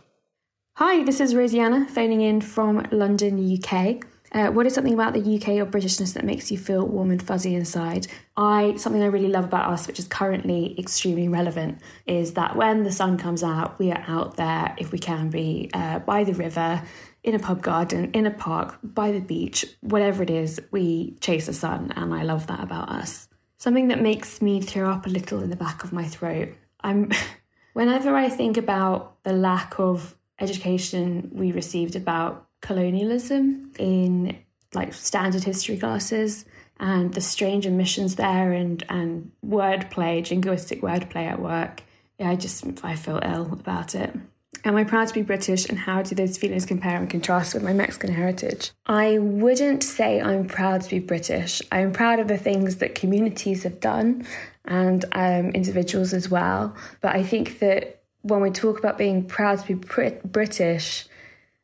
Hi, 0.78 1.04
this 1.04 1.20
is 1.20 1.36
Rosianna 1.36 1.88
phoning 1.90 2.22
in 2.22 2.42
from 2.42 2.88
London, 2.92 3.38
UK. 3.38 4.04
Uh, 4.34 4.48
what 4.48 4.66
is 4.66 4.74
something 4.74 4.94
about 4.94 5.14
the 5.14 5.20
UK 5.20 5.50
or 5.60 5.66
Britishness 5.66 6.14
that 6.14 6.24
makes 6.24 6.52
you 6.52 6.58
feel 6.58 6.88
warm 6.88 7.12
and 7.12 7.22
fuzzy 7.22 7.54
inside? 7.54 8.08
I 8.38 8.76
something 8.78 9.04
I 9.04 9.08
really 9.08 9.28
love 9.28 9.44
about 9.44 9.70
us, 9.70 9.88
which 9.88 10.00
is 10.00 10.08
currently 10.08 10.80
extremely 10.80 11.28
relevant, 11.28 11.80
is 12.08 12.34
that 12.34 12.56
when 12.56 12.84
the 12.84 12.92
sun 12.92 13.18
comes 13.18 13.44
out, 13.44 13.78
we 13.78 13.92
are 13.92 14.04
out 14.08 14.38
there 14.38 14.74
if 14.78 14.94
we 14.94 15.00
can 15.00 15.30
be 15.30 15.70
uh, 15.74 16.00
by 16.00 16.24
the 16.24 16.34
river, 16.34 16.82
in 17.24 17.36
a 17.36 17.40
pub 17.40 17.62
garden, 17.62 18.12
in 18.14 18.26
a 18.26 18.32
park, 18.32 18.80
by 18.84 19.12
the 19.12 19.20
beach, 19.20 19.66
whatever 19.82 20.24
it 20.24 20.30
is, 20.30 20.60
we 20.72 21.16
chase 21.20 21.46
the 21.46 21.54
sun, 21.54 21.92
and 21.96 22.14
I 22.14 22.24
love 22.24 22.48
that 22.48 22.62
about 22.62 22.90
us. 22.90 23.28
Something 23.58 23.90
that 23.90 24.02
makes 24.02 24.42
me 24.42 24.60
throw 24.60 24.90
up 24.90 25.06
a 25.06 25.10
little 25.10 25.44
in 25.44 25.50
the 25.50 25.56
back 25.56 25.84
of 25.84 25.94
my 25.94 26.06
throat. 26.06 26.50
I'm 26.82 27.12
whenever 27.74 28.16
I 28.16 28.30
think 28.30 28.58
about 28.58 29.24
the 29.24 29.34
lack 29.34 29.80
of 29.80 30.18
education 30.40 31.30
we 31.34 31.52
received 31.52 31.96
about 31.96 32.48
colonialism 32.62 33.72
in 33.78 34.38
like 34.74 34.94
standard 34.94 35.44
history 35.44 35.78
classes 35.78 36.46
and 36.80 37.14
the 37.14 37.22
strange 37.22 37.68
omissions 37.68 38.16
there 38.16 38.52
and 38.52 38.84
and 38.90 39.32
wordplay, 39.46 40.22
jingoistic 40.22 40.82
wordplay 40.82 41.28
at 41.28 41.42
work. 41.42 41.84
Yeah, 42.20 42.30
I 42.30 42.36
just 42.36 42.66
I 42.84 42.96
feel 42.96 43.20
ill 43.24 43.52
about 43.54 43.96
it. 43.96 44.16
Am 44.64 44.76
I 44.76 44.84
proud 44.84 45.08
to 45.08 45.14
be 45.14 45.24
British 45.24 45.68
and 45.68 45.80
how 45.80 46.04
do 46.04 46.14
those 46.14 46.38
feelings 46.38 46.66
compare 46.66 46.98
and 46.98 47.10
contrast 47.10 47.54
with 47.54 47.64
my 47.64 47.74
Mexican 47.74 48.14
heritage? 48.14 48.72
I 48.86 49.18
wouldn't 49.18 49.84
say 49.84 50.22
I'm 50.22 50.46
proud 50.46 50.82
to 50.82 50.90
be 50.90 51.00
British. 51.00 51.62
I'm 51.72 51.92
proud 51.92 52.20
of 52.20 52.28
the 52.28 52.38
things 52.38 52.76
that 52.78 52.94
communities 52.94 53.64
have 53.64 53.80
done 53.80 54.28
and 54.66 55.04
um, 55.14 55.50
individuals 55.52 56.14
as 56.14 56.30
well. 56.30 56.76
But 57.00 57.16
I 57.16 57.24
think 57.24 57.60
that 57.60 58.04
when 58.22 58.42
we 58.42 58.52
talk 58.52 58.78
about 58.78 59.00
being 59.00 59.26
proud 59.26 59.60
to 59.60 59.68
be 59.68 59.74
Brit- 59.74 60.32
British, 60.32 61.08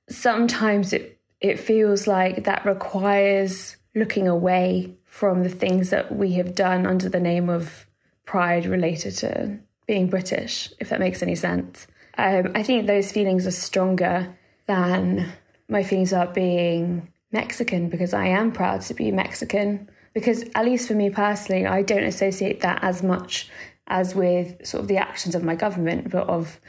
sometimes 0.10 0.94
it, 0.94 1.20
it 1.42 1.60
feels 1.60 2.08
like 2.08 2.44
that 2.46 2.66
requires 2.66 3.78
looking 3.96 4.28
away 4.28 4.96
from 5.06 5.44
the 5.44 5.50
things 5.50 5.90
that 5.90 6.16
we 6.16 6.34
have 6.34 6.56
done 6.56 6.86
under 6.86 7.10
the 7.10 7.20
name 7.20 7.50
of 7.50 7.88
pride 8.26 8.66
related 8.66 9.16
to 9.18 9.60
being 9.88 10.08
British, 10.10 10.72
if 10.80 10.90
that 10.90 11.00
makes 11.00 11.24
any 11.24 11.36
sense. 11.36 11.88
Um, 12.18 12.52
I 12.56 12.64
think 12.64 12.88
those 12.88 13.12
feelings 13.12 13.48
are 13.48 13.52
stronger 13.52 14.38
than 14.66 15.32
my 15.70 15.84
feelings 15.84 16.12
about 16.12 16.34
being 16.34 17.12
Mexican 17.32 17.90
because 17.90 18.14
I 18.14 18.28
am 18.28 18.52
proud 18.52 18.82
to 18.82 18.94
be 18.94 19.12
Mexican. 19.12 19.90
Because, 20.14 20.44
at 20.56 20.66
least 20.66 20.88
for 20.88 20.96
me 20.96 21.12
personally, 21.12 21.68
I 21.68 21.84
don't 21.84 22.04
associate 22.04 22.62
that 22.62 22.80
as 22.82 23.04
much 23.04 23.50
as 23.86 24.16
with 24.16 24.66
sort 24.66 24.82
of 24.82 24.88
the 24.88 24.98
actions 24.98 25.36
of 25.36 25.44
my 25.44 25.56
government, 25.56 26.10
but 26.10 26.28
of 26.28 26.60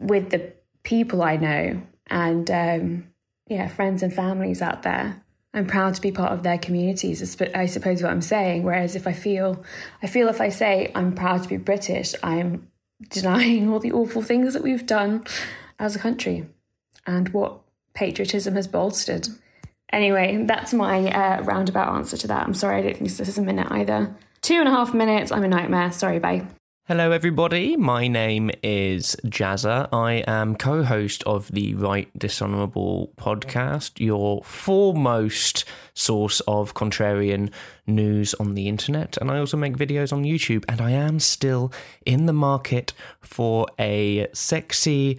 with 0.00 0.30
the 0.30 0.52
people 0.82 1.22
I 1.22 1.36
know 1.36 1.82
and 2.08 2.50
um, 2.50 3.06
yeah, 3.46 3.68
friends 3.68 4.02
and 4.02 4.12
families 4.12 4.62
out 4.62 4.82
there. 4.82 5.22
I'm 5.54 5.66
proud 5.66 5.94
to 5.94 6.00
be 6.00 6.10
part 6.10 6.32
of 6.32 6.42
their 6.42 6.56
communities. 6.56 7.20
I 7.54 7.66
suppose 7.66 8.02
what 8.02 8.10
I'm 8.10 8.22
saying. 8.22 8.62
Whereas 8.62 8.96
if 8.96 9.06
I 9.06 9.12
feel, 9.12 9.62
I 10.02 10.06
feel 10.06 10.28
if 10.28 10.40
I 10.40 10.48
say 10.48 10.90
I'm 10.94 11.14
proud 11.14 11.42
to 11.42 11.48
be 11.48 11.58
British, 11.58 12.14
I'm 12.22 12.70
denying 13.10 13.70
all 13.70 13.78
the 13.78 13.92
awful 13.92 14.22
things 14.22 14.54
that 14.54 14.62
we've 14.62 14.86
done 14.86 15.24
as 15.78 15.94
a 15.94 15.98
country 15.98 16.46
and 17.06 17.28
what 17.30 17.60
patriotism 17.94 18.54
has 18.54 18.66
bolstered. 18.66 19.28
Anyway, 19.92 20.42
that's 20.46 20.72
my 20.72 21.10
uh, 21.10 21.42
roundabout 21.42 21.94
answer 21.94 22.16
to 22.16 22.26
that. 22.28 22.46
I'm 22.46 22.54
sorry, 22.54 22.78
I 22.78 22.82
don't 22.82 22.96
think 22.96 23.10
this 23.10 23.28
is 23.28 23.36
a 23.36 23.42
minute 23.42 23.68
either. 23.70 24.14
Two 24.40 24.54
and 24.54 24.68
a 24.68 24.72
half 24.72 24.94
minutes. 24.94 25.30
I'm 25.30 25.44
a 25.44 25.48
nightmare. 25.48 25.92
Sorry, 25.92 26.18
bye. 26.18 26.46
Hello, 26.86 27.12
everybody. 27.12 27.76
My 27.76 28.08
name 28.08 28.50
is 28.60 29.14
Jazza. 29.24 29.88
I 29.92 30.24
am 30.26 30.56
co 30.56 30.82
host 30.82 31.22
of 31.22 31.46
the 31.52 31.76
Right 31.76 32.10
Dishonourable 32.18 33.12
podcast, 33.16 34.00
your 34.00 34.42
foremost 34.42 35.64
source 35.94 36.40
of 36.48 36.74
contrarian 36.74 37.52
news 37.86 38.34
on 38.34 38.54
the 38.54 38.66
internet. 38.66 39.16
And 39.18 39.30
I 39.30 39.38
also 39.38 39.56
make 39.56 39.76
videos 39.76 40.12
on 40.12 40.24
YouTube. 40.24 40.64
And 40.68 40.80
I 40.80 40.90
am 40.90 41.20
still 41.20 41.72
in 42.04 42.26
the 42.26 42.32
market 42.32 42.92
for 43.20 43.68
a 43.78 44.26
sexy, 44.32 45.18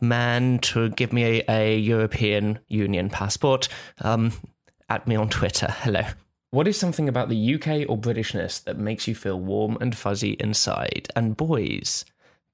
man 0.00 0.58
to 0.62 0.88
give 0.90 1.12
me 1.12 1.22
a, 1.22 1.44
a 1.48 1.78
European 1.78 2.58
Union 2.66 3.08
passport, 3.08 3.68
um, 4.00 4.32
at 4.88 5.06
me 5.06 5.14
on 5.14 5.28
Twitter. 5.28 5.68
Hello. 5.78 6.02
What 6.54 6.68
is 6.68 6.78
something 6.78 7.08
about 7.08 7.30
the 7.30 7.54
UK 7.56 7.84
or 7.88 7.98
Britishness 7.98 8.62
that 8.62 8.78
makes 8.78 9.08
you 9.08 9.16
feel 9.16 9.40
warm 9.40 9.76
and 9.80 9.92
fuzzy 9.92 10.36
inside? 10.38 11.08
And 11.16 11.36
boys, 11.36 12.04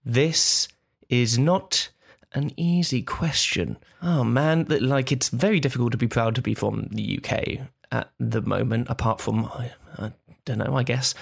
this 0.02 0.68
is 1.10 1.38
not 1.38 1.90
an 2.32 2.50
easy 2.56 3.02
question. 3.02 3.76
Oh 4.00 4.24
man, 4.24 4.64
like 4.70 5.12
it's 5.12 5.28
very 5.28 5.60
difficult 5.60 5.92
to 5.92 5.98
be 5.98 6.08
proud 6.08 6.34
to 6.36 6.40
be 6.40 6.54
from 6.54 6.88
the 6.90 7.18
UK 7.18 7.68
at 7.92 8.10
the 8.18 8.40
moment, 8.40 8.86
apart 8.88 9.20
from, 9.20 9.44
I, 9.44 9.72
I 9.98 10.12
don't 10.46 10.56
know, 10.56 10.76
I 10.76 10.82
guess 10.82 11.14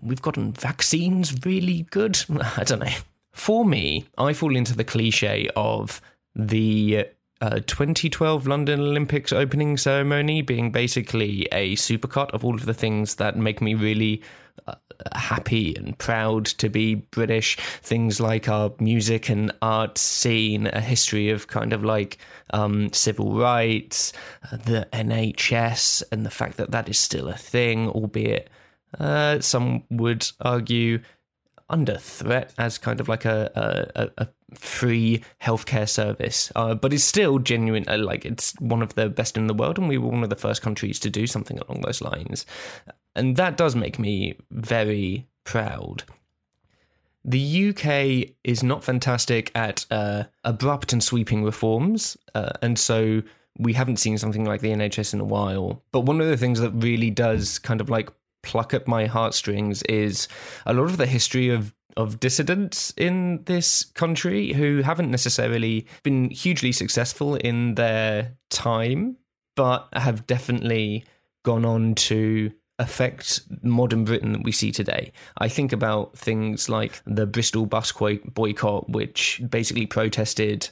we've 0.00 0.22
gotten 0.22 0.54
vaccines 0.54 1.34
really 1.44 1.82
good. 1.90 2.24
I 2.56 2.64
don't 2.64 2.80
know. 2.80 2.96
For 3.32 3.66
me, 3.66 4.06
I 4.16 4.32
fall 4.32 4.56
into 4.56 4.74
the 4.74 4.82
cliche 4.82 5.50
of 5.54 6.00
the 6.34 7.08
uh, 7.40 7.60
2012 7.66 8.46
London 8.46 8.80
Olympics 8.80 9.32
opening 9.32 9.76
ceremony 9.76 10.42
being 10.42 10.72
basically 10.72 11.46
a 11.52 11.76
supercut 11.76 12.30
of 12.30 12.44
all 12.44 12.54
of 12.54 12.66
the 12.66 12.74
things 12.74 13.16
that 13.16 13.36
make 13.36 13.62
me 13.62 13.74
really 13.74 14.22
uh, 14.66 14.74
happy 15.14 15.74
and 15.76 15.96
proud 15.98 16.46
to 16.46 16.68
be 16.68 16.96
British. 16.96 17.56
Things 17.80 18.20
like 18.20 18.48
our 18.48 18.72
music 18.80 19.28
and 19.28 19.52
art 19.62 19.98
scene, 19.98 20.66
a 20.66 20.80
history 20.80 21.30
of 21.30 21.46
kind 21.46 21.72
of 21.72 21.84
like 21.84 22.18
um, 22.50 22.92
civil 22.92 23.38
rights, 23.38 24.12
uh, 24.50 24.56
the 24.56 24.88
NHS, 24.92 26.02
and 26.10 26.26
the 26.26 26.30
fact 26.30 26.56
that 26.56 26.72
that 26.72 26.88
is 26.88 26.98
still 26.98 27.28
a 27.28 27.36
thing, 27.36 27.88
albeit 27.88 28.50
uh, 28.98 29.38
some 29.40 29.84
would 29.90 30.28
argue 30.40 31.00
under 31.70 31.96
threat 31.96 32.54
as 32.58 32.78
kind 32.78 33.00
of 33.00 33.08
like 33.08 33.24
a, 33.24 33.90
a, 33.94 34.22
a 34.22 34.28
free 34.54 35.22
healthcare 35.42 35.88
service, 35.88 36.50
uh, 36.56 36.74
but 36.74 36.92
it's 36.92 37.04
still 37.04 37.38
genuine. 37.38 37.84
Uh, 37.88 37.98
like 37.98 38.24
it's 38.24 38.54
one 38.60 38.82
of 38.82 38.94
the 38.94 39.08
best 39.08 39.36
in 39.36 39.46
the 39.46 39.54
world, 39.54 39.78
and 39.78 39.88
we 39.88 39.98
were 39.98 40.08
one 40.08 40.24
of 40.24 40.30
the 40.30 40.36
first 40.36 40.62
countries 40.62 40.98
to 41.00 41.10
do 41.10 41.26
something 41.26 41.58
along 41.58 41.82
those 41.82 42.00
lines, 42.00 42.46
and 43.14 43.36
that 43.36 43.56
does 43.56 43.74
make 43.74 43.98
me 43.98 44.34
very 44.50 45.26
proud. 45.44 46.04
The 47.24 47.68
UK 47.68 48.34
is 48.44 48.62
not 48.62 48.84
fantastic 48.84 49.50
at 49.54 49.84
uh, 49.90 50.24
abrupt 50.44 50.92
and 50.92 51.02
sweeping 51.02 51.44
reforms, 51.44 52.16
uh, 52.34 52.52
and 52.62 52.78
so 52.78 53.22
we 53.58 53.72
haven't 53.72 53.96
seen 53.98 54.16
something 54.16 54.44
like 54.44 54.60
the 54.60 54.70
NHS 54.70 55.14
in 55.14 55.20
a 55.20 55.24
while. 55.24 55.82
But 55.92 56.00
one 56.00 56.20
of 56.20 56.28
the 56.28 56.36
things 56.36 56.60
that 56.60 56.70
really 56.70 57.10
does 57.10 57.58
kind 57.58 57.80
of 57.80 57.90
like 57.90 58.08
pluck 58.42 58.74
at 58.74 58.88
my 58.88 59.06
heartstrings 59.06 59.82
is 59.84 60.28
a 60.66 60.72
lot 60.72 60.84
of 60.84 60.96
the 60.96 61.06
history 61.06 61.48
of 61.48 61.74
of 61.96 62.20
dissidents 62.20 62.92
in 62.96 63.42
this 63.44 63.84
country 63.84 64.52
who 64.52 64.82
haven't 64.82 65.10
necessarily 65.10 65.84
been 66.04 66.30
hugely 66.30 66.70
successful 66.70 67.34
in 67.34 67.74
their 67.74 68.36
time, 68.50 69.16
but 69.56 69.88
have 69.94 70.24
definitely 70.26 71.04
gone 71.44 71.64
on 71.64 71.96
to 71.96 72.52
affect 72.78 73.40
modern 73.62 74.04
Britain 74.04 74.32
that 74.32 74.44
we 74.44 74.52
see 74.52 74.70
today. 74.70 75.12
I 75.38 75.48
think 75.48 75.72
about 75.72 76.16
things 76.16 76.68
like 76.68 77.02
the 77.04 77.26
Bristol 77.26 77.66
bus 77.66 77.92
boycott, 77.92 78.88
which 78.88 79.42
basically 79.50 79.86
protested 79.86 80.70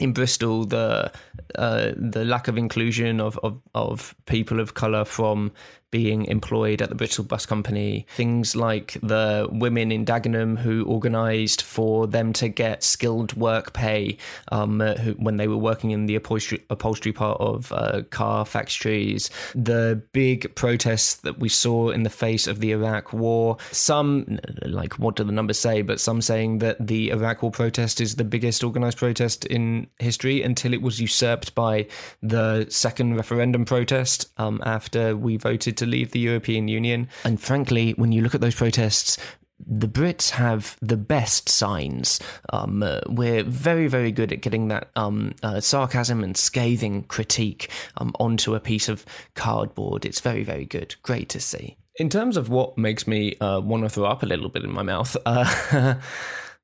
in 0.00 0.12
Bristol 0.12 0.64
the 0.64 1.10
uh, 1.56 1.92
the 1.96 2.24
lack 2.24 2.48
of 2.48 2.58
inclusion 2.58 3.20
of, 3.20 3.38
of, 3.42 3.60
of 3.74 4.14
people 4.26 4.60
of 4.60 4.74
colour 4.74 5.04
from 5.04 5.52
being 5.90 6.26
employed 6.26 6.82
at 6.82 6.88
the 6.88 6.94
Bristol 6.94 7.24
Bus 7.24 7.46
Company. 7.46 8.06
Things 8.10 8.54
like 8.54 8.98
the 9.02 9.48
women 9.50 9.90
in 9.90 10.04
Dagenham 10.04 10.58
who 10.58 10.84
organised 10.86 11.62
for 11.62 12.06
them 12.06 12.32
to 12.34 12.48
get 12.48 12.82
skilled 12.82 13.34
work 13.34 13.72
pay 13.72 14.18
um, 14.52 14.80
who, 14.80 15.12
when 15.12 15.38
they 15.38 15.48
were 15.48 15.56
working 15.56 15.90
in 15.90 16.06
the 16.06 16.16
upholstery, 16.16 16.62
upholstery 16.68 17.12
part 17.12 17.40
of 17.40 17.72
uh, 17.72 18.02
car 18.10 18.44
factories. 18.44 19.30
The 19.54 20.02
big 20.12 20.54
protests 20.54 21.14
that 21.16 21.38
we 21.38 21.48
saw 21.48 21.90
in 21.90 22.02
the 22.02 22.10
face 22.10 22.46
of 22.46 22.60
the 22.60 22.72
Iraq 22.72 23.12
War. 23.12 23.56
Some, 23.70 24.38
like, 24.62 24.98
what 24.98 25.16
do 25.16 25.24
the 25.24 25.32
numbers 25.32 25.58
say? 25.58 25.82
But 25.82 26.00
some 26.00 26.20
saying 26.20 26.58
that 26.58 26.86
the 26.86 27.10
Iraq 27.10 27.42
War 27.42 27.50
protest 27.50 28.00
is 28.00 28.16
the 28.16 28.24
biggest 28.24 28.62
organised 28.62 28.98
protest 28.98 29.46
in 29.46 29.86
history 29.98 30.42
until 30.42 30.74
it 30.74 30.82
was 30.82 31.00
usurped 31.00 31.54
by 31.54 31.86
the 32.22 32.66
second 32.68 33.16
referendum 33.16 33.64
protest 33.64 34.30
um, 34.36 34.60
after 34.64 35.16
we 35.16 35.36
voted 35.36 35.77
to 35.78 35.86
leave 35.86 36.12
the 36.12 36.20
European 36.20 36.68
Union. 36.68 37.08
And 37.24 37.40
frankly, 37.40 37.92
when 37.92 38.12
you 38.12 38.22
look 38.22 38.34
at 38.34 38.40
those 38.40 38.54
protests, 38.54 39.18
the 39.66 39.88
Brits 39.88 40.30
have 40.30 40.76
the 40.80 40.96
best 40.96 41.48
signs. 41.48 42.20
Um, 42.52 42.82
uh, 42.82 43.00
we're 43.08 43.42
very, 43.42 43.88
very 43.88 44.12
good 44.12 44.32
at 44.32 44.40
getting 44.40 44.68
that 44.68 44.90
um, 44.94 45.34
uh, 45.42 45.60
sarcasm 45.60 46.22
and 46.22 46.36
scathing 46.36 47.04
critique 47.04 47.70
um, 47.96 48.14
onto 48.20 48.54
a 48.54 48.60
piece 48.60 48.88
of 48.88 49.04
cardboard. 49.34 50.04
It's 50.04 50.20
very, 50.20 50.44
very 50.44 50.64
good. 50.64 50.94
Great 51.02 51.28
to 51.30 51.40
see. 51.40 51.76
In 51.96 52.08
terms 52.08 52.36
of 52.36 52.48
what 52.48 52.78
makes 52.78 53.06
me 53.06 53.36
uh, 53.40 53.60
want 53.60 53.82
to 53.82 53.88
throw 53.88 54.04
up 54.04 54.22
a 54.22 54.26
little 54.26 54.48
bit 54.48 54.62
in 54.62 54.72
my 54.72 54.82
mouth, 54.82 55.16
uh, 55.26 55.96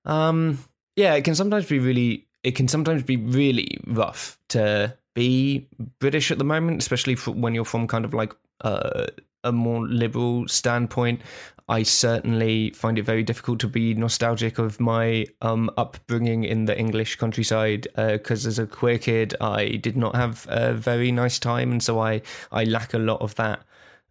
um, 0.04 0.58
yeah, 0.94 1.14
it 1.14 1.24
can 1.24 1.34
sometimes 1.34 1.66
be 1.66 1.78
really. 1.78 2.26
It 2.44 2.54
can 2.54 2.68
sometimes 2.68 3.02
be 3.02 3.16
really 3.16 3.78
rough 3.86 4.38
to 4.50 4.94
be 5.14 5.66
British 5.98 6.30
at 6.30 6.36
the 6.36 6.44
moment, 6.44 6.82
especially 6.82 7.14
when 7.14 7.54
you're 7.54 7.64
from 7.64 7.88
kind 7.88 8.04
of 8.04 8.12
like 8.12 8.34
uh, 8.60 9.06
a 9.42 9.52
more 9.52 9.86
liberal 9.86 10.48
standpoint. 10.48 11.20
I 11.66 11.82
certainly 11.82 12.70
find 12.70 12.98
it 12.98 13.04
very 13.04 13.22
difficult 13.22 13.58
to 13.60 13.68
be 13.68 13.94
nostalgic 13.94 14.58
of 14.58 14.80
my 14.80 15.26
um, 15.40 15.70
upbringing 15.78 16.44
in 16.44 16.66
the 16.66 16.78
English 16.78 17.16
countryside 17.16 17.86
because 17.96 18.46
uh, 18.46 18.48
as 18.48 18.58
a 18.58 18.66
queer 18.66 18.98
kid, 18.98 19.34
I 19.40 19.76
did 19.76 19.96
not 19.96 20.14
have 20.14 20.46
a 20.50 20.74
very 20.74 21.10
nice 21.10 21.38
time, 21.38 21.72
and 21.72 21.82
so 21.82 22.00
I 22.00 22.20
I 22.52 22.64
lack 22.64 22.92
a 22.92 22.98
lot 22.98 23.22
of 23.22 23.34
that 23.36 23.64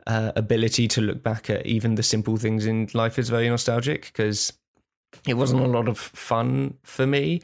uh, 0.08 0.32
ability 0.36 0.88
to 0.90 1.02
look 1.02 1.22
back 1.22 1.50
at 1.50 1.66
even 1.66 1.96
the 1.96 2.04
simple 2.04 2.38
things 2.38 2.66
in 2.66 2.90
life 2.94 3.20
is 3.20 3.30
very 3.30 3.48
nostalgic 3.48 4.06
because 4.08 4.54
it 5.28 5.36
wasn't 5.36 5.62
a 5.62 5.68
lot 5.68 5.88
of 5.88 5.98
fun 5.98 6.76
for 6.84 7.06
me. 7.06 7.42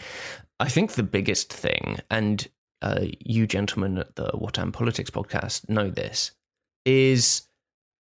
I 0.60 0.70
think 0.70 0.94
the 0.94 1.04
biggest 1.04 1.54
thing, 1.54 2.00
and 2.10 2.48
uh, 2.82 3.06
you 3.20 3.46
gentlemen 3.46 4.00
at 4.00 4.16
the 4.16 4.32
What 4.34 4.58
on 4.58 4.72
Politics 4.72 5.12
podcast 5.12 5.70
know 5.70 5.90
this, 5.90 6.32
is 6.90 7.44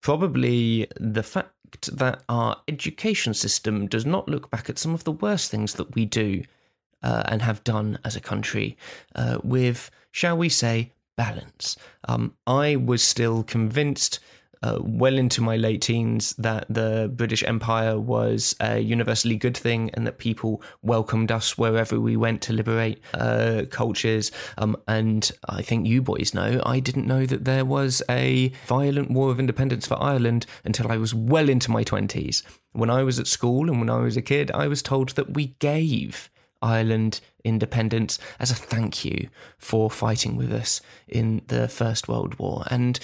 probably 0.01 0.88
the 0.97 1.23
fact 1.23 1.95
that 1.97 2.23
our 2.29 2.55
education 2.69 3.33
system 3.33 3.85
does 3.88 4.05
not 4.05 4.29
look 4.29 4.49
back 4.49 4.69
at 4.69 4.79
some 4.79 4.93
of 4.93 5.03
the 5.03 5.11
worst 5.11 5.51
things 5.51 5.73
that 5.73 5.93
we 5.93 6.05
do 6.05 6.43
uh, 7.03 7.23
and 7.25 7.41
have 7.41 7.63
done 7.65 7.99
as 8.05 8.15
a 8.15 8.21
country 8.21 8.77
uh, 9.15 9.39
with, 9.43 9.91
shall 10.11 10.38
we 10.38 10.47
say, 10.47 10.93
balance. 11.17 11.75
Um, 12.07 12.35
I 12.45 12.77
was 12.77 13.03
still 13.03 13.43
convinced 13.43 14.19
uh, 14.64 14.80
well 14.82 15.18
into 15.18 15.41
my 15.41 15.55
late 15.55 15.82
teens 15.82 16.34
that 16.38 16.66
the 16.70 17.12
British 17.14 17.43
Empire 17.43 17.99
was 17.99 18.55
a 18.60 18.80
universally 18.80 19.36
good 19.36 19.55
thing 19.55 19.89
and 19.93 20.05
that 20.08 20.18
people 20.18 20.62
welcomed 20.82 21.32
us 21.32 21.58
wherever 21.58 21.99
we 21.99 22.16
went 22.16 22.41
to 22.43 22.53
liberate 22.53 23.01
uh, 23.14 23.64
cultures. 23.70 24.32
Um, 24.58 24.78
and 24.88 25.32
I 25.47 25.62
think 25.62 25.88
you 25.88 26.01
boys 26.01 26.34
know, 26.34 26.62
I 26.66 26.80
didn't 26.80 27.08
know 27.08 27.26
that 27.26 27.45
there 27.45 27.66
was 27.66 28.01
a 28.10 28.51
violent 28.66 29.12
war 29.12 29.32
of 29.32 29.39
independence 29.39 29.88
for 29.88 30.01
Ireland 30.01 30.45
until 30.64 30.91
I 30.91 30.97
was 30.97 31.14
well 31.14 31.49
into 31.49 31.72
my 31.72 31.84
20s. 31.84 32.43
When 32.74 32.89
I 32.89 33.03
was 33.03 33.20
at 33.20 33.28
school 33.28 33.70
and 33.70 33.80
when 33.80 33.89
I 33.89 33.99
was 33.99 34.18
a 34.18 34.22
kid, 34.22 34.51
I 34.51 34.68
was 34.68 34.82
told 34.82 35.10
that 35.10 35.34
we 35.34 35.55
gave 35.60 36.30
Ireland 36.62 37.22
independence 37.43 38.20
as 38.39 38.51
a 38.51 38.55
thank 38.55 39.05
you 39.05 39.30
for 39.58 39.89
fighting 39.89 40.36
with 40.36 40.51
us 40.51 40.82
in 41.08 41.41
the 41.47 41.68
First 41.68 42.08
World 42.08 42.38
War. 42.39 42.64
And 42.70 42.99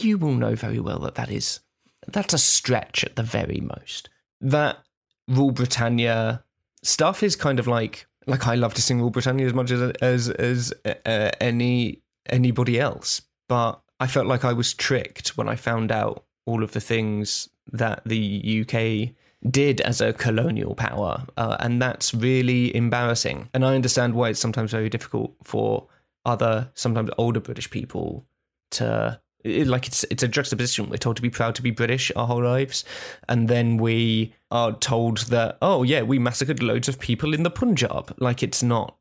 you 0.00 0.18
will 0.18 0.34
know 0.34 0.54
very 0.54 0.80
well 0.80 0.98
that 1.00 1.14
that 1.16 1.30
is 1.30 1.60
that's 2.06 2.32
a 2.32 2.38
stretch 2.38 3.04
at 3.04 3.16
the 3.16 3.22
very 3.22 3.60
most. 3.60 4.08
That 4.40 4.78
Rule 5.26 5.50
Britannia 5.50 6.44
stuff 6.82 7.22
is 7.22 7.36
kind 7.36 7.58
of 7.58 7.66
like 7.66 8.06
like 8.26 8.46
I 8.46 8.54
love 8.54 8.74
to 8.74 8.82
sing 8.82 9.00
Rule 9.00 9.10
Britannia 9.10 9.46
as 9.46 9.54
much 9.54 9.70
as 9.70 9.90
as 10.02 10.30
as 10.30 10.72
uh, 10.84 11.30
any 11.40 12.02
anybody 12.28 12.78
else, 12.78 13.22
but 13.48 13.80
I 14.00 14.06
felt 14.06 14.26
like 14.26 14.44
I 14.44 14.52
was 14.52 14.74
tricked 14.74 15.36
when 15.36 15.48
I 15.48 15.56
found 15.56 15.90
out 15.90 16.24
all 16.46 16.62
of 16.62 16.72
the 16.72 16.80
things 16.80 17.48
that 17.72 18.02
the 18.06 18.64
UK 18.64 19.14
did 19.48 19.80
as 19.82 20.00
a 20.00 20.12
colonial 20.12 20.74
power. 20.74 21.24
Uh, 21.36 21.56
and 21.60 21.80
that's 21.80 22.12
really 22.14 22.74
embarrassing. 22.74 23.48
And 23.54 23.64
I 23.64 23.74
understand 23.74 24.14
why 24.14 24.30
it's 24.30 24.40
sometimes 24.40 24.72
very 24.72 24.88
difficult 24.88 25.34
for 25.44 25.86
other, 26.24 26.70
sometimes 26.74 27.10
older 27.18 27.40
British 27.40 27.70
people 27.70 28.26
to. 28.72 29.20
It, 29.44 29.68
like 29.68 29.86
it's 29.86 30.04
it's 30.10 30.24
a 30.24 30.28
juxtaposition. 30.28 30.90
We're 30.90 30.96
told 30.96 31.14
to 31.14 31.22
be 31.22 31.30
proud 31.30 31.54
to 31.54 31.62
be 31.62 31.70
British 31.70 32.10
our 32.16 32.26
whole 32.26 32.42
lives, 32.42 32.84
and 33.28 33.48
then 33.48 33.76
we 33.76 34.34
are 34.50 34.72
told 34.72 35.18
that 35.28 35.58
oh 35.62 35.84
yeah, 35.84 36.02
we 36.02 36.18
massacred 36.18 36.60
loads 36.60 36.88
of 36.88 36.98
people 36.98 37.32
in 37.32 37.44
the 37.44 37.50
Punjab. 37.50 38.12
Like 38.18 38.42
it's 38.42 38.64
not. 38.64 38.96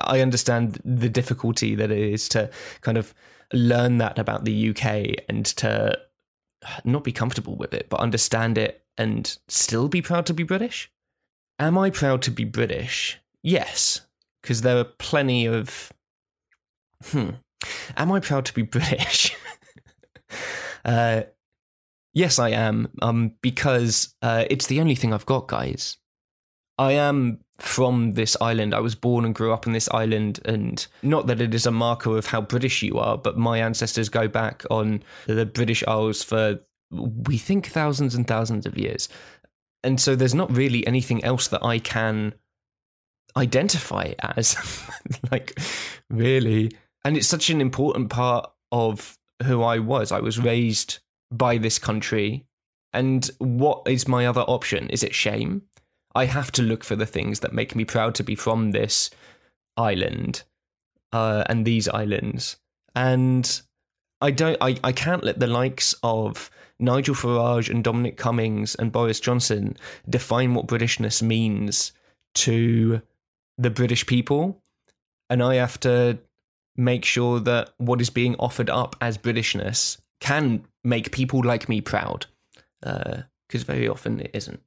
I 0.00 0.20
understand 0.20 0.82
the 0.84 1.08
difficulty 1.08 1.76
that 1.76 1.92
it 1.92 2.12
is 2.12 2.28
to 2.30 2.50
kind 2.80 2.98
of 2.98 3.14
learn 3.52 3.98
that 3.98 4.18
about 4.18 4.44
the 4.44 4.70
UK 4.70 5.24
and 5.28 5.46
to 5.46 5.96
not 6.84 7.04
be 7.04 7.12
comfortable 7.12 7.54
with 7.54 7.72
it, 7.72 7.88
but 7.88 8.00
understand 8.00 8.58
it 8.58 8.84
and 8.98 9.38
still 9.48 9.88
be 9.88 10.02
proud 10.02 10.26
to 10.26 10.34
be 10.34 10.42
British? 10.42 10.90
Am 11.58 11.78
I 11.78 11.90
proud 11.90 12.22
to 12.22 12.30
be 12.30 12.44
British? 12.44 13.18
Yes. 13.42 14.02
because 14.42 14.62
there 14.62 14.76
are 14.78 14.84
plenty 14.84 15.46
of. 15.46 15.92
Hmm. 17.04 17.30
Am 17.96 18.12
I 18.12 18.20
proud 18.20 18.44
to 18.46 18.54
be 18.54 18.62
British? 18.76 19.34
uh, 20.84 21.22
yes, 22.14 22.38
I 22.38 22.50
am. 22.50 22.88
Um, 23.02 23.34
because 23.42 24.14
uh, 24.22 24.44
it's 24.50 24.66
the 24.66 24.80
only 24.80 24.94
thing 24.94 25.12
I've 25.12 25.26
got, 25.26 25.48
guys. 25.48 25.96
I 26.78 26.92
am 26.92 27.40
from 27.58 28.12
this 28.12 28.36
island. 28.40 28.72
I 28.72 28.78
was 28.80 28.94
born 28.94 29.24
and 29.24 29.34
grew 29.34 29.52
up 29.52 29.66
on 29.66 29.72
this 29.72 29.88
island, 29.90 30.38
and 30.44 30.86
not 31.02 31.26
that 31.26 31.40
it 31.40 31.52
is 31.54 31.66
a 31.66 31.72
marker 31.72 32.16
of 32.16 32.26
how 32.26 32.40
British 32.40 32.82
you 32.82 32.98
are, 32.98 33.18
but 33.18 33.36
my 33.36 33.58
ancestors 33.58 34.08
go 34.08 34.28
back 34.28 34.64
on 34.70 35.02
the 35.26 35.44
British 35.46 35.82
Isles 35.88 36.22
for 36.22 36.60
we 36.90 37.38
think 37.38 37.66
thousands 37.66 38.14
and 38.14 38.26
thousands 38.26 38.66
of 38.66 38.78
years. 38.78 39.08
And 39.84 40.00
so 40.00 40.16
there's 40.16 40.34
not 40.34 40.54
really 40.54 40.86
anything 40.86 41.22
else 41.22 41.48
that 41.48 41.64
I 41.64 41.78
can 41.78 42.34
identify 43.36 44.12
as. 44.20 44.56
like, 45.30 45.58
really. 46.10 46.72
And 47.04 47.16
it's 47.16 47.28
such 47.28 47.50
an 47.50 47.60
important 47.60 48.10
part 48.10 48.50
of 48.72 49.18
who 49.44 49.62
I 49.62 49.78
was. 49.78 50.10
I 50.12 50.20
was 50.20 50.38
raised 50.38 50.98
by 51.30 51.58
this 51.58 51.78
country. 51.78 52.44
And 52.92 53.30
what 53.38 53.82
is 53.86 54.08
my 54.08 54.26
other 54.26 54.40
option? 54.42 54.88
Is 54.90 55.02
it 55.02 55.14
shame? 55.14 55.62
I 56.14 56.24
have 56.24 56.50
to 56.52 56.62
look 56.62 56.82
for 56.82 56.96
the 56.96 57.06
things 57.06 57.40
that 57.40 57.52
make 57.52 57.76
me 57.76 57.84
proud 57.84 58.14
to 58.16 58.24
be 58.24 58.34
from 58.34 58.72
this 58.72 59.10
island 59.76 60.42
uh, 61.12 61.44
and 61.46 61.64
these 61.64 61.88
islands. 61.88 62.56
And 62.94 63.60
I 64.20 64.30
don't 64.30 64.56
I, 64.60 64.76
I 64.82 64.92
can't 64.92 65.22
let 65.22 65.38
the 65.38 65.46
likes 65.46 65.94
of 66.02 66.50
Nigel 66.80 67.14
Farage 67.14 67.68
and 67.68 67.82
Dominic 67.82 68.16
Cummings 68.16 68.74
and 68.74 68.92
Boris 68.92 69.20
Johnson 69.20 69.76
define 70.08 70.54
what 70.54 70.66
Britishness 70.66 71.22
means 71.22 71.92
to 72.34 73.02
the 73.56 73.70
British 73.70 74.06
people. 74.06 74.62
And 75.28 75.42
I 75.42 75.56
have 75.56 75.78
to 75.80 76.18
make 76.76 77.04
sure 77.04 77.40
that 77.40 77.70
what 77.78 78.00
is 78.00 78.10
being 78.10 78.36
offered 78.36 78.70
up 78.70 78.96
as 79.00 79.18
Britishness 79.18 79.98
can 80.20 80.64
make 80.84 81.12
people 81.12 81.42
like 81.42 81.68
me 81.68 81.80
proud. 81.80 82.26
Because 82.80 83.62
uh, 83.62 83.66
very 83.66 83.88
often 83.88 84.20
it 84.20 84.30
isn't. 84.32 84.60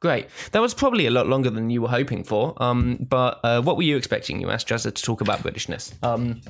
Great. 0.00 0.26
That 0.50 0.60
was 0.60 0.74
probably 0.74 1.06
a 1.06 1.10
lot 1.10 1.28
longer 1.28 1.48
than 1.48 1.70
you 1.70 1.80
were 1.80 1.88
hoping 1.88 2.24
for. 2.24 2.60
Um, 2.60 3.06
but 3.08 3.40
uh, 3.44 3.62
what 3.62 3.76
were 3.76 3.84
you 3.84 3.96
expecting? 3.96 4.40
You 4.40 4.50
asked 4.50 4.68
Jazza 4.68 4.92
to 4.92 5.02
talk 5.02 5.20
about 5.20 5.38
Britishness. 5.38 5.92
Um, 6.02 6.40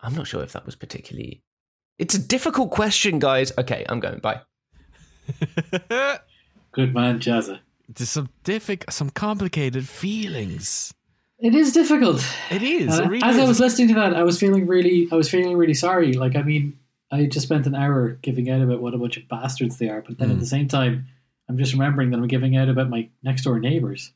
I'm 0.00 0.14
not 0.14 0.26
sure 0.26 0.42
if 0.42 0.52
that 0.52 0.66
was 0.66 0.74
particularly. 0.74 1.42
It's 1.98 2.14
a 2.14 2.18
difficult 2.18 2.70
question, 2.70 3.18
guys. 3.18 3.52
Okay, 3.58 3.84
I'm 3.88 4.00
going. 4.00 4.18
Bye. 4.18 4.40
Good 6.72 6.94
man, 6.94 7.20
Jazza. 7.20 7.60
There's 7.88 8.10
some 8.10 8.28
difficult, 8.42 8.92
some 8.92 9.10
complicated 9.10 9.88
feelings. 9.88 10.92
It 11.38 11.54
is 11.54 11.72
difficult. 11.72 12.24
It 12.50 12.62
is. 12.62 12.98
It 12.98 13.04
Uh, 13.04 13.08
really 13.08 13.22
as 13.22 13.38
I 13.38 13.44
was 13.44 13.60
listening 13.60 13.88
to 13.88 13.94
that, 13.94 14.14
I 14.14 14.22
was 14.22 14.38
feeling 14.40 14.66
really, 14.66 15.08
I 15.12 15.14
was 15.16 15.28
feeling 15.30 15.56
really 15.56 15.74
sorry. 15.74 16.14
Like, 16.14 16.36
I 16.36 16.42
mean, 16.42 16.78
I 17.12 17.26
just 17.26 17.46
spent 17.46 17.66
an 17.66 17.74
hour 17.74 18.18
giving 18.22 18.48
out 18.50 18.62
about 18.62 18.80
what 18.80 18.94
a 18.94 18.98
bunch 18.98 19.16
of 19.16 19.28
bastards 19.28 19.78
they 19.78 19.88
are, 19.88 20.02
but 20.02 20.18
then 20.18 20.28
Mm. 20.30 20.32
at 20.32 20.40
the 20.40 20.46
same 20.46 20.68
time, 20.68 21.06
I'm 21.48 21.58
just 21.58 21.72
remembering 21.72 22.10
that 22.10 22.16
I'm 22.16 22.26
giving 22.26 22.56
out 22.56 22.68
about 22.68 22.88
my 22.88 23.08
next 23.22 23.42
door 23.44 23.60
neighbors. 23.60 24.12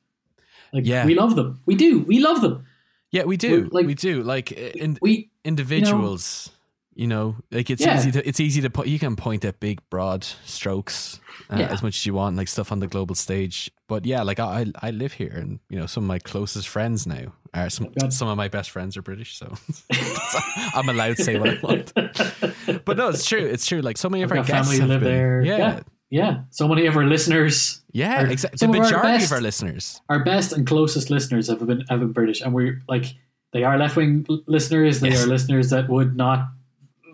Like, 0.72 0.86
Yeah. 0.86 1.04
we 1.04 1.14
love 1.14 1.36
them. 1.36 1.60
We 1.66 1.74
do. 1.74 2.00
We 2.00 2.18
love 2.20 2.40
them. 2.40 2.64
yeah, 3.10 3.24
we 3.24 3.36
do. 3.36 3.62
We're, 3.64 3.68
like- 3.70 3.86
we 3.86 3.94
do. 3.94 4.22
Like 4.22 4.52
in, 4.52 4.98
We 5.00 5.30
individuals. 5.44 6.48
You 6.48 6.52
know, 6.52 6.57
like 6.98 7.70
it's 7.70 7.80
Yeah. 7.84 7.96
easy 7.96 8.10
to 8.12 8.28
it's 8.28 8.40
easy 8.40 8.60
to 8.62 8.70
put. 8.70 8.86
You 8.88 8.98
can 8.98 9.16
point 9.16 9.44
at 9.44 9.60
big, 9.60 9.80
broad 9.90 10.24
strokes 10.44 11.20
uh, 11.50 11.56
Yeah. 11.58 11.68
as 11.72 11.82
much 11.82 11.96
as 11.98 12.06
you 12.06 12.14
want, 12.14 12.36
like 12.36 12.48
stuff 12.48 12.72
on 12.72 12.80
the 12.80 12.86
global 12.88 13.14
stage. 13.14 13.70
But 13.88 14.04
yeah, 14.04 14.22
like 14.22 14.40
I 14.40 14.66
I 14.82 14.90
live 14.90 15.12
here, 15.14 15.32
and 15.34 15.60
you 15.70 15.78
know, 15.78 15.86
some 15.86 16.04
of 16.04 16.08
my 16.08 16.18
closest 16.18 16.68
friends 16.68 17.06
now 17.06 17.32
are 17.54 17.70
some 17.70 17.88
God. 17.98 18.12
some 18.12 18.28
of 18.28 18.36
my 18.36 18.48
best 18.48 18.70
friends 18.70 18.96
are 18.96 19.02
British, 19.02 19.38
so 19.38 19.54
I'm 20.74 20.88
allowed 20.88 21.16
to 21.16 21.22
say 21.24 21.38
what 21.38 21.50
I 21.50 21.58
want. 21.62 21.92
But 22.84 22.96
no, 22.98 23.08
it's 23.08 23.24
true. 23.26 23.44
It's 23.46 23.66
true. 23.66 23.80
Like 23.80 23.96
so 23.96 24.08
many 24.10 24.22
of 24.22 24.30
our 24.30 24.42
guests 24.42 24.50
family 24.72 24.78
live 24.86 25.00
been, 25.00 25.08
there. 25.12 25.42
Yeah, 25.42 25.56
Yeah. 25.58 25.80
yeah. 26.10 26.36
So 26.50 26.68
many 26.68 26.86
of 26.86 26.96
our 26.96 27.04
listeners, 27.06 27.80
yeah, 27.92 28.18
Our- 28.20 28.26
exactly. 28.26 28.56
The 28.56 28.58
some 28.58 28.70
of 28.70 28.76
our 28.76 28.82
majority 28.82 29.08
best- 29.08 29.26
of 29.26 29.32
our 29.32 29.40
listeners. 29.40 30.00
our 30.10 30.24
best 30.24 30.52
and 30.52 30.66
closest 30.66 31.10
listeners 31.10 31.48
have 31.48 31.64
been 31.66 31.82
have 31.88 32.00
been 32.00 32.12
British, 32.12 32.42
and 32.42 32.52
we're 32.52 32.82
like 32.88 33.06
they 33.52 33.62
are 33.64 33.78
left 33.78 33.96
wing 33.96 34.26
listeners. 34.46 35.00
They 35.00 35.10
Yes. 35.10 35.24
are 35.24 35.28
listeners 35.28 35.70
that 35.70 35.88
would 35.88 36.14
not 36.16 36.48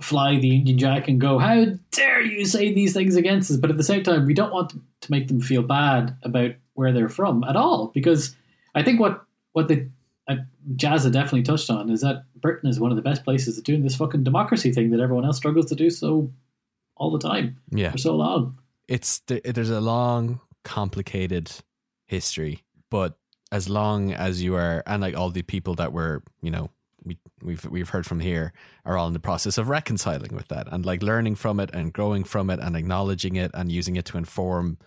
fly 0.01 0.38
the 0.38 0.49
Union 0.49 0.78
Jack 0.78 1.09
and 1.09 1.20
go, 1.20 1.38
"How 1.38 1.64
dare 1.90 2.22
you 2.22 2.45
say 2.47 2.72
these 2.72 2.92
things 2.92 3.16
against 3.16 3.51
us?" 3.51 3.57
But 3.57 3.70
at 3.70 3.76
the 3.76 3.84
same 3.84 4.03
time, 4.03 4.26
we 4.26 4.34
don't 4.34 4.53
want 4.53 4.70
to 5.01 5.11
make 5.11 5.28
them 5.28 5.40
feel 5.40 5.62
bad 5.62 6.16
about 6.22 6.53
where 6.74 6.92
they're 6.92 7.09
from 7.09 7.45
at 7.45 7.57
all, 7.57 7.88
because 7.95 8.34
I 8.74 8.82
think 8.82 9.01
what 9.01 9.24
what 9.53 9.68
the 9.68 9.88
uh, 10.26 10.36
Jazza 10.74 11.12
definitely 11.12 11.42
touched 11.42 11.70
on 11.70 11.90
is 11.90 12.01
that 12.01 12.24
Britain 12.40 12.68
is 12.68 12.80
one 12.80 12.90
of 12.90 12.97
the 12.97 13.03
best 13.03 13.24
places 13.24 13.59
at 13.59 13.64
doing 13.64 13.82
this 13.82 13.95
fucking 13.97 14.24
democracy 14.24 14.72
thing 14.72 14.90
that 14.90 15.01
everyone 15.01 15.24
else 15.24 15.36
struggles 15.36 15.66
to 15.66 15.74
do 15.74 15.90
so 15.90 16.30
all 16.97 17.11
the 17.11 17.18
time 17.18 17.59
Yeah, 17.70 17.90
for 17.92 17.99
so 17.99 18.16
long. 18.16 18.59
it's 18.88 19.20
there's 19.26 19.70
a 19.70 19.80
long, 19.80 20.40
complicated 20.64 21.51
history, 22.07 22.62
but 22.90 23.16
as 23.53 23.68
long 23.68 24.12
as 24.12 24.42
you 24.42 24.57
are, 24.57 24.82
and 24.86 25.01
like 25.03 25.16
all 25.16 25.30
the 25.30 25.42
people 25.42 25.74
that 25.76 25.92
were, 25.92 26.22
you 26.42 26.51
know, 26.51 26.70
we 27.05 27.18
we've 27.42 27.64
we've 27.66 27.88
heard 27.90 28.07
from 28.07 28.20
here 28.20 28.52
are 28.84 28.96
all 28.96 29.07
in 29.07 29.12
the 29.12 29.20
process 29.20 29.59
of 29.59 29.68
reconciling 29.68 30.34
with 30.34 30.48
that 30.48 30.66
and 30.72 30.86
like 30.86 31.02
learning 31.02 31.34
from 31.34 31.61
it 31.61 31.70
and 31.72 31.92
growing 31.92 32.24
from 32.24 32.50
it 32.50 32.61
and 32.61 32.76
acknowledging 32.76 33.36
it 33.36 33.50
and 33.55 33.70
using 33.70 33.96
it 33.96 34.05
to 34.07 34.18
inform 34.18 34.78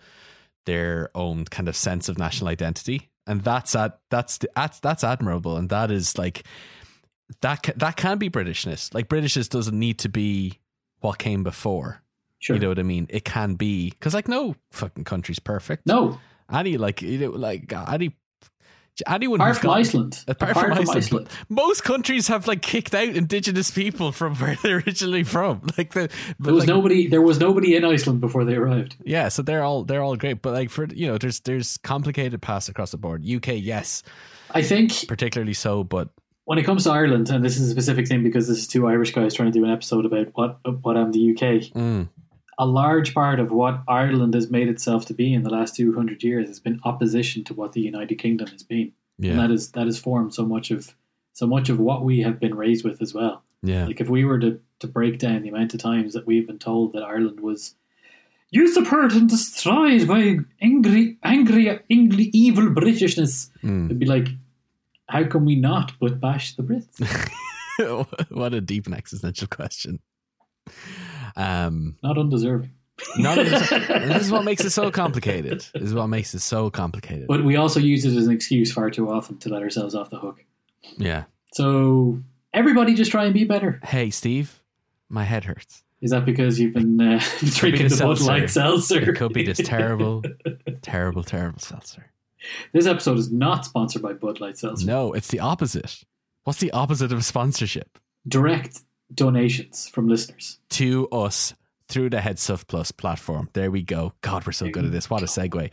their 0.66 1.10
own 1.14 1.44
kind 1.46 1.68
of 1.68 1.74
sense 1.76 2.08
of 2.08 2.18
national 2.18 2.48
identity. 2.48 3.10
And 3.26 3.42
that's 3.42 3.74
at 3.76 3.98
that's 4.10 4.38
that's 4.54 4.80
that's 4.80 5.04
admirable, 5.04 5.56
and 5.56 5.68
that 5.70 5.90
is 5.90 6.16
like 6.16 6.44
that 7.42 7.62
ca- 7.62 7.74
that 7.76 7.96
can 7.96 8.18
be 8.18 8.30
Britishness. 8.30 8.94
Like 8.94 9.08
Britishness 9.08 9.48
doesn't 9.48 9.78
need 9.78 9.98
to 10.00 10.08
be 10.08 10.60
what 11.00 11.18
came 11.18 11.42
before. 11.42 12.02
Sure. 12.38 12.56
You 12.56 12.60
know 12.60 12.68
what 12.68 12.78
I 12.78 12.84
mean? 12.84 13.06
It 13.10 13.24
can 13.24 13.54
be 13.54 13.90
because 13.90 14.14
like 14.14 14.28
no 14.28 14.56
fucking 14.70 15.04
country's 15.04 15.38
perfect. 15.38 15.86
no, 15.86 16.18
any 16.52 16.78
like 16.78 17.02
you 17.02 17.18
know 17.18 17.30
like 17.30 17.72
any 17.72 18.16
anyone 19.06 19.40
apart 19.40 19.58
from 19.58 19.70
Iceland, 19.70 20.24
Apart, 20.26 20.56
from, 20.56 20.72
Iceland, 20.72 21.08
but 21.10 21.28
most 21.48 21.84
countries 21.84 22.28
have 22.28 22.46
like 22.46 22.62
kicked 22.62 22.94
out 22.94 23.08
indigenous 23.08 23.70
people 23.70 24.12
from 24.12 24.34
where 24.36 24.56
they're 24.62 24.78
originally 24.78 25.24
from. 25.24 25.62
Like 25.78 25.92
the, 25.92 26.10
There 26.40 26.52
was 26.52 26.62
like, 26.66 26.68
nobody. 26.68 27.06
There 27.06 27.22
was 27.22 27.38
nobody 27.38 27.76
in 27.76 27.84
Iceland 27.84 28.20
before 28.20 28.44
they 28.44 28.54
arrived. 28.54 28.96
yeah, 29.04 29.28
so 29.28 29.42
they're 29.42 29.62
all 29.62 29.84
they're 29.84 30.02
all 30.02 30.16
great. 30.16 30.42
But 30.42 30.54
like 30.54 30.70
for 30.70 30.86
you 30.86 31.06
know, 31.06 31.18
there's 31.18 31.40
there's 31.40 31.76
complicated 31.78 32.42
paths 32.42 32.68
across 32.68 32.90
the 32.90 32.96
board. 32.96 33.24
UK, 33.28 33.54
yes, 33.56 34.02
I 34.52 34.62
think 34.62 35.06
particularly 35.06 35.54
so. 35.54 35.84
But 35.84 36.08
when 36.44 36.58
it 36.58 36.64
comes 36.64 36.84
to 36.84 36.90
Ireland, 36.90 37.28
and 37.30 37.44
this 37.44 37.58
is 37.58 37.68
a 37.68 37.70
specific 37.70 38.08
thing 38.08 38.22
because 38.24 38.48
this 38.48 38.58
is 38.58 38.66
two 38.66 38.86
Irish 38.88 39.12
guys 39.14 39.34
trying 39.34 39.52
to 39.52 39.58
do 39.58 39.64
an 39.64 39.70
episode 39.70 40.04
about 40.06 40.28
what 40.34 40.58
what 40.82 40.96
am 40.96 41.12
the 41.12 41.30
UK. 41.32 41.72
mm, 41.74 42.08
A 42.60 42.66
large 42.66 43.14
part 43.14 43.38
of 43.38 43.50
what 43.52 43.82
Ireland 43.86 44.34
has 44.34 44.50
made 44.50 44.68
itself 44.68 45.06
to 45.06 45.14
be 45.14 45.32
in 45.32 45.42
the 45.44 45.50
last 45.50 45.76
two 45.76 45.94
hundred 45.94 46.22
years 46.24 46.48
has 46.48 46.58
been 46.60 46.80
opposition 46.84 47.44
to 47.44 47.54
what 47.54 47.72
the 47.72 47.80
United 47.80 48.16
Kingdom 48.16 48.48
has 48.48 48.62
been, 48.64 48.92
and 49.32 49.38
that 49.38 49.50
is 49.50 49.70
that 49.72 49.86
has 49.86 49.98
formed 49.98 50.34
so 50.34 50.44
much 50.44 50.70
of 50.70 50.94
so 51.34 51.46
much 51.46 51.68
of 51.68 51.78
what 51.78 52.04
we 52.04 52.20
have 52.22 52.40
been 52.40 52.54
raised 52.56 52.84
with 52.84 53.00
as 53.00 53.14
well. 53.14 53.42
yeah, 53.62 53.86
Like 53.86 54.00
if 54.00 54.08
we 54.08 54.24
were 54.24 54.40
to 54.40 54.60
to 54.80 54.86
break 54.88 55.18
down 55.20 55.42
the 55.42 55.48
amount 55.50 55.72
of 55.74 55.80
times 55.80 56.14
that 56.14 56.26
we've 56.26 56.46
been 56.46 56.58
told 56.58 56.92
that 56.94 57.02
Ireland 57.04 57.40
was 57.40 57.74
usurped 58.50 59.12
and 59.14 59.28
destroyed 59.28 60.08
by 60.08 60.38
angry, 60.60 61.18
angry, 61.22 61.78
angry, 61.90 62.30
evil 62.32 62.66
Britishness, 62.70 63.50
Mm. 63.62 63.86
it'd 63.86 63.98
be 63.98 64.06
like, 64.06 64.28
how 65.08 65.24
can 65.24 65.44
we 65.44 65.54
not 65.56 65.92
but 66.00 66.18
bash 66.20 66.56
the 66.56 66.62
Brits? 66.62 66.96
what 68.30 68.54
a 68.54 68.60
deep 68.60 68.86
and 68.86 68.94
existential 68.96 69.46
question. 69.48 70.00
Um, 71.38 71.96
Not 72.02 72.18
undeserving. 72.18 72.70
not 73.18 73.36
this 73.38 74.22
is 74.26 74.30
what 74.32 74.44
makes 74.44 74.64
it 74.64 74.70
so 74.70 74.90
complicated. 74.90 75.60
This 75.72 75.82
is 75.84 75.94
what 75.94 76.08
makes 76.08 76.34
it 76.34 76.40
so 76.40 76.68
complicated. 76.68 77.28
But 77.28 77.44
we 77.44 77.54
also 77.56 77.78
use 77.80 78.04
it 78.04 78.16
as 78.16 78.26
an 78.26 78.32
excuse 78.32 78.72
far 78.72 78.90
too 78.90 79.08
often 79.10 79.38
to 79.38 79.48
let 79.48 79.62
ourselves 79.62 79.94
off 79.94 80.10
the 80.10 80.18
hook. 80.18 80.44
yeah. 80.96 81.24
So 81.52 82.18
everybody 82.52 82.94
just 82.94 83.10
try 83.12 83.24
and 83.24 83.32
be 83.32 83.44
better. 83.44 83.80
Hey, 83.84 84.10
Steve, 84.10 84.60
my 85.08 85.22
head 85.24 85.44
hurts. 85.44 85.84
Is 86.00 86.10
that 86.10 86.24
because 86.24 86.58
you've 86.60 86.74
been 86.74 87.00
uh, 87.00 87.20
drinking 87.38 87.88
the 87.88 87.96
Bud. 87.96 88.20
Light 88.20 88.50
seltzer? 88.50 89.10
It 89.10 89.16
could 89.16 89.32
be 89.32 89.44
this 89.44 89.58
terrible, 89.62 90.22
terrible, 90.82 91.22
terrible 91.22 91.58
seltzer. 91.60 92.06
this 92.72 92.86
episode 92.86 93.16
is 93.18 93.30
not 93.32 93.64
sponsored 93.64 94.02
by 94.02 94.12
Bud 94.12 94.40
Light 94.40 94.58
seltzer. 94.58 94.86
No, 94.86 95.12
it's 95.12 95.28
the 95.28 95.40
opposite. 95.40 96.02
What's 96.44 96.58
the 96.60 96.70
opposite 96.72 97.12
of 97.12 97.24
sponsorship? 97.24 97.98
Direct 98.26 98.80
donations 99.12 99.88
from 99.88 100.08
listeners. 100.08 100.58
To 100.70 101.08
us 101.10 101.54
through 101.88 102.10
the 102.10 102.18
HeadStuff 102.18 102.66
Plus 102.66 102.92
platform. 102.92 103.48
There 103.54 103.70
we 103.70 103.82
go. 103.82 104.12
God, 104.20 104.46
we're 104.46 104.52
so 104.52 104.68
good 104.68 104.84
at 104.84 104.92
this. 104.92 105.08
What 105.08 105.22
a 105.22 105.26
segue. 105.26 105.70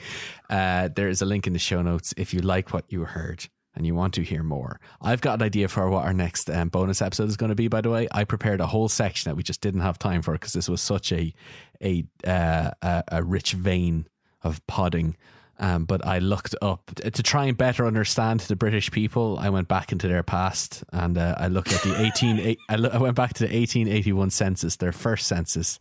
Uh, 0.49 0.89
there 0.95 1.09
is 1.09 1.21
a 1.21 1.25
link 1.25 1.45
in 1.45 1.53
the 1.53 1.59
show 1.59 1.81
notes 1.81 2.13
if 2.15 2.33
you 2.33 2.39
like 2.39 2.73
what 2.73 2.85
you 2.89 3.03
heard 3.03 3.47
and 3.75 3.85
you 3.85 3.93
want 3.93 4.13
to 4.13 4.23
hear 4.23 4.41
more. 4.41 4.79
I've 5.01 5.19
got 5.19 5.35
an 5.35 5.45
idea 5.45 5.67
for 5.67 5.89
what 5.89 6.05
our 6.05 6.13
next 6.13 6.49
um, 6.49 6.69
bonus 6.69 7.01
episode 7.01 7.27
is 7.27 7.35
going 7.35 7.49
to 7.49 7.55
be, 7.55 7.67
by 7.67 7.81
the 7.81 7.89
way. 7.89 8.07
I 8.11 8.23
prepared 8.23 8.61
a 8.61 8.67
whole 8.67 8.87
section 8.87 9.29
that 9.29 9.35
we 9.35 9.43
just 9.43 9.59
didn't 9.59 9.81
have 9.81 9.99
time 9.99 10.21
for 10.21 10.31
because 10.31 10.53
this 10.53 10.69
was 10.69 10.81
such 10.81 11.11
a, 11.11 11.33
a, 11.83 12.05
uh, 12.25 12.71
a, 12.81 13.03
a 13.09 13.23
rich 13.23 13.51
vein 13.51 14.07
of 14.41 14.65
podding 14.67 15.17
Um, 15.57 15.86
but 15.86 16.06
I 16.06 16.19
looked 16.19 16.53
up 16.61 16.91
to 16.95 17.23
try 17.23 17.45
and 17.45 17.57
better 17.57 17.86
understand 17.88 18.41
the 18.41 18.57
British 18.57 18.91
people. 18.91 19.38
I 19.40 19.49
went 19.49 19.69
back 19.69 19.94
into 19.94 20.07
their 20.10 20.22
past 20.23 20.84
and 20.91 21.18
uh, 21.18 21.36
I 21.38 21.48
looked 21.48 21.72
at 21.72 21.82
the 21.82 22.02
18. 22.02 22.57
I, 22.69 22.76
I 22.76 22.98
went 22.98 23.15
back 23.15 23.34
to 23.36 23.48
the 23.48 23.57
1881 23.57 24.32
census, 24.32 24.76
their 24.76 24.91
first 24.91 25.27
census, 25.27 25.80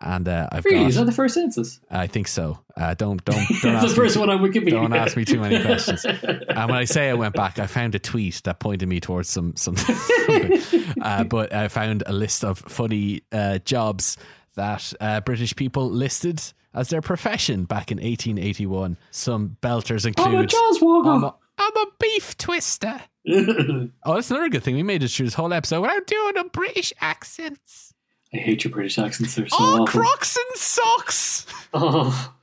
and 0.00 0.26
uh, 0.28 0.48
I've 0.50 0.64
Really? 0.64 0.78
got. 0.80 0.88
Is 0.88 0.94
that 0.96 1.04
the 1.06 1.12
first 1.12 1.34
census? 1.34 1.78
I 1.88 2.08
think 2.08 2.26
so. 2.26 2.58
Uh, 2.76 2.94
don't 2.94 3.24
don't 3.24 3.36
don't 3.48 3.50
It's 3.50 3.62
the 3.62 3.68
ask 3.70 3.94
first 3.94 4.16
me, 4.16 4.20
one 4.20 4.30
on 4.30 4.40
Wikipedia. 4.40 4.70
Don't 4.70 4.92
ask 4.92 5.16
me 5.16 5.24
too 5.24 5.38
many 5.38 5.62
questions. 5.64 6.04
and 6.04 6.68
when 6.68 6.72
I 6.78 6.84
say 6.84 7.08
I 7.08 7.14
went 7.14 7.34
back, 7.36 7.60
I 7.60 7.68
found 7.68 7.94
a 7.94 8.00
tweet 8.00 8.40
that 8.44 8.58
pointed 8.58 8.88
me 8.88 8.98
towards 8.98 9.28
some 9.30 9.54
some. 9.54 9.76
something. 10.28 10.60
Uh, 11.00 11.22
but 11.24 11.54
I 11.54 11.68
found 11.68 12.02
a 12.06 12.12
list 12.12 12.44
of 12.44 12.58
funny 12.58 13.22
uh, 13.30 13.58
jobs 13.58 14.16
that 14.56 14.92
uh, 15.00 15.20
British 15.20 15.54
people 15.54 15.88
listed 15.88 16.42
as 16.74 16.88
their 16.88 17.00
profession 17.02 17.64
back 17.64 17.90
in 17.92 17.98
1881. 17.98 18.96
Some 19.10 19.56
belters 19.62 20.06
include. 20.06 20.26
I'm 20.28 20.34
a 20.44 20.84
walker. 20.84 21.08
I'm 21.10 21.24
a, 21.24 21.34
I'm 21.58 21.76
a 21.76 21.86
beef 21.98 22.36
twister. 22.36 23.00
Oh, 24.06 24.14
that's 24.16 24.30
another 24.30 24.50
good 24.50 24.62
thing. 24.62 24.74
We 24.76 24.82
made 24.82 25.02
it 25.02 25.08
through 25.08 25.26
this 25.26 25.34
whole 25.34 25.50
episode 25.54 25.80
without 25.80 26.06
doing 26.06 26.36
a 26.36 26.44
British 26.44 26.92
accents. 27.00 27.94
I 28.34 28.36
hate 28.36 28.64
your 28.64 28.72
British 28.72 28.98
accents. 28.98 29.34
They're 29.34 29.46
so 29.46 29.56
Oh, 29.58 29.72
awful. 29.82 29.86
Crocs 29.86 30.36
and 30.36 30.56
socks. 30.56 31.46
Oh, 31.72 32.34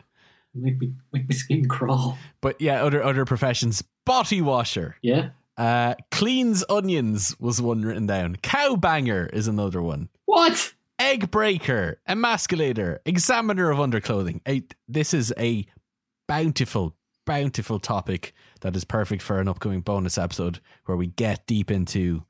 make 0.55 0.79
me 0.79 0.91
make 1.13 1.29
me 1.29 1.35
skin 1.35 1.67
crawl. 1.67 2.17
But 2.41 2.59
yeah, 2.59 2.83
other 2.83 3.03
other 3.03 3.23
professions. 3.25 3.83
Body 4.05 4.41
washer. 4.41 4.97
Yeah. 5.03 5.29
Uh, 5.57 5.93
cleans 6.09 6.63
onions 6.67 7.35
was 7.39 7.61
one 7.61 7.83
written 7.83 8.07
down. 8.07 8.37
Cow 8.37 8.75
banger 8.75 9.29
is 9.31 9.47
another 9.47 9.81
one. 9.83 10.09
What? 10.25 10.73
Egg 11.01 11.31
breaker, 11.31 11.99
emasculator, 12.07 12.99
examiner 13.07 13.71
of 13.71 13.79
underclothing. 13.79 14.39
A, 14.47 14.61
this 14.87 15.15
is 15.15 15.33
a 15.35 15.65
bountiful, 16.27 16.95
bountiful 17.25 17.79
topic 17.79 18.35
that 18.59 18.75
is 18.75 18.85
perfect 18.85 19.23
for 19.23 19.39
an 19.39 19.47
upcoming 19.47 19.81
bonus 19.81 20.19
episode 20.19 20.59
where 20.85 20.95
we 20.95 21.07
get 21.07 21.47
deep 21.47 21.71
into 21.71 22.23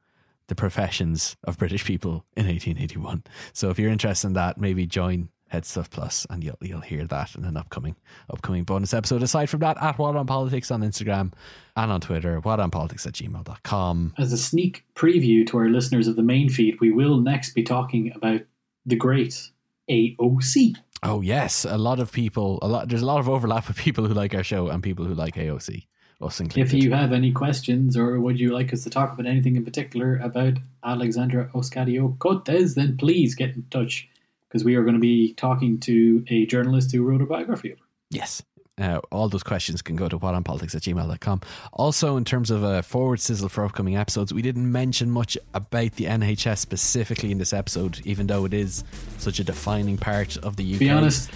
the 0.48 0.56
professions 0.56 1.36
of 1.44 1.58
British 1.58 1.84
people 1.84 2.26
in 2.38 2.46
1881. 2.48 3.26
So 3.52 3.70
if 3.72 3.78
you're 3.78 3.92
interested 3.92 4.28
in 4.28 4.34
that, 4.36 4.58
maybe 4.58 4.88
join 4.88 5.28
HeadStuff 5.54 5.90
Plus 5.90 6.26
and 6.30 6.42
you'll 6.42 6.58
you'll 6.62 6.80
hear 6.80 7.06
that 7.06 7.36
in 7.36 7.44
an 7.44 7.58
upcoming 7.58 7.98
upcoming 8.30 8.64
bonus 8.64 8.94
episode. 8.94 9.22
Aside 9.22 9.50
from 9.50 9.60
that, 9.60 9.84
at 9.84 9.98
What 9.98 10.16
on 10.16 10.26
Politics 10.26 10.72
on 10.72 10.82
Instagram 10.82 11.34
and 11.76 11.92
on 11.92 12.00
Twitter, 12.00 12.40
whatonpolitics 12.40 13.06
at 13.06 13.14
gmail.com. 13.14 14.14
As 14.18 14.32
a 14.32 14.38
sneak 14.38 14.86
preview 14.96 15.46
to 15.48 15.58
our 15.58 15.68
listeners 15.68 16.08
of 16.08 16.16
the 16.16 16.24
main 16.24 16.48
feed, 16.48 16.80
we 16.80 16.92
will 16.92 17.18
next 17.18 17.54
be 17.54 17.64
talking 17.64 18.14
about 18.16 18.42
the 18.86 18.96
great 18.96 19.50
AOC. 19.90 20.76
Oh 21.04 21.22
yes, 21.22 21.66
a 21.66 21.78
lot 21.78 22.00
of 22.00 22.12
people. 22.12 22.60
A 22.62 22.68
lot. 22.68 22.90
There's 22.90 23.02
a 23.02 23.06
lot 23.06 23.20
of 23.20 23.28
overlap 23.28 23.70
of 23.70 23.76
people 23.76 24.06
who 24.06 24.14
like 24.14 24.36
our 24.36 24.44
show 24.44 24.68
and 24.68 24.84
people 24.84 25.06
who 25.06 25.14
like 25.14 25.36
AOC. 25.36 25.88
Us 26.22 26.40
included. 26.40 26.68
If 26.68 26.84
you 26.84 26.92
have 26.92 27.14
any 27.14 27.32
questions 27.32 27.98
or 27.98 28.20
would 28.20 28.40
you 28.40 28.54
like 28.54 28.72
us 28.72 28.84
to 28.84 28.92
talk 28.92 29.12
about 29.12 29.26
anything 29.26 29.56
in 29.56 29.66
particular 29.66 30.18
about 30.18 30.54
Alexandra 30.86 31.50
Ocasio 31.56 32.20
Cortez, 32.20 32.76
then 32.76 32.96
please 32.96 33.34
get 33.34 33.56
in 33.56 33.66
touch 33.72 34.08
because 34.48 34.64
we 34.64 34.76
are 34.76 34.84
going 34.84 34.94
to 34.94 35.00
be 35.00 35.34
talking 35.34 35.80
to 35.80 36.24
a 36.28 36.46
journalist 36.46 36.92
who 36.92 37.04
wrote 37.04 37.24
a 37.24 37.26
biography 37.26 37.72
of 37.72 37.80
her. 37.80 37.86
Yes. 38.12 38.44
Uh, 38.82 39.00
all 39.12 39.30
those 39.30 39.44
questions 39.44 39.82
can 39.82 39.96
go 39.96 40.10
to 40.10 40.18
whatonpolitics 40.18 40.74
at 40.74 40.82
gmail.com. 40.82 41.42
Also, 41.74 42.18
in 42.18 42.26
terms 42.26 42.50
of 42.50 42.64
a 42.64 42.82
forward 42.82 43.20
sizzle 43.20 43.48
for 43.50 43.64
upcoming 43.64 43.96
episodes, 43.96 44.34
we 44.34 44.42
didn't 44.42 44.72
mention 44.72 45.12
much 45.12 45.38
about 45.54 45.92
the 45.98 46.06
NHS 46.06 46.58
specifically 46.58 47.32
in 47.32 47.38
this 47.38 47.54
episode, 47.54 48.02
even 48.06 48.28
though 48.28 48.46
it 48.46 48.54
is 48.54 48.84
such 49.18 49.40
a 49.40 49.44
defining 49.44 49.98
part 49.98 50.38
of 50.38 50.56
the 50.56 50.64
UK. 50.64 50.74
To 50.74 50.80
be 50.80 50.90
honest, 50.90 51.30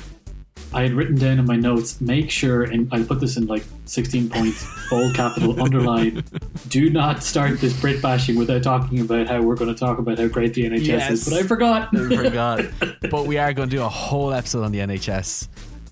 I 0.73 0.81
had 0.83 0.93
written 0.93 1.15
down 1.15 1.37
in 1.39 1.45
my 1.45 1.55
notes, 1.55 2.01
make 2.01 2.31
sure, 2.31 2.63
and 2.63 2.89
I'll 2.91 3.03
put 3.05 3.19
this 3.19 3.37
in 3.37 3.45
like 3.45 3.63
16 3.85 4.29
points, 4.29 4.89
bold 4.89 5.13
capital, 5.15 5.61
underline, 5.63 6.23
do 6.69 6.89
not 6.89 7.23
start 7.23 7.61
this 7.61 7.79
Brit 7.79 8.01
bashing 8.01 8.35
without 8.37 8.63
talking 8.63 8.99
about 8.99 9.27
how 9.27 9.41
we're 9.41 9.55
going 9.55 9.73
to 9.73 9.79
talk 9.79 9.99
about 9.99 10.17
how 10.17 10.27
great 10.27 10.53
the 10.53 10.63
NHS 10.63 10.85
Yes. 10.85 11.11
is. 11.11 11.29
But 11.29 11.33
I 11.39 11.43
forgot. 11.43 11.89
I 11.95 12.15
forgot. 12.15 12.65
but 13.11 13.27
we 13.27 13.37
are 13.37 13.53
going 13.53 13.69
to 13.69 13.75
do 13.75 13.83
a 13.83 13.89
whole 13.89 14.33
episode 14.33 14.63
on 14.63 14.71
the 14.71 14.79
NHS 14.79 15.47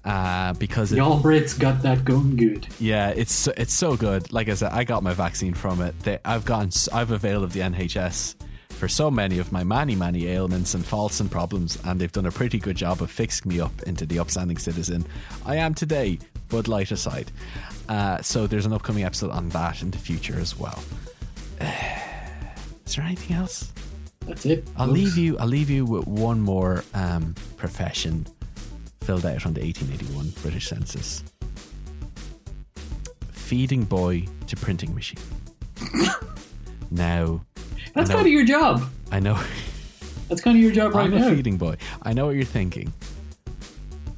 uh, 0.05 0.53
because 0.53 0.91
it, 0.91 0.97
Y'all 0.97 1.21
Brits 1.21 1.57
got 1.57 1.81
that 1.84 2.03
going 2.03 2.35
good. 2.35 2.67
Yeah, 2.80 3.09
it's 3.09 3.31
so- 3.34 3.53
it's 3.57 3.73
so 3.73 3.95
good. 3.95 4.31
Like 4.34 4.49
I 4.49 4.53
said, 4.55 4.71
I 4.71 4.84
got 4.84 5.03
my 5.03 5.13
vaccine 5.13 5.53
from 5.53 5.81
it. 5.81 5.97
They, 6.01 6.19
I've 6.25 6.45
gotten 6.45 6.71
I've 6.91 7.11
availed 7.11 7.43
of 7.43 7.53
the 7.53 7.61
NHS 7.61 8.35
for 8.69 8.88
so 8.88 9.09
many 9.11 9.39
of 9.39 9.51
my 9.51 9.63
many 9.63 9.95
many 9.95 10.27
ailments 10.27 10.73
and 10.73 10.85
faults 10.85 11.19
and 11.19 11.31
problems, 11.31 11.77
and 11.85 11.99
they've 12.01 12.11
done 12.11 12.25
a 12.25 12.31
pretty 12.31 12.59
good 12.59 12.75
job 12.75 13.01
of 13.01 13.09
fixing 13.11 13.49
me 13.49 13.59
up 13.61 13.81
into 13.84 14.05
the 14.05 14.19
upstanding 14.19 14.57
citizen 14.57 15.05
I 15.45 15.55
am 15.57 15.73
today. 15.73 16.19
Bud 16.49 16.67
Light 16.67 16.91
aside, 16.91 17.31
uh, 17.89 18.21
so 18.21 18.45
there's 18.45 18.65
an 18.65 18.73
upcoming 18.73 19.03
episode 19.05 19.31
on 19.31 19.49
that 19.49 19.81
in 19.81 19.89
the 19.91 19.97
future 19.97 20.38
as 20.39 20.57
well. 20.59 20.84
Is 22.85 22.95
there 22.95 23.05
anything 23.05 23.35
else? 23.38 23.71
That's 24.27 24.45
it. 24.45 24.67
I'll 24.77 24.88
folks. 24.88 24.99
leave 24.99 25.17
you. 25.17 25.38
I'll 25.38 25.47
leave 25.47 25.69
you 25.69 25.85
with 25.85 26.05
one 26.07 26.39
more 26.41 26.84
um, 26.93 27.35
profession 27.57 28.25
filled 29.03 29.25
out 29.25 29.45
on 29.45 29.53
the 29.53 29.61
1881 29.61 30.30
British 30.41 30.67
Census: 30.67 31.23
feeding 33.31 33.84
boy 33.84 34.25
to 34.47 34.55
printing 34.55 34.95
machine. 34.95 35.19
now, 36.91 37.43
That's 37.93 38.09
know, 38.09 38.15
kind 38.15 38.27
of 38.27 38.34
your 38.34 38.45
job. 38.45 38.84
I 39.11 39.19
know. 39.19 39.39
That's 40.30 40.41
kind 40.41 40.57
of 40.57 40.63
your 40.63 40.71
job 40.71 40.95
right 40.95 41.05
I'm 41.05 41.11
now. 41.11 41.30
feeding 41.30 41.57
boy. 41.57 41.77
I 42.01 42.13
know 42.13 42.25
what 42.27 42.35
you're 42.35 42.45
thinking. 42.45 42.91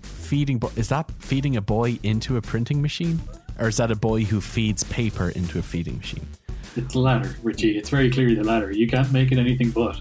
Feeding 0.03 0.59
boy 0.59 0.69
is 0.75 0.89
that 0.89 1.11
feeding 1.19 1.57
a 1.57 1.61
boy 1.61 1.99
into 2.03 2.37
a 2.37 2.41
printing 2.41 2.81
machine, 2.81 3.19
or 3.59 3.67
is 3.67 3.77
that 3.77 3.91
a 3.91 3.95
boy 3.95 4.23
who 4.23 4.39
feeds 4.39 4.83
paper 4.83 5.29
into 5.29 5.59
a 5.59 5.61
feeding 5.61 5.97
machine? 5.97 6.27
It's 6.75 6.93
the 6.93 6.99
latter, 6.99 7.35
Richie. 7.41 7.77
It's 7.77 7.89
very 7.89 8.09
clearly 8.11 8.35
the 8.35 8.43
latter. 8.43 8.71
You 8.71 8.87
can't 8.87 9.11
make 9.11 9.31
it 9.31 9.37
anything 9.37 9.71
but. 9.71 9.99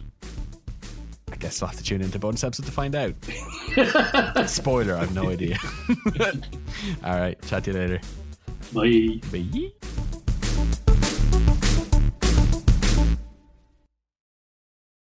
Guess 1.44 1.60
we'll 1.60 1.68
have 1.68 1.76
to 1.76 1.84
tune 1.84 2.00
into 2.00 2.18
bonus 2.18 2.42
episode 2.42 2.64
to 2.64 2.72
find 2.72 2.94
out. 2.94 3.14
Spoiler, 4.48 4.94
I 4.94 5.00
have 5.00 5.14
no 5.14 5.28
idea. 5.28 5.58
All 7.04 7.20
right, 7.20 7.38
chat 7.42 7.64
to 7.64 7.72
you 7.72 7.78
later. 7.78 8.00
Bye. 8.72 9.20
Bye. 9.30 9.72